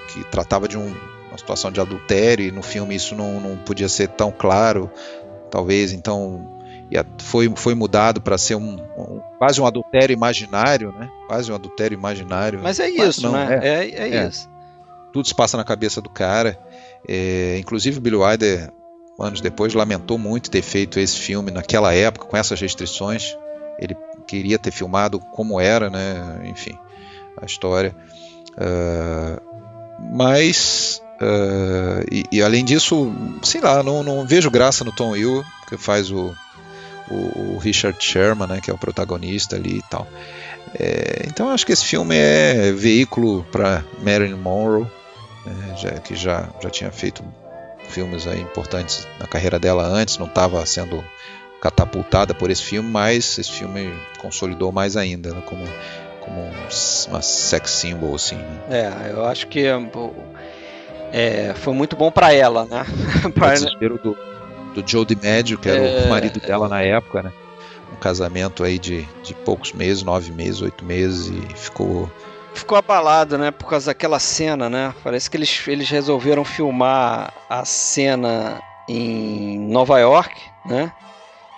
que 0.08 0.24
tratava 0.30 0.68
de 0.68 0.76
um, 0.76 0.94
uma 1.28 1.38
situação 1.38 1.70
de 1.70 1.80
adultério 1.80 2.46
e 2.46 2.50
no 2.50 2.62
filme 2.62 2.94
isso 2.94 3.14
não, 3.14 3.40
não 3.40 3.56
podia 3.56 3.88
ser 3.88 4.08
tão 4.08 4.30
claro, 4.30 4.90
talvez. 5.50 5.92
Então 5.92 6.58
foi, 7.18 7.52
foi 7.56 7.74
mudado 7.74 8.20
para 8.20 8.36
ser 8.36 8.56
um, 8.56 8.76
um, 8.96 9.20
quase 9.38 9.60
um 9.60 9.66
adultério 9.66 10.12
imaginário, 10.12 10.92
né? 10.92 11.08
Quase 11.28 11.50
um 11.50 11.54
adultério 11.54 11.96
imaginário. 11.96 12.60
Mas 12.62 12.80
é 12.80 12.88
isso, 12.88 13.22
não, 13.22 13.32
né? 13.32 13.60
É, 13.62 13.68
é, 13.68 13.90
é, 13.90 14.16
é, 14.16 14.28
isso. 14.28 14.48
Tudo 15.12 15.26
se 15.26 15.34
passa 15.34 15.56
na 15.56 15.64
cabeça 15.64 16.00
do 16.00 16.10
cara. 16.10 16.58
É, 17.08 17.56
inclusive 17.58 17.98
o 17.98 18.00
Billy 18.00 18.16
Wilder, 18.16 18.72
anos 19.18 19.40
depois, 19.40 19.72
lamentou 19.74 20.18
muito 20.18 20.50
ter 20.50 20.62
feito 20.62 20.98
esse 20.98 21.18
filme 21.18 21.50
naquela 21.50 21.94
época, 21.94 22.26
com 22.26 22.36
essas 22.36 22.60
restrições. 22.60 23.36
Ele 23.78 23.96
queria 24.30 24.58
ter 24.58 24.70
filmado 24.70 25.18
como 25.18 25.60
era, 25.60 25.90
né? 25.90 26.40
Enfim, 26.44 26.78
a 27.40 27.44
história. 27.44 27.94
Uh, 28.52 29.40
mas 30.14 31.02
Uh, 31.22 32.00
e, 32.10 32.24
e, 32.32 32.42
além 32.42 32.64
disso, 32.64 33.12
sei 33.42 33.60
lá, 33.60 33.82
não, 33.82 34.02
não, 34.02 34.26
vejo 34.26 34.50
graça 34.50 34.82
no 34.84 34.90
Tom 34.90 35.10
Will, 35.10 35.44
que 35.68 35.76
faz 35.76 36.10
o, 36.10 36.34
o, 37.10 37.56
o 37.56 37.58
Richard 37.58 38.02
Sherman, 38.02 38.48
né, 38.48 38.58
que 38.58 38.70
é 38.70 38.74
o 38.74 38.78
protagonista 38.78 39.54
ali 39.54 39.76
e 39.76 39.82
tal. 39.90 40.08
É, 40.74 41.24
então 41.26 41.50
acho 41.50 41.66
que 41.66 41.72
esse 41.72 41.84
filme 41.84 42.16
é 42.16 42.72
veículo 42.72 43.44
para 43.52 43.84
Marilyn 44.02 44.34
Monroe, 44.34 44.86
né, 45.44 45.76
já, 45.76 45.90
que 45.98 46.16
já, 46.16 46.48
já 46.62 46.70
tinha 46.70 46.90
feito 46.90 47.22
filmes 47.90 48.26
aí 48.26 48.40
importantes 48.40 49.06
na 49.18 49.26
carreira 49.26 49.58
dela 49.58 49.86
antes, 49.86 50.16
não 50.16 50.26
estava 50.26 50.64
sendo 50.64 51.04
catapultada 51.60 52.34
por 52.34 52.50
esse 52.50 52.62
filme, 52.62 52.88
mas 52.88 53.38
esse 53.38 53.50
filme 53.50 53.92
consolidou 54.18 54.72
mais 54.72 54.96
ainda 54.96 55.34
né, 55.34 55.42
como, 55.44 55.64
como 56.20 56.50
uma 57.08 57.22
sex 57.22 57.70
symbol 57.70 58.14
assim. 58.14 58.36
Né. 58.36 58.58
É, 58.70 59.10
eu 59.12 59.24
acho 59.24 59.46
que 59.46 59.66
é, 61.12 61.52
foi 61.54 61.74
muito 61.74 61.96
bom 61.96 62.10
para 62.10 62.32
ela, 62.32 62.64
né? 62.64 62.84
O 63.24 63.50
desespero 63.50 63.98
do, 63.98 64.16
do 64.74 64.88
Joe 64.88 65.04
DiMaggio, 65.04 65.58
que 65.58 65.68
era 65.68 65.78
é... 65.78 66.06
o 66.06 66.08
marido 66.08 66.40
dela 66.40 66.68
na 66.68 66.82
época, 66.82 67.22
né? 67.22 67.32
Um 67.92 67.96
casamento 67.96 68.62
aí 68.62 68.78
de, 68.78 69.06
de 69.22 69.34
poucos 69.34 69.72
meses, 69.72 70.02
nove 70.02 70.30
meses, 70.30 70.62
oito 70.62 70.84
meses, 70.84 71.26
e 71.28 71.56
ficou 71.56 72.10
ficou 72.54 72.76
abalado, 72.78 73.36
né? 73.38 73.50
Por 73.50 73.68
causa 73.68 73.86
daquela 73.86 74.18
cena, 74.18 74.68
né? 74.68 74.94
Parece 75.02 75.30
que 75.30 75.36
eles, 75.36 75.62
eles 75.66 75.88
resolveram 75.88 76.44
filmar 76.44 77.32
a 77.48 77.64
cena 77.64 78.60
em 78.88 79.58
Nova 79.58 79.98
York, 79.98 80.34
né? 80.64 80.92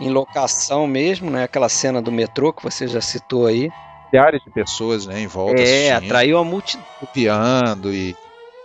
Em 0.03 0.11
locação 0.11 0.87
mesmo, 0.87 1.31
né? 1.31 1.45
Aquela 1.45 1.69
cena 1.69 2.03
do 2.03 2.13
metrô 2.13 2.53
que 2.53 2.63
você 2.63 2.87
já 2.87 3.01
citou 3.01 3.47
aí. 3.47 3.71
Milhares 4.13 4.43
de 4.45 4.51
pessoas, 4.51 5.07
né? 5.07 5.21
Em 5.21 5.27
volta. 5.27 5.61
É, 5.61 5.93
atraiu 5.93 6.39
a 6.39 6.45
multidão. 6.45 6.85
Copiando 7.01 7.93
e 7.93 8.17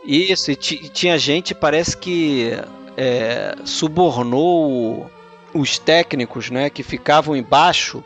isso, 0.08 0.50
e 0.52 0.56
tinha 0.56 1.18
gente, 1.18 1.54
parece 1.54 1.98
que 1.98 2.52
é, 2.96 3.56
subornou 3.66 5.12
os 5.54 5.78
técnicos, 5.78 6.50
né, 6.50 6.70
que 6.70 6.82
ficavam 6.82 7.36
embaixo 7.36 8.02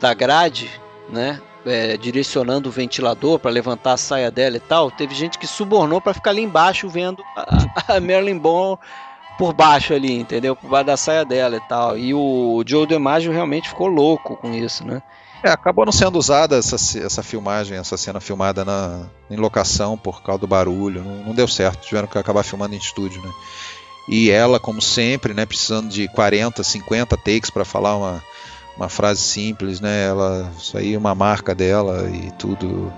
da 0.00 0.14
grade, 0.14 0.70
né, 1.10 1.40
é, 1.66 1.96
direcionando 1.98 2.68
o 2.68 2.72
ventilador 2.72 3.38
para 3.38 3.50
levantar 3.50 3.92
a 3.92 3.96
saia 3.98 4.30
dela 4.30 4.56
e 4.56 4.60
tal. 4.60 4.90
Teve 4.90 5.14
gente 5.14 5.38
que 5.38 5.46
subornou 5.46 6.00
para 6.00 6.14
ficar 6.14 6.30
ali 6.30 6.42
embaixo 6.42 6.88
vendo 6.88 7.22
a, 7.36 7.96
a 7.96 8.00
Marilyn 8.00 8.34
Monroe 8.34 8.78
por 9.38 9.52
baixo 9.52 9.94
ali, 9.94 10.12
entendeu? 10.18 10.54
Por 10.54 10.68
baixo 10.68 10.86
da 10.86 10.96
saia 10.96 11.24
dela 11.24 11.56
e 11.56 11.60
tal. 11.68 11.98
E 11.98 12.14
o 12.14 12.62
Joe 12.66 12.86
DiMaggio 12.86 13.32
realmente 13.32 13.68
ficou 13.68 13.86
louco 13.86 14.36
com 14.36 14.52
isso, 14.52 14.86
né? 14.86 15.02
É, 15.42 15.50
acabou 15.50 15.84
não 15.84 15.92
sendo 15.92 16.18
usada 16.18 16.56
essa, 16.56 16.76
essa 16.98 17.22
filmagem, 17.22 17.76
essa 17.76 17.96
cena 17.96 18.20
filmada 18.20 18.64
na, 18.64 19.06
em 19.28 19.36
locação 19.36 19.98
por 19.98 20.22
causa 20.22 20.40
do 20.40 20.46
barulho. 20.46 21.02
Não, 21.02 21.24
não 21.24 21.34
deu 21.34 21.48
certo, 21.48 21.84
tiveram 21.84 22.06
que 22.06 22.16
acabar 22.16 22.44
filmando 22.44 22.74
em 22.74 22.78
estúdio, 22.78 23.20
né? 23.20 23.30
E 24.08 24.30
ela, 24.30 24.60
como 24.60 24.80
sempre, 24.80 25.34
né, 25.34 25.44
precisando 25.44 25.88
de 25.88 26.08
40, 26.08 26.62
50 26.62 27.16
takes 27.16 27.50
para 27.50 27.64
falar 27.64 27.96
uma, 27.96 28.22
uma 28.76 28.88
frase 28.88 29.20
simples, 29.20 29.80
né? 29.80 30.06
Ela, 30.06 30.50
isso 30.56 30.78
aí 30.78 30.94
é 30.94 30.98
uma 30.98 31.14
marca 31.14 31.54
dela 31.54 32.08
e 32.08 32.30
tudo. 32.32 32.92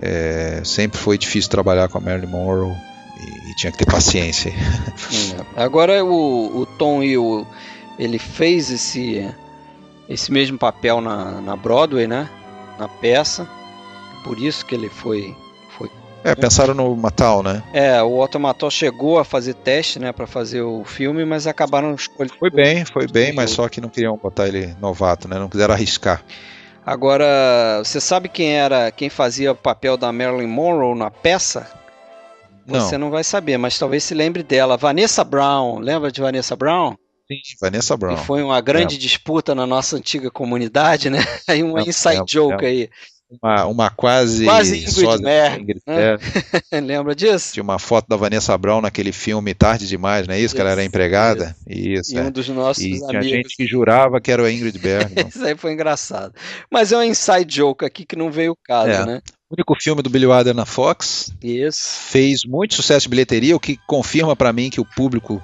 É, 0.00 0.62
sempre 0.64 0.98
foi 0.98 1.18
difícil 1.18 1.50
trabalhar 1.50 1.88
com 1.88 1.98
a 1.98 2.00
Marilyn 2.00 2.28
Monroe 2.28 2.89
e, 3.20 3.50
e 3.50 3.54
tinha 3.54 3.70
que 3.70 3.78
ter 3.78 3.86
paciência. 3.86 4.50
É. 4.50 5.62
Agora 5.62 6.04
o, 6.04 6.60
o 6.60 6.66
Tom 6.66 7.02
Hill, 7.02 7.46
ele 7.98 8.18
fez 8.18 8.70
esse 8.70 9.28
esse 10.10 10.32
mesmo 10.32 10.58
papel 10.58 11.00
na, 11.00 11.40
na 11.40 11.54
Broadway, 11.54 12.08
né? 12.08 12.28
Na 12.76 12.88
peça. 12.88 13.48
Por 14.24 14.38
isso 14.38 14.66
que 14.66 14.74
ele 14.74 14.88
foi. 14.88 15.36
foi 15.70 15.88
é, 16.24 16.34
pensaram 16.34 16.74
no 16.74 16.96
Matal, 16.96 17.44
né? 17.44 17.62
É, 17.72 18.02
o 18.02 18.18
Otto 18.18 18.40
Matal 18.40 18.70
chegou 18.70 19.18
a 19.18 19.24
fazer 19.24 19.54
teste, 19.54 20.00
né, 20.00 20.12
para 20.12 20.26
fazer 20.26 20.62
o 20.62 20.84
filme, 20.84 21.24
mas 21.24 21.46
acabaram 21.46 21.94
escolhendo. 21.94 22.34
Foi 22.38 22.50
bem, 22.50 22.84
foi 22.84 23.06
bem, 23.06 23.32
mas 23.32 23.50
só 23.50 23.68
que 23.68 23.80
não 23.80 23.88
queriam 23.88 24.16
botar 24.16 24.48
ele 24.48 24.74
novato, 24.80 25.28
né? 25.28 25.38
Não 25.38 25.48
quiseram 25.48 25.72
arriscar. 25.72 26.22
Agora, 26.84 27.80
você 27.84 28.00
sabe 28.00 28.28
quem 28.28 28.52
era, 28.52 28.90
quem 28.90 29.08
fazia 29.08 29.52
o 29.52 29.56
papel 29.56 29.96
da 29.96 30.12
Marilyn 30.12 30.48
Monroe 30.48 30.98
na 30.98 31.10
peça? 31.10 31.70
Você 32.70 32.96
não, 32.96 33.06
não 33.06 33.10
vai 33.10 33.24
saber, 33.24 33.58
mas 33.58 33.78
talvez 33.78 34.04
se 34.04 34.14
lembre 34.14 34.42
dela. 34.42 34.76
Vanessa 34.76 35.24
Brown, 35.24 35.78
lembra 35.78 36.10
de 36.10 36.20
Vanessa 36.20 36.54
Brown? 36.54 36.94
Sim, 37.30 37.40
Vanessa 37.60 37.96
Brown. 37.96 38.14
E 38.14 38.16
foi 38.16 38.42
uma 38.42 38.60
grande 38.60 38.96
é. 38.96 38.98
disputa 38.98 39.54
na 39.54 39.66
nossa 39.66 39.96
antiga 39.96 40.30
comunidade, 40.30 41.08
né? 41.08 41.18
Aí 41.46 41.62
uma 41.62 41.80
é, 41.80 41.84
inside 41.84 42.20
é, 42.20 42.24
joke 42.26 42.64
aí. 42.64 42.90
Uma, 43.40 43.64
uma 43.66 43.90
quase, 43.90 44.44
quase 44.44 44.78
Ingrid 44.78 45.22
Mer, 45.22 45.60
né? 45.86 46.18
Lembra 46.82 47.14
disso? 47.14 47.52
Tinha 47.52 47.62
uma 47.62 47.78
foto 47.78 48.08
da 48.08 48.16
Vanessa 48.16 48.58
Brown 48.58 48.80
naquele 48.80 49.12
filme 49.12 49.54
Tarde 49.54 49.86
Demais, 49.86 50.26
não 50.26 50.34
é 50.34 50.38
isso? 50.38 50.46
isso 50.46 50.54
que 50.56 50.60
ela 50.60 50.70
era 50.70 50.84
empregada? 50.84 51.54
Isso. 51.64 52.16
E 52.16 52.20
um 52.20 52.28
dos 52.28 52.48
nossos 52.48 52.82
e 52.82 52.94
amigos. 52.94 53.08
Tinha 53.08 53.22
gente 53.22 53.56
que 53.56 53.66
jurava 53.66 54.20
que 54.20 54.32
era 54.32 54.42
o 54.42 54.50
Ingrid 54.50 54.76
Bergman. 54.82 55.28
isso 55.28 55.44
aí 55.44 55.56
foi 55.56 55.72
engraçado. 55.72 56.34
Mas 56.68 56.90
é 56.90 56.96
um 56.96 57.04
inside 57.04 57.54
joke 57.54 57.84
aqui 57.84 58.04
que 58.04 58.16
não 58.16 58.32
veio 58.32 58.50
o 58.50 58.58
caso, 58.64 58.90
é. 58.90 59.06
né? 59.06 59.20
Único 59.50 59.74
filme 59.80 60.00
do 60.00 60.08
Billy 60.08 60.26
Wilder 60.26 60.54
na 60.54 60.64
Fox. 60.64 61.32
Isso. 61.42 61.98
Fez 62.08 62.44
muito 62.44 62.74
sucesso 62.74 63.02
de 63.02 63.08
bilheteria, 63.08 63.56
o 63.56 63.60
que 63.60 63.76
confirma 63.84 64.36
para 64.36 64.52
mim 64.52 64.70
que 64.70 64.80
o 64.80 64.84
público 64.84 65.42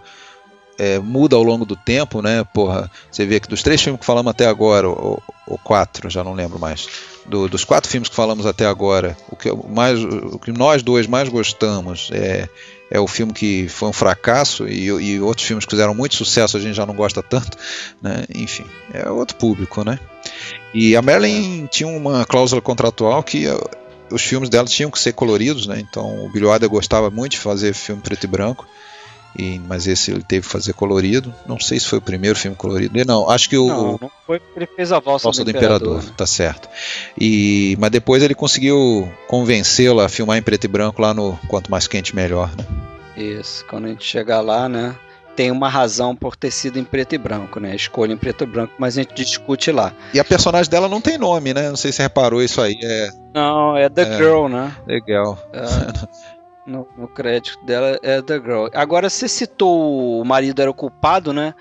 é, 0.79 1.01
muda 1.01 1.35
ao 1.35 1.43
longo 1.43 1.65
do 1.65 1.75
tempo, 1.75 2.23
né? 2.23 2.45
Porra, 2.45 2.89
você 3.11 3.27
vê 3.27 3.41
que 3.41 3.49
dos 3.49 3.65
três 3.65 3.83
filmes 3.83 3.99
que 3.99 4.07
falamos 4.07 4.31
até 4.31 4.47
agora, 4.47 4.89
ou, 4.89 5.21
ou 5.47 5.59
quatro, 5.59 6.09
já 6.09 6.23
não 6.23 6.35
lembro 6.35 6.57
mais, 6.59 6.89
do, 7.27 7.49
dos 7.49 7.65
quatro 7.65 7.91
filmes 7.91 8.09
que 8.09 8.15
falamos 8.15 8.47
até 8.47 8.65
agora, 8.67 9.17
o 9.29 9.35
que, 9.35 9.51
mais, 9.69 10.03
o 10.03 10.39
que 10.39 10.53
nós 10.53 10.85
dois 10.85 11.09
mais 11.09 11.29
gostamos 11.29 12.11
é, 12.13 12.49
é 12.91 13.01
o 13.01 13.09
filme 13.09 13.33
que 13.33 13.69
foi 13.69 13.89
um 13.89 13.93
fracasso 13.93 14.69
e, 14.69 14.87
e, 14.87 15.21
outros 15.21 15.47
filmes 15.47 15.65
que 15.65 15.71
fizeram 15.71 15.95
muito 15.95 16.15
sucesso 16.15 16.57
a 16.57 16.61
gente 16.61 16.75
já 16.75 16.87
não 16.87 16.95
gosta 16.95 17.25
tanto, 17.25 17.59
né? 18.01 18.25
Enfim, 18.35 18.65
é 18.93 19.11
outro 19.11 19.37
público, 19.37 19.85
né? 19.85 19.99
E 20.73 20.95
a 20.95 21.03
Merlin 21.03 21.67
tinha 21.67 21.89
uma 21.89 22.25
cláusula 22.25 22.61
contratual 22.61 23.23
que 23.23 23.47
os 24.11 24.23
filmes 24.23 24.49
dela 24.49 24.67
tinham 24.67 24.91
que 24.91 24.99
ser 24.99 25.13
coloridos, 25.13 25.67
né? 25.67 25.79
Então 25.81 26.25
o 26.25 26.29
Billy 26.29 26.47
Wilder 26.47 26.69
gostava 26.69 27.11
muito 27.11 27.33
de 27.33 27.39
fazer 27.39 27.75
filme 27.75 28.03
preto 28.03 28.25
e 28.25 28.27
branco. 28.27 28.67
E, 29.39 29.59
mas 29.59 29.87
esse 29.87 30.11
ele 30.11 30.23
teve 30.23 30.47
que 30.47 30.53
fazer 30.53 30.73
colorido. 30.73 31.35
Não 31.47 31.61
sei 31.61 31.79
se 31.79 31.87
foi 31.87 31.99
o 31.99 32.03
primeiro 32.03 32.39
filme 32.39 32.57
colorido. 32.57 33.05
Não, 33.05 33.29
acho 33.29 33.51
que 33.51 33.59
o. 33.59 33.67
Não, 33.67 33.99
não 34.01 34.11
foi 34.27 34.41
ele 34.57 34.67
fez 34.67 34.93
a 34.93 34.99
Valsa, 34.99 35.25
Valsa 35.25 35.45
do, 35.45 35.53
do, 35.53 35.57
Imperador. 35.57 35.97
Imperador? 35.97 36.17
Tá 36.17 36.27
certo. 36.27 36.69
E, 37.21 37.77
mas 37.79 37.91
depois 37.91 38.23
ele 38.23 38.35
conseguiu 38.35 39.13
convencê-la 39.29 40.07
a 40.07 40.09
filmar 40.09 40.39
em 40.39 40.43
preto 40.43 40.65
e 40.65 40.69
branco 40.69 41.03
lá 41.03 41.13
no 41.13 41.39
Quanto 41.49 41.71
Mais 41.71 41.87
Quente 41.87 42.17
Melhor. 42.17 42.51
Né? 42.57 42.65
Isso, 43.17 43.65
quando 43.67 43.87
a 43.87 43.89
gente 43.89 44.05
chegar 44.05 44.41
lá, 44.41 44.69
né? 44.69 44.97
Tem 45.37 45.51
uma 45.51 45.69
razão 45.69 46.17
por 46.17 46.35
ter 46.35 46.51
sido 46.51 46.79
em 46.79 46.85
preto 46.85 47.15
e 47.15 47.19
branco, 47.19 47.61
né? 47.61 47.77
Escolha 47.77 48.13
em 48.13 48.17
preto 48.17 48.45
e 48.45 48.47
branco, 48.47 48.73
mas 48.79 48.97
a 48.97 49.03
gente 49.03 49.15
discute 49.15 49.71
lá. 49.71 49.93
E 50.15 50.19
a 50.19 50.25
personagem 50.25 50.71
dela 50.71 50.89
não 50.89 51.01
tem 51.01 51.19
nome, 51.19 51.53
né? 51.53 51.69
Não 51.69 51.77
sei 51.77 51.93
se 51.93 51.97
você 51.97 52.03
reparou 52.05 52.43
isso 52.43 52.61
aí. 52.61 52.79
É... 52.83 53.11
Não, 53.35 53.77
é 53.77 53.89
The 53.91 54.03
é... 54.03 54.17
Girl, 54.17 54.49
né? 54.49 54.75
Legal. 54.87 55.39
É... 55.53 56.27
No, 56.67 56.89
no, 56.99 57.07
crédito 57.07 57.65
dela 57.65 57.97
é 58.03 58.21
The 58.21 58.41
Girl. 58.41 58.67
Agora, 58.75 59.09
você 59.09 59.29
citou 59.29 60.21
o 60.21 60.25
marido 60.25 60.61
era 60.61 60.69
o 60.69 60.75
culpado, 60.75 61.33
né? 61.33 61.55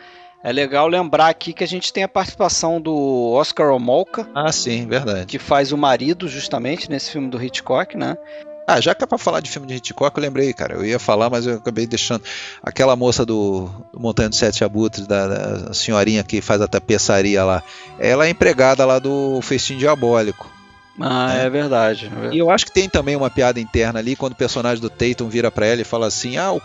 É 0.43 0.51
legal 0.51 0.87
lembrar 0.87 1.27
aqui 1.27 1.53
que 1.53 1.63
a 1.63 1.67
gente 1.67 1.91
tem 1.91 2.03
a 2.03 2.07
participação 2.07 2.79
do 2.79 3.31
Oscar 3.33 3.69
Omolka. 3.71 4.27
Ah, 4.33 4.51
sim, 4.51 4.87
verdade. 4.87 5.25
Que 5.25 5.37
faz 5.37 5.71
o 5.71 5.77
marido, 5.77 6.27
justamente, 6.27 6.89
nesse 6.89 7.11
filme 7.11 7.29
do 7.29 7.43
Hitchcock, 7.43 7.97
né? 7.97 8.17
Ah, 8.67 8.81
já 8.81 8.95
que 8.95 9.03
é 9.03 9.07
pra 9.07 9.17
falar 9.17 9.41
de 9.41 9.49
filme 9.49 9.67
de 9.67 9.75
Hitchcock, 9.75 10.17
eu 10.17 10.23
lembrei, 10.23 10.51
cara. 10.51 10.73
Eu 10.73 10.85
ia 10.85 10.97
falar, 10.97 11.29
mas 11.29 11.45
eu 11.45 11.57
acabei 11.57 11.85
deixando. 11.85 12.23
Aquela 12.63 12.95
moça 12.95 13.25
do, 13.25 13.69
do 13.93 13.99
Montanha 13.99 14.29
dos 14.29 14.39
Sete 14.39 14.63
Abutres, 14.63 15.05
da, 15.05 15.27
da 15.27 15.73
senhorinha 15.73 16.23
que 16.23 16.41
faz 16.41 16.61
a 16.61 16.67
tapeçaria 16.67 17.43
lá. 17.43 17.61
Ela 17.99 18.25
é 18.25 18.29
empregada 18.29 18.83
lá 18.83 18.97
do 18.97 19.39
Festim 19.41 19.77
Diabólico. 19.77 20.51
Ah, 20.99 21.37
é. 21.37 21.45
é 21.45 21.49
verdade, 21.49 22.07
é 22.07 22.09
verdade. 22.09 22.35
E 22.35 22.39
eu 22.39 22.49
acho 22.49 22.65
que 22.65 22.71
tem 22.71 22.89
também 22.89 23.15
uma 23.15 23.29
piada 23.29 23.59
interna 23.59 23.99
ali 23.99 24.15
quando 24.15 24.33
o 24.33 24.37
personagem 24.37 24.81
do 24.81 24.89
Tatum 24.89 25.27
vira 25.27 25.51
para 25.51 25.67
ela 25.67 25.81
e 25.81 25.85
fala 25.85 26.07
assim: 26.07 26.37
Ah, 26.37 26.55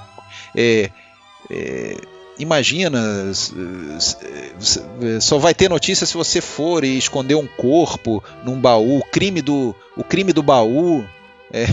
é, 0.57 0.91
é, 1.51 1.97
imagina, 2.39 3.01
só 5.21 5.39
vai 5.39 5.53
ter 5.53 5.69
notícia 5.69 6.07
se 6.07 6.15
você 6.15 6.41
for 6.41 6.85
e 6.85 6.97
esconder 6.97 7.35
um 7.35 7.47
corpo 7.47 8.23
num 8.45 8.59
baú, 8.59 8.99
o 8.99 9.05
crime 9.05 9.43
do, 9.43 9.75
o 9.97 10.05
crime 10.05 10.33
do 10.33 10.43
baú. 10.43 11.05
É, 11.53 11.65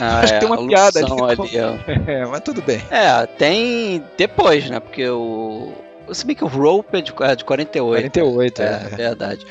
ah, 0.00 0.20
acho 0.20 0.34
que 0.34 0.40
tem 0.40 0.48
uma 0.48 0.66
piada 0.66 0.98
ali. 0.98 1.12
ali 1.12 1.56
é, 2.10 2.26
mas 2.26 2.40
tudo 2.40 2.62
bem. 2.62 2.82
É, 2.90 3.26
tem 3.26 4.04
depois, 4.16 4.68
né? 4.68 4.80
Porque 4.80 5.08
o 5.08 5.72
Se 6.12 6.26
bem 6.26 6.34
que 6.34 6.44
o 6.44 6.48
Rope 6.48 6.98
é 6.98 7.00
de, 7.00 7.12
é 7.20 7.36
de 7.36 7.44
48. 7.44 8.20
48, 8.20 8.62
é, 8.62 8.64
é. 8.64 8.68
é 8.68 8.96
verdade. 8.96 9.46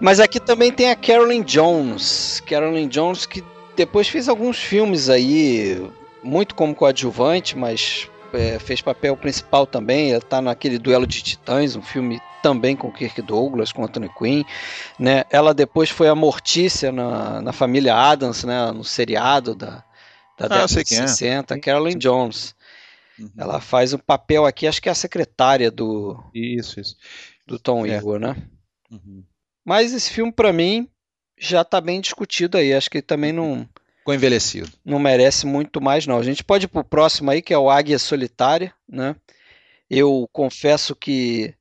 Mas 0.00 0.20
aqui 0.20 0.40
também 0.40 0.72
tem 0.72 0.90
a 0.90 0.96
Carolyn 0.96 1.42
Jones. 1.42 2.42
Carolyn 2.46 2.88
Jones 2.88 3.26
que 3.26 3.44
depois 3.76 4.08
fez 4.08 4.28
alguns 4.28 4.58
filmes 4.58 5.08
aí, 5.08 5.88
muito 6.22 6.54
como 6.54 6.74
coadjuvante, 6.74 7.56
mas 7.56 8.08
é, 8.32 8.58
fez 8.58 8.80
papel 8.80 9.16
principal 9.16 9.66
também. 9.66 10.12
Ela 10.12 10.20
tá 10.20 10.40
naquele 10.40 10.78
Duelo 10.78 11.06
de 11.06 11.22
Titãs, 11.22 11.76
um 11.76 11.82
filme 11.82 12.20
também 12.42 12.76
com 12.76 12.92
Kirk 12.92 13.20
Douglas, 13.22 13.72
com 13.72 13.84
Anthony 13.84 14.08
Quinn. 14.08 14.44
Né? 14.98 15.24
Ela 15.30 15.52
depois 15.54 15.90
foi 15.90 16.08
a 16.08 16.14
Mortícia 16.14 16.90
na, 16.92 17.40
na 17.42 17.52
família 17.52 17.94
Adams, 17.94 18.44
né? 18.44 18.70
no 18.72 18.84
seriado 18.84 19.54
da, 19.54 19.84
da 20.38 20.46
Ah, 20.46 20.48
década 20.48 20.66
de 20.66 20.84
quem 20.84 20.98
é. 20.98 21.06
60. 21.06 21.58
Carolyn 21.60 21.98
Jones. 21.98 22.54
Uhum. 23.18 23.30
Ela 23.36 23.60
faz 23.60 23.92
um 23.92 23.98
papel 23.98 24.46
aqui, 24.46 24.66
acho 24.66 24.80
que 24.80 24.88
é 24.88 24.92
a 24.92 24.94
secretária 24.94 25.70
do, 25.70 26.22
Isso, 26.32 26.78
isso. 26.80 26.96
do 27.46 27.58
Tom 27.58 27.84
É. 27.84 27.96
Igor, 27.96 28.18
né? 28.20 28.36
Uhum. 28.90 29.24
Mas 29.64 29.92
esse 29.92 30.10
filme, 30.10 30.30
pra 30.32 30.52
mim, 30.52 30.88
já 31.38 31.64
tá 31.64 31.80
bem 31.80 32.00
discutido 32.00 32.56
aí. 32.56 32.72
Acho 32.72 32.88
que 32.88 33.02
também 33.02 33.32
não, 33.32 33.68
Ficou 33.98 34.14
envelhecido. 34.14 34.70
não 34.84 34.98
merece 34.98 35.46
muito 35.46 35.80
mais, 35.80 36.06
não. 36.06 36.16
A 36.18 36.22
gente 36.22 36.42
pode 36.44 36.64
ir 36.66 36.68
pro 36.68 36.84
próximo 36.84 37.30
aí, 37.30 37.42
que 37.42 37.52
é 37.52 37.58
o 37.58 37.68
Águia 37.68 37.98
Solitária, 37.98 38.72
né? 38.88 39.14
Eu 39.90 40.28
confesso 40.32 40.94
que, 40.94 41.54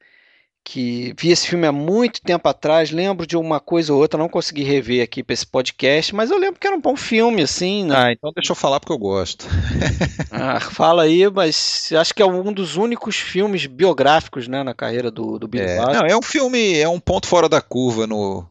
que 0.69 1.14
vi 1.18 1.30
esse 1.31 1.48
filme 1.48 1.65
há 1.65 1.72
muito 1.72 2.22
tempo 2.22 2.49
atrás, 2.49 2.91
lembro 2.91 3.26
de 3.26 3.38
uma 3.38 3.57
coisa 3.57 3.94
ou 3.94 4.02
outra, 4.02 4.19
não 4.19 4.27
consegui 4.27 4.64
rever 4.64 5.02
aqui 5.02 5.23
para 5.23 5.34
esse 5.34 5.48
podcast, 5.48 6.14
mas 6.14 6.30
eu 6.30 6.38
lembro 6.38 6.60
que 6.60 6.68
era 6.68 6.76
um 6.76 6.81
bom 6.81 6.98
filme, 6.98 7.41
assim, 7.41 7.85
né? 7.85 7.95
Ah, 7.98 8.11
então 8.11 8.34
deixa 8.35 8.52
eu 8.52 8.56
falar 8.56 8.81
porque 8.81 8.91
eu 8.91 8.98
gosto. 8.98 9.45
Ah, 10.30 10.60
fala 10.60 11.03
aí, 11.03 11.27
mas 11.31 11.89
acho 11.98 12.14
que 12.14 12.22
é 12.22 12.26
um 12.26 12.52
dos 12.52 12.76
únicos 12.76 13.15
filmes 13.15 13.65
biográficos, 13.65 14.48
né, 14.48 14.61
na 14.61 14.73
carreira 14.73 15.10
do, 15.10 15.39
do 15.39 15.48
Billy 15.48 15.64
É, 15.65 15.80
Wilder. 15.80 15.95
não, 15.95 16.06
é 16.06 16.15
um 16.18 16.22
filme, 16.22 16.77
é 16.77 16.88
um 16.88 16.99
ponto 16.99 17.27
fora 17.27 17.48
da 17.49 17.61
curva 17.61 18.06
no, 18.06 18.45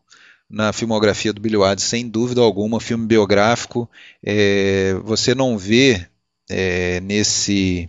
na 0.50 0.72
filmografia 0.72 1.32
do 1.32 1.40
Billy 1.40 1.56
Wilder, 1.56 1.78
sem 1.80 2.08
dúvida 2.08 2.40
alguma, 2.40 2.78
um 2.78 2.80
filme 2.80 3.06
biográfico. 3.06 3.88
É, 4.24 4.94
você 5.04 5.34
não 5.34 5.56
vê 5.58 6.06
é, 6.50 6.98
nesse, 7.00 7.88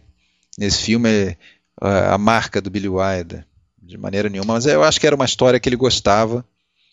nesse 0.59 0.83
filme 0.83 1.09
é, 1.09 1.37
a, 1.81 2.13
a 2.15 2.17
marca 2.17 2.61
do 2.61 2.69
Billy 2.69 2.89
Wilder 2.89 3.45
de 3.88 3.97
maneira 3.97 4.30
nenhuma, 4.30 4.53
mas 4.55 4.65
eu 4.65 4.84
acho 4.84 4.99
que 4.99 5.07
era 5.07 5.15
uma 5.15 5.26
história 5.26 5.59
que 5.59 5.69
ele 5.69 5.76
gostava, 5.76 6.45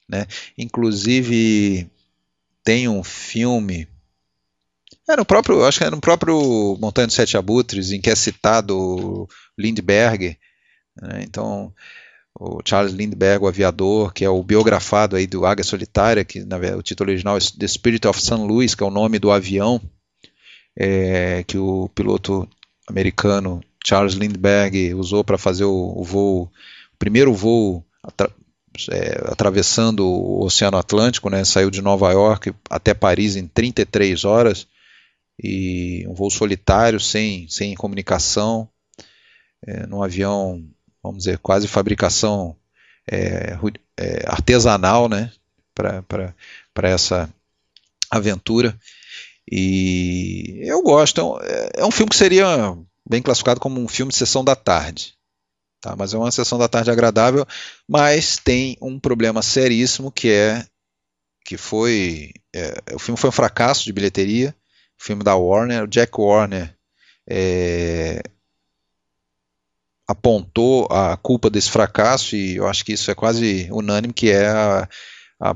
né? 0.08 0.26
Inclusive 0.56 1.90
tem 2.62 2.88
um 2.88 3.02
filme 3.02 3.88
era 5.06 5.18
no 5.18 5.24
próprio, 5.26 5.64
acho 5.66 5.78
que 5.78 5.84
era 5.84 5.94
no 5.94 6.00
próprio 6.00 6.78
Montanha 6.80 7.06
dos 7.06 7.14
Sete 7.14 7.36
Abutres, 7.36 7.92
em 7.92 8.00
que 8.00 8.08
é 8.08 8.14
citado 8.14 8.74
o 8.74 9.28
Lindbergh, 9.58 10.38
né? 10.96 11.22
Então, 11.22 11.72
o 12.38 12.60
Charles 12.64 12.94
Lindbergh, 12.94 13.44
o 13.44 13.48
aviador, 13.48 14.12
que 14.14 14.24
é 14.24 14.30
o 14.30 14.42
biografado 14.42 15.14
aí 15.14 15.26
do 15.26 15.44
Águia 15.44 15.62
Solitária, 15.62 16.24
que 16.24 16.40
na 16.44 16.56
verdade, 16.56 16.80
o 16.80 16.82
título 16.82 17.10
original 17.10 17.36
é 17.36 17.40
The 17.40 17.68
Spirit 17.68 18.06
of 18.08 18.20
St. 18.20 18.34
Louis, 18.34 18.74
que 18.74 18.82
é 18.82 18.86
o 18.86 18.90
nome 18.90 19.18
do 19.18 19.30
avião 19.30 19.80
é, 20.76 21.44
que 21.44 21.58
o 21.58 21.88
piloto 21.94 22.48
americano 22.88 23.60
Charles 23.84 24.14
Lindbergh 24.14 24.94
usou 24.94 25.22
para 25.22 25.38
fazer 25.38 25.64
o, 25.64 25.94
o 25.96 26.02
voo, 26.02 26.42
o 26.44 26.50
primeiro 27.04 27.34
voo 27.34 27.84
atra- 28.02 28.30
é, 28.90 29.30
atravessando 29.30 30.06
o 30.06 30.42
Oceano 30.42 30.78
Atlântico, 30.78 31.28
né? 31.28 31.44
Saiu 31.44 31.70
de 31.70 31.82
Nova 31.82 32.10
York 32.10 32.54
até 32.70 32.94
Paris 32.94 33.36
em 33.36 33.46
33 33.46 34.24
horas 34.24 34.66
e 35.38 36.06
um 36.08 36.14
voo 36.14 36.30
solitário, 36.30 36.98
sem, 36.98 37.46
sem 37.46 37.74
comunicação, 37.74 38.66
é, 39.66 39.86
num 39.86 40.02
avião, 40.02 40.64
vamos 41.02 41.18
dizer, 41.24 41.36
quase 41.40 41.68
fabricação 41.68 42.56
é, 43.06 43.58
é, 43.98 44.24
artesanal, 44.26 45.06
né, 45.06 45.30
para 45.74 46.88
essa 46.88 47.28
aventura. 48.10 48.74
E 49.52 50.60
eu 50.62 50.82
gosto, 50.82 51.20
é 51.20 51.24
um, 51.24 51.38
é- 51.42 51.70
é 51.82 51.84
um 51.84 51.90
filme 51.90 52.08
que 52.08 52.16
seria 52.16 52.46
bem 53.06 53.20
classificado 53.20 53.60
como 53.60 53.78
um 53.78 53.88
filme 53.88 54.10
de 54.10 54.16
sessão 54.16 54.42
da 54.42 54.56
tarde. 54.56 55.12
Tá? 55.84 55.94
Mas 55.94 56.14
é 56.14 56.16
uma 56.16 56.30
sessão 56.30 56.58
da 56.58 56.66
tarde 56.66 56.90
agradável, 56.90 57.46
mas 57.86 58.38
tem 58.38 58.74
um 58.80 58.98
problema 58.98 59.42
seríssimo 59.42 60.10
que 60.10 60.30
é 60.30 60.66
que 61.44 61.58
foi 61.58 62.32
é, 62.54 62.94
o 62.94 62.98
filme 62.98 63.20
foi 63.20 63.28
um 63.28 63.32
fracasso 63.32 63.84
de 63.84 63.92
bilheteria 63.92 64.56
filme 64.96 65.22
da 65.22 65.36
Warner, 65.36 65.84
o 65.84 65.86
Jack 65.86 66.18
Warner 66.18 66.74
é, 67.28 68.22
apontou 70.08 70.88
a 70.90 71.18
culpa 71.18 71.50
desse 71.50 71.70
fracasso 71.70 72.34
e 72.34 72.56
eu 72.56 72.66
acho 72.66 72.82
que 72.82 72.94
isso 72.94 73.10
é 73.10 73.14
quase 73.14 73.68
unânime 73.70 74.14
que 74.14 74.30
é 74.30 74.48
a, 74.48 74.88
a 75.38 75.54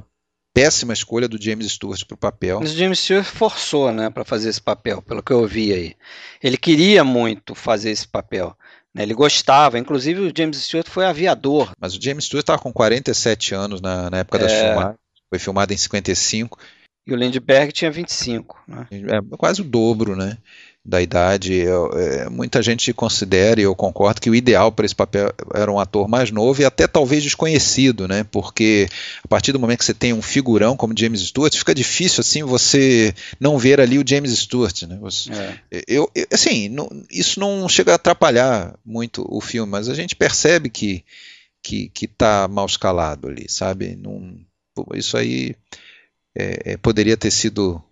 péssima 0.52 0.92
escolha 0.92 1.26
do 1.26 1.42
James 1.42 1.72
Stewart 1.72 2.05
para 2.05 2.14
o 2.14 2.18
papel. 2.18 2.60
Mas 2.60 2.72
o 2.72 2.76
James 2.76 2.98
Stewart 2.98 3.24
forçou, 3.24 3.92
né, 3.92 4.10
para 4.10 4.24
fazer 4.24 4.50
esse 4.50 4.60
papel, 4.60 5.00
pelo 5.00 5.22
que 5.22 5.32
eu 5.32 5.46
vi 5.46 5.72
aí. 5.72 5.96
Ele 6.42 6.59
queria 6.59 7.02
muito 7.02 7.55
fazer 7.55 7.90
esse 7.90 8.06
papel. 8.06 8.55
Né, 8.94 9.02
Ele 9.02 9.15
gostava, 9.15 9.78
inclusive 9.78 10.20
o 10.20 10.32
James 10.36 10.56
Stewart 10.59 10.89
foi 10.89 11.05
aviador. 11.06 11.73
Mas 11.78 11.94
o 11.97 12.02
James 12.02 12.24
Stewart 12.24 12.43
estava 12.43 12.60
com 12.60 12.73
47 12.73 13.55
anos 13.55 13.81
na, 13.81 14.10
na 14.10 14.19
época 14.19 14.39
das 14.39 14.52
É. 14.52 14.66
filmagens, 14.66 14.98
foi 15.28 15.39
filmado 15.39 15.73
em 15.73 15.77
55, 15.77 16.59
E 17.06 17.12
o 17.12 17.16
Lindbergh 17.16 17.73
tinha 17.73 17.90
25. 17.90 18.62
Né? 18.69 18.86
é 18.90 19.36
quase 19.36 19.60
o 19.62 19.65
dobro, 19.65 20.15
né, 20.16 20.36
da 20.84 21.02
idade. 21.02 21.52
Eu- 21.52 21.90
é, 21.98 22.28
muita 22.30 22.62
gente 22.62 22.92
considera, 22.94 23.60
e 23.60 23.64
eu 23.64 23.74
concordo, 23.74 24.20
que 24.20 24.30
o 24.30 24.34
ideal 24.34 24.72
para 24.72 24.86
esse 24.86 24.94
papel 24.94 25.32
era 25.55 25.70
um 25.70 25.78
ator 25.78 26.09
mais 26.09 26.30
novo 26.30 26.62
e 26.62 26.64
até 26.64 26.86
talvez 26.86 27.22
desconhecido, 27.22 28.09
né, 28.09 28.24
porque 28.24 28.88
a 29.22 29.28
partir 29.28 29.52
do 29.52 29.59
momento 29.59 29.80
que 29.80 29.84
você 29.84 29.92
tem 29.92 30.12
um 30.14 30.22
figurão 30.22 30.76
como 30.76 30.94
James 30.98 31.20
Stewart, 31.20 31.55
fica 31.55 31.74
difícil 31.74 32.20
assim 32.20 32.42
você 32.42 33.14
não 33.38 33.59
ver 33.59 33.80
ali 33.80 33.98
o 33.98 34.05
James 34.06 34.32
Stewart, 34.38 34.82
né? 34.84 34.96
Você- 35.00 35.30
É. 35.32 35.59
eu, 35.86 36.10
eu- 36.14 36.26
assim, 36.32 36.68
não- 36.70 36.88
isso 37.10 37.38
não 37.38 37.68
chega 37.68 37.92
a 37.92 37.96
atrapalhar 37.96 38.74
muito 38.84 39.26
o 39.28 39.40
filme, 39.40 39.70
mas 39.70 39.88
a 39.88 39.94
gente 39.94 40.16
percebe 40.16 40.70
que 40.70 41.05
que, 41.60 41.88
que 41.88 42.06
tá 42.06 42.46
mal 42.48 42.64
escalado 42.66 43.28
ali, 43.28 43.46
sabe? 43.48 43.96
Não, 44.00 44.38
isso 44.94 45.16
aí 45.18 45.55
é, 46.36 46.72
é, 46.72 46.76
poderia 46.76 47.16
ter 47.16 47.32
sido 47.32 47.82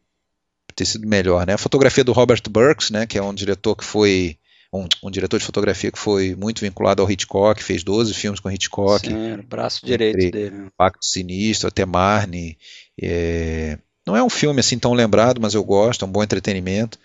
ter 0.77 0.85
sido 0.85 1.07
melhor, 1.09 1.47
né? 1.47 1.55
A 1.55 1.59
fotografia 1.59 2.05
do 2.05 2.13
Robert 2.13 2.41
Burks, 2.49 2.91
né, 2.91 3.07
que 3.07 3.19
é 3.19 3.23
um 3.23 3.35
diretor 3.35 3.75
que 3.75 3.83
foi 3.85 4.39
um, 4.73 4.87
um 5.03 5.11
diretor 5.11 5.39
de 5.39 5.45
fotografia 5.47 5.91
que 5.91 5.99
foi 5.99 6.35
muito 6.37 6.61
vinculado 6.61 7.01
ao 7.03 7.11
Hitchcock, 7.11 7.63
fez 7.63 7.83
12 7.83 8.13
filmes 8.13 8.39
com 8.41 8.51
Hitchcock, 8.51 9.09
Sim, 9.09 9.33
o 9.35 9.43
braço 9.43 9.85
direito 9.87 10.31
dele. 10.31 10.51
né? 10.51 10.69
Pacto 10.77 11.05
Sinistro, 11.07 11.69
até 11.69 11.87
Marne. 11.87 12.59
é, 13.01 13.79
Não 14.07 14.15
é 14.15 14.23
um 14.23 14.29
filme 14.31 14.61
assim 14.61 14.79
tão 14.79 14.93
lembrado, 14.93 15.41
mas 15.41 15.55
eu 15.55 15.65
gosto, 15.65 16.05
é 16.05 16.09
um 16.09 16.13
bom 16.13 16.23
entretenimento. 16.23 16.99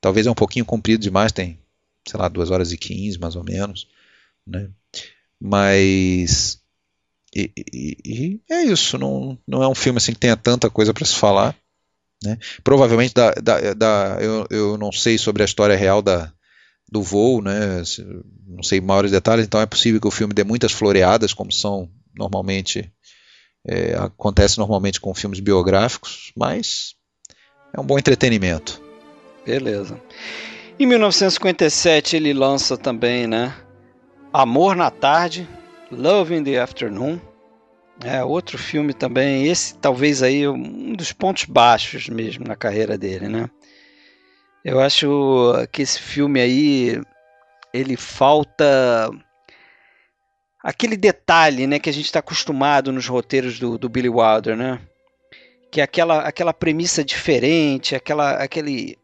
Talvez 0.00 0.26
é 0.26 0.30
um 0.30 0.34
pouquinho 0.34 0.64
comprido 0.64 1.02
demais, 1.02 1.30
tem, 1.32 1.58
sei 2.08 2.18
lá, 2.18 2.28
2 2.28 2.50
horas 2.50 2.72
e 2.72 2.78
15 2.78 3.18
mais 3.18 3.36
ou 3.36 3.44
menos. 3.44 3.86
Né? 4.46 4.70
Mas. 5.40 6.60
E, 7.34 7.50
e- 7.56 7.96
e 8.04 8.40
é 8.50 8.62
isso, 8.62 8.96
não, 8.96 9.36
não 9.46 9.62
é 9.62 9.68
um 9.68 9.74
filme 9.74 9.98
assim 9.98 10.12
que 10.12 10.18
tenha 10.18 10.36
tanta 10.36 10.70
coisa 10.70 10.94
para 10.94 11.04
se 11.04 11.14
falar. 11.14 11.54
Né? 12.24 12.36
Provavelmente 12.64 13.14
da, 13.14 13.30
da, 13.32 13.74
da- 13.74 14.18
eu, 14.20 14.46
eu 14.50 14.78
não 14.78 14.90
sei 14.90 15.16
sobre 15.18 15.42
a 15.42 15.46
história 15.46 15.76
real 15.76 16.02
da, 16.02 16.32
do 16.90 17.02
voo, 17.02 17.40
né? 17.40 17.82
Não 18.46 18.62
sei 18.62 18.80
maiores 18.80 19.10
detalhes, 19.12 19.44
então 19.46 19.60
é 19.60 19.66
possível 19.66 20.00
que 20.00 20.08
o 20.08 20.12
filme 20.12 20.34
dê 20.34 20.42
muitas 20.42 20.72
floreadas, 20.72 21.32
como 21.32 21.52
são 21.52 21.88
normalmente 22.16 22.92
é, 23.66 23.94
acontece 23.94 24.58
normalmente 24.58 25.00
com 25.00 25.14
filmes 25.14 25.38
biográficos, 25.40 26.32
mas 26.36 26.94
é 27.72 27.80
um 27.80 27.84
bom 27.84 27.98
entretenimento. 27.98 28.82
Beleza. 29.46 30.00
Em 30.78 30.86
1957 30.86 32.16
ele 32.16 32.32
lança 32.32 32.76
também, 32.76 33.26
né? 33.26 33.54
Amor 34.32 34.74
na 34.76 34.90
Tarde, 34.90 35.48
Love 35.90 36.34
in 36.34 36.44
the 36.44 36.58
Afternoon. 36.58 37.20
É 38.04 38.22
outro 38.22 38.56
filme 38.56 38.94
também. 38.94 39.46
Esse 39.46 39.76
talvez 39.76 40.22
aí 40.22 40.46
um 40.46 40.92
dos 40.92 41.12
pontos 41.12 41.44
baixos 41.44 42.08
mesmo 42.08 42.46
na 42.46 42.54
carreira 42.54 42.96
dele, 42.96 43.28
né? 43.28 43.50
Eu 44.64 44.80
acho 44.80 45.52
que 45.72 45.82
esse 45.82 46.00
filme 46.00 46.40
aí 46.40 47.00
ele 47.72 47.96
falta 47.96 49.10
aquele 50.62 50.96
detalhe, 50.96 51.66
né, 51.66 51.78
que 51.78 51.88
a 51.88 51.92
gente 51.92 52.06
está 52.06 52.18
acostumado 52.18 52.92
nos 52.92 53.06
roteiros 53.06 53.58
do, 53.58 53.78
do 53.78 53.88
Billy 53.88 54.08
Wilder, 54.08 54.56
né? 54.56 54.80
Que 55.70 55.80
é 55.80 55.84
aquela 55.84 56.20
aquela 56.20 56.52
premissa 56.52 57.04
diferente, 57.04 57.94
aquela 57.94 58.32
aquele 58.32 58.98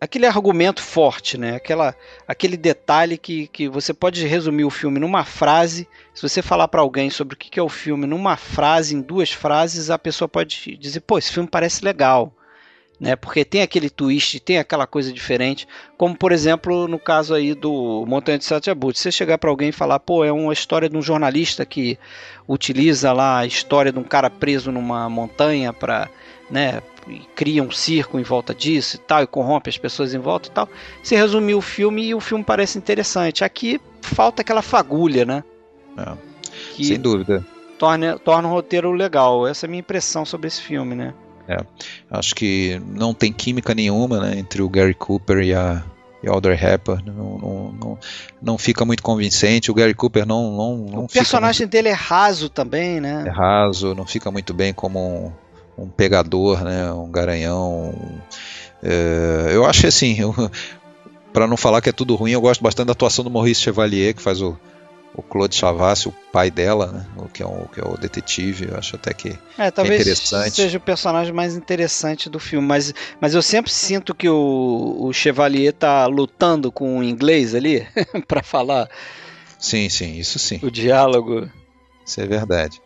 aquele 0.00 0.26
argumento 0.26 0.82
forte, 0.82 1.36
né? 1.38 1.56
Aquela, 1.56 1.94
aquele 2.26 2.56
detalhe 2.56 3.18
que, 3.18 3.48
que 3.48 3.68
você 3.68 3.92
pode 3.92 4.26
resumir 4.26 4.64
o 4.64 4.70
filme 4.70 4.98
numa 4.98 5.24
frase. 5.24 5.88
Se 6.14 6.22
você 6.22 6.42
falar 6.42 6.68
para 6.68 6.80
alguém 6.80 7.10
sobre 7.10 7.34
o 7.34 7.38
que 7.38 7.58
é 7.58 7.62
o 7.62 7.68
filme 7.68 8.06
numa 8.06 8.36
frase, 8.36 8.94
em 8.94 9.00
duas 9.00 9.30
frases, 9.32 9.90
a 9.90 9.98
pessoa 9.98 10.28
pode 10.28 10.76
dizer: 10.76 11.00
pô, 11.00 11.18
esse 11.18 11.32
filme 11.32 11.48
parece 11.48 11.84
legal. 11.84 12.32
né? 13.00 13.16
Porque 13.16 13.44
tem 13.44 13.62
aquele 13.62 13.88
twist, 13.90 14.40
tem 14.40 14.58
aquela 14.58 14.86
coisa 14.86 15.12
diferente, 15.12 15.66
como 15.96 16.16
por 16.16 16.32
exemplo 16.32 16.88
no 16.88 16.98
caso 16.98 17.34
aí 17.34 17.54
do 17.54 18.04
Montanha 18.06 18.38
de 18.38 18.44
Sete 18.44 18.70
Abutres. 18.70 19.00
Você 19.02 19.12
chegar 19.12 19.38
para 19.38 19.50
alguém 19.50 19.68
e 19.68 19.72
falar, 19.72 20.00
pô, 20.00 20.24
é 20.24 20.32
uma 20.32 20.52
história 20.52 20.88
de 20.88 20.96
um 20.96 21.02
jornalista 21.02 21.64
que 21.64 21.98
utiliza 22.46 23.12
lá 23.12 23.38
a 23.38 23.46
história 23.46 23.92
de 23.92 23.98
um 23.98 24.04
cara 24.04 24.30
preso 24.30 24.72
numa 24.72 25.08
montanha 25.08 25.72
para, 25.72 26.08
né, 26.50 26.82
cria 27.34 27.62
um 27.62 27.70
circo 27.70 28.18
em 28.18 28.22
volta 28.22 28.54
disso 28.54 28.96
e 28.96 28.98
tal, 28.98 29.22
e 29.22 29.26
corrompe 29.26 29.70
as 29.70 29.78
pessoas 29.78 30.14
em 30.14 30.18
volta 30.18 30.48
e 30.48 30.52
tal. 30.52 30.68
Você 31.02 31.16
resumiu 31.16 31.58
o 31.58 31.62
filme 31.62 32.06
e 32.06 32.14
o 32.14 32.20
filme 32.20 32.44
parece 32.44 32.78
interessante. 32.78 33.44
Aqui 33.44 33.80
falta 34.00 34.42
aquela 34.42 34.62
fagulha, 34.62 35.24
né? 35.24 35.44
É, 35.96 36.82
sem 36.82 37.00
dúvida. 37.00 37.44
Torna, 37.78 38.18
torna 38.18 38.48
o 38.48 38.50
roteiro 38.50 38.92
legal. 38.92 39.46
Essa 39.46 39.66
é 39.66 39.68
a 39.68 39.70
minha 39.70 39.80
impressão 39.80 40.24
sobre 40.24 40.48
esse 40.48 40.60
filme, 40.60 40.94
né? 40.94 41.14
É, 41.48 41.56
acho 42.10 42.34
que 42.34 42.80
não 42.84 43.14
tem 43.14 43.32
química 43.32 43.74
nenhuma 43.74 44.20
né, 44.20 44.38
entre 44.38 44.60
o 44.60 44.68
Gary 44.68 44.92
Cooper 44.92 45.38
e 45.38 45.54
a, 45.54 45.82
e 46.22 46.28
Audrey 46.28 46.58
Hepburn. 46.62 47.10
Não, 47.10 47.38
não, 47.38 47.72
não, 47.72 47.98
não, 48.42 48.58
fica 48.58 48.84
muito 48.84 49.02
convincente. 49.02 49.70
O 49.70 49.74
Gary 49.74 49.94
Cooper 49.94 50.26
não. 50.26 50.52
não, 50.54 50.76
não 50.76 51.04
o 51.04 51.08
personagem 51.08 51.62
muito, 51.62 51.72
dele 51.72 51.88
é 51.88 51.94
raso 51.94 52.50
também, 52.50 53.00
né? 53.00 53.24
É 53.26 53.30
raso, 53.30 53.94
não 53.94 54.04
fica 54.04 54.30
muito 54.30 54.52
bem 54.52 54.74
como 54.74 54.98
um, 54.98 55.32
um 55.78 55.88
pegador, 55.88 56.62
né, 56.64 56.92
um 56.92 57.10
garanhão. 57.10 57.94
é, 58.82 59.50
eu 59.52 59.64
acho 59.64 59.86
assim. 59.86 60.18
para 61.32 61.46
não 61.46 61.56
falar 61.56 61.80
que 61.80 61.88
é 61.88 61.92
tudo 61.92 62.14
ruim, 62.14 62.32
eu 62.32 62.40
gosto 62.40 62.62
bastante 62.62 62.86
da 62.86 62.92
atuação 62.92 63.22
do 63.24 63.30
Maurice 63.30 63.60
Chevalier, 63.60 64.14
que 64.14 64.22
faz 64.22 64.40
o, 64.40 64.58
o 65.14 65.22
Claude 65.22 65.54
Chavassi, 65.54 66.08
o 66.08 66.14
pai 66.32 66.50
dela, 66.50 66.86
né? 66.86 67.06
o, 67.16 67.28
que 67.28 67.42
é 67.42 67.46
o, 67.46 67.68
que 67.72 67.80
é 67.80 67.84
o 67.84 67.96
detetive, 67.96 68.68
eu 68.70 68.76
acho 68.76 68.96
até 68.96 69.12
que 69.12 69.38
é, 69.56 69.70
talvez 69.70 70.00
é 70.00 70.02
interessante. 70.02 70.56
seja 70.56 70.78
o 70.78 70.80
personagem 70.80 71.32
mais 71.32 71.54
interessante 71.54 72.28
do 72.28 72.40
filme, 72.40 72.66
mas, 72.66 72.94
mas 73.20 73.34
eu 73.34 73.42
sempre 73.42 73.70
sinto 73.70 74.14
que 74.14 74.28
o, 74.28 74.96
o 75.00 75.12
Chevalier 75.12 75.72
tá 75.72 76.06
lutando 76.06 76.72
com 76.72 76.98
o 76.98 77.04
inglês 77.04 77.54
ali 77.54 77.86
para 78.26 78.42
falar. 78.42 78.88
Sim, 79.58 79.88
sim, 79.88 80.18
isso 80.18 80.38
sim. 80.38 80.58
O 80.62 80.70
diálogo. 80.70 81.48
Isso 82.06 82.20
é 82.20 82.26
verdade. 82.26 82.80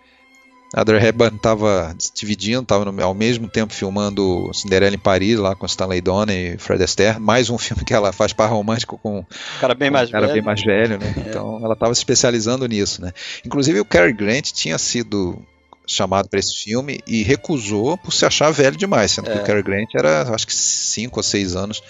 A 0.74 0.80
Audrey 0.80 1.04
Hepburn 1.04 1.36
estava 1.36 1.94
dividindo, 2.14 2.62
estava 2.62 3.02
ao 3.02 3.14
mesmo 3.14 3.46
tempo 3.46 3.74
filmando 3.74 4.50
Cinderela 4.54 4.94
em 4.94 4.98
Paris, 4.98 5.38
lá 5.38 5.54
com 5.54 5.66
Stanley 5.66 6.00
Donen 6.00 6.54
e 6.54 6.58
Fred 6.58 6.82
Astaire, 6.82 7.20
mais 7.20 7.50
um 7.50 7.58
filme 7.58 7.84
que 7.84 7.92
ela 7.92 8.10
faz 8.10 8.32
par 8.32 8.50
romântico 8.50 8.98
com 8.98 9.18
um 9.18 9.24
cara 9.60 9.74
bem 9.74 9.90
mais 9.90 10.08
um 10.08 10.12
cara 10.12 10.26
velho. 10.28 10.34
bem 10.34 10.42
mais 10.42 10.62
velho, 10.62 10.98
né? 10.98 11.14
É. 11.14 11.28
Então 11.28 11.60
ela 11.62 11.74
estava 11.74 11.94
se 11.94 12.00
especializando 12.00 12.66
nisso, 12.66 13.02
né? 13.02 13.12
Inclusive 13.44 13.80
o 13.80 13.84
Cary 13.84 14.14
Grant 14.14 14.50
tinha 14.52 14.78
sido 14.78 15.38
chamado 15.86 16.28
para 16.30 16.40
esse 16.40 16.54
filme 16.54 17.00
e 17.06 17.22
recusou 17.22 17.98
por 17.98 18.12
se 18.12 18.24
achar 18.24 18.50
velho 18.50 18.76
demais, 18.76 19.10
sendo 19.10 19.30
é. 19.30 19.34
que 19.34 19.38
o 19.40 19.44
Cary 19.44 19.62
Grant 19.62 19.94
era, 19.94 20.22
acho 20.34 20.46
que 20.46 20.54
cinco 20.54 21.18
ou 21.18 21.22
seis 21.22 21.54
anos 21.54 21.82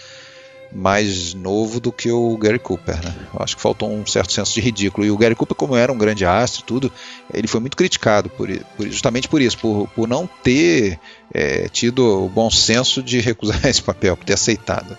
mais 0.74 1.34
novo 1.34 1.80
do 1.80 1.92
que 1.92 2.10
o 2.10 2.36
Gary 2.36 2.58
Cooper, 2.58 2.96
né? 3.04 3.14
Eu 3.34 3.42
acho 3.42 3.56
que 3.56 3.62
faltou 3.62 3.90
um 3.90 4.06
certo 4.06 4.32
senso 4.32 4.54
de 4.54 4.60
ridículo. 4.60 5.06
E 5.06 5.10
o 5.10 5.16
Gary 5.16 5.34
Cooper, 5.34 5.56
como 5.56 5.76
era 5.76 5.92
um 5.92 5.98
grande 5.98 6.24
astro 6.24 6.62
e 6.62 6.64
tudo, 6.64 6.92
ele 7.32 7.46
foi 7.46 7.60
muito 7.60 7.76
criticado 7.76 8.30
por, 8.30 8.48
por 8.76 8.88
justamente 8.88 9.28
por 9.28 9.40
isso, 9.42 9.58
por, 9.58 9.88
por 9.88 10.08
não 10.08 10.26
ter 10.26 10.98
é, 11.32 11.68
tido 11.68 12.24
o 12.24 12.28
bom 12.28 12.50
senso 12.50 13.02
de 13.02 13.20
recusar 13.20 13.64
esse 13.66 13.82
papel, 13.82 14.16
por 14.16 14.24
ter 14.24 14.34
aceitado. 14.34 14.96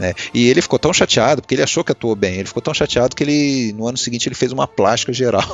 Né? 0.00 0.14
E 0.32 0.48
ele 0.48 0.62
ficou 0.62 0.78
tão 0.78 0.94
chateado, 0.94 1.42
porque 1.42 1.54
ele 1.54 1.62
achou 1.62 1.84
que 1.84 1.92
atuou 1.92 2.16
bem, 2.16 2.36
ele 2.36 2.48
ficou 2.48 2.62
tão 2.62 2.72
chateado 2.72 3.14
que 3.14 3.22
ele 3.22 3.74
no 3.74 3.86
ano 3.86 3.98
seguinte 3.98 4.26
ele 4.26 4.34
fez 4.34 4.50
uma 4.50 4.66
plástica 4.66 5.12
geral 5.12 5.44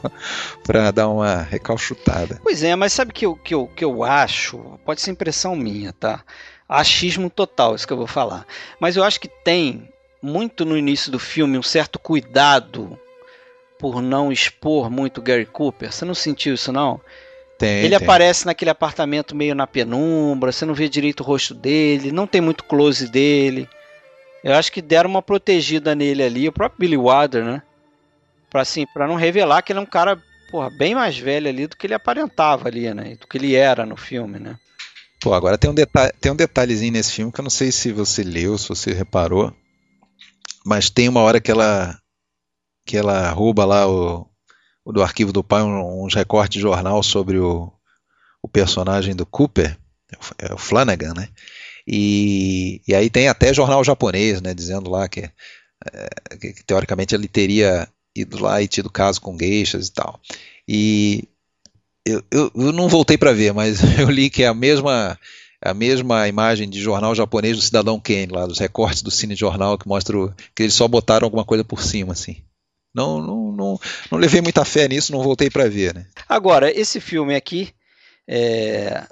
para 0.64 0.90
dar 0.90 1.08
uma 1.08 1.42
recalchutada. 1.42 2.40
Pois 2.42 2.62
é, 2.62 2.74
mas 2.74 2.94
sabe 2.94 3.10
o 3.10 3.14
que 3.14 3.26
eu, 3.26 3.36
que, 3.36 3.52
eu, 3.52 3.66
que 3.76 3.84
eu 3.84 4.02
acho? 4.02 4.58
Pode 4.86 5.02
ser 5.02 5.10
impressão 5.10 5.54
minha, 5.54 5.92
tá? 5.92 6.24
Achismo 6.70 7.28
total, 7.28 7.74
isso 7.74 7.86
que 7.86 7.92
eu 7.92 7.96
vou 7.96 8.06
falar. 8.06 8.46
Mas 8.78 8.96
eu 8.96 9.02
acho 9.02 9.20
que 9.20 9.26
tem 9.26 9.88
muito 10.22 10.64
no 10.64 10.76
início 10.76 11.10
do 11.10 11.18
filme 11.18 11.58
um 11.58 11.62
certo 11.62 11.98
cuidado 11.98 12.96
por 13.76 14.00
não 14.00 14.30
expor 14.30 14.88
muito 14.88 15.20
Gary 15.20 15.46
Cooper. 15.46 15.90
Você 15.90 16.04
não 16.04 16.14
sentiu 16.14 16.54
isso 16.54 16.70
não? 16.70 17.00
Tem, 17.58 17.80
ele 17.84 17.96
tem. 17.96 18.06
aparece 18.06 18.46
naquele 18.46 18.70
apartamento 18.70 19.34
meio 19.34 19.54
na 19.54 19.66
penumbra, 19.66 20.52
você 20.52 20.64
não 20.64 20.72
vê 20.72 20.88
direito 20.88 21.20
o 21.20 21.24
rosto 21.24 21.54
dele, 21.54 22.12
não 22.12 22.26
tem 22.26 22.40
muito 22.40 22.64
close 22.64 23.08
dele. 23.08 23.68
Eu 24.44 24.54
acho 24.54 24.70
que 24.70 24.80
deram 24.80 25.10
uma 25.10 25.20
protegida 25.20 25.94
nele 25.94 26.22
ali, 26.22 26.48
o 26.48 26.52
próprio 26.52 26.78
Billy 26.78 26.96
Wilder, 26.96 27.44
né? 27.44 27.62
Pra, 28.48 28.62
assim, 28.62 28.86
pra 28.86 29.06
não 29.06 29.16
revelar 29.16 29.62
que 29.62 29.72
ele 29.72 29.80
é 29.80 29.82
um 29.82 29.86
cara 29.86 30.18
porra, 30.50 30.70
bem 30.70 30.94
mais 30.94 31.18
velho 31.18 31.48
ali 31.48 31.66
do 31.66 31.76
que 31.76 31.86
ele 31.86 31.94
aparentava 31.94 32.68
ali, 32.68 32.92
né? 32.94 33.16
Do 33.20 33.26
que 33.26 33.38
ele 33.38 33.54
era 33.54 33.84
no 33.84 33.96
filme, 33.96 34.38
né? 34.38 34.56
Pô, 35.20 35.34
agora 35.34 35.58
tem 35.58 35.70
um, 35.70 35.74
detalhe, 35.74 36.12
tem 36.20 36.32
um 36.32 36.36
detalhezinho 36.36 36.92
nesse 36.92 37.12
filme 37.12 37.30
que 37.30 37.40
eu 37.40 37.42
não 37.42 37.50
sei 37.50 37.70
se 37.70 37.92
você 37.92 38.22
leu, 38.22 38.56
se 38.56 38.68
você 38.68 38.92
reparou, 38.92 39.54
mas 40.64 40.88
tem 40.88 41.08
uma 41.08 41.20
hora 41.20 41.40
que 41.40 41.50
ela 41.50 41.98
que 42.86 42.96
ela 42.96 43.30
rouba 43.30 43.64
lá 43.64 43.86
o, 43.86 44.26
o 44.84 44.92
do 44.92 45.02
arquivo 45.02 45.32
do 45.32 45.44
pai 45.44 45.62
uns 45.62 46.14
recortes 46.14 46.54
de 46.54 46.60
jornal 46.60 47.02
sobre 47.02 47.38
o, 47.38 47.70
o 48.42 48.48
personagem 48.48 49.14
do 49.14 49.26
Cooper, 49.26 49.78
é 50.38 50.52
o 50.52 50.58
Flanagan, 50.58 51.12
né? 51.14 51.28
E, 51.86 52.80
e 52.86 52.94
aí 52.94 53.10
tem 53.10 53.28
até 53.28 53.52
jornal 53.52 53.84
japonês, 53.84 54.40
né, 54.40 54.54
dizendo 54.54 54.90
lá 54.90 55.08
que, 55.08 55.20
é, 55.20 56.36
que 56.40 56.64
teoricamente 56.64 57.14
ele 57.14 57.28
teria 57.28 57.88
ido 58.14 58.42
lá 58.42 58.60
e 58.60 58.68
tido 58.68 58.90
caso 58.90 59.20
com 59.20 59.38
geixas 59.38 59.88
e 59.88 59.92
tal. 59.92 60.20
E 60.66 61.28
eu, 62.10 62.22
eu, 62.30 62.52
eu 62.54 62.72
não 62.72 62.88
voltei 62.88 63.16
para 63.16 63.32
ver, 63.32 63.52
mas 63.52 63.80
eu 63.98 64.10
li 64.10 64.30
que 64.30 64.42
é 64.42 64.46
a 64.46 64.54
mesma 64.54 65.18
a 65.62 65.74
mesma 65.74 66.26
imagem 66.26 66.68
de 66.68 66.80
jornal 66.80 67.14
japonês 67.14 67.56
do 67.56 67.62
Cidadão 67.62 68.00
Kane, 68.00 68.28
lá 68.28 68.46
dos 68.46 68.58
recortes 68.58 69.02
do 69.02 69.10
Cine 69.10 69.34
Jornal, 69.34 69.76
que 69.76 69.86
mostra 69.86 70.16
que 70.54 70.62
eles 70.62 70.74
só 70.74 70.88
botaram 70.88 71.26
alguma 71.26 71.44
coisa 71.44 71.62
por 71.62 71.82
cima, 71.82 72.14
assim. 72.14 72.42
Não, 72.94 73.20
não, 73.20 73.52
não, 73.52 73.80
não 74.10 74.18
levei 74.18 74.40
muita 74.40 74.64
fé 74.64 74.88
nisso, 74.88 75.12
não 75.12 75.22
voltei 75.22 75.50
para 75.50 75.68
ver. 75.68 75.94
Né? 75.94 76.06
Agora, 76.26 76.70
esse 76.70 76.98
filme 76.98 77.34
aqui 77.34 77.72
é, 78.26 79.04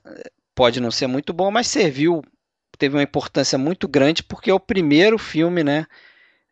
pode 0.55 0.81
não 0.81 0.91
ser 0.91 1.07
muito 1.07 1.33
bom, 1.33 1.51
mas 1.51 1.69
serviu, 1.69 2.23
teve 2.79 2.97
uma 2.97 3.03
importância 3.03 3.59
muito 3.59 3.87
grande, 3.87 4.23
porque 4.23 4.51
é 4.51 4.55
o 4.55 4.59
primeiro 4.59 5.19
filme 5.19 5.63
né, 5.63 5.87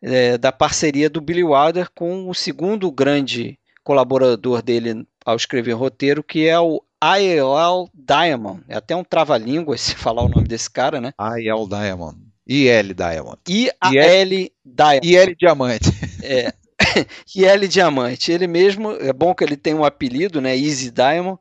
é, 0.01 0.37
da 0.37 0.51
parceria 0.51 1.09
do 1.09 1.19
Billy 1.19 1.43
Wilder 1.43 1.89
com 1.93 2.29
o 2.29 2.35
segundo 2.35 2.89
grande 2.91 3.56
colaborador 3.87 4.61
dele 4.61 5.07
ao 5.25 5.37
escrever 5.37 5.71
roteiro, 5.71 6.21
que 6.21 6.45
é 6.45 6.59
o 6.59 6.83
I.L. 7.01 7.89
Diamond. 7.93 8.61
É 8.67 8.75
até 8.75 8.93
um 8.93 9.03
trava-língua 9.03 9.77
se 9.79 9.95
falar 9.95 10.23
o 10.23 10.27
nome 10.27 10.45
desse 10.45 10.69
cara, 10.69 10.99
né? 10.99 11.13
I.L. 11.17 11.65
Diamond. 11.69 12.17
I.L. 12.45 12.93
Diamond. 12.93 13.37
I.L. 13.47 14.51
Diamond. 14.65 15.07
I.L. 15.07 15.35
Diamante. 15.39 15.89
É. 16.21 16.51
I.L. 17.33 17.67
Diamante. 17.69 18.29
Ele 18.29 18.45
mesmo, 18.45 18.91
é 18.91 19.13
bom 19.13 19.33
que 19.33 19.45
ele 19.45 19.55
tem 19.55 19.73
um 19.73 19.85
apelido, 19.85 20.41
né? 20.41 20.57
Easy 20.57 20.91
Diamond, 20.91 21.39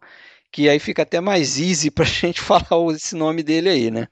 que 0.52 0.68
aí 0.68 0.78
fica 0.78 1.02
até 1.02 1.20
mais 1.20 1.58
easy 1.58 1.90
pra 1.90 2.04
gente 2.06 2.40
falar 2.40 2.68
esse 2.94 3.16
nome 3.16 3.42
dele 3.42 3.68
aí, 3.68 3.90
né? 3.90 4.06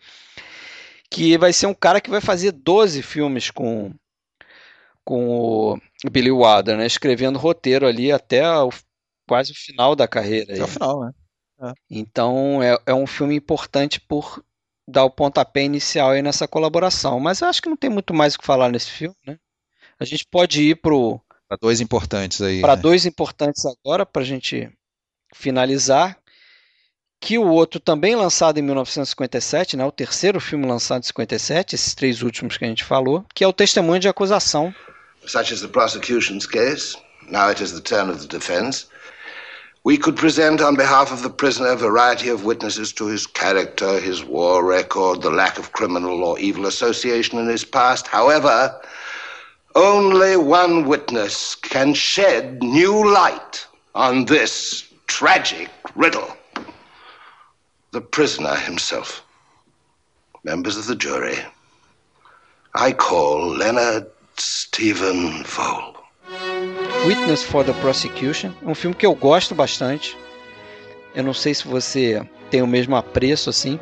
Que 1.08 1.38
vai 1.38 1.52
ser 1.52 1.68
um 1.68 1.74
cara 1.74 2.00
que 2.00 2.10
vai 2.10 2.20
fazer 2.20 2.50
12 2.50 3.00
filmes 3.00 3.48
com, 3.48 3.92
com 5.04 5.74
o 5.74 6.10
Billy 6.10 6.30
Wilder, 6.30 6.76
né? 6.76 6.86
Escrevendo 6.86 7.38
roteiro 7.38 7.86
ali 7.86 8.10
até 8.10 8.46
o 8.58 8.70
quase 9.28 9.52
o 9.52 9.56
final 9.56 9.94
da 9.94 10.08
carreira. 10.08 10.54
Até 10.54 10.64
o 10.64 10.68
final, 10.68 11.00
né? 11.00 11.12
É. 11.62 11.72
Então 11.90 12.62
é, 12.62 12.78
é 12.86 12.94
um 12.94 13.06
filme 13.06 13.34
importante 13.34 14.00
por 14.00 14.42
dar 14.88 15.04
o 15.04 15.10
pontapé 15.10 15.62
inicial 15.62 16.10
aí 16.10 16.22
nessa 16.22 16.48
colaboração. 16.48 17.20
Mas 17.20 17.40
eu 17.40 17.48
acho 17.48 17.62
que 17.62 17.68
não 17.68 17.76
tem 17.76 17.90
muito 17.90 18.12
mais 18.12 18.34
o 18.34 18.38
que 18.38 18.46
falar 18.46 18.70
nesse 18.70 18.90
filme, 18.90 19.16
né? 19.26 19.38
A 19.98 20.04
gente 20.04 20.26
pode 20.30 20.62
ir 20.62 20.76
pro 20.76 21.20
para 21.48 21.58
dois 21.60 21.80
importantes 21.80 22.40
aí. 22.40 22.60
Para 22.60 22.76
né? 22.76 22.82
dois 22.82 23.06
importantes 23.06 23.64
agora 23.64 24.04
para 24.04 24.22
a 24.22 24.24
gente 24.24 24.70
finalizar. 25.34 26.18
Que 27.20 27.38
o 27.38 27.48
outro 27.48 27.80
também 27.80 28.14
lançado 28.14 28.58
em 28.58 28.62
1957, 28.62 29.78
né? 29.78 29.86
O 29.86 29.92
terceiro 29.92 30.38
filme 30.38 30.66
lançado 30.66 31.00
em 31.00 31.06
57, 31.06 31.74
esses 31.74 31.94
três 31.94 32.20
últimos 32.20 32.58
que 32.58 32.64
a 32.66 32.68
gente 32.68 32.84
falou, 32.84 33.24
que 33.34 33.42
é 33.42 33.48
o 33.48 33.52
Testemunho 33.52 34.00
de 34.00 34.08
Acusação. 34.08 34.74
Such 35.26 35.52
is 35.52 35.60
the 35.60 35.68
prosecution's 35.68 36.46
case. 36.46 36.96
Now 37.28 37.48
it 37.48 37.60
is 37.60 37.72
the 37.72 37.80
turn 37.80 38.10
of 38.10 38.20
the 38.20 38.26
defense. 38.26 38.86
We 39.82 39.96
could 39.96 40.16
present 40.16 40.60
on 40.60 40.76
behalf 40.76 41.12
of 41.12 41.22
the 41.22 41.30
prisoner 41.30 41.68
a 41.68 41.76
variety 41.76 42.28
of 42.28 42.44
witnesses 42.44 42.92
to 42.94 43.06
his 43.06 43.26
character, 43.26 44.00
his 44.00 44.24
war 44.24 44.64
record, 44.64 45.22
the 45.22 45.30
lack 45.30 45.58
of 45.58 45.72
criminal 45.72 46.24
or 46.24 46.38
evil 46.38 46.66
association 46.66 47.38
in 47.38 47.48
his 47.48 47.64
past. 47.64 48.06
However, 48.06 48.80
only 49.74 50.36
one 50.36 50.86
witness 50.86 51.54
can 51.54 51.92
shed 51.94 52.62
new 52.62 53.12
light 53.12 53.66
on 53.94 54.24
this 54.24 54.88
tragic 55.06 55.68
riddle 55.94 56.34
the 57.92 58.00
prisoner 58.00 58.56
himself. 58.56 59.24
Members 60.42 60.76
of 60.76 60.86
the 60.86 60.96
jury, 60.96 61.38
I 62.74 62.92
call 62.92 63.48
Leonard 63.56 64.06
Stephen 64.40 65.42
Vole. 65.44 65.94
Witness 67.06 67.42
for 67.42 67.64
the 67.64 67.72
Prosecution, 67.74 68.52
um 68.62 68.74
filme 68.74 68.94
que 68.96 69.06
eu 69.06 69.14
gosto 69.14 69.54
bastante. 69.54 70.16
Eu 71.14 71.22
não 71.22 71.34
sei 71.34 71.54
se 71.54 71.66
você 71.66 72.22
tem 72.50 72.62
o 72.62 72.66
mesmo 72.66 72.96
apreço 72.96 73.50
assim. 73.50 73.78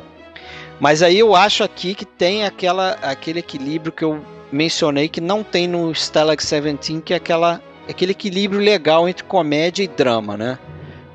Mas 0.79 1.01
aí 1.01 1.17
eu 1.17 1.35
acho 1.35 1.63
aqui 1.63 1.95
que 1.95 2.05
tem 2.05 2.45
aquela, 2.45 2.91
aquele 3.01 3.39
equilíbrio 3.39 3.91
que 3.91 4.03
eu 4.03 4.23
mencionei 4.51 5.07
que 5.07 5.21
não 5.21 5.43
tem 5.43 5.67
no 5.67 5.91
Stalag 5.91 6.41
17, 6.41 7.01
que 7.01 7.13
é 7.13 7.17
aquela, 7.17 7.61
aquele 7.87 8.11
equilíbrio 8.11 8.59
legal 8.59 9.07
entre 9.07 9.23
comédia 9.23 9.83
e 9.83 9.87
drama, 9.87 10.37
né? 10.37 10.59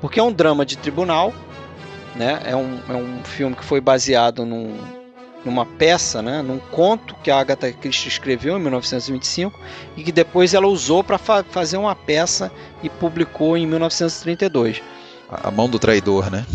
Porque 0.01 0.19
é 0.19 0.23
um 0.23 0.31
drama 0.31 0.65
de 0.65 0.77
tribunal, 0.77 1.33
né? 2.15 2.41
É 2.45 2.55
um, 2.55 2.79
é 2.89 2.93
um 2.93 3.23
filme 3.23 3.55
que 3.55 3.63
foi 3.63 3.79
baseado 3.79 4.45
num, 4.45 4.77
numa 5.43 5.65
peça, 5.65 6.21
né? 6.21 6.41
Num 6.41 6.59
conto 6.59 7.15
que 7.23 7.31
a 7.31 7.39
Agatha 7.39 7.71
Christie 7.71 8.09
escreveu 8.09 8.57
em 8.57 8.61
1925 8.61 9.59
e 9.95 10.03
que 10.03 10.11
depois 10.11 10.53
ela 10.53 10.67
usou 10.67 11.03
para 11.03 11.17
fa 11.17 11.43
fazer 11.49 11.77
uma 11.77 11.95
peça 11.95 12.51
e 12.83 12.89
publicou 12.89 13.57
em 13.57 13.65
1932. 13.65 14.81
A 15.29 15.51
mão 15.51 15.69
do 15.69 15.79
traidor, 15.79 16.29
né? 16.29 16.45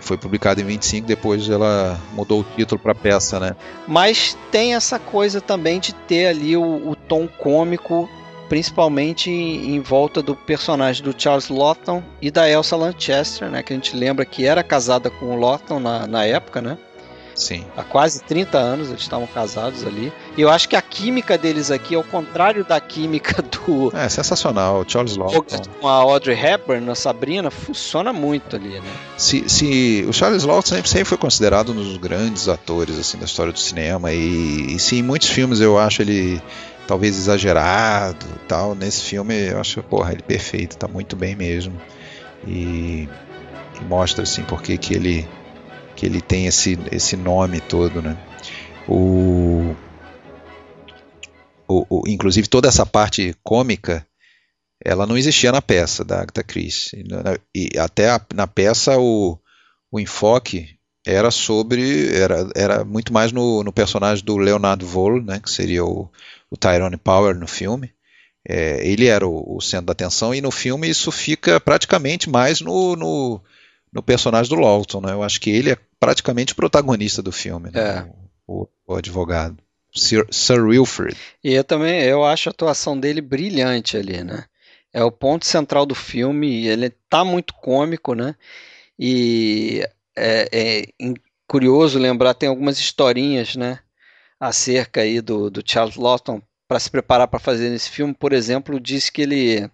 Foi 0.00 0.16
publicado 0.16 0.60
em 0.60 0.64
25, 0.64 1.06
depois 1.06 1.48
ela 1.48 1.98
mudou 2.12 2.40
o 2.40 2.46
título 2.56 2.80
para 2.80 2.94
peça, 2.94 3.40
né? 3.40 3.56
Mas 3.88 4.36
tem 4.52 4.74
essa 4.74 4.98
coisa 4.98 5.40
também 5.40 5.80
de 5.80 5.94
ter 5.94 6.26
ali 6.26 6.56
o, 6.56 6.90
o 6.90 6.94
tom 6.94 7.26
cômico 7.26 8.08
principalmente 8.48 9.30
em 9.30 9.80
volta 9.80 10.22
do 10.22 10.34
personagem 10.34 11.02
do 11.02 11.14
Charles 11.16 11.48
Lawton 11.48 12.02
e 12.20 12.30
da 12.30 12.48
Elsa 12.48 12.76
Lanchester, 12.76 13.50
né, 13.50 13.62
que 13.62 13.72
a 13.72 13.76
gente 13.76 13.96
lembra 13.96 14.24
que 14.24 14.46
era 14.46 14.62
casada 14.62 15.10
com 15.10 15.26
o 15.26 15.40
Lawton 15.40 15.80
na, 15.80 16.06
na 16.06 16.24
época, 16.24 16.62
né? 16.62 16.78
Sim. 17.36 17.66
Há 17.76 17.84
quase 17.84 18.22
30 18.22 18.56
anos 18.56 18.88
eles 18.88 19.02
estavam 19.02 19.26
casados 19.26 19.86
ali. 19.86 20.10
E 20.36 20.40
eu 20.40 20.48
acho 20.48 20.68
que 20.68 20.74
a 20.74 20.80
química 20.80 21.36
deles 21.36 21.70
aqui, 21.70 21.94
ao 21.94 22.02
contrário 22.02 22.64
da 22.64 22.80
química 22.80 23.42
do. 23.44 23.94
É 23.94 24.08
sensacional, 24.08 24.80
o 24.80 24.90
Charles 24.90 25.16
Lawton. 25.16 25.62
Com 25.80 25.86
a 25.86 25.92
Audrey 25.92 26.34
Hepburn, 26.34 26.90
a 26.90 26.94
Sabrina, 26.94 27.50
funciona 27.50 28.12
muito 28.12 28.56
ali, 28.56 28.80
né? 28.80 28.90
Se, 29.18 29.48
se, 29.48 30.04
o 30.08 30.12
Charles 30.12 30.44
Lawton 30.44 30.68
sempre, 30.68 30.88
sempre 30.88 31.04
foi 31.04 31.18
considerado 31.18 31.72
um 31.72 31.74
dos 31.74 31.98
grandes 31.98 32.48
atores 32.48 32.98
assim, 32.98 33.18
da 33.18 33.26
história 33.26 33.52
do 33.52 33.58
cinema. 33.58 34.12
E, 34.12 34.74
e 34.74 34.78
sim, 34.78 34.98
em 34.98 35.02
muitos 35.02 35.28
filmes 35.28 35.60
eu 35.60 35.78
acho 35.78 36.00
ele 36.00 36.40
talvez 36.86 37.18
exagerado 37.18 38.26
tal. 38.48 38.74
Nesse 38.74 39.02
filme 39.02 39.34
eu 39.50 39.60
acho, 39.60 39.82
porra, 39.82 40.12
ele 40.12 40.22
perfeito, 40.22 40.76
tá 40.78 40.88
muito 40.88 41.14
bem 41.14 41.36
mesmo. 41.36 41.78
E, 42.46 43.06
e 43.78 43.84
mostra 43.86 44.22
assim 44.22 44.42
porque 44.44 44.78
que 44.78 44.94
ele 44.94 45.28
que 45.96 46.06
ele 46.06 46.20
tem 46.20 46.46
esse, 46.46 46.78
esse 46.92 47.16
nome 47.16 47.60
todo, 47.60 48.02
né? 48.02 48.16
O, 48.86 49.74
o, 51.66 51.86
o, 51.88 52.02
inclusive 52.06 52.46
toda 52.46 52.68
essa 52.68 52.86
parte 52.86 53.34
cômica 53.42 54.06
ela 54.84 55.06
não 55.06 55.16
existia 55.16 55.50
na 55.50 55.62
peça 55.62 56.04
da 56.04 56.20
Agatha 56.20 56.44
Christie 56.44 57.02
e 57.54 57.70
até 57.78 58.10
a, 58.10 58.20
na 58.34 58.46
peça 58.46 58.96
o, 58.98 59.38
o 59.90 59.98
enfoque 59.98 60.76
era 61.04 61.30
sobre 61.30 62.14
era, 62.14 62.48
era 62.54 62.84
muito 62.84 63.12
mais 63.12 63.32
no, 63.32 63.64
no 63.64 63.72
personagem 63.72 64.24
do 64.24 64.36
Leonard 64.36 64.84
Vole, 64.84 65.24
né, 65.24 65.40
que 65.40 65.50
seria 65.50 65.84
o, 65.84 66.10
o 66.50 66.56
Tyrone 66.56 66.96
Power 66.96 67.36
no 67.36 67.46
filme. 67.46 67.92
É, 68.48 68.86
ele 68.86 69.06
era 69.06 69.26
o, 69.26 69.56
o, 69.56 69.60
centro 69.60 69.86
da 69.86 69.92
atenção 69.92 70.32
e 70.32 70.40
no 70.40 70.52
filme 70.52 70.88
isso 70.88 71.10
fica 71.10 71.58
praticamente 71.58 72.30
mais 72.30 72.60
no, 72.60 72.94
no, 72.94 73.40
no 73.96 74.02
personagem 74.02 74.54
do 74.54 74.60
Lawton. 74.60 75.00
Né? 75.00 75.12
Eu 75.12 75.22
acho 75.22 75.40
que 75.40 75.48
ele 75.48 75.70
é 75.72 75.78
praticamente 75.98 76.52
o 76.52 76.56
protagonista 76.56 77.22
do 77.22 77.32
filme, 77.32 77.70
né? 77.72 77.80
é. 77.80 78.06
o, 78.46 78.68
o, 78.86 78.94
advogado. 78.94 79.56
Sir, 79.94 80.26
Sir 80.30 80.62
Wilfrid. 80.62 81.16
E 81.42 81.54
eu 81.54 81.64
também 81.64 82.02
eu 82.02 82.22
acho 82.22 82.50
a 82.50 82.52
atuação 82.52 83.00
dele 83.00 83.22
brilhante 83.22 83.96
ali, 83.96 84.22
né? 84.22 84.44
É 84.92 85.02
o 85.02 85.10
ponto 85.10 85.46
central 85.46 85.86
do 85.86 85.94
filme, 85.94 86.66
ele 86.66 86.90
tá 87.08 87.24
muito 87.24 87.54
cômico, 87.54 88.14
né? 88.14 88.34
E 88.98 89.82
é, 90.14 90.48
é 90.52 91.14
curioso 91.48 91.98
lembrar, 91.98 92.34
tem 92.34 92.48
algumas 92.48 92.78
historinhas, 92.78 93.56
né? 93.56 93.78
Acerca 94.38 95.00
aí 95.00 95.22
do, 95.22 95.50
do 95.50 95.62
Charles 95.64 95.96
Lawton 95.96 96.42
para 96.68 96.78
se 96.78 96.90
preparar 96.90 97.28
para 97.28 97.38
fazer 97.40 97.72
esse 97.72 97.88
filme, 97.88 98.12
por 98.12 98.34
exemplo, 98.34 98.78
disse 98.78 99.10
que 99.10 99.22
ele 99.22 99.70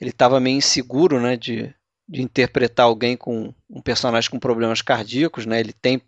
ele 0.00 0.10
estava 0.10 0.40
meio 0.40 0.56
inseguro, 0.56 1.20
né, 1.20 1.36
de, 1.36 1.72
de 2.10 2.20
interpretar 2.20 2.86
alguém 2.86 3.16
com 3.16 3.54
um 3.70 3.80
personagem 3.80 4.28
com 4.28 4.38
problemas 4.38 4.82
cardíacos, 4.82 5.46
né? 5.46 5.60
Ele 5.60 5.72
tem 5.72 6.02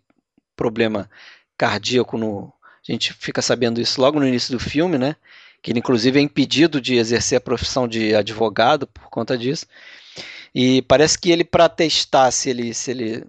problema 0.53 1.09
cardíaco 1.57 2.17
no 2.17 2.51
a 2.87 2.91
gente 2.91 3.13
fica 3.13 3.41
sabendo 3.41 3.79
isso 3.79 4.01
logo 4.01 4.19
no 4.19 4.27
início 4.27 4.51
do 4.51 4.59
filme, 4.59 4.97
né? 4.97 5.15
Que 5.61 5.71
ele 5.71 5.79
inclusive 5.79 6.19
é 6.19 6.21
impedido 6.21 6.81
de 6.81 6.95
exercer 6.95 7.37
a 7.37 7.41
profissão 7.41 7.87
de 7.87 8.13
advogado 8.13 8.85
por 8.85 9.09
conta 9.09 9.37
disso. 9.37 9.65
E 10.53 10.81
parece 10.81 11.17
que 11.17 11.31
ele 11.31 11.45
para 11.45 11.69
testar 11.69 12.29
se 12.31 12.49
ele 12.49 12.73
se 12.73 12.91
ele 12.91 13.25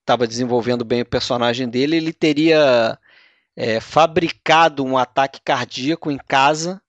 estava 0.00 0.24
né, 0.24 0.28
desenvolvendo 0.28 0.84
bem 0.84 1.02
o 1.02 1.06
personagem 1.06 1.68
dele, 1.68 1.96
ele 1.98 2.12
teria 2.14 2.98
é, 3.54 3.78
fabricado 3.80 4.82
um 4.82 4.96
ataque 4.96 5.40
cardíaco 5.44 6.10
em 6.10 6.16
casa, 6.16 6.80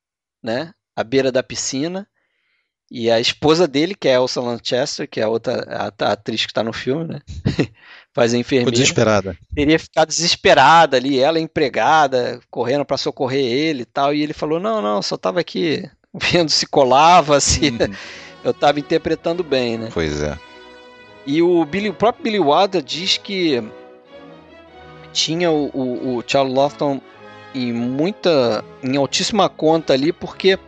né, 0.41 0.73
à 0.95 1.03
beira 1.03 1.29
da 1.29 1.43
piscina, 1.43 2.07
e 2.91 3.09
a 3.09 3.19
esposa 3.19 3.67
dele, 3.67 3.95
que 3.95 4.07
é 4.07 4.13
Elsa 4.13 4.41
Lanchester, 4.41 5.07
que 5.09 5.19
é 5.19 5.23
a 5.23 5.29
outra 5.29 5.65
a, 5.67 6.05
a 6.05 6.11
atriz 6.11 6.45
que 6.45 6.51
está 6.51 6.63
no 6.63 6.73
filme, 6.73 7.05
né? 7.05 7.21
Faz 8.13 8.33
a 8.33 8.37
enfermeira. 8.37 8.69
Ficou 8.69 8.79
desesperada. 8.79 9.37
Teria 9.55 9.79
ficado 9.79 10.07
desesperada 10.07 10.97
ali, 10.97 11.19
ela 11.19 11.39
empregada, 11.39 12.39
correndo 12.51 12.85
para 12.85 12.97
socorrer 12.97 13.43
ele 13.43 13.81
e 13.81 13.85
tal. 13.85 14.13
E 14.13 14.21
ele 14.21 14.33
falou: 14.33 14.59
Não, 14.59 14.81
não, 14.81 15.01
só 15.01 15.15
estava 15.15 15.39
aqui 15.39 15.89
vendo 16.13 16.49
se 16.49 16.67
colava, 16.67 17.39
se 17.39 17.69
uhum. 17.69 17.95
eu 18.45 18.51
estava 18.51 18.79
interpretando 18.79 19.43
bem, 19.43 19.77
né? 19.77 19.89
Pois 19.91 20.21
é. 20.21 20.37
E 21.25 21.41
o, 21.41 21.65
Billy, 21.65 21.89
o 21.89 21.93
próprio 21.93 22.23
Billy 22.23 22.39
Wilder 22.39 22.81
diz 22.83 23.17
que 23.17 23.63
tinha 25.13 25.49
o, 25.49 25.69
o, 25.73 26.17
o 26.17 26.23
Charles 26.27 26.53
Lawton 26.53 27.01
em 27.55 27.71
muita, 27.71 28.63
em 28.83 28.97
altíssima 28.97 29.47
conta 29.47 29.93
ali, 29.93 30.11
porque 30.11 30.59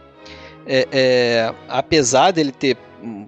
é, 0.67 0.87
é, 0.91 1.53
apesar 1.67 2.31
dele 2.31 2.51
ter 2.51 2.77
um 3.01 3.27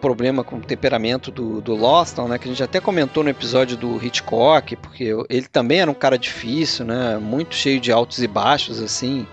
problema 0.00 0.44
com 0.44 0.56
o 0.56 0.60
temperamento 0.60 1.30
do, 1.30 1.60
do 1.60 1.74
Lawson, 1.74 2.28
né, 2.28 2.38
que 2.38 2.46
a 2.46 2.50
gente 2.50 2.62
até 2.62 2.80
comentou 2.80 3.24
no 3.24 3.30
episódio 3.30 3.76
do 3.76 4.04
Hitchcock, 4.04 4.76
porque 4.76 5.12
ele 5.28 5.48
também 5.48 5.80
era 5.80 5.90
um 5.90 5.94
cara 5.94 6.18
difícil, 6.18 6.84
né, 6.84 7.18
muito 7.18 7.54
cheio 7.54 7.80
de 7.80 7.90
altos 7.90 8.22
e 8.22 8.28
baixos, 8.28 8.80
assim, 8.80 9.26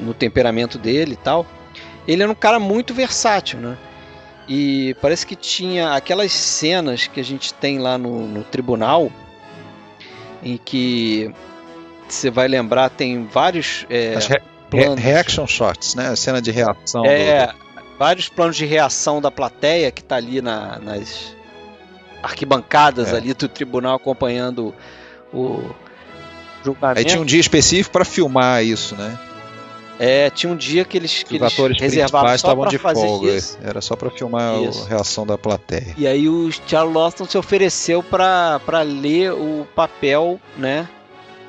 no 0.00 0.14
temperamento 0.14 0.78
dele 0.78 1.12
e 1.12 1.16
tal. 1.16 1.46
Ele 2.06 2.22
era 2.22 2.32
um 2.32 2.34
cara 2.34 2.58
muito 2.58 2.94
versátil, 2.94 3.60
né? 3.60 3.76
E 4.48 4.96
parece 5.02 5.26
que 5.26 5.36
tinha 5.36 5.92
aquelas 5.92 6.32
cenas 6.32 7.06
que 7.06 7.20
a 7.20 7.22
gente 7.22 7.52
tem 7.52 7.78
lá 7.78 7.98
no, 7.98 8.26
no 8.26 8.42
tribunal, 8.42 9.12
em 10.42 10.56
que 10.56 11.30
você 12.08 12.30
vai 12.30 12.48
lembrar, 12.48 12.88
tem 12.88 13.26
vários. 13.26 13.84
É, 13.90 14.14
planos. 14.70 15.00
reaction 15.00 15.46
shots, 15.46 15.94
né? 15.94 16.08
A 16.08 16.16
cena 16.16 16.40
de 16.40 16.50
reação. 16.50 17.04
É, 17.04 17.46
do... 17.46 17.54
vários 17.98 18.28
planos 18.28 18.56
de 18.56 18.64
reação 18.64 19.20
da 19.20 19.30
plateia 19.30 19.90
que 19.90 20.02
tá 20.02 20.16
ali 20.16 20.40
na, 20.40 20.78
nas 20.78 21.36
arquibancadas 22.22 23.12
é. 23.12 23.16
ali 23.16 23.34
do 23.34 23.48
tribunal 23.48 23.96
acompanhando 23.96 24.74
o 25.32 25.70
julgamento. 26.64 26.98
Aí 26.98 27.04
tinha 27.04 27.20
um 27.20 27.24
dia 27.24 27.40
específico 27.40 27.92
para 27.92 28.04
filmar 28.04 28.64
isso, 28.64 28.96
né? 28.96 29.18
É, 30.00 30.30
tinha 30.30 30.52
um 30.52 30.56
dia 30.56 30.84
que 30.84 30.96
eles, 30.96 31.24
que 31.24 31.34
Os 31.34 31.40
eles 31.40 31.52
atores 31.52 31.80
reservavam 31.80 32.32
estavam 32.32 32.66
de 32.66 32.78
folga. 32.78 33.32
Isso. 33.32 33.58
Era 33.60 33.80
só 33.80 33.96
para 33.96 34.08
filmar 34.10 34.62
isso. 34.62 34.84
a 34.84 34.88
reação 34.88 35.26
da 35.26 35.36
plateia. 35.36 35.92
E 35.96 36.06
aí 36.06 36.28
o 36.28 36.48
Charles 36.66 36.94
Lawson 36.94 37.24
se 37.24 37.36
ofereceu 37.36 38.00
para 38.00 38.82
ler 38.84 39.32
o 39.32 39.66
papel, 39.74 40.40
né, 40.56 40.88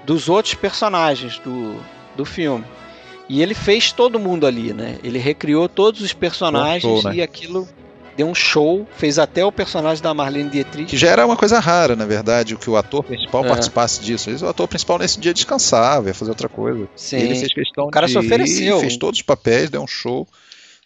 dos 0.04 0.28
outros 0.28 0.56
personagens 0.56 1.38
do, 1.40 1.76
do 2.16 2.26
filme. 2.26 2.66
E 3.30 3.44
ele 3.44 3.54
fez 3.54 3.92
todo 3.92 4.20
mundo 4.20 4.48
ali, 4.48 4.74
né? 4.74 4.98
Ele 5.04 5.20
recriou 5.20 5.70
todos 5.70 6.02
os 6.02 6.12
personagens 6.12 6.82
show, 6.82 7.04
né? 7.04 7.18
e 7.18 7.22
aquilo 7.22 7.70
deu 8.18 8.28
um 8.28 8.36
show, 8.36 8.86
fez 8.98 9.18
até 9.18 9.46
o 9.46 9.52
personagem 9.52 10.04
da 10.04 10.14
Marlene 10.14 10.50
Dietrich. 10.50 10.90
Que 10.90 10.98
já 10.98 11.10
era 11.10 11.26
uma 11.26 11.38
coisa 11.38 11.58
rara, 11.58 11.96
na 11.96 12.06
verdade, 12.06 12.58
que 12.58 12.70
o 12.70 12.76
ator 12.76 13.02
principal 13.02 13.46
é. 13.46 13.48
participasse 13.48 14.02
disso. 14.02 14.30
O 14.44 14.50
ator 14.50 14.68
principal 14.68 14.98
nesse 14.98 15.20
dia 15.20 15.34
descansava, 15.34 16.10
ia 16.10 16.14
fazer 16.14 16.32
outra 16.32 16.50
coisa. 16.50 16.90
Sim. 16.98 17.18
ele 17.18 17.36
fez 17.36 17.54
questão 17.54 17.86
o 17.86 17.92
cara 17.92 18.08
de 18.08 18.14
se 18.14 18.18
ofereceu. 18.18 18.80
fez 18.82 18.98
todos 18.98 19.20
os 19.20 19.24
papéis, 19.24 19.70
deu 19.70 19.82
um 19.82 19.88
show, 19.88 20.28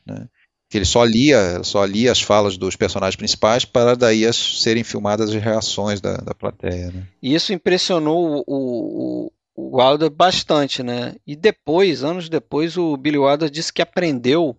né? 0.05 0.27
Que 0.69 0.77
ele 0.77 0.85
só 0.85 1.03
lia, 1.03 1.63
só 1.63 1.85
lia 1.85 2.11
as 2.11 2.21
falas 2.21 2.57
dos 2.57 2.75
personagens 2.75 3.15
principais 3.15 3.63
para 3.63 3.95
daí 3.95 4.25
as, 4.25 4.35
serem 4.61 4.83
filmadas 4.83 5.29
as 5.29 5.41
reações 5.41 6.01
da, 6.01 6.17
da 6.17 6.33
plateia. 6.33 6.91
Né? 6.91 7.03
E 7.21 7.33
isso 7.33 7.53
impressionou 7.53 8.43
o, 8.45 9.25
o 9.27 9.31
Wilder 9.57 10.09
bastante, 10.09 10.81
né? 10.81 11.15
E 11.25 11.35
depois, 11.35 12.03
anos 12.03 12.29
depois, 12.29 12.77
o 12.77 12.97
Billy 12.97 13.17
Wilder 13.17 13.49
disse 13.49 13.71
que 13.71 13.81
aprendeu 13.81 14.57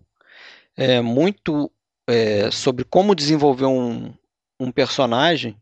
é, 0.77 1.01
muito 1.01 1.71
é, 2.07 2.49
sobre 2.51 2.83
como 2.83 3.15
desenvolver 3.15 3.65
um, 3.65 4.13
um 4.59 4.71
personagem 4.71 5.57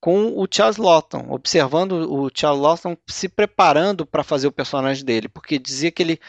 com 0.00 0.36
o 0.36 0.48
Charles 0.50 0.78
Lawton, 0.78 1.26
observando 1.30 1.92
o 2.12 2.28
Charles 2.34 2.60
Lawton 2.60 2.96
se 3.06 3.28
preparando 3.28 4.04
para 4.04 4.24
fazer 4.24 4.48
o 4.48 4.52
personagem 4.52 5.04
dele, 5.04 5.28
porque 5.28 5.58
dizia 5.58 5.90
que 5.90 6.02
ele 6.02 6.20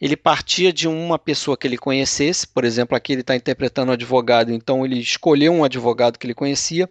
ele 0.00 0.16
partia 0.16 0.72
de 0.72 0.88
uma 0.88 1.16
pessoa 1.16 1.56
que 1.56 1.64
ele 1.64 1.78
conhecesse, 1.78 2.44
por 2.44 2.64
exemplo, 2.64 2.96
aqui 2.96 3.12
ele 3.12 3.20
está 3.20 3.36
interpretando 3.36 3.90
um 3.90 3.92
advogado, 3.92 4.52
então 4.52 4.84
ele 4.84 4.98
escolheu 4.98 5.52
um 5.52 5.62
advogado 5.62 6.18
que 6.18 6.26
ele 6.26 6.34
conhecia 6.34 6.90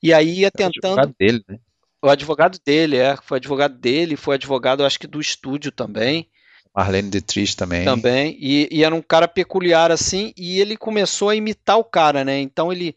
E 0.00 0.14
aí 0.14 0.38
ia 0.38 0.50
tentando. 0.52 0.84
O 0.84 1.00
advogado 1.00 1.14
dele, 1.18 1.44
né? 1.48 1.58
O 2.02 2.08
advogado 2.08 2.58
dele, 2.64 2.96
é. 2.96 3.16
Foi 3.22 3.36
advogado 3.36 3.74
dele, 3.74 4.16
foi 4.16 4.36
advogado, 4.36 4.84
acho 4.84 4.98
que 4.98 5.06
do 5.06 5.20
estúdio 5.20 5.70
também. 5.70 6.28
Marlene 6.74 7.10
Dietrich 7.10 7.56
também. 7.56 7.84
Também. 7.84 8.36
E, 8.40 8.68
e, 8.70 8.84
era 8.84 8.94
um 8.94 9.02
cara 9.02 9.28
peculiar 9.28 9.90
assim, 9.90 10.32
e 10.36 10.60
ele 10.60 10.76
começou 10.76 11.28
a 11.28 11.36
imitar 11.36 11.78
o 11.78 11.84
cara, 11.84 12.24
né? 12.24 12.40
Então 12.40 12.72
ele, 12.72 12.94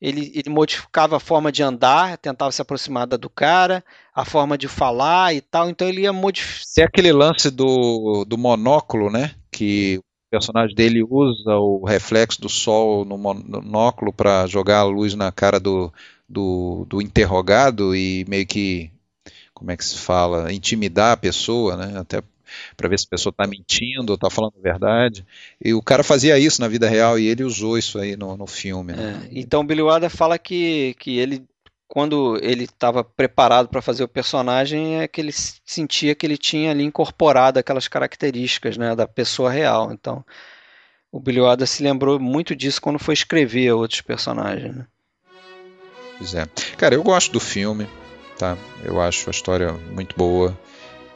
ele, 0.00 0.30
ele 0.34 0.50
modificava 0.50 1.16
a 1.16 1.20
forma 1.20 1.50
de 1.50 1.62
andar, 1.62 2.18
tentava 2.18 2.52
se 2.52 2.60
aproximar 2.60 3.06
do 3.06 3.30
cara, 3.30 3.82
a 4.14 4.24
forma 4.24 4.58
de 4.58 4.68
falar 4.68 5.34
e 5.34 5.40
tal. 5.40 5.68
Então 5.68 5.88
ele 5.88 6.02
ia 6.02 6.12
modificar. 6.12 6.64
Tem 6.74 6.84
aquele 6.84 7.12
lance 7.12 7.50
do, 7.50 8.24
do 8.26 8.36
monóculo, 8.36 9.10
né? 9.10 9.34
Que 9.50 9.98
o 9.98 10.02
personagem 10.30 10.76
dele 10.76 11.02
usa 11.02 11.56
o 11.56 11.84
reflexo 11.84 12.40
do 12.40 12.48
sol 12.48 13.04
no 13.04 13.16
monóculo 13.16 14.12
para 14.12 14.46
jogar 14.46 14.80
a 14.80 14.84
luz 14.84 15.14
na 15.14 15.32
cara 15.32 15.58
do, 15.58 15.90
do, 16.28 16.86
do 16.88 17.00
interrogado 17.02 17.94
e 17.94 18.24
meio 18.28 18.46
que 18.46 18.90
como 19.52 19.70
é 19.70 19.76
que 19.76 19.84
se 19.84 19.96
fala, 19.96 20.52
intimidar 20.52 21.12
a 21.12 21.16
pessoa, 21.16 21.76
né? 21.76 21.98
Até 21.98 22.22
para 22.76 22.88
ver 22.88 22.98
se 22.98 23.06
a 23.06 23.10
pessoa 23.10 23.30
está 23.30 23.46
mentindo 23.46 24.10
ou 24.10 24.14
está 24.14 24.28
falando 24.28 24.54
a 24.58 24.62
verdade. 24.62 25.24
E 25.62 25.72
o 25.72 25.82
cara 25.82 26.02
fazia 26.02 26.38
isso 26.38 26.60
na 26.60 26.68
vida 26.68 26.88
real 26.88 27.18
e 27.18 27.26
ele 27.26 27.44
usou 27.44 27.78
isso 27.78 27.98
aí 27.98 28.16
no, 28.16 28.36
no 28.36 28.46
filme. 28.46 28.92
Né? 28.92 29.28
É, 29.32 29.40
então 29.40 29.66
Billy 29.66 29.82
Wilder 29.82 30.10
fala 30.10 30.38
que, 30.38 30.94
que 30.98 31.18
ele 31.18 31.44
quando 31.86 32.38
ele 32.42 32.64
estava 32.64 33.04
preparado 33.04 33.68
para 33.68 33.82
fazer 33.82 34.02
o 34.02 34.08
personagem 34.08 35.00
é 35.00 35.08
que 35.08 35.20
ele 35.20 35.32
sentia 35.32 36.14
que 36.14 36.26
ele 36.26 36.36
tinha 36.36 36.70
ali 36.70 36.82
incorporado 36.82 37.58
aquelas 37.58 37.86
características 37.86 38.76
né, 38.76 38.96
da 38.96 39.06
pessoa 39.06 39.50
real. 39.50 39.92
Então 39.92 40.24
o 41.12 41.20
Billy 41.20 41.40
Wilder 41.40 41.66
se 41.66 41.82
lembrou 41.82 42.18
muito 42.18 42.56
disso 42.56 42.80
quando 42.80 42.98
foi 42.98 43.14
escrever 43.14 43.72
outros 43.72 44.00
personagens. 44.00 44.74
Né? 44.74 44.86
Pois 46.18 46.34
é. 46.34 46.46
Cara, 46.76 46.94
eu 46.94 47.02
gosto 47.02 47.32
do 47.32 47.40
filme, 47.40 47.86
tá? 48.38 48.56
Eu 48.82 49.00
acho 49.00 49.28
a 49.28 49.32
história 49.32 49.72
muito 49.92 50.16
boa 50.16 50.56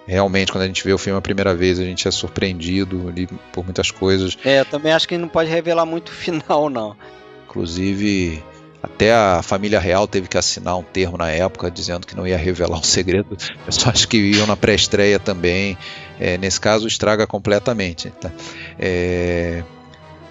realmente, 0.09 0.51
quando 0.51 0.65
a 0.65 0.66
gente 0.66 0.83
vê 0.83 0.93
o 0.93 0.99
filme 0.99 1.19
a 1.19 1.23
primeira 1.23 1.55
vez, 1.55 1.79
a 1.79 1.85
gente 1.85 2.09
é 2.09 2.11
surpreendido 2.11 3.09
ali 3.09 3.29
por 3.53 3.62
muitas 3.62 3.91
coisas. 3.91 4.39
É, 4.43 4.61
eu 4.61 4.65
também 4.65 4.93
acho 4.93 5.07
que 5.07 5.19
não 5.19 5.29
pode 5.29 5.51
revelar 5.51 5.85
muito 5.85 6.09
o 6.09 6.12
final, 6.16 6.70
não. 6.70 6.97
Inclusive, 7.45 8.43
até 8.83 9.12
a 9.12 9.43
família 9.43 9.79
real 9.79 10.09
teve 10.09 10.27
que 10.27 10.39
assinar 10.39 10.79
um 10.79 10.83
termo 10.83 11.19
na 11.19 11.31
época 11.31 11.70
dizendo 11.70 12.07
que 12.07 12.16
não 12.16 12.27
ia 12.27 12.39
revelar 12.39 12.79
um 12.79 12.83
segredo. 12.83 13.37
Pessoas 13.66 14.07
que 14.07 14.16
iam 14.16 14.47
na 14.47 14.57
pré-estreia 14.57 15.19
também. 15.19 15.77
É, 16.19 16.39
nesse 16.39 16.61
caso, 16.61 16.87
estraga 16.87 17.27
completamente. 17.27 18.11
Tá? 18.11 18.31
É, 18.79 19.62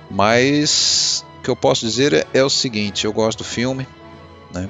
mas 0.10 1.24
o 1.40 1.42
que 1.44 1.50
eu 1.50 1.56
posso 1.56 1.86
dizer 1.86 2.14
é, 2.14 2.26
é 2.34 2.44
o 2.44 2.50
seguinte: 2.50 3.06
eu 3.06 3.14
gosto 3.14 3.40
do 3.40 3.44
filme. 3.44 3.88
Né? 4.54 4.70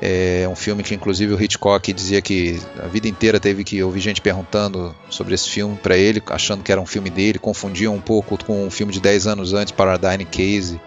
É 0.00 0.46
um 0.48 0.56
filme 0.56 0.82
que, 0.82 0.94
inclusive, 0.94 1.32
o 1.32 1.40
Hitchcock 1.40 1.92
dizia 1.92 2.20
que 2.20 2.60
a 2.82 2.88
vida 2.88 3.08
inteira 3.08 3.38
teve 3.38 3.62
que 3.62 3.82
ouvir 3.82 4.00
gente 4.00 4.20
perguntando 4.20 4.94
sobre 5.08 5.34
esse 5.34 5.48
filme 5.48 5.76
para 5.76 5.96
ele, 5.96 6.22
achando 6.26 6.62
que 6.62 6.72
era 6.72 6.80
um 6.80 6.86
filme 6.86 7.10
dele, 7.10 7.38
confundia 7.38 7.90
um 7.90 8.00
pouco 8.00 8.36
com 8.44 8.66
um 8.66 8.70
filme 8.70 8.92
de 8.92 9.00
10 9.00 9.26
anos 9.28 9.54
antes, 9.54 9.72
Paradine 9.72 10.24
Case. 10.24 10.80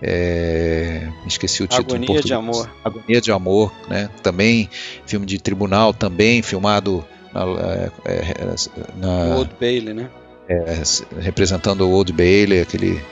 É, 0.00 1.08
esqueci 1.26 1.62
o 1.64 1.66
título 1.66 1.96
Agonia 1.96 2.04
em 2.04 2.06
português. 2.06 2.24
de 2.24 2.32
Amor. 2.32 2.70
Agonia 2.84 3.20
de 3.20 3.32
Amor, 3.32 3.72
né? 3.88 4.08
Também 4.22 4.70
filme 5.04 5.26
de 5.26 5.40
tribunal, 5.40 5.92
também 5.92 6.40
filmado 6.40 7.04
na, 7.34 7.42
é, 7.42 7.90
é, 8.04 8.56
na 8.96 9.36
Old 9.36 9.50
Bailey, 9.60 9.94
né? 9.94 10.08
É, 10.48 10.80
representando 11.20 11.82
o 11.82 11.90
Old 11.90 12.12
Bailey, 12.12 12.60
aquele 12.60 13.02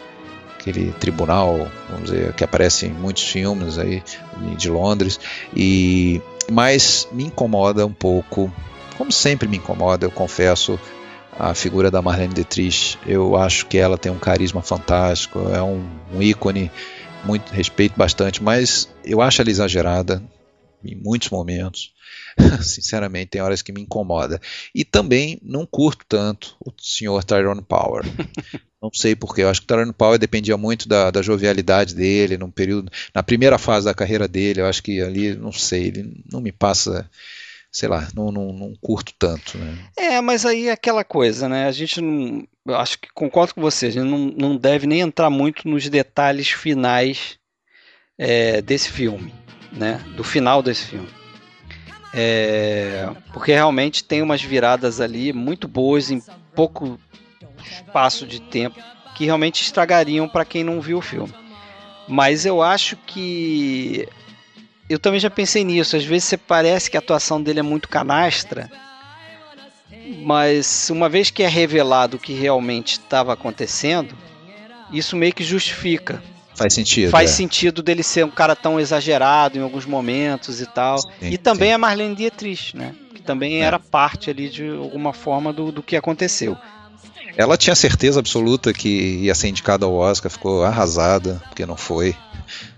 aquele 0.66 0.90
tribunal, 0.92 1.70
vamos 1.88 2.10
dizer, 2.10 2.32
que 2.32 2.42
aparece 2.42 2.86
em 2.86 2.90
muitos 2.90 3.22
filmes 3.22 3.78
aí 3.78 4.02
de 4.56 4.68
Londres, 4.68 5.20
e 5.54 6.20
mas 6.50 7.08
me 7.12 7.24
incomoda 7.24 7.86
um 7.86 7.92
pouco, 7.92 8.52
como 8.98 9.12
sempre 9.12 9.46
me 9.46 9.58
incomoda, 9.58 10.04
eu 10.04 10.10
confesso, 10.10 10.78
a 11.38 11.54
figura 11.54 11.90
da 11.90 12.02
Marlene 12.02 12.34
Dietrich. 12.34 12.98
Eu 13.06 13.36
acho 13.36 13.66
que 13.66 13.78
ela 13.78 13.98
tem 13.98 14.10
um 14.10 14.18
carisma 14.18 14.62
fantástico, 14.62 15.40
é 15.50 15.62
um, 15.62 15.84
um 16.12 16.22
ícone, 16.22 16.70
muito 17.24 17.52
respeito 17.52 17.96
bastante, 17.96 18.42
mas 18.42 18.88
eu 19.04 19.20
acho 19.20 19.42
ela 19.42 19.50
exagerada 19.50 20.22
em 20.84 20.94
muitos 20.94 21.30
momentos. 21.30 21.92
Sinceramente, 22.62 23.30
tem 23.30 23.40
horas 23.40 23.62
que 23.62 23.72
me 23.72 23.82
incomoda. 23.82 24.40
E 24.74 24.84
também 24.84 25.38
não 25.42 25.66
curto 25.66 26.04
tanto 26.08 26.56
o 26.64 26.72
senhor 26.78 27.24
Tyrone 27.24 27.62
Power. 27.62 28.04
Não 28.86 28.94
sei 28.94 29.16
porquê. 29.16 29.42
Eu 29.42 29.48
acho 29.48 29.60
que 29.60 29.64
o 29.64 29.68
Tyrone 29.68 29.92
Power 29.92 30.18
dependia 30.18 30.56
muito 30.56 30.88
da, 30.88 31.10
da, 31.10 31.22
jovialidade 31.22 31.94
dele, 31.94 32.38
num 32.38 32.50
período, 32.50 32.90
na 33.14 33.22
primeira 33.22 33.58
fase 33.58 33.86
da 33.86 33.94
carreira 33.94 34.28
dele. 34.28 34.60
Eu 34.60 34.66
acho 34.66 34.82
que 34.82 35.00
ali, 35.00 35.34
não 35.34 35.52
sei, 35.52 35.86
ele 35.86 36.22
não 36.30 36.40
me 36.40 36.52
passa, 36.52 37.08
sei 37.70 37.88
lá, 37.88 38.08
não, 38.14 38.30
não, 38.30 38.52
não 38.52 38.74
curto 38.80 39.12
tanto. 39.18 39.58
Né? 39.58 39.78
É, 39.96 40.20
mas 40.20 40.46
aí 40.46 40.68
é 40.68 40.72
aquela 40.72 41.04
coisa, 41.04 41.48
né? 41.48 41.66
A 41.66 41.72
gente 41.72 42.00
não, 42.00 42.46
acho 42.74 42.98
que 42.98 43.08
concordo 43.12 43.54
com 43.54 43.60
você. 43.60 43.86
A 43.86 43.90
gente 43.90 44.04
não, 44.08 44.18
não 44.18 44.56
deve 44.56 44.86
nem 44.86 45.00
entrar 45.00 45.30
muito 45.30 45.68
nos 45.68 45.88
detalhes 45.88 46.48
finais 46.48 47.38
é, 48.16 48.62
desse 48.62 48.90
filme, 48.90 49.34
né? 49.72 50.00
Do 50.16 50.22
final 50.22 50.62
desse 50.62 50.86
filme. 50.86 51.08
É, 52.14 53.10
porque 53.32 53.52
realmente 53.52 54.02
tem 54.02 54.22
umas 54.22 54.42
viradas 54.42 55.02
ali 55.02 55.34
muito 55.34 55.68
boas 55.68 56.10
em 56.10 56.22
pouco 56.54 56.98
espaço 57.70 58.26
de 58.26 58.40
tempo 58.40 58.80
que 59.14 59.24
realmente 59.24 59.62
estragariam 59.62 60.28
para 60.28 60.44
quem 60.44 60.62
não 60.62 60.80
viu 60.80 60.98
o 60.98 61.02
filme. 61.02 61.32
Mas 62.06 62.44
eu 62.44 62.62
acho 62.62 62.96
que 62.96 64.06
eu 64.88 64.98
também 64.98 65.18
já 65.18 65.30
pensei 65.30 65.64
nisso. 65.64 65.96
Às 65.96 66.04
vezes 66.04 66.24
você 66.24 66.36
parece 66.36 66.90
que 66.90 66.96
a 66.96 67.00
atuação 67.00 67.42
dele 67.42 67.60
é 67.60 67.62
muito 67.62 67.88
canastra, 67.88 68.70
mas 70.22 70.90
uma 70.90 71.08
vez 71.08 71.30
que 71.30 71.42
é 71.42 71.48
revelado 71.48 72.16
o 72.16 72.20
que 72.20 72.32
realmente 72.32 72.92
estava 72.92 73.32
acontecendo, 73.32 74.16
isso 74.92 75.16
meio 75.16 75.32
que 75.32 75.42
justifica. 75.42 76.22
Faz 76.54 76.72
sentido. 76.72 77.10
Faz 77.10 77.30
é. 77.30 77.34
sentido 77.34 77.82
dele 77.82 78.02
ser 78.02 78.24
um 78.24 78.30
cara 78.30 78.56
tão 78.56 78.80
exagerado 78.80 79.58
em 79.58 79.62
alguns 79.62 79.84
momentos 79.84 80.60
e 80.60 80.66
tal. 80.66 80.98
Sim, 80.98 81.08
e 81.22 81.36
também 81.36 81.68
sim. 81.68 81.74
a 81.74 81.78
Marlene 81.78 82.14
Dietrich, 82.14 82.76
né? 82.76 82.94
Que 83.14 83.20
também 83.20 83.60
é. 83.60 83.64
era 83.64 83.78
parte 83.78 84.30
ali 84.30 84.48
de 84.48 84.68
alguma 84.68 85.12
forma 85.12 85.52
do, 85.52 85.70
do 85.70 85.82
que 85.82 85.96
aconteceu. 85.96 86.56
Ela 87.36 87.56
tinha 87.56 87.74
certeza 87.74 88.18
absoluta 88.18 88.72
que 88.72 88.88
ia 88.88 89.34
ser 89.34 89.48
indicada 89.48 89.84
ao 89.84 89.94
Oscar, 89.94 90.30
ficou 90.30 90.64
arrasada, 90.64 91.42
porque 91.48 91.66
não 91.66 91.76
foi. 91.76 92.16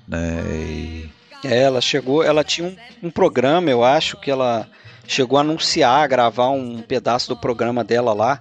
Né? 0.06 0.42
E... 0.50 1.08
É, 1.44 1.62
ela 1.62 1.80
chegou, 1.80 2.24
ela 2.24 2.42
tinha 2.42 2.66
um, 2.66 3.06
um, 3.06 3.10
programa, 3.10 3.70
eu 3.70 3.84
acho, 3.84 4.16
que 4.16 4.30
ela 4.30 4.66
chegou 5.06 5.38
a 5.38 5.42
anunciar, 5.42 6.08
gravar 6.08 6.50
um 6.50 6.82
pedaço 6.82 7.28
do 7.28 7.36
programa 7.36 7.84
dela 7.84 8.12
lá, 8.12 8.40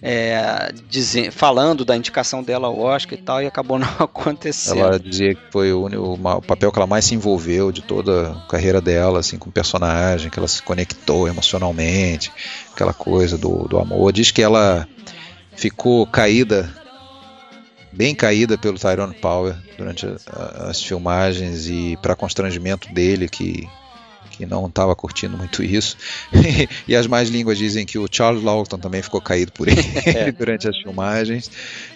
é, 0.00 0.72
dizendo, 0.88 1.32
falando 1.32 1.84
da 1.84 1.96
indicação 1.96 2.40
dela 2.40 2.68
ao 2.68 2.78
Oscar 2.78 3.18
e 3.18 3.22
tal, 3.22 3.42
e 3.42 3.46
acabou 3.46 3.80
não 3.80 3.88
acontecendo. 3.98 4.78
Ela 4.78 5.00
dizia 5.00 5.34
que 5.34 5.42
foi 5.50 5.72
o, 5.72 5.86
o 5.86 6.42
papel 6.42 6.70
que 6.70 6.78
ela 6.78 6.86
mais 6.86 7.04
se 7.04 7.16
envolveu 7.16 7.72
de 7.72 7.82
toda 7.82 8.30
a 8.30 8.46
carreira 8.48 8.80
dela, 8.80 9.18
assim, 9.18 9.36
com 9.36 9.48
o 9.48 9.52
personagem, 9.52 10.30
que 10.30 10.38
ela 10.38 10.46
se 10.46 10.62
conectou 10.62 11.26
emocionalmente, 11.26 12.30
aquela 12.72 12.94
coisa 12.94 13.36
do, 13.36 13.66
do 13.66 13.76
amor. 13.76 14.12
Diz 14.12 14.30
que 14.30 14.40
ela 14.40 14.86
ficou 15.58 16.06
caída, 16.06 16.72
bem 17.92 18.14
caída 18.14 18.56
pelo 18.56 18.78
Tyrone 18.78 19.14
Power 19.14 19.56
durante 19.76 20.06
a, 20.06 20.68
as 20.70 20.80
filmagens 20.80 21.66
e 21.68 21.98
para 22.00 22.14
constrangimento 22.14 22.92
dele 22.94 23.28
que 23.28 23.68
que 24.30 24.46
não 24.46 24.68
estava 24.68 24.94
curtindo 24.94 25.36
muito 25.36 25.64
isso. 25.64 25.96
e 26.86 26.94
as 26.94 27.08
mais 27.08 27.28
línguas 27.28 27.58
dizem 27.58 27.84
que 27.84 27.98
o 27.98 28.06
Charles 28.08 28.40
Lawton 28.40 28.78
também 28.78 29.02
ficou 29.02 29.20
caído 29.20 29.50
por 29.50 29.66
ele 29.66 29.82
é. 30.06 30.30
durante 30.32 30.68
as 30.68 30.78
filmagens. 30.78 31.50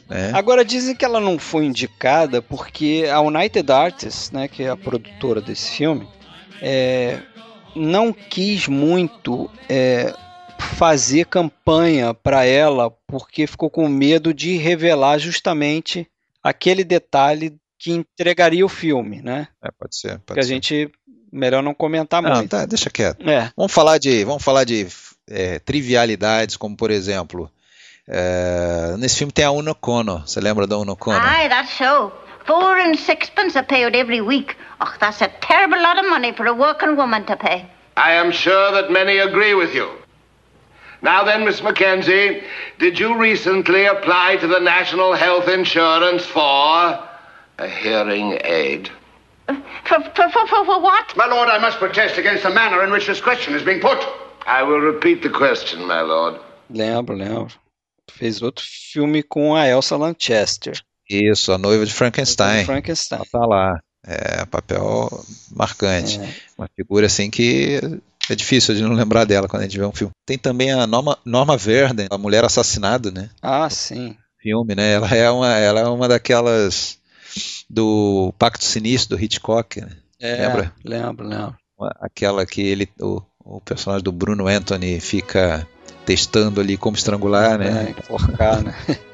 Né? 0.08 0.32
Agora 0.34 0.64
dizem 0.64 0.96
que 0.96 1.04
ela 1.04 1.20
não 1.20 1.38
foi 1.38 1.66
indicada 1.66 2.42
porque 2.42 3.06
a 3.08 3.20
United 3.20 3.70
Artists, 3.70 4.32
né, 4.32 4.48
que 4.48 4.64
é 4.64 4.70
a 4.70 4.76
produtora 4.76 5.40
desse 5.40 5.70
filme, 5.70 6.04
é, 6.60 7.20
não 7.76 8.12
quis 8.12 8.66
muito 8.66 9.48
é, 9.68 10.12
fazer 10.62 11.26
campanha 11.26 12.14
para 12.14 12.44
ela 12.44 12.90
porque 13.06 13.46
ficou 13.46 13.68
com 13.68 13.88
medo 13.88 14.32
de 14.32 14.56
revelar 14.56 15.18
justamente 15.18 16.08
aquele 16.42 16.84
detalhe 16.84 17.56
que 17.78 17.92
entregaria 17.92 18.64
o 18.64 18.68
filme, 18.68 19.20
né? 19.20 19.48
É, 19.62 19.70
pode 19.76 19.96
ser. 19.96 20.18
Pode 20.20 20.34
que 20.34 20.40
a 20.40 20.42
ser. 20.42 20.48
gente 20.48 20.90
melhor 21.32 21.62
não 21.62 21.74
comentar 21.74 22.22
não, 22.22 22.30
muito. 22.36 22.50
Tá, 22.50 22.64
deixa 22.66 22.90
quieto. 22.90 23.28
É. 23.28 23.50
Vamos 23.56 23.72
falar 23.72 23.98
de, 23.98 24.24
vamos 24.24 24.42
falar 24.42 24.64
de 24.64 24.86
é, 25.28 25.58
trivialidades, 25.58 26.56
como 26.56 26.76
por 26.76 26.90
exemplo, 26.90 27.50
é, 28.08 28.94
nesse 28.98 29.18
filme 29.18 29.32
tem 29.32 29.44
a 29.44 29.50
Uno 29.50 29.74
Kono. 29.74 30.22
Você 30.26 30.40
lembra 30.40 30.66
da 30.66 30.78
Uno 30.78 30.96
Kono? 30.96 31.18
Aye, 31.18 31.48
that's 31.48 31.76
so. 31.76 32.12
Four 32.44 32.80
and 32.80 32.96
sixpence 32.96 33.56
are 33.56 33.66
paid 33.66 33.96
every 33.96 34.20
week. 34.20 34.56
Oh, 34.80 34.92
that's 34.98 35.22
a 35.22 35.28
terrible 35.28 35.80
lot 35.80 35.98
of 35.98 36.08
money 36.08 36.32
for 36.32 36.46
a 36.46 36.52
working 36.52 36.96
woman 36.96 37.24
to 37.26 37.36
pay. 37.36 37.66
I 37.96 38.14
am 38.14 38.32
sure 38.32 38.72
that 38.72 38.90
many 38.90 39.18
agree 39.18 39.54
with 39.54 39.74
you. 39.74 40.01
Now 41.02 41.24
then, 41.24 41.44
Miss 41.44 41.60
Mackenzie, 41.62 42.44
did 42.78 42.98
you 42.98 43.18
recently 43.18 43.86
apply 43.86 44.36
to 44.36 44.46
the 44.46 44.60
National 44.60 45.14
Health 45.14 45.48
Insurance 45.48 46.24
for 46.24 46.40
a 46.40 47.68
hearing 47.68 48.38
aid? 48.44 48.88
For, 49.46 50.00
for, 50.14 50.30
for, 50.30 50.46
for, 50.46 50.64
for 50.64 50.80
what? 50.80 51.16
My 51.16 51.26
lord, 51.26 51.48
I 51.48 51.58
must 51.58 51.78
protest 51.78 52.18
against 52.18 52.44
the 52.44 52.50
manner 52.50 52.84
in 52.84 52.92
which 52.92 53.08
this 53.08 53.20
question 53.20 53.54
is 53.54 53.64
being 53.64 53.80
put. 53.80 53.98
I 54.46 54.62
will 54.62 54.78
repeat 54.78 55.22
the 55.22 55.30
question, 55.30 55.84
my 55.86 56.02
lord. 56.02 56.40
Lembro, 56.70 57.16
lembro. 57.16 57.50
Fez 58.10 58.40
outro 58.40 58.64
filme 58.64 59.24
com 59.24 59.56
a 59.56 59.66
Elsa 59.66 59.96
Lanchester. 59.96 60.74
Isso, 61.10 61.52
a 61.52 61.58
noiva 61.58 61.84
de 61.84 61.92
Frankenstein. 61.92 62.64
Frankenstein. 62.64 63.18
Ela 63.18 63.26
tá 63.40 63.46
lá. 63.46 63.80
É, 64.04 64.44
papel 64.46 65.08
marcante. 65.54 66.20
É. 66.20 66.28
Uma 66.58 66.68
figura 66.74 67.06
assim 67.06 67.30
que 67.30 68.00
é 68.30 68.34
difícil 68.34 68.74
de 68.74 68.82
não 68.82 68.92
lembrar 68.92 69.24
dela 69.24 69.48
quando 69.48 69.62
a 69.62 69.64
gente 69.64 69.78
vê 69.78 69.84
um 69.84 69.92
filme. 69.92 70.12
Tem 70.26 70.38
também 70.38 70.72
a 70.72 70.86
Norma, 70.86 71.18
Norma 71.24 71.56
Verden, 71.56 72.06
a 72.10 72.18
mulher 72.18 72.44
assassinada, 72.44 73.10
né? 73.10 73.30
Ah, 73.40 73.68
sim. 73.68 74.16
Filme, 74.40 74.74
né? 74.74 74.94
Ela 74.94 75.14
é 75.14 75.30
uma, 75.30 75.56
ela 75.56 75.80
é 75.80 75.88
uma 75.88 76.08
daquelas 76.08 76.98
do 77.68 78.32
Pacto 78.38 78.64
Sinistro 78.64 79.16
do 79.16 79.22
Hitchcock, 79.22 79.80
né? 79.80 79.90
É, 80.20 80.46
Lembra? 80.46 80.72
Lembro, 80.84 81.26
lembro. 81.26 81.56
Aquela 82.00 82.46
que 82.46 82.60
ele, 82.60 82.88
o, 83.00 83.20
o 83.40 83.60
personagem 83.60 84.04
do 84.04 84.12
Bruno 84.12 84.46
Anthony 84.46 85.00
fica 85.00 85.66
testando 86.06 86.60
ali 86.60 86.76
como 86.76 86.96
estrangular, 86.96 87.58
né? 87.58 87.86
É, 87.86 87.90
enforcar, 87.90 88.62
né? 88.62 88.74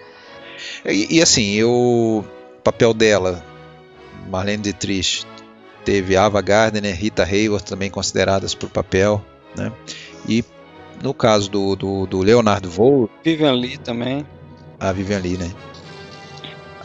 E, 0.84 1.16
e 1.16 1.22
assim, 1.22 1.52
eu, 1.52 1.70
o 1.70 2.24
papel 2.64 2.92
dela, 2.92 3.44
Marlene 4.28 4.62
Dietrich, 4.62 5.24
teve 5.88 6.18
Ava 6.18 6.42
Gardner, 6.42 6.94
Rita 6.94 7.24
Hayworth 7.24 7.64
também 7.64 7.88
consideradas 7.88 8.54
para 8.54 8.66
o 8.66 8.68
papel, 8.70 9.24
né? 9.56 9.72
E 10.28 10.44
no 11.02 11.14
caso 11.14 11.50
do, 11.50 11.74
do, 11.74 12.06
do 12.06 12.18
Leonardo 12.20 12.68
Vole, 12.68 13.08
Vivian 13.24 13.52
Lee 13.54 13.78
também. 13.78 14.26
a 14.78 14.92
Vivian 14.92 15.18
Lee, 15.18 15.38
né? 15.38 15.50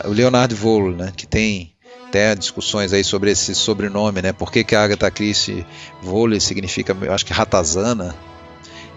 O 0.05 0.11
Leonardo 0.11 0.55
Vole, 0.55 0.95
né? 0.95 1.11
Que 1.13 1.27
tem 1.27 1.73
até 2.07 2.33
discussões 2.33 2.93
aí 2.93 3.03
sobre 3.03 3.29
esse 3.31 3.53
sobrenome, 3.53 4.21
né? 4.21 4.31
Por 4.31 4.49
que, 4.49 4.63
que 4.63 4.73
a 4.73 4.83
Agatha 4.85 5.11
Christie 5.11 5.65
Vole 6.01 6.39
significa, 6.39 6.95
eu 7.01 7.11
acho 7.11 7.25
que 7.25 7.33
ratazana 7.33 8.15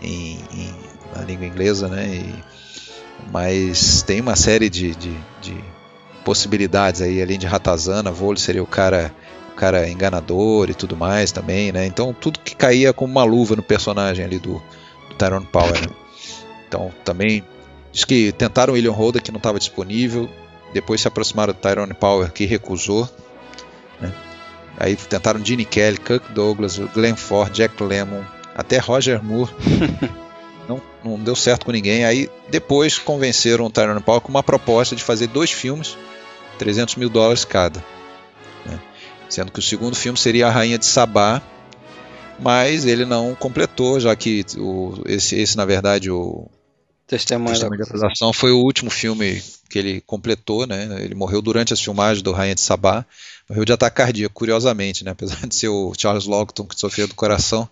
em, 0.00 0.38
em- 0.52 0.74
na 1.16 1.22
língua 1.24 1.46
inglesa, 1.46 1.88
né? 1.88 2.06
E- 2.14 2.44
mas 3.32 4.02
tem 4.02 4.20
uma 4.20 4.36
série 4.36 4.70
de, 4.70 4.94
de, 4.94 5.16
de 5.42 5.64
possibilidades 6.24 7.00
aí, 7.00 7.20
além 7.20 7.40
de 7.40 7.46
ratazana, 7.48 8.12
Vole 8.12 8.38
seria 8.38 8.62
o 8.62 8.66
cara 8.68 9.12
cara 9.56 9.88
enganador 9.88 10.70
e 10.70 10.74
tudo 10.74 10.96
mais 10.96 11.32
também, 11.32 11.72
né? 11.72 11.86
Então 11.86 12.12
tudo 12.12 12.38
que 12.38 12.54
caía 12.54 12.92
como 12.92 13.10
uma 13.10 13.24
luva 13.24 13.56
no 13.56 13.62
personagem 13.62 14.24
ali 14.24 14.38
do, 14.38 14.62
do 15.08 15.14
Tyrone 15.16 15.46
Power, 15.46 15.80
né? 15.80 15.94
Então 16.68 16.92
também 17.04 17.42
diz 17.92 18.04
que 18.04 18.32
tentaram 18.32 18.72
o 18.72 18.76
William 18.76 18.92
Holden 18.92 19.22
que 19.22 19.32
não 19.32 19.38
estava 19.38 19.58
disponível, 19.58 20.28
depois 20.72 21.00
se 21.00 21.08
aproximaram 21.08 21.52
do 21.52 21.58
Tyrone 21.58 21.94
Power 21.94 22.30
que 22.32 22.44
recusou, 22.44 23.08
né? 24.00 24.12
Aí 24.78 24.94
tentaram 24.94 25.42
Gene 25.44 25.64
Kelly, 25.64 25.96
Kirk 25.96 26.32
Douglas, 26.32 26.78
Glenn 26.78 27.16
Ford, 27.16 27.50
Jack 27.52 27.82
Lemmon, 27.82 28.22
até 28.54 28.78
Roger 28.78 29.22
Moore. 29.24 29.50
não, 30.68 30.82
não 31.02 31.18
deu 31.18 31.34
certo 31.34 31.66
com 31.66 31.72
ninguém. 31.72 32.04
Aí 32.04 32.30
depois 32.50 32.98
convenceram 32.98 33.64
o 33.64 33.70
Tyrone 33.70 34.02
Power 34.02 34.20
com 34.20 34.28
uma 34.28 34.42
proposta 34.42 34.94
de 34.94 35.02
fazer 35.02 35.28
dois 35.28 35.50
filmes, 35.50 35.96
300 36.58 36.96
mil 36.96 37.08
dólares 37.08 37.44
cada. 37.44 37.82
né? 38.66 38.78
Sendo 39.28 39.50
que 39.52 39.58
o 39.58 39.62
segundo 39.62 39.96
filme 39.96 40.18
seria 40.18 40.46
A 40.46 40.50
Rainha 40.50 40.78
de 40.78 40.86
Sabá, 40.86 41.42
mas 42.38 42.84
ele 42.84 43.04
não 43.04 43.34
completou, 43.34 43.98
já 43.98 44.14
que 44.14 44.44
o, 44.56 44.94
esse, 45.06 45.36
esse, 45.36 45.56
na 45.56 45.64
verdade, 45.64 46.10
o 46.10 46.48
Testemunha 47.06 47.50
da 47.50 47.52
Testemunha 47.54 47.84
de 47.84 47.88
Acusação 47.88 48.32
foi 48.32 48.50
o 48.52 48.58
último 48.58 48.90
filme 48.90 49.42
que 49.70 49.78
ele 49.78 50.00
completou, 50.00 50.66
né? 50.66 51.02
Ele 51.02 51.14
morreu 51.14 51.40
durante 51.40 51.72
as 51.72 51.80
filmagens 51.80 52.22
do 52.22 52.32
Rainha 52.32 52.54
de 52.54 52.60
Sabá, 52.60 53.04
morreu 53.48 53.64
de 53.64 53.72
ataque 53.72 53.96
cardíaco, 53.96 54.34
curiosamente, 54.34 55.04
né? 55.04 55.12
Apesar 55.12 55.46
de 55.46 55.54
ser 55.54 55.68
o 55.68 55.92
Charles 55.96 56.26
Lockton 56.26 56.64
que 56.64 56.78
sofreu 56.78 57.06
do 57.06 57.14
coração, 57.14 57.68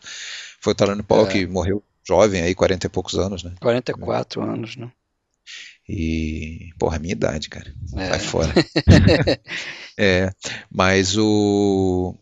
foi 0.61 0.73
o 0.73 0.77
Tyrone 0.77 1.03
Power 1.03 1.27
É. 1.27 1.31
que 1.31 1.47
morreu 1.47 1.83
jovem, 2.07 2.43
aí 2.43 2.55
40 2.55 2.87
e 2.87 2.91
poucos 2.91 3.15
anos, 3.19 3.43
né? 3.43 3.53
44 3.61 4.43
anos, 4.43 4.77
né? 4.77 4.91
E, 5.89 6.71
porra, 6.79 6.97
a 6.97 6.99
minha 6.99 7.13
idade, 7.13 7.49
cara. 7.49 7.73
É. 7.97 8.09
Sai 8.09 8.19
fora. 8.19 8.55
é, 9.99 10.31
mas 10.71 11.17
o, 11.17 12.15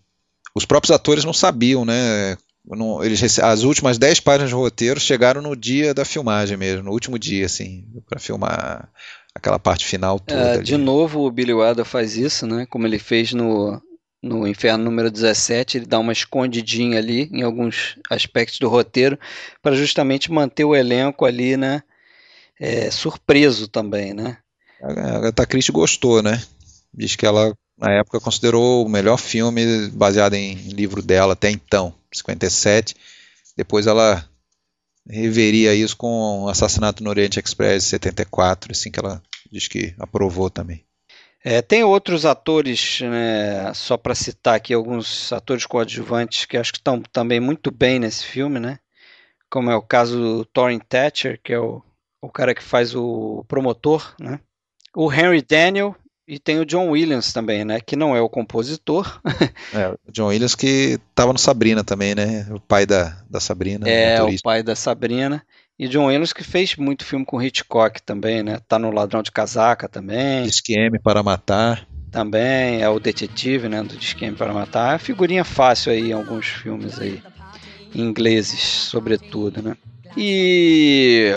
os 0.55 0.65
próprios 0.65 0.91
atores 0.91 1.25
não 1.25 1.33
sabiam, 1.33 1.85
né? 1.85 2.37
Não- 2.65 3.03
eles, 3.03 3.39
as 3.39 3.63
últimas 3.63 3.99
10 3.99 4.21
páginas 4.21 4.51
de 4.51 4.55
roteiro 4.55 5.01
chegaram 5.01 5.43
no 5.43 5.57
dia 5.57 5.95
da 5.95 6.05
filmagem 6.05 6.57
mesmo, 6.57 6.85
no 6.85 6.93
último 6.93 7.19
dia, 7.19 7.47
assim, 7.47 7.85
para 8.09 8.21
filmar 8.21 8.89
aquela 9.35 9.59
parte 9.59 9.85
final 9.85 10.19
toda. 10.21 10.41
É, 10.41 10.53
ali. 10.55 10.63
de 10.63 10.77
novo 10.77 11.21
o 11.21 11.31
Billy 11.31 11.53
Wilder 11.53 11.85
faz 11.85 12.17
isso, 12.17 12.47
né? 12.47 12.67
Como 12.67 12.87
ele 12.87 12.99
fez 12.99 13.33
no, 13.33 13.81
no 14.23 14.47
Inferno 14.47 14.85
número 14.85 15.11
17, 15.11 15.79
ele 15.79 15.87
dá 15.87 15.99
uma 15.99 16.13
escondidinha 16.13 16.99
ali 16.99 17.29
em 17.33 17.43
alguns 17.43 17.97
aspectos 18.11 18.59
do 18.59 18.69
roteiro 18.69 19.19
para 19.61 19.75
justamente 19.75 20.31
manter 20.31 20.65
o 20.65 20.77
elenco 20.77 21.25
ali, 21.25 21.57
né? 21.57 21.83
É, 22.61 22.91
surpreso 22.91 23.69
também, 23.69 24.15
né? 24.15 24.39
A 24.83 25.17
Agatha 25.17 25.47
Christie 25.47 25.73
gostou, 25.73 26.23
né? 26.23 26.43
Diz 26.93 27.17
que 27.17 27.25
ela, 27.25 27.55
na 27.79 27.93
época, 27.93 28.21
considerou 28.21 28.85
o 28.85 28.89
melhor 28.89 29.17
filme 29.17 29.89
baseado 29.91 30.35
em 30.35 30.55
livro 30.55 31.01
dela 31.01 31.35
até 31.35 31.51
então, 31.51 31.95
57. 32.13 32.95
Depois 33.57 33.87
ela 33.87 34.29
reveria 35.09 35.75
isso 35.75 35.97
com 35.97 36.43
o 36.43 36.49
Assassinato 36.49 37.03
no 37.03 37.11
Oriente 37.11 37.39
Express, 37.39 37.85
74, 37.85 38.73
assim 38.73 38.91
que 38.91 38.99
ela 39.01 39.23
diz 39.51 39.69
que 39.69 39.95
aprovou 39.99 40.49
também. 40.51 40.85
É, 41.45 41.61
tem 41.61 41.83
outros 41.83 42.25
atores, 42.25 43.01
né, 43.01 43.75
só 43.75 43.97
para 43.97 44.15
citar 44.15 44.55
aqui 44.55 44.73
alguns 44.73 45.33
atores 45.33 45.67
coadjuvantes 45.67 46.45
que 46.45 46.57
acho 46.57 46.73
que 46.73 46.79
estão 46.79 47.03
também 47.13 47.41
muito 47.41 47.71
bem 47.71 47.99
nesse 47.99 48.25
filme, 48.25 48.61
né? 48.61 48.79
Como 49.51 49.69
é 49.69 49.75
o 49.75 49.83
caso 49.83 50.19
do 50.19 50.45
Thorin 50.45 50.79
Thatcher, 50.79 51.41
que 51.43 51.53
é 51.53 51.59
o, 51.59 51.83
o 52.23 52.31
cara 52.31 52.55
que 52.55 52.63
faz 52.63 52.95
o 52.95 53.45
promotor, 53.49 54.15
né? 54.19 54.39
O 54.95 55.13
Henry 55.13 55.43
Daniel 55.43 55.97
e 56.27 56.39
tem 56.39 56.61
o 56.61 56.65
John 56.65 56.91
Williams 56.91 57.33
também, 57.33 57.65
né? 57.65 57.81
Que 57.81 57.97
não 57.97 58.15
é 58.15 58.21
o 58.21 58.29
compositor, 58.29 59.21
É, 59.75 59.89
o 59.89 60.13
John 60.13 60.29
Williams 60.29 60.55
que 60.55 61.01
estava 61.11 61.33
no 61.33 61.39
Sabrina 61.39 61.83
também, 61.83 62.15
né? 62.15 62.47
O 62.51 62.61
pai 62.61 62.87
da, 62.87 63.17
da 63.29 63.41
Sabrina, 63.41 63.89
é 63.89 64.23
o 64.23 64.41
pai 64.43 64.63
da 64.63 64.77
Sabrina. 64.77 65.45
E 65.79 65.89
John 65.89 66.07
Williams 66.07 66.33
que 66.33 66.45
fez 66.45 66.77
muito 66.77 67.05
filme 67.05 67.25
com 67.25 67.43
Hitchcock 67.43 68.01
também, 68.03 68.43
né? 68.43 68.61
Tá 68.69 68.79
no 68.79 68.93
Ladrão 68.93 69.23
de 69.23 69.33
Casaca 69.33 69.89
também. 69.89 70.45
Disque 70.45 70.75
M 70.75 70.99
para 71.01 71.23
matar. 71.23 71.87
Também 72.13 72.83
é 72.83 72.89
o 72.91 73.01
detetive, 73.01 73.71
né, 73.71 73.83
do 73.83 73.97
Disquem 73.97 74.35
para 74.35 74.53
Matar. 74.53 74.97
É 74.97 74.99
figurinha 74.99 75.45
fácil 75.45 75.91
aí 75.91 76.11
em 76.11 76.13
alguns 76.13 76.47
filmes 76.47 77.01
aí, 77.01 77.23
ingleses, 77.95 78.61
sobretudo, 78.61 79.63
né? 79.63 79.75
E 80.15 81.33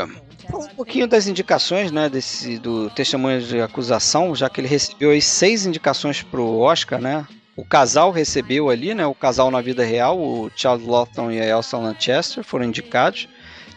um 0.53 0.67
pouquinho 0.75 1.07
das 1.07 1.27
indicações, 1.27 1.91
né, 1.91 2.09
desse 2.09 2.57
do 2.57 2.89
testemunho 2.89 3.41
de 3.41 3.59
acusação, 3.59 4.35
já 4.35 4.49
que 4.49 4.61
ele 4.61 4.67
recebeu 4.67 5.11
aí 5.11 5.21
seis 5.21 5.65
indicações 5.65 6.21
para 6.21 6.41
o 6.41 6.59
Oscar, 6.59 6.99
né? 6.99 7.25
O 7.55 7.63
casal 7.63 8.11
recebeu 8.11 8.69
ali, 8.69 8.93
né? 8.93 9.05
O 9.05 9.15
casal 9.15 9.49
na 9.49 9.61
vida 9.61 9.83
real, 9.83 10.19
o 10.19 10.51
Charles 10.55 10.85
Lawton 10.85 11.31
e 11.31 11.39
a 11.39 11.45
Elsa 11.45 11.77
Lanchester 11.77 12.43
foram 12.43 12.65
indicados, 12.65 13.29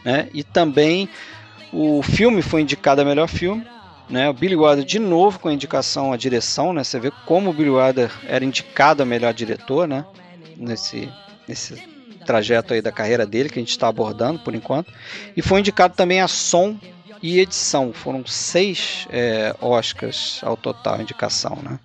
né? 0.05 0.29
E 0.35 0.43
também 0.43 1.09
o 1.73 2.03
filme 2.03 2.43
foi 2.43 2.63
indicado 2.63 3.01
a 3.01 3.05
melhor 3.05 3.29
filme 3.29 3.65
né? 4.09 4.29
O 4.29 4.33
Billy 4.33 4.57
Wilder 4.57 4.85
de 4.85 4.99
novo 4.99 5.39
com 5.39 5.49
a 5.49 5.53
indicação 5.53 6.13
à 6.13 6.17
direção, 6.17 6.73
né? 6.73 6.83
Você 6.83 6.99
vê 6.99 7.11
como 7.27 7.51
o 7.51 7.53
Billy 7.53 7.71
Wilder 7.71 8.11
era 8.27 8.45
indicado 8.45 9.03
a 9.03 9.07
melhor 9.07 9.35
diretor, 9.35 9.87
né? 9.87 10.05
Nesse, 10.57 11.09
nesse 11.47 11.83
trajeto 12.29 12.75
aí 12.75 12.83
da 12.83 12.93
carreira 12.93 13.25
dele 13.27 13.49
que 13.49 13.59
a 13.59 13.63
gente 13.63 13.71
está 13.71 13.89
abordando 13.89 14.39
por 14.41 14.55
enquanto. 14.55 14.93
E 15.35 15.41
foi 15.41 15.61
indicado 15.61 15.95
também 15.95 16.21
a 16.21 16.29
som 16.29 16.79
e 17.23 17.41
edição. 17.41 17.91
Foram 17.93 18.25
seis 18.27 19.07
é, 19.11 19.55
Oscars 19.63 20.41
ao 20.45 20.55
total 20.57 21.01
indicação, 21.01 21.59
né? 21.63 21.81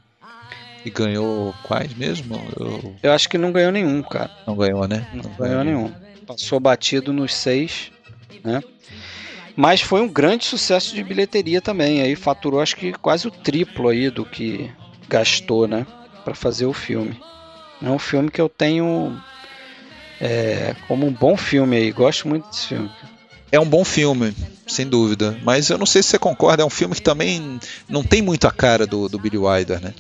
E 0.86 0.90
ganhou 0.90 1.56
quais 1.64 1.94
mesmo? 1.94 2.36
Eu- 2.60 2.96
Eu 3.02 3.14
acho 3.14 3.30
que 3.30 3.38
não 3.38 3.54
ganhou 3.54 3.72
nenhum, 3.72 4.02
cara. 4.04 4.30
Não 4.46 4.54
ganhou, 4.58 4.86
né? 4.86 5.08
Não 5.14 5.32
ganhou 5.40 5.64
nenhum. 5.64 5.90
Passou 6.28 6.60
batido 6.60 7.14
nos 7.14 7.34
seis, 7.34 7.90
né? 8.44 8.62
Mas 9.56 9.80
foi 9.80 10.02
um 10.02 10.10
grande 10.10 10.44
sucesso 10.44 10.94
de 10.94 11.04
bilheteria 11.04 11.62
também. 11.62 12.02
Aí 12.02 12.16
faturou 12.18 12.60
acho 12.60 12.76
que 12.76 12.92
quase 12.92 13.28
o 13.28 13.32
triplo 13.32 13.88
aí 13.88 14.10
do 14.10 14.26
que 14.26 14.70
gastou, 15.08 15.68
né? 15.70 15.88
Para 16.26 16.36
fazer 16.36 16.66
o 16.66 16.74
filme. 16.74 17.18
É 17.82 17.90
um 17.90 18.00
filme 18.00 18.30
que 18.30 18.42
eu 18.42 18.50
tenho 18.50 19.18
é, 20.24 20.74
como 20.88 21.06
um 21.06 21.12
bom 21.12 21.36
filme 21.36 21.76
aí. 21.76 21.92
Gosto 21.92 22.28
muito 22.28 22.48
desse 22.50 22.68
filme. 22.68 22.90
É 23.52 23.60
um 23.60 23.66
bom 23.66 23.84
filme, 23.84 24.34
sem 24.66 24.88
dúvida. 24.88 25.38
Mas 25.44 25.70
eu 25.70 25.78
não 25.78 25.86
sei 25.86 26.02
se 26.02 26.10
você 26.10 26.20
concorda, 26.20 26.64
é 26.64 26.66
um 26.66 26.70
filme 26.70 26.96
que 26.96 27.02
também 27.02 27.60
não 27.90 28.04
tem 28.04 28.22
muito 28.22 28.48
a 28.48 28.52
cara 28.52 28.88
do, 28.88 29.08
do 29.08 29.20
Billy 29.20 29.38
Wilder, 29.38 29.80
né? 29.82 29.94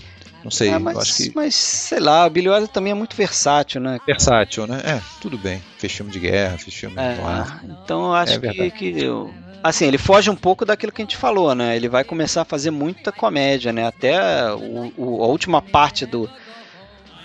Não 0.43 0.49
sei, 0.51 0.69
É, 0.71 0.79
mas, 0.79 0.97
acho 0.97 1.15
que 1.15 1.31
mas 1.35 1.53
sei 1.55 1.99
lá, 1.99 2.25
o 2.25 2.29
Billy 2.29 2.49
Wilder 2.49 2.67
também 2.67 2.91
é 2.91 2.95
muito 2.95 3.15
versátil, 3.15 3.79
né? 3.79 3.99
versátil, 4.05 4.65
né? 4.67 4.81
É, 4.83 5.01
tudo 5.21 5.37
bem. 5.37 5.61
Fez 5.77 5.93
filme 5.93 6.11
de 6.11 6.19
guerra, 6.19 6.57
fez 6.57 6.75
filme 6.75 6.99
É, 6.99 7.15
no 7.15 7.27
ar. 7.27 7.61
então 7.81 8.05
eu 8.07 8.13
acho 8.13 8.33
É 8.45 8.53
que, 8.53 8.71
que 8.71 9.01
eu- 9.03 9.33
assim, 9.63 9.85
ele 9.85 9.97
foge 9.97 10.29
um 10.29 10.35
pouco 10.35 10.65
daquilo 10.65 10.91
que 10.91 11.01
a 11.01 11.05
gente 11.05 11.15
falou, 11.15 11.53
né? 11.55 11.75
Ele 11.77 11.87
vai 11.87 12.03
começar 12.03 12.41
a 12.41 12.45
fazer 12.45 12.71
muita 12.71 13.11
comédia, 13.11 13.71
né? 13.71 13.85
Até 13.85 14.51
o, 14.53 14.91
o- 14.97 15.23
a 15.23 15.27
última 15.27 15.61
parte 15.61 16.05
do, 16.05 16.29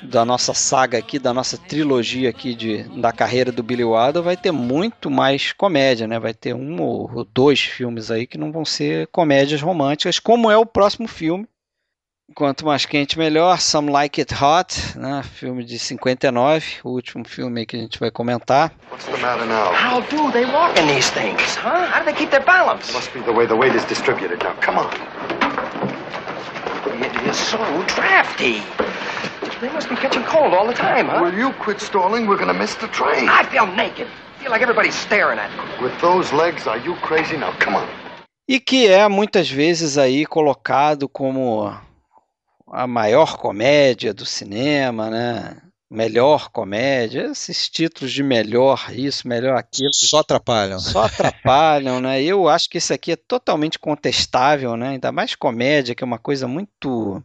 da 0.03 0.25
nossa 0.25 0.55
saga 0.55 0.99
aqui, 0.99 1.19
da 1.19 1.35
nossa 1.35 1.57
trilogia 1.57 2.31
aqui 2.31 2.55
de, 2.55 2.83
da 3.01 3.13
carreira 3.13 3.53
do 3.53 3.63
Billy 3.63 3.85
Wilder, 3.85 4.23
vai 4.23 4.37
ter 4.37 4.53
muito 4.53 5.11
mais 5.11 5.53
comédia, 5.53 6.07
né? 6.07 6.19
Vai 6.19 6.35
ter 6.35 6.55
um 6.55 6.81
ou 6.81 7.27
dois 7.33 7.61
filmes 7.61 8.11
aí 8.11 8.27
que 8.27 8.39
não 8.39 8.53
vão 8.53 8.65
ser 8.65 9.07
comédias 9.09 9.61
românticas, 9.61 10.19
como 10.19 10.51
é 10.51 10.57
o 10.57 10.67
próximo 10.67 11.09
filme. 11.09 11.47
Quanto 12.35 12.67
mais 12.67 12.85
quente, 12.85 13.19
melhor. 13.19 13.59
Some 13.59 13.91
Like 13.91 14.21
It 14.21 14.35
Hot, 14.35 14.99
né? 14.99 15.23
filme 15.23 15.65
de 15.65 15.79
59, 15.79 16.81
o 16.85 16.91
último 16.91 17.27
filme 17.27 17.61
aí 17.61 17.67
que 17.67 17.75
a 17.75 17.81
gente 17.81 17.99
vai 17.99 18.11
comentar. 18.11 18.71
What's 18.91 19.07
the 19.07 19.17
matter 19.17 19.47
now? 19.47 19.73
How 19.73 20.03
do 20.03 20.31
they 20.31 20.45
walk 20.45 20.79
in 20.79 20.87
these 20.89 21.11
things, 21.11 21.57
huh? 21.57 21.89
How 21.91 22.01
do 22.01 22.05
they 22.05 22.15
keep 22.15 22.31
their 22.31 22.45
balance? 22.45 22.93
Must 22.93 23.11
be 23.15 23.21
the 23.21 23.33
way 23.33 23.47
the 23.47 23.57
weight 23.57 23.75
is 23.75 23.85
distributed. 23.87 24.43
Now, 24.43 24.55
come 24.61 24.79
on. 24.79 24.91
So 27.33 27.59
drafty. 27.87 28.63
They 29.61 29.73
must 29.73 29.89
be 29.89 29.97
catching 29.97 30.23
cold 30.23 30.55
all 30.55 30.69
the 30.69 30.73
time, 30.73 31.09
huh? 31.09 31.21
Will 31.21 31.37
you 31.37 31.53
quit 31.55 31.81
stalling? 31.81 32.29
We're 32.29 32.39
gonna 32.39 32.55
miss 32.55 32.77
the 32.77 32.87
train. 32.89 33.29
I 33.29 33.43
feel 33.43 33.67
naked. 33.67 34.07
I 34.07 34.41
feel 34.41 34.53
like 34.53 34.63
everybody's 34.63 34.95
staring 34.95 35.41
at 35.41 35.51
me. 35.51 35.83
With 35.83 35.99
those 36.01 36.33
legs, 36.33 36.69
are 36.69 36.79
you 36.79 36.95
crazy? 37.03 37.37
Now, 37.37 37.53
come 37.59 37.75
on. 37.75 37.89
E 38.47 38.61
que 38.61 38.87
é 38.87 39.09
muitas 39.09 39.51
vezes 39.51 39.99
aí 39.99 40.25
colocado 40.27 41.09
como 41.09 41.77
a 42.71 42.87
maior 42.87 43.37
comédia 43.37 44.15
do 44.15 44.25
cinema, 44.25 45.11
né? 45.11 45.57
Melhor 45.91 46.51
comédia, 46.51 47.27
esses 47.33 47.69
títulos 47.69 48.13
de 48.13 48.23
melhor 48.23 48.87
isso, 48.93 49.27
melhor 49.27 49.57
aquilo. 49.57 49.93
Só 49.93 50.21
atrapalham. 50.21 50.79
Só 50.79 51.07
atrapalham, 51.07 52.01
né? 52.01 52.23
Eu 52.23 52.49
acho 52.49 52.71
que 52.71 52.79
esse 52.79 52.93
aqui 52.93 53.11
é 53.11 53.17
totalmente 53.17 53.77
contestável, 53.77 54.77
né? 54.77 54.91
Ainda 54.91 55.11
mais 55.11 55.35
comédia, 55.35 55.97
que 55.97 56.05
é 56.05 56.07
uma 56.07 56.19
coisa 56.19 56.47
muito 56.47 57.21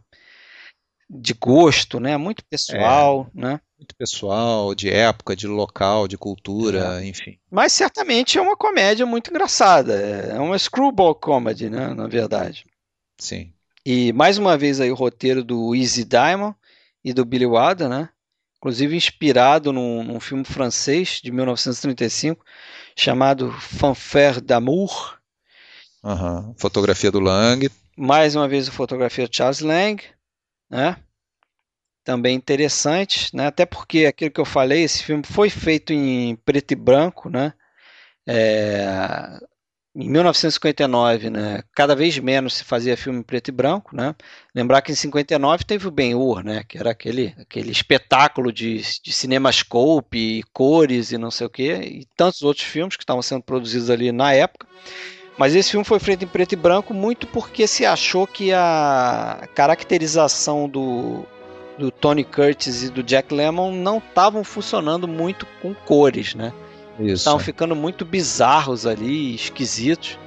de 1.08 1.34
gosto, 1.34 2.00
né? 2.00 2.16
Muito 2.16 2.44
pessoal, 2.44 3.30
é, 3.36 3.40
né? 3.40 3.60
Muito 3.78 3.94
pessoal, 3.96 4.74
de 4.74 4.88
época, 4.88 5.36
de 5.36 5.46
local, 5.46 6.08
de 6.08 6.16
cultura, 6.16 7.02
é. 7.02 7.06
enfim. 7.06 7.38
Mas 7.50 7.72
certamente 7.72 8.38
é 8.38 8.40
uma 8.40 8.56
comédia 8.56 9.04
muito 9.04 9.30
engraçada. 9.30 9.94
É 9.94 10.38
uma 10.38 10.58
screwball 10.58 11.14
comedy, 11.14 11.68
né? 11.68 11.92
Na 11.94 12.06
verdade. 12.06 12.64
Sim. 13.18 13.52
E 13.84 14.12
mais 14.12 14.38
uma 14.38 14.56
vez 14.56 14.80
aí 14.80 14.90
o 14.90 14.94
roteiro 14.94 15.44
do 15.44 15.74
Easy 15.74 16.04
Diamond 16.04 16.56
e 17.04 17.12
do 17.12 17.24
Billy 17.24 17.46
Wilder, 17.46 17.88
né? 17.88 18.08
Inclusive 18.56 18.96
inspirado 18.96 19.72
num, 19.72 20.02
num 20.02 20.18
filme 20.18 20.44
francês 20.44 21.20
de 21.22 21.30
1935 21.30 22.42
chamado 22.96 23.52
Fanfare 23.52 24.40
d'amour. 24.40 25.18
Uhum. 26.02 26.54
Fotografia 26.56 27.10
do 27.10 27.20
Lang. 27.20 27.70
Mais 27.96 28.34
uma 28.34 28.48
vez 28.48 28.68
a 28.68 28.72
fotografia 28.72 29.28
de 29.28 29.36
Charles 29.36 29.60
Lang, 29.60 30.02
né? 30.70 30.96
Também 32.04 32.36
interessante, 32.36 33.34
né? 33.34 33.46
Até 33.46 33.64
porque 33.66 34.06
aquilo 34.06 34.30
que 34.30 34.40
eu 34.40 34.44
falei, 34.44 34.82
esse 34.82 35.02
filme 35.02 35.24
foi 35.24 35.50
feito 35.50 35.92
em 35.92 36.36
preto 36.36 36.72
e 36.72 36.76
branco, 36.76 37.30
né? 37.30 37.54
É, 38.26 39.38
em 39.96 40.10
1959, 40.10 41.30
né, 41.30 41.62
cada 41.72 41.94
vez 41.94 42.18
menos 42.18 42.54
se 42.54 42.64
fazia 42.64 42.96
filme 42.96 43.22
preto 43.22 43.48
e 43.48 43.52
branco, 43.52 43.94
né? 43.94 44.12
Lembrar 44.52 44.82
que 44.82 44.90
em 44.90 44.94
59 44.94 45.62
teve 45.64 45.86
o 45.86 45.90
Ben-Hur, 45.90 46.42
né, 46.42 46.64
que 46.64 46.76
era 46.76 46.90
aquele, 46.90 47.32
aquele 47.38 47.70
espetáculo 47.70 48.52
de, 48.52 48.82
de 49.00 49.12
cinemascope 49.12 50.18
e 50.18 50.42
cores 50.52 51.12
e 51.12 51.18
não 51.18 51.30
sei 51.30 51.46
o 51.46 51.50
que, 51.50 51.72
e 51.72 52.04
tantos 52.16 52.42
outros 52.42 52.66
filmes 52.66 52.96
que 52.96 53.04
estavam 53.04 53.22
sendo 53.22 53.44
produzidos 53.44 53.88
ali 53.88 54.10
na 54.10 54.32
época. 54.32 54.66
Mas 55.36 55.54
esse 55.54 55.70
filme 55.70 55.84
foi 55.84 55.98
feito 55.98 56.24
em 56.24 56.28
preto 56.28 56.52
e 56.52 56.56
branco 56.56 56.94
muito 56.94 57.26
porque 57.26 57.66
se 57.66 57.84
achou 57.84 58.26
que 58.26 58.52
a 58.52 59.48
caracterização 59.54 60.68
do, 60.68 61.24
do 61.76 61.90
Tony 61.90 62.24
Curtis 62.24 62.84
e 62.84 62.90
do 62.90 63.02
Jack 63.02 63.34
Lemmon 63.34 63.72
não 63.72 63.98
estavam 63.98 64.44
funcionando 64.44 65.08
muito 65.08 65.46
com 65.60 65.74
cores, 65.74 66.34
né? 66.34 66.52
Estavam 66.98 67.40
ficando 67.40 67.74
muito 67.74 68.04
bizarros 68.04 68.86
ali, 68.86 69.34
esquisitos. 69.34 70.18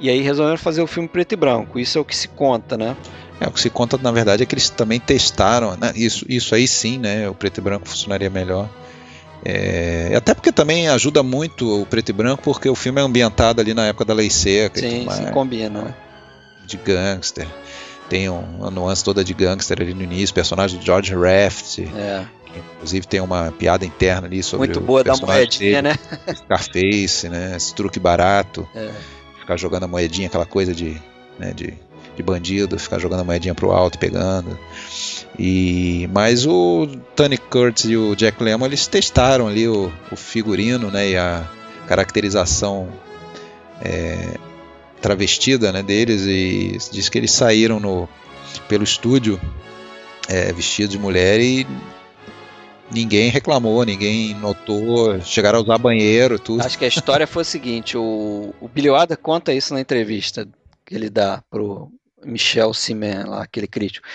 E 0.00 0.10
aí 0.10 0.20
resolveram 0.20 0.58
fazer 0.58 0.82
o 0.82 0.86
filme 0.88 1.08
preto 1.08 1.32
e 1.32 1.36
branco. 1.36 1.78
Isso 1.78 1.96
é 1.96 2.00
o 2.00 2.04
que 2.04 2.16
se 2.16 2.26
conta, 2.26 2.76
né? 2.76 2.96
É, 3.40 3.46
o 3.46 3.52
que 3.52 3.60
se 3.60 3.70
conta, 3.70 3.96
na 3.98 4.10
verdade, 4.10 4.42
é 4.42 4.46
que 4.46 4.54
eles 4.54 4.68
também 4.68 4.98
testaram, 4.98 5.76
né? 5.76 5.92
Isso, 5.94 6.26
isso 6.28 6.56
aí 6.56 6.66
sim, 6.66 6.98
né? 6.98 7.28
O 7.28 7.34
preto 7.34 7.58
e 7.58 7.60
branco 7.60 7.88
funcionaria 7.88 8.28
melhor. 8.28 8.68
É, 9.44 10.12
até 10.16 10.34
porque 10.34 10.52
também 10.52 10.88
ajuda 10.88 11.22
muito 11.22 11.82
o 11.82 11.86
preto 11.86 12.10
e 12.10 12.12
branco, 12.12 12.42
porque 12.42 12.68
o 12.68 12.74
filme 12.74 13.00
é 13.00 13.04
ambientado 13.04 13.60
ali 13.60 13.74
na 13.74 13.86
época 13.86 14.04
da 14.04 14.14
lei 14.14 14.30
seca. 14.30 14.80
Sim, 14.80 15.06
sim, 15.10 15.26
combina. 15.32 15.82
Né? 15.82 15.94
De 16.66 16.76
gangster. 16.76 17.46
Tem 18.08 18.28
um, 18.28 18.40
uma 18.58 18.70
nuance 18.70 19.02
toda 19.02 19.24
de 19.24 19.34
gangster 19.34 19.80
ali 19.80 19.94
no 19.94 20.02
início, 20.02 20.34
personagem 20.34 20.78
do 20.78 20.84
George 20.84 21.14
Raft. 21.14 21.80
É. 21.80 22.24
Inclusive 22.76 23.06
tem 23.06 23.20
uma 23.20 23.50
piada 23.52 23.84
interna 23.84 24.26
ali 24.26 24.42
sobre 24.42 24.66
Muito 24.68 24.80
boa 24.80 25.02
da 25.02 25.16
moedinha, 25.16 25.82
dele, 25.82 25.98
né? 26.26 26.34
Scarface, 26.34 27.28
né? 27.28 27.54
Esse 27.56 27.74
truque 27.74 27.98
barato. 27.98 28.68
É. 28.74 28.90
Ficar 29.40 29.56
jogando 29.56 29.82
a 29.82 29.88
moedinha, 29.88 30.28
aquela 30.28 30.46
coisa 30.46 30.72
de, 30.72 31.02
né, 31.36 31.52
de, 31.52 31.74
de 32.14 32.22
bandido, 32.22 32.78
ficar 32.78 33.00
jogando 33.00 33.20
a 33.20 33.24
moedinha 33.24 33.56
pro 33.56 33.72
alto 33.72 33.96
e 33.96 33.98
pegando. 33.98 34.56
E, 35.38 36.08
mas 36.12 36.46
o 36.46 36.86
Tony 37.16 37.38
Curtis 37.38 37.86
e 37.86 37.96
o 37.96 38.14
Jack 38.14 38.42
Lemmon 38.42 38.66
eles 38.66 38.86
testaram 38.86 39.48
ali 39.48 39.66
o, 39.66 39.90
o 40.10 40.16
figurino 40.16 40.90
né, 40.90 41.10
e 41.10 41.16
a 41.16 41.48
caracterização 41.86 42.88
é, 43.80 44.36
travestida 45.00 45.72
né, 45.72 45.82
deles 45.82 46.22
e 46.22 46.78
diz 46.92 47.08
que 47.08 47.18
eles 47.18 47.32
saíram 47.32 47.80
no, 47.80 48.08
pelo 48.68 48.84
estúdio 48.84 49.40
é, 50.28 50.52
vestidos 50.52 50.92
de 50.92 50.98
mulher 50.98 51.40
e 51.40 51.66
ninguém 52.90 53.30
reclamou, 53.30 53.84
ninguém 53.84 54.34
notou, 54.34 55.20
chegaram 55.22 55.58
a 55.58 55.62
usar 55.62 55.78
banheiro, 55.78 56.38
tudo. 56.38 56.62
Acho 56.62 56.78
que 56.78 56.84
a 56.84 56.88
história 56.88 57.26
foi 57.26 57.42
o 57.42 57.46
seguinte, 57.46 57.96
o, 57.96 58.54
o 58.60 58.70
conta 59.20 59.52
isso 59.52 59.72
na 59.72 59.80
entrevista 59.80 60.46
que 60.84 60.94
ele 60.94 61.08
dá 61.08 61.42
pro 61.50 61.90
Michel 62.24 62.72
Simen, 62.72 63.24
lá, 63.24 63.42
aquele 63.42 63.66
crítico. 63.66 64.06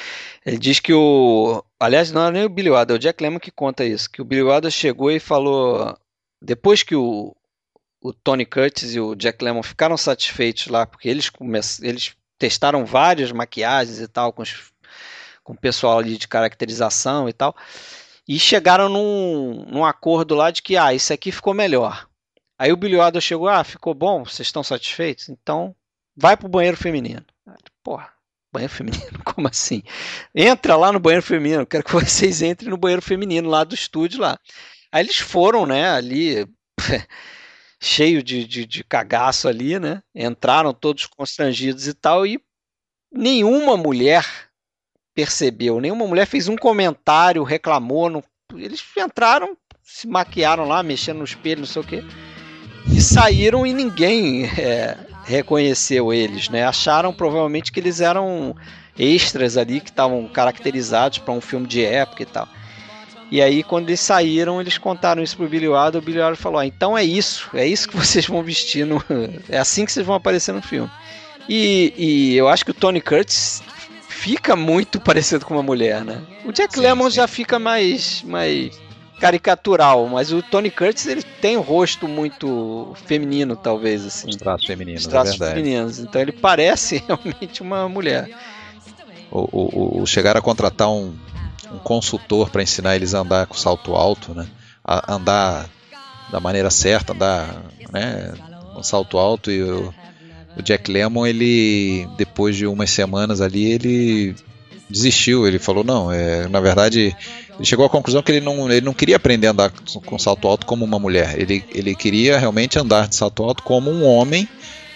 Ele 0.48 0.58
diz 0.58 0.80
que 0.80 0.94
o... 0.94 1.64
Aliás, 1.80 2.12
não 2.12 2.26
é 2.26 2.32
nem 2.32 2.46
o 2.46 2.50
Billy 2.50 2.70
Wilder, 2.70 2.96
é 2.96 2.98
o 2.98 3.00
Jack 3.00 3.22
Lemmon 3.22 3.40
que 3.40 3.52
conta 3.52 3.84
isso, 3.84 4.10
que 4.10 4.22
o 4.22 4.26
Billy 4.26 4.44
Wilder 4.44 4.72
chegou 4.72 5.12
e 5.12 5.20
falou... 5.20 5.96
Depois 6.42 6.84
que 6.84 6.96
o, 6.96 7.36
o 8.02 8.14
Tony 8.14 8.46
Curtis 8.46 8.96
e 8.96 9.00
o 9.00 9.14
Jack 9.14 9.44
Lemmon 9.44 9.62
ficaram 9.62 9.98
satisfeitos 9.98 10.68
lá, 10.68 10.86
porque 10.86 11.10
eles, 11.10 11.30
come... 11.30 11.60
eles 11.82 12.16
testaram 12.40 12.86
várias 12.86 13.32
maquiagens 13.32 14.00
e 14.00 14.08
tal, 14.08 14.32
com, 14.32 14.42
os... 14.42 14.72
com 15.44 15.54
o 15.54 15.60
pessoal 15.60 16.00
ali 16.00 16.18
de 16.18 16.28
caracterização 16.28 17.28
e 17.28 17.34
tal 17.34 17.56
e 18.28 18.38
chegaram 18.38 18.90
num, 18.90 19.66
num 19.68 19.86
acordo 19.86 20.36
lá 20.36 20.52
de 20.52 20.62
que, 20.62 20.76
ah, 20.76 20.94
isso 20.94 21.14
aqui 21.14 21.32
ficou 21.32 21.54
melhor. 21.54 22.08
Aí 22.60 22.72
o 22.74 22.78
Billy 22.78 22.98
Wilder 22.98 23.22
chegou, 23.22 23.48
ah, 23.48 23.64
ficou 23.64 23.94
bom, 23.94 24.26
vocês 24.26 24.48
estão 24.48 24.64
satisfeitos? 24.64 25.30
Então, 25.30 25.76
vai 26.16 26.36
pro 26.36 26.50
banheiro 26.50 26.76
feminino. 26.76 27.26
Porra, 27.82 28.12
banheiro 28.58 28.74
feminino? 28.74 29.20
Como 29.24 29.48
assim? 29.48 29.84
Entra 30.34 30.76
lá 30.76 30.92
no 30.92 31.00
banheiro 31.00 31.24
feminino, 31.24 31.66
quero 31.66 31.84
que 31.84 31.94
vocês 31.94 32.42
entrem 32.42 32.70
no 32.70 32.78
banheiro 32.78 33.02
feminino 33.02 33.50
lá 33.50 33.64
do 33.64 33.76
estúdio 33.76 34.22
lá. 34.22 34.38
Aí 34.92 35.04
eles 35.04 35.18
foram, 35.18 35.66
né, 35.66 35.90
ali, 35.90 36.48
cheio 37.80 38.24
de, 38.24 38.46
de, 38.46 38.66
de 38.66 38.84
cagaço 38.84 39.48
ali, 39.48 39.80
né, 39.80 40.02
entraram 40.16 40.74
todos 40.74 41.06
constrangidos 41.06 41.88
e 41.88 41.94
tal, 41.94 42.26
e 42.26 42.40
nenhuma 43.12 43.78
mulher 43.78 44.26
percebeu. 45.14 45.80
Nenhuma 45.80 46.06
mulher 46.06 46.26
fez 46.28 46.48
um 46.48 46.56
comentário, 46.56 47.44
reclamou. 47.44 48.10
Não... 48.10 48.24
Eles 48.56 48.84
entraram, 48.98 49.58
se 49.84 50.08
maquiaram 50.08 50.66
lá, 50.66 50.84
mexendo 50.84 51.18
no 51.18 51.24
espelho, 51.24 51.62
não 51.62 51.68
sei 51.68 51.82
o 51.82 51.86
quê. 51.86 52.04
E 52.96 53.02
saíram 53.02 53.66
e 53.66 53.74
ninguém 53.74 54.46
é, 54.60 54.98
reconheceu 55.28 56.14
eles, 56.14 56.48
né? 56.48 56.66
Acharam 56.66 57.14
provavelmente 57.14 57.72
que 57.72 57.80
eles 57.80 58.00
eram 58.00 58.56
extras 58.98 59.58
ali 59.58 59.82
que 59.82 59.90
estavam 59.90 60.26
caracterizados 60.28 61.20
para 61.20 61.34
um 61.34 61.42
filme 61.42 61.68
de 61.68 61.84
época 61.84 62.24
e 62.24 62.26
tal. 62.26 62.48
E 63.30 63.42
aí, 63.42 63.62
quando 63.62 63.90
eles 63.90 64.00
saíram, 64.00 64.62
eles 64.62 64.78
contaram 64.78 65.22
isso 65.22 65.36
pro 65.36 65.50
Billy 65.50 65.68
Wilder. 65.68 66.02
O 66.02 66.06
Billy 66.06 66.20
Wilder 66.20 66.38
falou: 66.38 66.60
ah, 66.60 66.66
então 66.66 66.98
é 66.98 67.04
isso, 67.04 67.50
é 67.54 67.68
isso 67.68 67.90
que 67.90 67.98
vocês 67.98 68.26
vão 68.26 68.42
vestir, 68.42 68.86
no... 68.86 69.04
é 69.50 69.58
assim 69.58 69.86
que 69.86 69.92
vocês 69.92 70.06
vão 70.06 70.16
aparecer 70.16 70.54
no 70.54 70.62
filme. 70.62 70.90
E, 71.50 71.94
e 71.98 72.38
eu 72.38 72.48
acho 72.48 72.64
que 72.64 72.72
o 72.72 72.74
Tony 72.74 73.02
Curtis 73.02 73.62
fica 74.08 74.56
muito 74.56 75.00
parecido 75.02 75.46
com 75.46 75.54
uma 75.54 75.64
mulher, 75.64 76.06
né? 76.06 76.22
O 76.46 76.54
Jack 76.54 76.74
sim, 76.74 76.80
Lemmon 76.80 77.10
sim. 77.10 77.18
já 77.18 77.28
fica 77.28 77.60
mais, 77.60 78.24
mais 78.24 78.80
caricatural, 79.20 80.08
mas 80.08 80.32
o 80.32 80.42
Tony 80.42 80.70
Curtis 80.70 81.06
ele 81.08 81.24
tem 81.24 81.58
um 81.58 81.62
rosto 81.62 82.08
muito 82.08 82.94
feminino, 83.06 83.56
talvez 83.56 84.06
assim. 84.06 84.30
Os 84.30 84.36
traços 84.36 84.68
femininos, 84.68 85.02
Os 85.02 85.08
traços 85.08 85.42
é 85.42 85.50
femininos. 85.50 86.00
Então 86.00 86.22
ele 86.22 86.32
parece 86.32 87.04
realmente 87.08 87.62
uma 87.62 87.88
mulher. 87.90 88.30
O, 89.32 90.00
o, 90.00 90.02
o 90.02 90.06
chegar 90.06 90.38
a 90.38 90.42
contratar 90.42 90.90
um, 90.90 91.14
um 91.72 91.78
consultor 91.80 92.50
para 92.50 92.64
ensinar 92.64 92.96
eles 92.96 93.14
a 93.14 93.20
andar 93.20 93.46
com 93.48 93.56
salto 93.56 93.94
alto, 93.94 94.34
né? 94.34 94.48
A 94.84 95.16
andar 95.16 95.70
da 96.32 96.40
maneira 96.40 96.70
certa, 96.70 97.14
andar, 97.14 97.64
né? 97.92 98.34
Com 98.74 98.84
salto 98.84 99.18
alto 99.18 99.52
e 99.52 99.62
o 99.62 99.94
o 100.58 100.62
Jack 100.64 100.92
Lemmon, 100.92 101.26
ele 101.26 102.08
depois 102.18 102.56
de 102.56 102.66
umas 102.66 102.90
semanas 102.90 103.42
ali, 103.42 103.66
ele 103.72 104.36
desistiu. 104.90 105.48
Ele 105.48 105.60
falou: 105.60 105.84
não, 105.84 106.12
é, 106.12 106.48
na 106.48 106.60
verdade, 106.60 107.16
ele 107.58 107.66
chegou 107.66 107.86
à 107.86 107.90
conclusão 107.90 108.22
que 108.22 108.32
ele 108.32 108.46
não, 108.46 108.72
ele 108.72 108.86
não 108.86 108.94
queria 108.94 109.16
aprender 109.16 109.48
a 109.48 109.52
andar 109.52 109.72
com 110.06 110.18
salto 110.18 110.48
alto 110.48 110.66
como 110.66 110.86
uma 110.86 111.00
mulher. 111.00 111.40
Ele, 111.40 111.64
ele 111.74 111.96
queria 111.96 112.38
realmente 112.38 112.78
andar 112.78 113.08
de 113.08 113.16
salto 113.16 113.44
alto 113.44 113.64
como 113.64 113.90
um 113.90 114.06
homem 114.06 114.48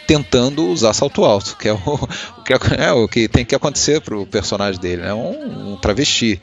tentando 0.05 0.67
usar 0.67 0.93
salto 0.93 1.23
alto, 1.23 1.55
que 1.57 1.69
é 1.69 1.73
o, 1.73 1.77
o 2.37 2.43
que, 2.43 2.53
é, 2.77 2.91
o 2.91 3.07
que 3.07 3.27
tem 3.27 3.45
que 3.45 3.55
acontecer 3.55 4.01
pro 4.01 4.25
personagem 4.25 4.79
dele, 4.79 5.01
é 5.01 5.05
né? 5.05 5.13
um, 5.13 5.73
um 5.73 5.77
travesti. 5.77 6.39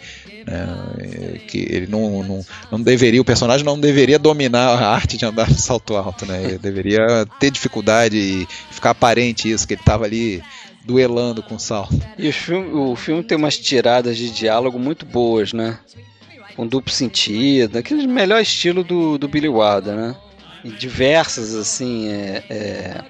Né? 0.46 1.40
Que 1.46 1.58
ele 1.70 1.86
não, 1.86 2.22
não, 2.22 2.46
não 2.72 2.82
deveria, 2.82 3.20
o 3.20 3.24
personagem 3.24 3.64
não 3.64 3.78
deveria 3.78 4.18
dominar 4.18 4.68
a 4.68 4.88
arte 4.88 5.18
de 5.18 5.24
andar 5.26 5.46
de 5.46 5.60
salto 5.60 5.94
alto, 5.94 6.24
né? 6.24 6.42
Ele 6.42 6.58
deveria 6.58 7.26
ter 7.38 7.50
dificuldade 7.50 8.16
e 8.16 8.48
ficar 8.70 8.90
aparente 8.90 9.50
isso, 9.50 9.68
que 9.68 9.74
ele 9.74 9.82
estava 9.82 10.06
ali 10.06 10.42
duelando 10.86 11.42
com 11.42 11.56
o 11.56 11.60
salto. 11.60 12.00
E 12.16 12.26
o 12.26 12.32
filme, 12.32 12.72
o 12.72 12.96
filme 12.96 13.22
tem 13.22 13.36
umas 13.36 13.58
tiradas 13.58 14.16
de 14.16 14.30
diálogo 14.30 14.78
muito 14.78 15.04
boas, 15.04 15.52
né? 15.52 15.78
Com 16.58 16.66
duplo 16.66 16.92
sentido, 16.92 17.78
aquele 17.78 18.04
melhor 18.08 18.42
estilo 18.42 18.82
do, 18.82 19.16
do 19.16 19.28
Billy 19.28 19.48
Wilder, 19.48 19.94
né? 19.94 20.16
E 20.64 20.70
diversas, 20.72 21.54
assim, 21.54 22.08
é, 22.08 22.44
é 22.50 23.04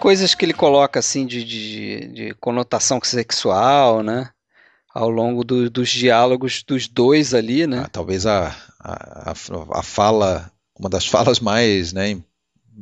coisas 0.00 0.34
que 0.34 0.42
ele 0.42 0.54
coloca 0.54 0.98
assim 0.98 1.26
de, 1.26 1.44
de, 1.44 2.08
de 2.08 2.34
conotação 2.40 2.98
sexual, 3.02 4.02
né? 4.02 4.30
Ao 4.94 5.10
longo 5.10 5.44
do, 5.44 5.68
dos 5.68 5.90
diálogos 5.90 6.62
dos 6.62 6.88
dois 6.88 7.34
ali, 7.34 7.66
né? 7.66 7.82
Ah, 7.84 7.88
talvez 7.92 8.24
a, 8.24 8.56
a, 8.80 9.34
a 9.72 9.82
fala, 9.82 10.50
uma 10.78 10.88
das 10.88 11.06
falas 11.06 11.40
mais 11.40 11.92
né, 11.92 12.18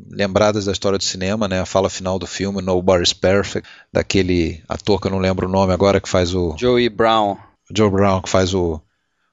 lembradas 0.09 0.67
da 0.67 0.73
história 0.73 0.99
do 0.99 1.05
cinema, 1.05 1.49
né? 1.49 1.61
A 1.61 1.67
fala 1.67 1.91
final 1.91 2.17
do 2.17 2.29
filme, 2.29 2.63
Nobody's 2.63 3.13
Perfect, 3.13 3.69
daquele 3.93 4.63
ator 4.69 5.01
que 5.01 5.07
eu 5.07 5.13
não 5.13 5.19
lembro 5.19 5.49
o 5.49 5.51
nome 5.51 5.73
agora, 5.73 6.01
que 6.01 6.09
faz 6.09 6.33
o... 6.33 6.57
Joey 6.57 6.89
Brown. 6.89 7.37
Joe 7.75 7.91
Brown, 7.91 8.21
que 8.23 8.29
faz 8.29 8.55
o... 8.55 8.81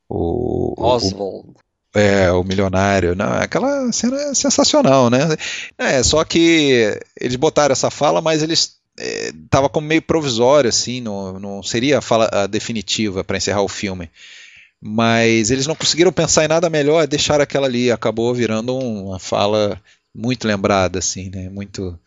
o 0.09 0.73
Oswald. 0.77 1.49
O, 1.95 1.99
é, 1.99 2.31
o 2.31 2.43
milionário. 2.43 3.15
Não, 3.15 3.33
aquela 3.33 3.91
cena 3.91 4.17
é 4.21 4.33
sensacional, 4.33 5.09
né? 5.09 5.19
É, 5.77 6.03
só 6.03 6.23
que 6.23 6.99
eles 7.19 7.35
botaram 7.35 7.73
essa 7.73 7.89
fala, 7.89 8.21
mas 8.21 8.43
eles 8.43 8.77
é, 8.99 9.31
tava 9.49 9.69
como 9.69 9.87
meio 9.87 10.01
provisório, 10.01 10.69
assim, 10.69 11.01
não, 11.01 11.39
não 11.39 11.63
seria 11.63 11.99
a 11.99 12.01
fala 12.01 12.29
a 12.31 12.47
definitiva 12.47 13.23
para 13.23 13.37
encerrar 13.37 13.61
o 13.61 13.67
filme. 13.67 14.09
Mas 14.79 15.49
eles 15.49 15.65
não 15.65 15.75
conseguiram 15.75 16.11
pensar 16.11 16.45
em 16.45 16.47
nada 16.47 16.69
melhor, 16.69 17.07
deixaram 17.07 17.43
aquela 17.43 17.65
ali, 17.67 17.91
acabou 17.91 18.33
virando 18.33 18.77
uma 18.77 19.19
fala 19.19 19.81
muito 20.13 20.47
lembrada, 20.47 20.99
assim, 20.99 21.29
né? 21.29 21.49
Muito, 21.49 21.99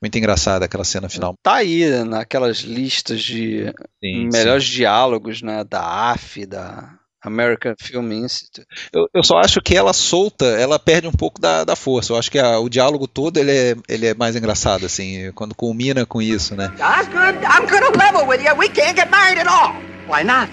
muito 0.00 0.18
engraçada 0.18 0.64
aquela 0.64 0.84
cena 0.84 1.08
final. 1.08 1.34
Tá 1.42 1.56
aí 1.56 2.04
naquelas 2.04 2.58
listas 2.58 3.22
de 3.22 3.72
sim, 4.00 4.28
melhores 4.32 4.64
sim. 4.64 4.70
diálogos, 4.70 5.42
né? 5.42 5.64
Da 5.64 6.12
AF, 6.12 6.46
da 6.46 6.96
American 7.22 7.74
Film 7.78 8.12
Institute. 8.12 8.66
Eu, 8.92 9.08
eu, 9.14 9.22
só 9.22 9.38
acho 9.38 9.60
que 9.60 9.76
ela 9.76 9.92
solta, 9.92 10.44
ela 10.44 10.78
perde 10.78 11.06
um 11.06 11.12
pouco 11.12 11.40
da, 11.40 11.64
da 11.64 11.76
força. 11.76 12.12
Eu 12.12 12.18
acho 12.18 12.30
que 12.30 12.38
a, 12.38 12.58
o 12.58 12.68
diálogo 12.68 13.06
todo 13.06 13.38
ele 13.38 13.52
é, 13.52 13.76
ele 13.88 14.06
é 14.06 14.14
mais 14.14 14.34
engraçado, 14.34 14.84
assim, 14.84 15.30
quando 15.32 15.54
culmina 15.54 16.04
com 16.04 16.20
isso, 16.20 16.56
né? 16.56 16.72
Osgood, 16.80 17.38
I'm 17.44 17.66
gonna 17.68 17.90
level 17.96 18.26
with 18.26 18.42
you. 18.42 18.54
We 18.56 18.68
can't 18.68 18.96
get 18.96 19.10
married 19.10 19.38
at 19.38 19.46
all. 19.46 19.74
Why 20.08 20.24
not? 20.24 20.50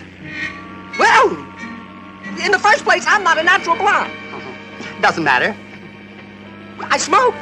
Well, 0.99 1.37
in 2.45 2.51
the 2.51 2.59
first 2.59 2.83
place, 2.83 3.05
I'm 3.07 3.23
not 3.23 3.39
a 3.39 3.43
natural 3.43 3.75
blonde. 3.75 4.11
Doesn't 5.01 5.23
matter. 5.23 5.55
I 6.91 6.97
smoke. 6.97 7.33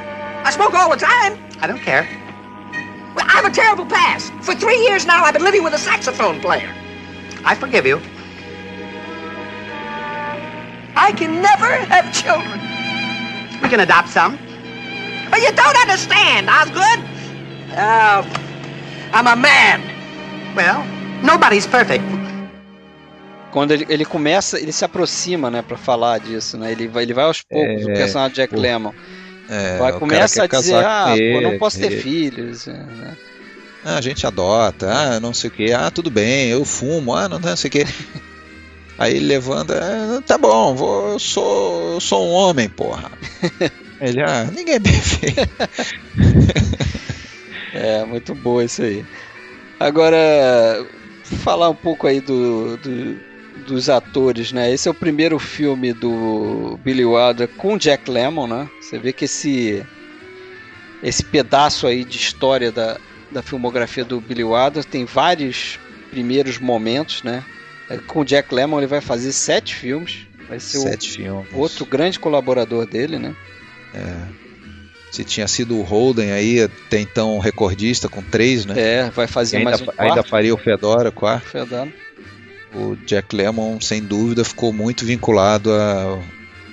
I 0.44 0.52
smoke 0.52 0.74
all 0.74 0.90
the 0.90 0.98
time. 0.98 1.38
I 1.60 1.68
don't 1.68 1.82
care. 1.82 2.08
I 3.18 3.32
have 3.32 3.46
a 3.46 3.50
terrible 3.50 3.86
past. 3.86 4.32
For 4.42 4.54
three 4.56 4.78
years 4.88 5.06
now, 5.06 5.24
I've 5.24 5.34
been 5.34 5.44
living 5.44 5.64
with 5.64 5.74
a 5.74 5.78
saxophone 5.78 6.40
player. 6.40 6.74
I 7.44 7.56
forgive 7.56 7.86
you. 7.86 8.00
I 10.98 11.12
can 11.14 11.42
never 11.42 11.72
have 11.94 12.12
children. 12.12 12.60
We 13.62 13.70
can 13.70 13.80
adopt 13.80 14.10
some. 14.10 14.38
But 15.30 15.42
you 15.42 15.52
don't 15.54 15.78
understand, 15.78 16.50
Osgood. 16.50 17.00
Uh, 17.72 18.24
I'm 19.14 19.28
a 19.28 19.36
man. 19.36 19.82
Well, 20.56 20.84
nobody's 21.22 21.68
perfect. 21.68 22.04
Quando 23.52 23.72
ele, 23.72 23.86
ele 23.90 24.06
começa, 24.06 24.60
ele 24.60 24.72
se 24.72 24.84
aproxima, 24.84 25.50
né, 25.50 25.62
para 25.62 25.78
falar 25.78 26.20
disso, 26.20 26.58
né? 26.58 26.72
Ele 26.72 26.88
vai, 26.88 27.04
ele 27.04 27.14
vai 27.14 27.26
aos 27.26 27.42
poucos, 27.42 27.82
é, 27.82 27.92
o 27.92 27.94
personagem 27.94 28.36
Jack 28.36 28.54
pô, 28.54 28.60
Lemmon. 28.60 28.94
É, 29.50 29.78
vai, 29.78 29.94
começa 29.94 30.44
a 30.44 30.48
dizer, 30.48 30.84
ah, 30.84 31.16
pô, 31.34 31.42
não 31.42 31.58
posso 31.58 31.80
ter 31.80 31.92
filhos, 32.02 32.68
é, 32.68 32.74
né? 32.74 33.18
Ah, 33.86 33.98
a 33.98 34.02
gente 34.02 34.28
adota, 34.28 34.92
ah, 34.92 35.20
não 35.20 35.34
sei 35.34 35.50
o 35.50 35.54
que, 35.54 35.72
ah, 35.72 35.90
tudo 35.90 36.12
bem, 36.12 36.50
eu 36.50 36.66
fumo, 36.66 37.16
ah, 37.16 37.30
não, 37.30 37.40
não 37.40 37.56
sei 37.56 37.70
o 37.70 37.72
que. 37.72 37.86
Aí 38.98 39.16
ele 39.16 39.28
levanta, 39.28 39.76
é, 39.76 40.22
tá 40.22 40.38
bom, 40.38 40.74
vou, 40.74 41.12
eu 41.14 41.20
sou, 41.20 41.94
eu 41.94 42.00
sou 42.00 42.28
um 42.28 42.32
homem, 42.32 42.68
porra. 42.68 43.12
ele, 44.02 44.22
ah, 44.22 44.46
ninguém 44.46 44.76
é 44.76 44.80
perfeito. 44.80 45.50
é, 47.74 48.04
muito 48.06 48.34
boa 48.34 48.64
isso 48.64 48.82
aí. 48.82 49.06
Agora, 49.80 50.18
falar 51.24 51.70
um 51.70 51.76
pouco 51.76 52.08
aí 52.08 52.20
do, 52.20 52.78
do, 52.78 53.20
dos 53.68 53.88
atores, 53.88 54.52
né? 54.52 54.72
Esse 54.72 54.88
é 54.88 54.92
o 54.92 54.96
primeiro 54.96 55.38
filme 55.38 55.94
do 55.94 56.80
Billy 56.84 57.06
Wilder 57.06 57.48
com 57.50 57.78
Jack 57.78 58.10
Lemmon, 58.10 58.48
né? 58.48 58.68
Você 58.82 58.98
vê 58.98 59.14
que 59.14 59.26
esse 59.26 59.86
esse 61.04 61.24
pedaço 61.24 61.86
aí 61.86 62.04
de 62.04 62.18
história 62.18 62.72
da, 62.72 62.98
da 63.32 63.44
filmografia 63.44 64.04
do 64.04 64.20
Billy 64.20 64.44
Wilder 64.44 64.84
tem 64.84 65.06
vários 65.06 65.80
primeiros 66.10 66.58
momentos, 66.58 67.22
né? 67.22 67.44
É, 67.90 67.98
com 67.98 68.22
o 68.22 68.26
Jack 68.26 68.54
Lemmon 68.54 68.80
ele 68.80 68.88
vai 68.88 69.02
fazer 69.02 69.32
sete 69.32 69.76
filmes. 69.76 70.28
Vai 70.48 70.60
ser 70.60 70.80
sete 70.80 71.10
o, 71.10 71.16
filmes. 71.16 71.48
outro 71.54 71.86
grande 71.86 72.20
colaborador 72.20 72.86
dele, 72.86 73.18
né? 73.18 73.36
É. 73.94 74.48
Se 75.12 75.24
tinha 75.24 75.48
sido 75.48 75.78
o 75.78 75.84
Holden 75.84 76.32
aí, 76.32 76.62
até 76.62 77.00
então 77.00 77.40
recordista 77.40 78.10
com 78.10 78.22
três, 78.22 78.66
né? 78.66 78.76
É, 78.78 79.10
vai 79.10 79.28
fazer 79.28 79.58
ainda, 79.58 79.70
mais 79.70 79.82
um 79.82 79.86
quarto. 79.86 80.02
Ainda 80.02 80.24
faria 80.24 80.54
o 80.54 80.58
Fedora, 80.58 81.12
quarto. 81.12 81.48
Fedora. 81.48 81.92
O 82.74 82.96
Jack 83.06 83.36
Lemmon, 83.36 83.80
sem 83.80 84.04
dúvida, 84.04 84.44
ficou 84.44 84.74
muito 84.74 85.06
vinculado 85.06 85.72
a, 85.72 86.20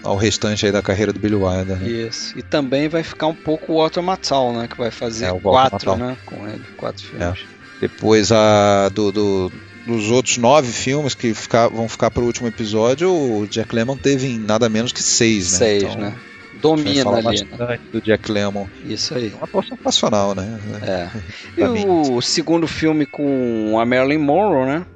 ao 0.03 0.17
restante 0.17 0.67
aí 0.67 0.73
da 0.73 0.83
carreira 0.83 1.13
do 1.13 1.19
Billy 1.19 1.37
Wilder. 1.37 1.79
Né? 1.79 1.89
Isso. 1.89 2.37
E 2.37 2.43
também 2.43 2.89
vai 2.89 3.03
ficar 3.03 3.29
um 3.29 3.35
pouco 3.35 3.73
o 3.73 3.77
Walter 3.77 4.03
Matthau, 4.03 4.53
né? 4.53 4.69
Que 4.69 4.77
vai 4.77 4.91
fazer 4.91 5.27
é, 5.27 5.41
quatro, 5.41 5.97
né? 5.97 6.17
Com 6.27 6.47
ele, 6.47 6.65
quatro 6.77 7.07
filmes. 7.07 7.27
É. 7.27 7.35
Depois 7.81 8.31
a 8.33 8.89
do, 8.91 9.13
do 9.13 9.53
dos 9.87 10.11
outros 10.11 10.39
nove 10.39 10.73
filmes 10.73 11.15
que 11.15 11.35
ficar, 11.35 11.69
vão 11.69 11.89
ficar 11.89 12.11
para 12.11 12.23
o 12.23 12.27
último 12.27 12.49
episódio, 12.49 13.11
o 13.11 13.47
Jack 13.47 13.75
Lemmon 13.75 13.97
teve 13.97 14.39
nada 14.39 14.69
menos 14.69 14.93
que 14.93 15.03
seis, 15.03 15.53
né? 15.53 15.59
Seis, 15.59 15.83
então, 15.83 15.97
né? 15.97 16.15
Domina 16.61 17.11
ali. 17.11 17.45
Né? 17.45 17.79
do 17.93 18.01
Jack 18.01 18.31
Lemmon. 18.33 18.67
Isso 18.87 19.15
aí. 19.15 19.31
É 19.33 19.35
uma 19.35 19.45
atuação 19.45 19.77
passional, 19.77 20.35
né? 20.35 20.59
É. 20.83 21.11
e 21.61 21.65
o 21.65 22.21
segundo 22.23 22.67
filme 22.67 23.05
com 23.05 23.79
a 23.79 23.85
Marilyn 23.85 24.19
Monroe, 24.19 24.67
né? 24.67 24.87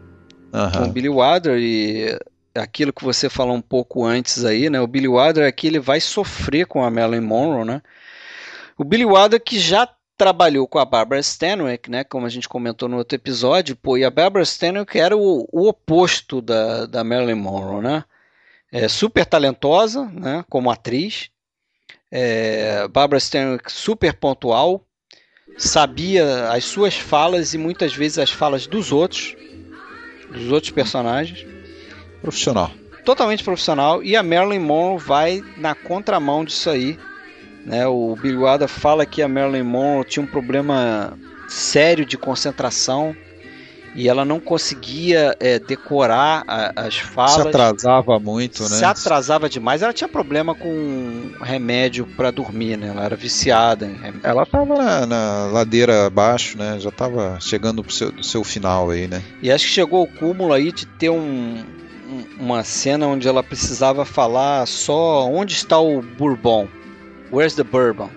Uhum. 0.52 0.70
Com 0.70 0.84
o 0.84 0.92
Billy 0.92 1.08
Wilder 1.10 1.58
e 1.58 2.18
aquilo 2.54 2.92
que 2.92 3.04
você 3.04 3.28
falou 3.28 3.54
um 3.54 3.60
pouco 3.60 4.04
antes 4.04 4.44
aí, 4.44 4.70
né? 4.70 4.80
O 4.80 4.86
Billy 4.86 5.08
Wilder 5.08 5.46
aqui 5.46 5.66
ele 5.66 5.78
vai 5.78 6.00
sofrer 6.00 6.66
com 6.66 6.82
a 6.82 6.90
Marilyn 6.90 7.20
Monroe, 7.20 7.66
né? 7.66 7.82
O 8.78 8.84
Billy 8.84 9.04
Wilder 9.04 9.42
que 9.42 9.58
já 9.58 9.86
trabalhou 10.18 10.66
com 10.66 10.80
a 10.80 10.84
Barbara 10.84 11.20
Stanwyck, 11.20 11.88
né, 11.88 12.02
como 12.02 12.26
a 12.26 12.28
gente 12.28 12.48
comentou 12.48 12.88
no 12.88 12.98
outro 12.98 13.14
episódio, 13.14 13.76
pô, 13.76 13.96
e 13.96 14.04
a 14.04 14.10
Barbara 14.10 14.42
Stanwyck 14.42 14.98
era 14.98 15.16
o, 15.16 15.48
o 15.52 15.68
oposto 15.68 16.42
da, 16.42 16.86
da 16.86 17.04
Marilyn 17.04 17.36
Monroe, 17.36 17.82
né? 17.82 18.04
É, 18.70 18.88
super 18.88 19.24
talentosa, 19.24 20.04
né, 20.12 20.44
como 20.50 20.70
atriz. 20.70 21.30
É, 22.10 22.88
Barbara 22.88 23.18
Stanwyck 23.18 23.70
super 23.70 24.12
pontual, 24.12 24.84
sabia 25.56 26.50
as 26.50 26.64
suas 26.64 26.96
falas 26.96 27.54
e 27.54 27.58
muitas 27.58 27.94
vezes 27.94 28.18
as 28.18 28.30
falas 28.30 28.66
dos 28.66 28.90
outros, 28.90 29.36
dos 30.32 30.50
outros 30.50 30.72
personagens. 30.72 31.46
Profissional. 32.20 32.70
Totalmente 33.04 33.44
profissional. 33.44 34.02
E 34.02 34.16
a 34.16 34.22
Marilyn 34.22 34.58
Monroe 34.58 34.98
vai 34.98 35.44
na 35.56 35.74
contramão 35.74 36.44
disso 36.44 36.68
aí 36.68 36.98
né? 37.64 37.86
O 37.86 38.16
Billy 38.16 38.36
Wilder 38.36 38.68
fala 38.68 39.04
que 39.04 39.22
a 39.22 39.28
Marilyn 39.28 39.62
Monroe 39.62 40.04
tinha 40.04 40.22
um 40.22 40.26
problema 40.26 41.16
sério 41.48 42.04
de 42.04 42.16
concentração 42.16 43.16
e 43.94 44.08
ela 44.08 44.24
não 44.24 44.38
conseguia 44.38 45.36
é, 45.40 45.58
decorar 45.58 46.44
a, 46.46 46.86
as 46.86 46.98
falas. 46.98 47.32
Se 47.32 47.48
atrasava 47.48 48.20
muito, 48.20 48.62
né? 48.62 48.68
Se 48.68 48.84
atrasava 48.84 49.48
demais. 49.48 49.82
Ela 49.82 49.92
tinha 49.92 50.08
problema 50.08 50.54
com 50.54 51.32
remédio 51.40 52.06
para 52.16 52.30
dormir, 52.30 52.76
né? 52.76 52.88
Ela 52.88 53.04
era 53.04 53.16
viciada 53.16 53.86
em 53.86 53.94
remédio. 53.94 54.20
Ela 54.22 54.42
estava 54.42 54.76
na, 54.76 55.06
na, 55.06 55.46
ladeira 55.46 56.06
abaixo, 56.06 56.56
né? 56.56 56.78
Já 56.78 56.90
estava 56.90 57.38
chegando 57.40 57.82
pro 57.82 57.92
seu, 57.92 58.22
seu 58.22 58.44
final 58.44 58.90
aí, 58.90 59.08
né? 59.08 59.22
E 59.42 59.50
acho 59.50 59.64
que 59.64 59.72
chegou 59.72 60.00
ao 60.00 60.06
cúmulo 60.06 60.52
aí 60.52 60.70
de 60.70 60.86
ter 60.86 61.10
um, 61.10 61.64
uma 62.38 62.62
cena 62.62 63.06
onde 63.06 63.26
ela 63.26 63.42
precisava 63.42 64.04
falar 64.04 64.66
só 64.66 65.28
onde 65.28 65.54
está 65.54 65.78
o 65.78 66.00
Bourbon. 66.02 66.68
Where's 67.30 67.54
the 67.54 67.64
bourbon? 67.64 68.10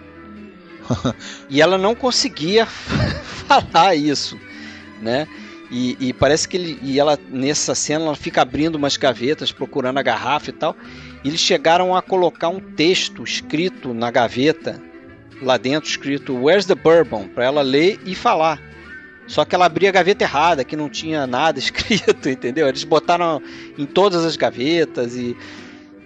e 1.50 1.62
ela 1.62 1.78
não 1.78 1.96
conseguia 1.96 2.66
falar 3.48 3.96
isso, 3.96 4.40
né? 5.02 5.28
E, 5.72 5.96
e, 6.02 6.14
parece 6.14 6.48
que 6.50 6.58
ele. 6.58 6.80
E 6.84 7.00
ela, 7.00 7.18
nessa 7.30 7.74
cena, 7.74 8.06
ela 8.06 8.16
fica 8.16 8.42
abrindo 8.42 8.76
umas 8.76 8.98
gavetas, 8.98 9.54
procurando 9.54 10.00
a 10.00 10.04
garrafa 10.04 10.50
e 10.50 10.54
tal. 10.54 10.76
E 11.24 11.30
eles 11.30 11.40
chegaram 11.40 11.96
a 11.96 12.02
colocar 12.02 12.50
um 12.50 12.60
texto 12.60 13.24
escrito 13.24 13.94
na 13.94 14.12
gaveta, 14.12 14.82
lá 15.42 15.56
dentro, 15.56 15.90
escrito 15.90 16.36
Where's 16.36 16.66
the 16.66 16.76
Bourbon? 16.76 17.30
para 17.30 17.46
ela 17.46 17.62
ler 17.62 18.00
e 18.06 18.14
falar. 18.14 18.60
Só 19.28 19.46
que 19.46 19.56
ela 19.56 19.66
abria 19.66 19.88
a 19.88 19.94
gaveta 19.94 20.26
errada, 20.26 20.66
que 20.66 20.76
não 20.76 20.90
tinha 20.90 21.26
nada 21.26 21.58
escrito, 21.60 22.28
entendeu? 22.28 22.68
Eles 22.68 22.84
botaram 22.84 23.42
em 23.78 23.86
todas 23.86 24.26
as 24.26 24.36
gavetas 24.36 25.16
e. 25.16 25.38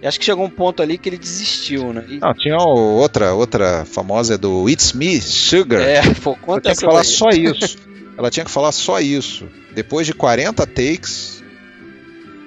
e 0.06 0.08
acho 0.08 0.20
que 0.20 0.24
chegou 0.24 0.44
um 0.44 0.50
ponto 0.50 0.80
ali 0.80 0.96
que 0.96 1.08
ele 1.08 1.18
desistiu, 1.18 1.92
né? 1.92 2.04
E... 2.08 2.18
Não, 2.20 2.32
tinha 2.32 2.56
outra, 2.56 3.34
outra 3.34 3.84
famosa 3.84 4.38
do 4.38 4.68
It's 4.70 4.92
Me, 4.92 5.20
Sugar. 5.20 5.80
É, 5.80 6.00
pô, 6.22 6.36
conta 6.36 6.70
essa. 6.70 6.78
Tinha 6.78 6.88
que 6.88 6.94
falar 6.94 7.04
só 7.04 7.28
isso. 7.30 7.76
ela 8.16 8.30
tinha 8.30 8.44
que 8.44 8.50
falar 8.52 8.70
só 8.70 9.00
isso. 9.00 9.48
Depois 9.74 10.06
de 10.06 10.12
40 10.14 10.64
takes, 10.64 11.42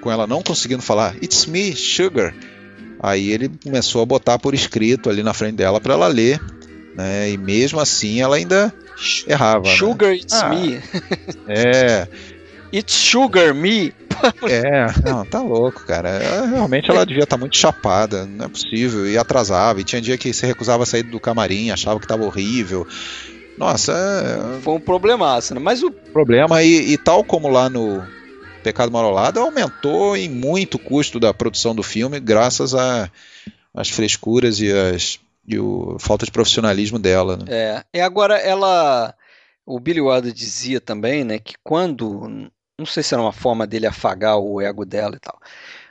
com 0.00 0.10
ela 0.10 0.26
não 0.26 0.42
conseguindo 0.42 0.80
falar 0.80 1.14
It's 1.22 1.44
Me, 1.44 1.76
Sugar, 1.76 2.34
aí 2.98 3.30
ele 3.30 3.50
começou 3.62 4.00
a 4.00 4.06
botar 4.06 4.38
por 4.38 4.54
escrito 4.54 5.10
ali 5.10 5.22
na 5.22 5.34
frente 5.34 5.56
dela 5.56 5.82
para 5.82 5.92
ela 5.92 6.06
ler. 6.06 6.40
Né? 6.96 7.30
E 7.30 7.36
mesmo 7.36 7.78
assim 7.78 8.22
ela 8.22 8.36
ainda 8.36 8.72
errava. 9.26 9.68
Né? 9.68 9.76
Sugar 9.76 10.08
né? 10.12 10.16
it's 10.16 10.42
ah, 10.42 10.48
me. 10.48 10.80
É. 11.46 12.08
It's 12.72 12.94
sugar 12.94 13.52
me. 13.52 13.92
É, 14.48 14.86
não, 15.08 15.24
tá 15.24 15.40
louco, 15.40 15.84
cara. 15.84 16.46
Realmente 16.46 16.90
ela 16.90 17.06
devia 17.06 17.24
estar 17.24 17.36
tá 17.36 17.40
muito 17.40 17.56
chapada, 17.56 18.26
não 18.26 18.46
é 18.46 18.48
possível. 18.48 19.08
E 19.08 19.16
atrasava, 19.16 19.80
e 19.80 19.84
tinha 19.84 20.00
dia 20.00 20.18
que 20.18 20.32
se 20.32 20.46
recusava 20.46 20.82
a 20.82 20.86
sair 20.86 21.02
do 21.02 21.20
camarim, 21.20 21.70
achava 21.70 22.00
que 22.00 22.06
tava 22.06 22.24
horrível. 22.24 22.86
Nossa, 23.56 23.92
é... 23.92 24.60
foi 24.62 24.74
um 24.74 24.80
problemaço, 24.80 25.54
né? 25.54 25.60
Mas 25.60 25.82
o 25.82 25.90
problema 25.90 26.62
e, 26.62 26.92
e 26.92 26.98
tal 26.98 27.22
como 27.22 27.48
lá 27.48 27.68
no 27.68 28.02
Pecado 28.62 28.92
Marolado 28.92 29.40
aumentou 29.40 30.16
em 30.16 30.28
muito 30.28 30.76
o 30.76 30.78
custo 30.78 31.20
da 31.20 31.34
produção 31.34 31.74
do 31.74 31.82
filme, 31.82 32.20
graças 32.20 32.74
às 33.74 33.88
frescuras 33.90 34.60
e 34.60 34.72
as 34.72 35.18
e 35.46 35.58
o 35.58 35.96
falta 35.98 36.24
de 36.24 36.30
profissionalismo 36.30 36.98
dela. 36.98 37.36
Né? 37.36 37.44
É, 37.48 37.84
e 37.94 38.00
agora 38.00 38.36
ela, 38.38 39.14
o 39.66 39.80
Billy 39.80 40.00
Wilder 40.00 40.32
dizia 40.32 40.80
também, 40.80 41.24
né, 41.24 41.38
que 41.38 41.54
quando, 41.64 42.50
não 42.80 42.86
sei 42.86 43.02
se 43.02 43.14
era 43.14 43.22
uma 43.22 43.32
forma 43.32 43.66
dele 43.66 43.86
afagar 43.86 44.38
o 44.38 44.60
ego 44.60 44.84
dela 44.84 45.16
e 45.16 45.20
tal, 45.20 45.38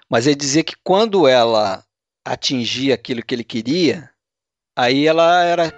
mas 0.10 0.28
ele 0.28 0.36
dizia 0.36 0.64
que 0.64 0.76
quando 0.84 1.28
ela 1.28 1.84
atingia 2.26 2.95
aquilo 2.95 3.24
que 3.24 3.34
ele 3.34 3.44
queria, 3.44 4.10
aí 4.76 5.07
ela 5.07 5.44
era 5.44 5.74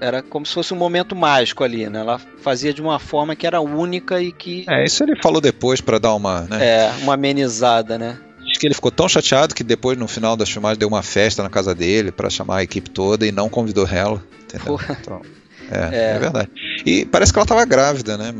era 0.00 0.22
como 0.22 0.44
se 0.44 0.52
fosse 0.52 0.74
um 0.74 0.76
momento 0.76 1.16
mágico 1.16 1.64
ali, 1.64 1.88
né? 1.88 2.00
Ela 2.00 2.18
fazia 2.18 2.72
de 2.72 2.82
uma 2.82 2.98
forma 2.98 3.34
que 3.34 3.46
era 3.46 3.60
única 3.60 4.20
e 4.20 4.30
que 4.30 4.64
É, 4.68 4.84
isso 4.84 5.02
ele 5.02 5.20
falou 5.22 5.40
depois 5.40 5.80
para 5.80 5.98
dar 5.98 6.14
uma, 6.14 6.42
né? 6.42 6.58
É, 6.64 6.90
uma 7.02 7.14
amenizada, 7.14 7.98
né? 7.98 8.18
Diz 8.44 8.58
que 8.58 8.66
ele 8.66 8.74
ficou 8.74 8.90
tão 8.90 9.08
chateado 9.08 9.54
que 9.54 9.64
depois, 9.64 9.98
no 9.98 10.06
final 10.06 10.36
das 10.36 10.48
filmagens, 10.48 10.78
deu 10.78 10.88
uma 10.88 11.02
festa 11.02 11.42
na 11.42 11.50
casa 11.50 11.74
dele 11.74 12.12
para 12.12 12.30
chamar 12.30 12.58
a 12.58 12.62
equipe 12.62 12.88
toda 12.90 13.26
e 13.26 13.32
não 13.32 13.48
convidou 13.48 13.88
ela. 13.88 14.22
Entendeu? 14.42 14.78
Então, 15.00 15.22
é, 15.70 15.96
é, 15.96 16.10
é, 16.10 16.18
verdade. 16.18 16.50
E 16.84 17.04
parece 17.04 17.32
que 17.32 17.38
ela 17.38 17.44
estava 17.44 17.64
grávida, 17.64 18.16
né? 18.16 18.32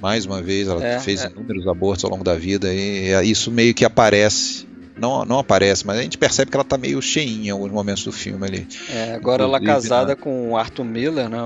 Mais 0.00 0.24
uma 0.26 0.40
vez, 0.40 0.68
ela 0.68 0.84
é, 0.84 1.00
fez 1.00 1.22
é. 1.22 1.28
inúmeros 1.28 1.66
abortos 1.66 2.04
ao 2.04 2.10
longo 2.10 2.24
da 2.24 2.34
vida 2.34 2.72
e 2.72 3.12
isso 3.28 3.50
meio 3.50 3.74
que 3.74 3.84
aparece. 3.84 4.66
Não, 4.96 5.24
não 5.24 5.38
aparece, 5.38 5.86
mas 5.86 5.98
a 5.98 6.02
gente 6.02 6.18
percebe 6.18 6.50
que 6.50 6.56
ela 6.56 6.62
está 6.62 6.76
meio 6.76 7.00
cheinha 7.00 7.48
em 7.48 7.50
alguns 7.50 7.70
momentos 7.70 8.04
do 8.04 8.12
filme 8.12 8.44
ali. 8.46 8.66
É, 8.90 9.14
agora 9.14 9.44
ela 9.44 9.60
casada 9.60 10.10
né? 10.10 10.14
com 10.16 10.50
o 10.50 10.56
Arthur 10.56 10.84
Miller, 10.84 11.28
né? 11.28 11.40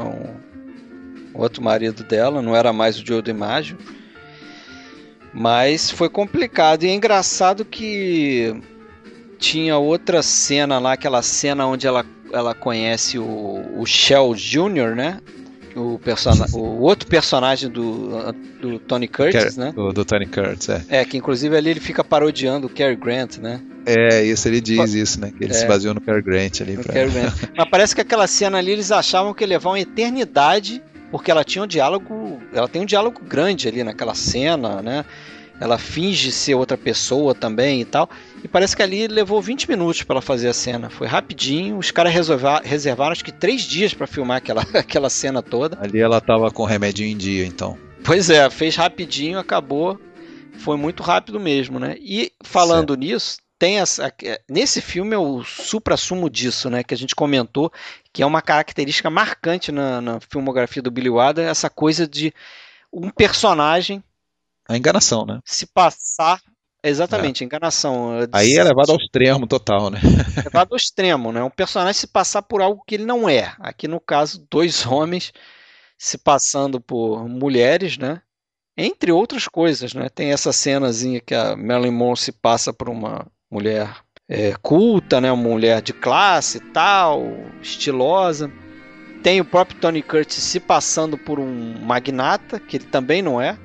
O 1.35 1.41
outro 1.41 1.63
marido 1.63 2.03
dela, 2.03 2.41
não 2.41 2.57
era 2.57 2.73
mais 2.73 2.99
o 2.99 3.07
Joe 3.07 3.23
DiMaggio. 3.23 3.77
Mas 5.35 5.91
foi 5.91 6.09
complicado 6.09 6.85
e 6.85 6.89
é 6.89 6.95
engraçado 6.95 7.65
que 7.65 8.55
tinha 9.39 9.77
outra 9.77 10.23
cena 10.23 10.79
lá, 10.79 10.93
aquela 10.93 11.23
cena 11.23 11.67
onde 11.67 11.87
ela, 11.87 12.05
ela 12.33 12.55
conhece 12.55 13.19
o, 13.19 13.65
o 13.77 13.85
Shell 13.85 14.35
Jr., 14.35 14.95
né? 14.95 15.21
O, 15.75 15.99
person... 15.99 16.33
o 16.53 16.81
outro 16.81 17.09
personagem 17.09 17.71
do, 17.71 18.33
do 18.61 18.79
Tony 18.79 19.09
Curtis, 19.09 19.57
né? 19.57 19.73
Do, 19.73 19.93
do, 19.93 20.05
Tony 20.05 20.27
Curtis, 20.27 20.69
é. 20.69 20.83
É, 20.89 21.05
que 21.05 21.17
inclusive 21.17 21.57
ali 21.57 21.71
ele 21.71 21.81
fica 21.81 22.05
parodiando 22.05 22.67
o 22.67 22.71
Cary 22.71 22.97
Grant, 22.97 23.39
né? 23.39 23.61
É, 23.87 24.23
isso 24.23 24.47
ele 24.49 24.61
diz 24.61 24.95
isso, 24.95 25.21
né? 25.21 25.33
Que 25.37 25.45
ele 25.45 25.53
é, 25.53 25.57
se 25.57 25.67
baseou 25.67 25.95
no 25.95 26.01
Cary 26.01 26.23
Grant 26.23 26.61
ali. 26.61 26.77
Pra... 26.77 26.93
Cary 26.93 27.11
Grant. 27.11 27.33
Mas 27.57 27.69
parece 27.69 27.95
que 27.95 28.01
aquela 28.01 28.27
cena 28.27 28.59
ali 28.59 28.73
eles 28.73 28.93
achavam 28.93 29.33
que 29.33 29.43
ia 29.45 29.49
levar 29.49 29.71
uma 29.71 29.81
eternidade 29.81 30.83
porque 31.13 31.31
ela 31.31 31.45
tinha 31.45 31.63
um 31.63 31.67
diálogo, 31.67 32.41
ela 32.55 32.67
tem 32.67 32.81
um 32.81 32.87
diálogo 32.87 33.21
grande 33.23 33.69
ali 33.69 33.85
naquela 33.85 34.15
cena, 34.15 34.81
né? 34.81 35.05
Ela 35.61 35.77
finge 35.77 36.33
ser 36.33 36.55
outra 36.55 36.77
pessoa 36.77 37.35
também 37.35 37.83
e 37.83 37.85
tal. 37.85 38.09
E 38.43 38.49
parece 38.49 38.75
que 38.75 38.83
ali 38.83 39.07
levou 39.07 39.41
20 39.41 39.69
minutos 39.69 40.03
para 40.03 40.15
ela 40.15 40.23
fazer 40.23 40.49
a 40.49 40.53
cena. 40.53 40.91
Foi 40.91 41.07
rapidinho. 41.07 41.79
Os 41.79 41.91
caras 41.91 42.13
reservaram 42.65 43.13
acho 43.13 43.25
que 43.25 43.31
três 43.31 43.63
dias 43.63 43.95
para 43.95 44.07
filmar 44.07 44.39
aquela, 44.39 44.63
aquela 44.75 45.09
cena 45.09 45.43
toda. 45.43 45.79
Ali 45.81 46.01
ela 46.01 46.21
tava 46.21 46.51
com 46.51 46.65
remédio 46.65 47.07
em 47.07 47.17
dia, 47.17 47.47
então. 47.47 47.79
Pois 48.05 48.29
é, 48.31 48.51
fez 48.51 48.75
rapidinho, 48.75 49.39
acabou. 49.39 49.99
Foi 50.59 50.77
muito 50.77 51.03
rápido 51.03 51.39
mesmo, 51.39 51.79
né? 51.79 51.97
E 52.01 52.33
falando 52.43 52.91
certo. 52.91 53.01
nisso, 53.01 53.37
tem 53.59 53.79
essa, 53.79 54.13
nesse 54.51 54.81
filme 54.81 55.15
é 55.15 55.19
o 55.19 55.45
supra-sumo 55.45 56.29
disso, 56.29 56.69
né, 56.69 56.83
que 56.83 56.93
a 56.93 56.97
gente 56.97 57.15
comentou, 57.15 57.73
que 58.13 58.21
é 58.21 58.27
uma 58.27 58.43
característica 58.43 59.09
marcante 59.09 59.71
na, 59.71 60.01
na 60.01 60.19
filmografia 60.21 60.83
do 60.83 60.91
Billy 60.91 61.09
Wilder, 61.09 61.49
essa 61.49 61.71
coisa 61.71 62.07
de 62.07 62.35
um 62.93 63.09
personagem 63.09 64.03
a 64.69 64.77
enganação, 64.77 65.27
né? 65.27 65.41
Se 65.45 65.67
passar 65.67 66.41
Exatamente, 66.85 67.43
é. 67.43 67.47
enganação. 67.47 68.11
Aí 68.33 68.57
é 68.57 68.65
levado 68.65 68.91
ao 68.91 68.97
extremo 68.97 69.47
total, 69.47 69.89
né? 69.91 70.01
levado 70.45 70.73
ao 70.73 70.77
extremo, 70.77 71.31
né? 71.31 71.43
Um 71.43 71.51
personagem 71.51 71.95
se 71.95 72.07
passar 72.07 72.43
por 72.43 72.61
algo 72.61 72.83
que 72.85 72.97
ele 72.97 73.05
não 73.05 73.29
é. 73.29 73.55
Aqui 73.61 73.87
no 73.87 74.01
caso, 74.01 74.45
dois 74.51 74.85
homens 74.87 75.33
se 75.97 76.19
passando 76.19 76.81
por 76.81 77.29
mulheres, 77.29 77.97
né? 77.97 78.21
Entre 78.77 79.13
outras 79.13 79.47
coisas, 79.47 79.95
né? 79.95 80.09
Tem 80.09 80.33
essa 80.33 80.53
cenazinha 80.53 81.21
que 81.21 81.35
a 81.35 81.55
Marilyn 81.55 81.93
Monroe 81.93 82.17
se 82.17 82.33
passa 82.33 82.73
por 82.73 82.89
uma 82.89 83.27
mulher 83.51 83.95
é, 84.29 84.55
culta, 84.61 85.21
né? 85.21 85.31
Uma 85.31 85.51
mulher 85.51 85.81
de 85.81 85.93
classe 85.93 86.59
tal, 86.73 87.23
estilosa. 87.61 88.51
Tem 89.23 89.41
o 89.41 89.45
próprio 89.45 89.79
Tony 89.79 90.03
Curtis 90.03 90.43
se 90.43 90.59
passando 90.59 91.17
por 91.17 91.39
um 91.39 91.79
magnata, 91.81 92.59
que 92.59 92.79
ele 92.79 92.87
também 92.87 93.23
não 93.23 93.41
é. 93.41 93.57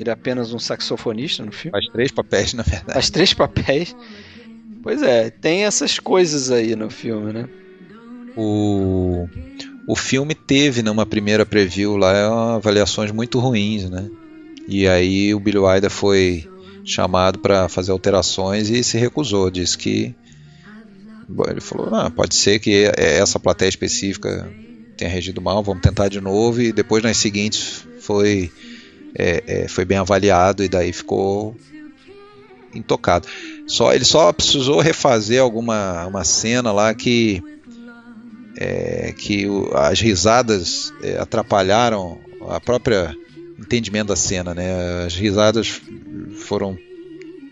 Ele 0.00 0.10
é 0.10 0.12
apenas 0.12 0.52
um 0.52 0.58
saxofonista 0.58 1.44
no 1.44 1.52
filme. 1.52 1.72
Faz 1.72 1.86
três 1.92 2.10
papéis, 2.10 2.54
na 2.54 2.62
verdade. 2.62 2.94
Faz 2.94 3.10
três 3.10 3.34
papéis. 3.34 3.94
Pois 4.82 5.02
é, 5.02 5.28
tem 5.28 5.64
essas 5.64 5.98
coisas 5.98 6.50
aí 6.50 6.74
no 6.74 6.88
filme, 6.88 7.32
né? 7.32 7.48
O, 8.34 9.28
o 9.86 9.94
filme 9.94 10.34
teve 10.34 10.82
numa 10.82 11.04
primeira 11.04 11.44
preview 11.44 11.96
lá 11.96 12.54
avaliações 12.54 13.12
muito 13.12 13.38
ruins, 13.38 13.90
né? 13.90 14.08
E 14.66 14.88
aí 14.88 15.34
o 15.34 15.40
Billy 15.40 15.58
Wilder 15.58 15.90
foi 15.90 16.48
chamado 16.82 17.38
para 17.38 17.68
fazer 17.68 17.92
alterações 17.92 18.70
e 18.70 18.82
se 18.82 18.96
recusou. 18.96 19.50
Disse 19.50 19.76
que 19.76 20.14
Bom, 21.28 21.44
ele 21.48 21.60
falou, 21.60 21.94
ah, 21.94 22.10
pode 22.10 22.34
ser 22.34 22.58
que 22.58 22.90
essa 22.96 23.38
plateia 23.38 23.68
específica 23.68 24.50
tenha 24.96 25.08
regido 25.08 25.40
mal, 25.40 25.62
vamos 25.62 25.80
tentar 25.80 26.08
de 26.08 26.20
novo. 26.20 26.60
E 26.60 26.72
depois 26.72 27.04
nas 27.04 27.18
seguintes 27.18 27.86
foi 28.00 28.50
é, 29.14 29.42
é, 29.46 29.68
foi 29.68 29.84
bem 29.84 29.98
avaliado 29.98 30.64
e 30.64 30.68
daí 30.68 30.92
ficou 30.92 31.56
intocado. 32.74 33.26
Só 33.66 33.92
ele 33.92 34.04
só 34.04 34.32
precisou 34.32 34.80
refazer 34.80 35.40
alguma 35.40 36.06
uma 36.06 36.24
cena 36.24 36.72
lá 36.72 36.94
que 36.94 37.42
é, 38.56 39.12
que 39.16 39.46
o, 39.46 39.70
as 39.74 40.00
risadas 40.00 40.92
é, 41.02 41.18
atrapalharam 41.18 42.18
a 42.48 42.60
própria 42.60 43.14
entendimento 43.58 44.08
da 44.08 44.16
cena, 44.16 44.54
né? 44.54 45.04
As 45.06 45.14
risadas 45.14 45.80
foram 46.36 46.76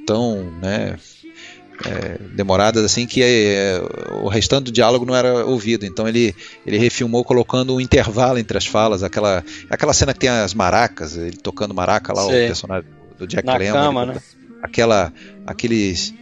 tão, 0.07 0.51
né, 0.63 0.99
é, 1.87 2.19
demoradas 2.35 2.85
assim 2.85 3.07
que 3.07 3.23
é, 3.23 3.81
o 4.23 4.29
restante 4.29 4.65
do 4.65 4.73
diálogo 4.73 5.05
não 5.05 5.15
era 5.15 5.45
ouvido. 5.45 5.87
Então 5.87 6.09
ele, 6.09 6.35
ele 6.67 6.79
refilmou 6.79 7.25
colocando 7.25 7.75
um 7.75 7.81
intervalo 7.81 8.39
entre 8.39 8.59
as 8.59 8.67
falas, 8.67 9.03
aquela, 9.03 9.45
aquela 9.71 9.93
cena 9.93 10.13
que 10.13 10.21
tem 10.21 10.29
as 10.29 10.55
maracas, 10.55 11.17
ele 11.17 11.37
tocando 11.37 11.75
maraca 11.75 12.13
lá, 12.13 12.23
Sim. 12.23 12.29
o 12.29 12.31
personagem 12.31 12.91
do 13.19 13.27
Jack 13.27 13.47
Na 13.47 13.57
Lemmon. 13.57 13.73
Cama, 13.73 14.07
né? 14.07 14.17
Aquela, 14.63 15.13
aqueles, 15.47 16.13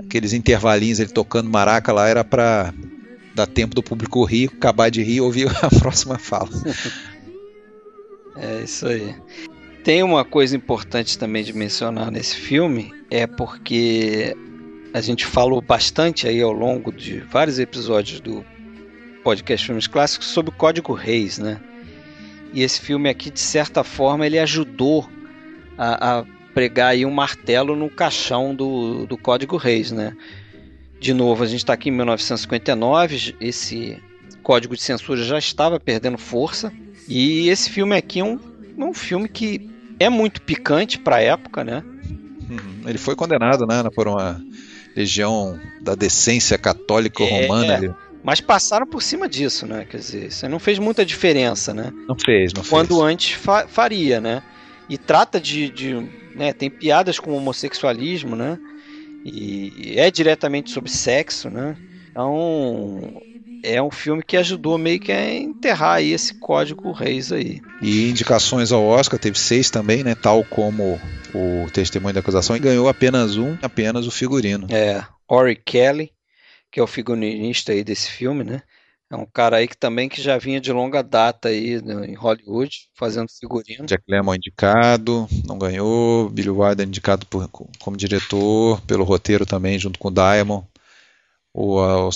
aqueles 0.00 0.32
intervalinhos 0.32 0.98
ele 0.98 1.10
tocando 1.10 1.48
maraca 1.48 1.92
lá 1.92 2.08
era 2.08 2.24
para 2.24 2.74
dar 3.34 3.46
tempo 3.46 3.74
do 3.74 3.82
público 3.82 4.24
rir, 4.24 4.50
acabar 4.56 4.90
de 4.90 5.02
rir 5.02 5.16
e 5.16 5.20
ouvir 5.20 5.48
a 5.62 5.68
próxima 5.80 6.18
fala. 6.18 6.50
é 8.36 8.62
isso 8.62 8.86
aí. 8.86 9.14
Tem 9.84 10.02
uma 10.02 10.24
coisa 10.24 10.56
importante 10.56 11.18
também 11.18 11.44
de 11.44 11.52
mencionar 11.52 12.10
nesse 12.10 12.34
filme, 12.36 12.90
é 13.10 13.26
porque 13.26 14.34
a 14.94 15.00
gente 15.00 15.26
falou 15.26 15.60
bastante 15.60 16.28
aí 16.28 16.40
ao 16.40 16.52
longo 16.52 16.92
de 16.92 17.18
vários 17.18 17.58
episódios 17.58 18.20
do 18.20 18.44
podcast 19.24 19.66
Filmes 19.66 19.88
Clássicos 19.88 20.28
sobre 20.28 20.52
o 20.52 20.56
Código 20.56 20.92
Reis, 20.92 21.36
né? 21.36 21.60
E 22.52 22.62
esse 22.62 22.80
filme 22.80 23.10
aqui, 23.10 23.28
de 23.28 23.40
certa 23.40 23.82
forma, 23.82 24.24
ele 24.24 24.38
ajudou 24.38 25.10
a, 25.76 26.20
a 26.20 26.24
pregar 26.54 26.92
aí 26.92 27.04
um 27.04 27.10
martelo 27.10 27.74
no 27.74 27.90
caixão 27.90 28.54
do, 28.54 29.04
do 29.04 29.18
Código 29.18 29.56
Reis, 29.56 29.90
né? 29.90 30.16
De 31.00 31.12
novo, 31.12 31.42
a 31.42 31.46
gente 31.46 31.58
está 31.58 31.72
aqui 31.72 31.88
em 31.88 31.92
1959, 31.92 33.34
esse 33.40 34.00
código 34.44 34.76
de 34.76 34.82
censura 34.82 35.24
já 35.24 35.38
estava 35.38 35.80
perdendo 35.80 36.18
força, 36.18 36.72
e 37.08 37.48
esse 37.48 37.68
filme 37.68 37.96
aqui 37.96 38.20
é 38.20 38.24
um, 38.24 38.38
um 38.78 38.94
filme 38.94 39.28
que 39.28 39.68
é 39.98 40.08
muito 40.08 40.40
picante 40.40 41.00
para 41.00 41.16
a 41.16 41.20
época, 41.20 41.64
né? 41.64 41.82
Uhum. 42.48 42.88
Ele 42.88 42.98
foi 42.98 43.16
condenado, 43.16 43.66
né, 43.66 43.82
por 43.92 44.06
uma 44.06 44.40
legião 44.96 45.58
da 45.80 45.94
decência 45.94 46.56
católica 46.58 47.22
É, 47.22 47.42
romana. 47.46 47.96
Mas 48.22 48.40
passaram 48.40 48.86
por 48.86 49.02
cima 49.02 49.28
disso, 49.28 49.66
né? 49.66 49.84
Quer 49.88 49.98
dizer, 49.98 50.26
isso 50.28 50.48
não 50.48 50.58
fez 50.58 50.78
muita 50.78 51.04
diferença, 51.04 51.74
né? 51.74 51.92
Não 52.08 52.16
fez, 52.18 52.52
não 52.54 52.62
Quando 52.64 52.94
fez. 52.96 53.00
antes 53.00 53.32
fa- 53.32 53.66
faria, 53.68 54.20
né? 54.20 54.42
E 54.88 54.96
trata 54.96 55.38
de, 55.40 55.68
de 55.68 55.94
né, 56.34 56.52
tem 56.52 56.70
piadas 56.70 57.18
com 57.18 57.32
homossexualismo, 57.36 58.34
né? 58.34 58.58
E 59.24 59.94
é 59.96 60.10
diretamente 60.10 60.70
sobre 60.70 60.90
sexo, 60.90 61.50
né? 61.50 61.76
Então 62.10 63.20
é 63.64 63.82
um 63.82 63.90
filme 63.90 64.22
que 64.22 64.36
ajudou 64.36 64.76
meio 64.78 65.00
que 65.00 65.10
a 65.10 65.34
enterrar 65.34 65.96
aí 65.96 66.12
esse 66.12 66.34
código 66.34 66.92
reis 66.92 67.32
aí. 67.32 67.60
E 67.80 68.08
indicações 68.10 68.70
ao 68.70 68.84
Oscar, 68.84 69.18
teve 69.18 69.38
seis 69.38 69.70
também, 69.70 70.04
né? 70.04 70.14
Tal 70.14 70.44
como 70.44 71.00
o 71.34 71.66
Testemunho 71.72 72.14
da 72.14 72.20
Acusação, 72.20 72.56
e 72.56 72.60
ganhou 72.60 72.88
apenas 72.88 73.36
um, 73.36 73.56
apenas 73.62 74.06
o 74.06 74.10
figurino. 74.10 74.66
É, 74.70 75.02
Ori 75.28 75.56
Kelly, 75.56 76.12
que 76.70 76.78
é 76.78 76.82
o 76.82 76.86
figurinista 76.86 77.72
aí 77.72 77.82
desse 77.82 78.10
filme, 78.10 78.44
né? 78.44 78.62
É 79.10 79.16
um 79.16 79.26
cara 79.26 79.58
aí 79.58 79.68
que 79.68 79.76
também 79.76 80.08
que 80.08 80.20
já 80.20 80.38
vinha 80.38 80.60
de 80.60 80.72
longa 80.72 81.02
data 81.02 81.48
aí 81.48 81.80
né, 81.82 82.06
em 82.06 82.14
Hollywood, 82.14 82.88
fazendo 82.94 83.28
figurino. 83.28 83.86
Jack 83.86 84.02
Lemmon 84.08 84.34
indicado, 84.34 85.28
não 85.46 85.56
ganhou. 85.58 86.28
Billy 86.30 86.50
Wilder 86.50 86.86
indicado 86.86 87.24
por- 87.26 87.48
como 87.78 87.96
diretor, 87.96 88.80
pelo 88.82 89.04
roteiro 89.04 89.46
também, 89.46 89.78
junto 89.78 89.98
com 89.98 90.08
o 90.08 90.10
Diamond. 90.10 90.66
O, 91.54 92.10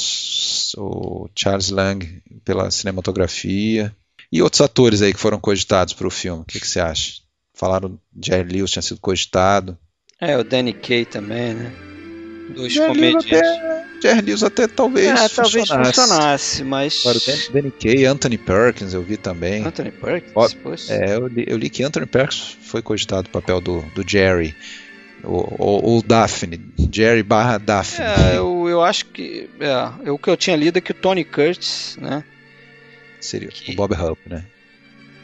o 0.76 1.28
Charles 1.34 1.70
Lang 1.70 2.04
pela 2.44 2.70
cinematografia. 2.70 3.94
E 4.30 4.42
outros 4.42 4.60
atores 4.60 5.00
aí 5.00 5.12
que 5.14 5.20
foram 5.20 5.38
cogitados 5.40 5.94
para 5.94 6.06
o 6.06 6.10
filme. 6.10 6.42
O 6.42 6.44
que, 6.44 6.60
que 6.60 6.66
você 6.66 6.80
acha? 6.80 7.14
Falaram 7.54 7.98
Jerry 8.22 8.52
Lewis 8.56 8.70
tinha 8.70 8.82
sido 8.82 9.00
cogitado. 9.00 9.78
É, 10.20 10.36
o 10.36 10.44
Danny 10.44 10.72
Kaye 10.72 11.04
também, 11.06 11.54
né? 11.54 11.72
Dois 12.54 12.72
Jerry 12.72 12.88
comediantes. 12.88 13.32
até, 13.32 13.84
Jerry 14.02 14.20
Lewis 14.22 14.42
até 14.42 14.66
talvez 14.66 15.06
É, 15.08 15.28
talvez 15.28 15.54
funcionasse. 15.68 15.94
funcionasse, 16.00 16.64
mas. 16.64 17.04
O 17.04 17.12
Dan- 17.14 17.52
Danny 17.52 17.70
Kaye, 17.70 18.04
Anthony 18.06 18.38
Perkins 18.38 18.92
eu 18.94 19.02
vi 19.02 19.16
também. 19.16 19.64
Anthony 19.64 19.90
Perkins. 19.92 20.90
É, 20.90 21.14
eu 21.14 21.26
li, 21.28 21.44
eu 21.46 21.56
li 21.56 21.70
que 21.70 21.82
Anthony 21.82 22.06
Perkins 22.06 22.56
foi 22.62 22.82
cogitado 22.82 23.28
o 23.28 23.30
papel 23.30 23.60
do, 23.60 23.80
do 23.94 24.04
Jerry. 24.08 24.54
Ou, 25.24 25.82
ou 25.84 26.02
Daphne. 26.02 26.60
Jerry 26.92 27.22
barra 27.22 27.58
Daphne. 27.58 28.04
É, 28.04 28.40
eu, 28.68 28.70
eu 28.70 28.82
acho 28.82 29.06
que. 29.06 29.48
É, 29.60 30.10
o 30.10 30.18
que 30.18 30.28
eu 30.30 30.36
tinha 30.36 30.56
lido 30.56 30.78
é 30.78 30.80
que 30.80 30.90
o 30.92 30.94
Tony 30.94 31.24
Curtis, 31.24 31.96
né? 32.00 32.22
Seria 33.20 33.48
o 33.68 33.74
Bob 33.74 33.94
Hope, 33.94 34.22
né? 34.28 34.44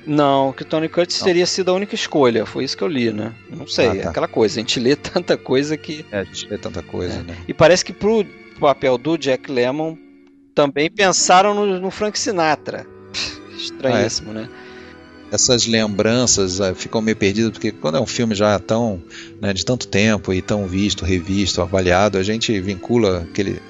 Não, 0.07 0.53
que 0.53 0.63
o 0.63 0.67
Tony 0.67 0.89
Curtis 0.89 1.19
Não. 1.21 1.25
teria 1.25 1.47
sido 1.47 1.71
a 1.71 1.75
única 1.75 1.95
escolha. 1.95 2.45
Foi 2.45 2.65
isso 2.65 2.77
que 2.77 2.83
eu 2.85 2.89
li, 2.89 3.11
né? 3.11 3.33
Não 3.49 3.67
sei, 3.67 3.89
Ah, 3.89 3.97
é 3.97 4.03
tá. 4.03 4.11
aquela 4.11 4.29
coisa. 4.29 4.59
A 4.59 4.61
gente 4.61 4.79
lê 4.79 4.95
tanta 4.97 5.37
coisa 5.37 5.77
que. 5.77 6.05
É, 6.13 6.19
a 6.21 6.25
gente 6.25 6.47
vê 6.49 6.59
tanta 6.59 6.83
coisa, 6.83 7.23
né? 7.23 7.37
E 7.49 7.55
parece 7.55 7.85
que 7.85 7.93
pro 7.93 8.25
papel 8.61 8.99
do 8.99 9.17
Jack 9.17 9.51
Lemmon 9.51 9.97
também 10.55 10.91
pensaram 10.91 11.55
no, 11.55 11.81
no 11.81 11.91
Frank 11.91 12.19
Sinatra. 12.19 12.87
Estranhíssimo, 13.57 14.33
né? 14.33 14.49
Essas 15.33 15.67
lembranças 15.67 16.61
ah, 16.61 16.75
ficam 16.75 17.01
meio 17.01 17.17
perdidas, 17.17 17.51
porque 17.51 17.73
quando 17.73 17.97
é 17.97 18.01
um 18.01 18.07
filme 18.07 18.35
já 18.35 18.59
tão, 18.59 19.03
né, 19.41 19.53
de 19.53 19.65
tanto 19.65 19.89
tempo 19.89 20.33
e 20.33 20.41
tão 20.41 20.67
visto, 20.67 21.05
revisto, 21.05 21.61
avaliado, 21.61 22.19
a 22.19 22.23
gente 22.23 22.59
vincula 22.61 23.23
aquele. 23.31 23.61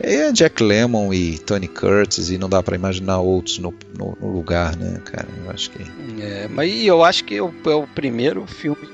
É 0.00 0.32
Jack 0.32 0.62
Lemmon 0.62 1.12
e 1.12 1.38
Tony 1.38 1.68
Curtis, 1.68 2.30
e 2.30 2.38
não 2.38 2.48
dá 2.48 2.62
pra 2.62 2.74
imaginar 2.74 3.20
outros 3.20 3.58
no, 3.58 3.74
no- 3.96 4.16
no 4.20 4.32
lugar, 4.32 4.74
né, 4.76 5.00
cara? 5.04 5.28
Eu 5.44 5.50
acho 5.50 5.70
que. 5.70 5.82
É, 6.20 6.48
mas 6.48 6.72
eu 6.84 7.04
acho 7.04 7.24
que 7.24 7.36
é 7.36 7.42
o, 7.42 7.52
é 7.66 7.74
o 7.74 7.86
primeiro 7.86 8.46
filme 8.46 8.88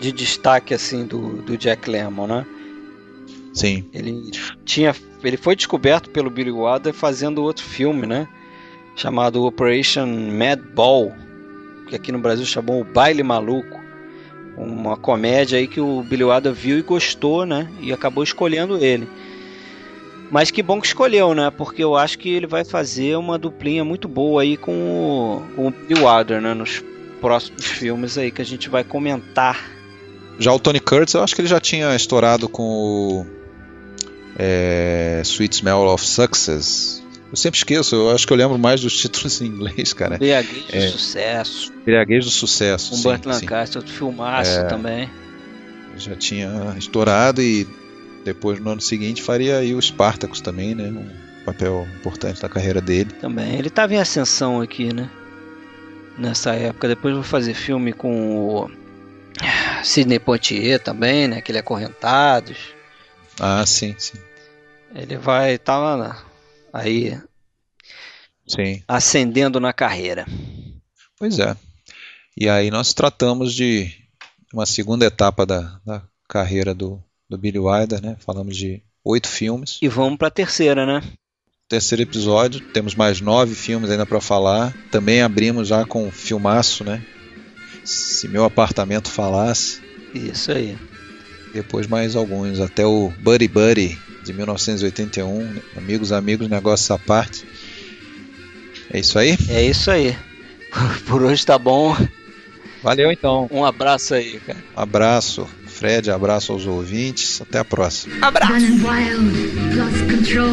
de 0.00 0.12
destaque 0.12 0.74
assim 0.74 1.06
do, 1.06 1.40
do 1.42 1.56
Jack 1.56 1.88
Lemmon, 1.88 2.26
né? 2.26 2.46
Sim. 3.54 3.84
Ele 3.92 4.30
tinha, 4.64 4.94
ele 5.24 5.36
foi 5.36 5.56
descoberto 5.56 6.10
pelo 6.10 6.30
Billy 6.30 6.50
Wilder 6.50 6.92
fazendo 6.92 7.42
outro 7.42 7.64
filme, 7.64 8.06
né? 8.06 8.28
Chamado 8.94 9.44
Operation 9.44 10.06
Mad 10.06 10.60
Ball, 10.74 11.12
que 11.88 11.96
aqui 11.96 12.12
no 12.12 12.18
Brasil 12.18 12.44
chamou 12.44 12.80
o 12.80 12.84
Baile 12.84 13.22
Maluco, 13.22 13.80
uma 14.56 14.96
comédia 14.96 15.58
aí 15.58 15.66
que 15.66 15.80
o 15.80 16.02
Billy 16.02 16.24
Wilder 16.24 16.52
viu 16.52 16.78
e 16.78 16.82
gostou, 16.82 17.46
né? 17.46 17.70
E 17.80 17.92
acabou 17.92 18.22
escolhendo 18.22 18.76
ele. 18.76 19.08
Mas 20.30 20.50
que 20.50 20.62
bom 20.62 20.80
que 20.80 20.86
escolheu, 20.86 21.34
né? 21.34 21.50
Porque 21.50 21.84
eu 21.84 21.96
acho 21.96 22.18
que 22.18 22.30
ele 22.30 22.46
vai 22.46 22.64
fazer 22.64 23.16
uma 23.16 23.38
duplinha 23.38 23.84
muito 23.84 24.08
boa 24.08 24.42
aí 24.42 24.56
com 24.56 24.72
o, 24.72 25.42
com 25.54 25.68
o 25.68 25.70
Billy 25.70 26.02
Wilder, 26.02 26.40
né? 26.40 26.54
Nos 26.54 26.82
próximos 27.20 27.66
filmes 27.66 28.16
aí 28.16 28.30
que 28.30 28.42
a 28.42 28.44
gente 28.44 28.68
vai 28.68 28.82
comentar. 28.82 29.70
Já 30.38 30.52
o 30.52 30.58
Tony 30.58 30.80
Curtis, 30.80 31.14
eu 31.14 31.22
acho 31.22 31.34
que 31.34 31.42
ele 31.42 31.48
já 31.48 31.60
tinha 31.60 31.94
estourado 31.94 32.48
com 32.48 32.62
o 32.62 33.26
é, 34.38 35.20
Sweet 35.24 35.56
Smell 35.56 35.86
of 35.86 36.04
Success. 36.04 37.01
Eu 37.32 37.36
sempre 37.36 37.56
esqueço, 37.58 37.96
eu 37.96 38.10
acho 38.10 38.26
que 38.26 38.32
eu 38.32 38.36
lembro 38.36 38.58
mais 38.58 38.82
dos 38.82 38.96
títulos 38.96 39.40
em 39.42 39.46
inglês, 39.46 39.92
cara. 39.94 40.16
Embriaguez 40.16 40.64
É, 40.70 40.88
sucesso. 40.88 41.72
Embriaguez 41.80 42.24
do 42.26 42.30
Sucesso. 42.30 42.90
Com 42.90 42.96
sim. 42.96 43.08
Lancaster, 43.08 43.80
outro 43.80 43.92
filmaço 43.94 44.50
É. 44.50 44.64
também. 44.64 45.10
Já 45.96 46.14
tinha 46.14 46.74
estourado 46.78 47.40
e 47.42 47.66
depois 48.24 48.60
no 48.60 48.70
ano 48.70 48.80
seguinte 48.80 49.20
faria 49.22 49.58
aí 49.58 49.74
o 49.74 49.80
Spartacus 49.80 50.40
também, 50.40 50.74
né? 50.74 50.88
Um 50.90 51.44
papel 51.44 51.86
importante 51.98 52.42
na 52.42 52.48
carreira 52.48 52.80
dele. 52.80 53.10
Também. 53.20 53.56
Ele 53.56 53.68
tava 53.70 53.94
em 53.94 53.98
ascensão 53.98 54.60
aqui, 54.60 54.92
né? 54.92 55.10
Nessa 56.18 56.54
época. 56.54 56.86
Depois 56.88 57.14
vou 57.14 57.22
fazer 57.22 57.54
filme 57.54 57.92
com 57.92 58.36
o 58.46 58.70
Sidney 59.82 60.18
Poitier 60.18 60.78
também, 60.80 61.28
né? 61.28 61.38
Aquele 61.38 61.58
Acorrentados. 61.58 62.58
Ah, 63.40 63.64
sim, 63.66 63.94
sim. 63.98 64.18
Ele 64.94 65.16
vai 65.16 65.56
tava 65.58 65.96
na- 65.96 66.16
aí 66.72 67.20
Sim. 68.46 68.82
ascendendo 68.88 69.60
na 69.60 69.72
carreira. 69.72 70.26
Pois 71.18 71.38
é. 71.38 71.56
E 72.36 72.48
aí 72.48 72.70
nós 72.70 72.94
tratamos 72.94 73.52
de 73.54 73.90
uma 74.52 74.66
segunda 74.66 75.04
etapa 75.04 75.44
da, 75.44 75.80
da 75.84 76.02
carreira 76.28 76.74
do, 76.74 77.02
do 77.28 77.36
Billy 77.36 77.58
Wilder, 77.58 78.02
né? 78.02 78.16
Falamos 78.20 78.56
de 78.56 78.82
oito 79.04 79.28
filmes. 79.28 79.78
E 79.82 79.88
vamos 79.88 80.18
pra 80.18 80.30
terceira, 80.30 80.86
né? 80.86 81.02
Terceiro 81.68 82.02
episódio, 82.02 82.60
temos 82.72 82.94
mais 82.94 83.20
nove 83.20 83.54
filmes 83.54 83.90
ainda 83.90 84.04
para 84.04 84.20
falar. 84.20 84.74
Também 84.90 85.22
abrimos 85.22 85.68
já 85.68 85.84
com 85.84 86.06
um 86.06 86.10
filmaço, 86.10 86.84
né? 86.84 87.04
Se 87.84 88.28
meu 88.28 88.44
apartamento 88.44 89.10
falasse. 89.10 89.80
Isso 90.14 90.52
aí. 90.52 90.76
Depois 91.52 91.86
mais 91.86 92.16
alguns, 92.16 92.60
até 92.60 92.84
o 92.84 93.10
Buddy 93.20 93.48
Buddy 93.48 93.98
de 94.22 94.32
1981. 94.32 95.60
Amigos, 95.76 96.12
amigos, 96.12 96.48
negócios 96.48 96.90
à 96.90 96.98
parte. 96.98 97.44
É 98.90 99.00
isso 99.00 99.18
aí? 99.18 99.36
É 99.48 99.64
isso 99.64 99.90
aí. 99.90 100.16
Por 101.06 101.22
hoje 101.22 101.44
tá 101.44 101.58
bom. 101.58 101.96
Valeu 102.82 103.12
então. 103.12 103.48
Um 103.50 103.64
abraço 103.64 104.14
aí, 104.14 104.40
cara. 104.40 104.58
Abraço, 104.74 105.48
Fred, 105.66 106.10
abraço 106.10 106.52
aos 106.52 106.66
ouvintes. 106.66 107.40
Até 107.40 107.60
a 107.60 107.64
próxima. 107.64 108.14
Running 108.20 108.82
wild, 108.82 109.76
lost 109.76 109.98
control. 110.10 110.50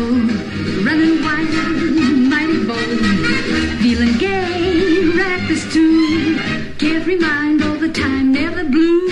Running 0.86 1.20
wild, 1.22 2.30
mighty 2.30 2.66
bold. 2.66 3.82
Feeling 3.82 4.18
gay, 4.18 5.12
reckless 5.16 5.66
too. 5.74 6.59
Carefree 6.80 7.18
mind 7.18 7.62
all 7.62 7.76
the 7.76 7.90
time, 7.90 8.32
never 8.32 8.64
blue. 8.64 9.12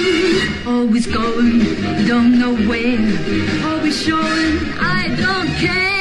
Always 0.65 1.05
going, 1.05 1.59
don't 2.07 2.39
know 2.39 2.55
where. 2.55 3.69
Always 3.69 4.01
showing, 4.01 4.57
I 4.79 5.13
don't 5.19 5.49
care. 5.59 5.96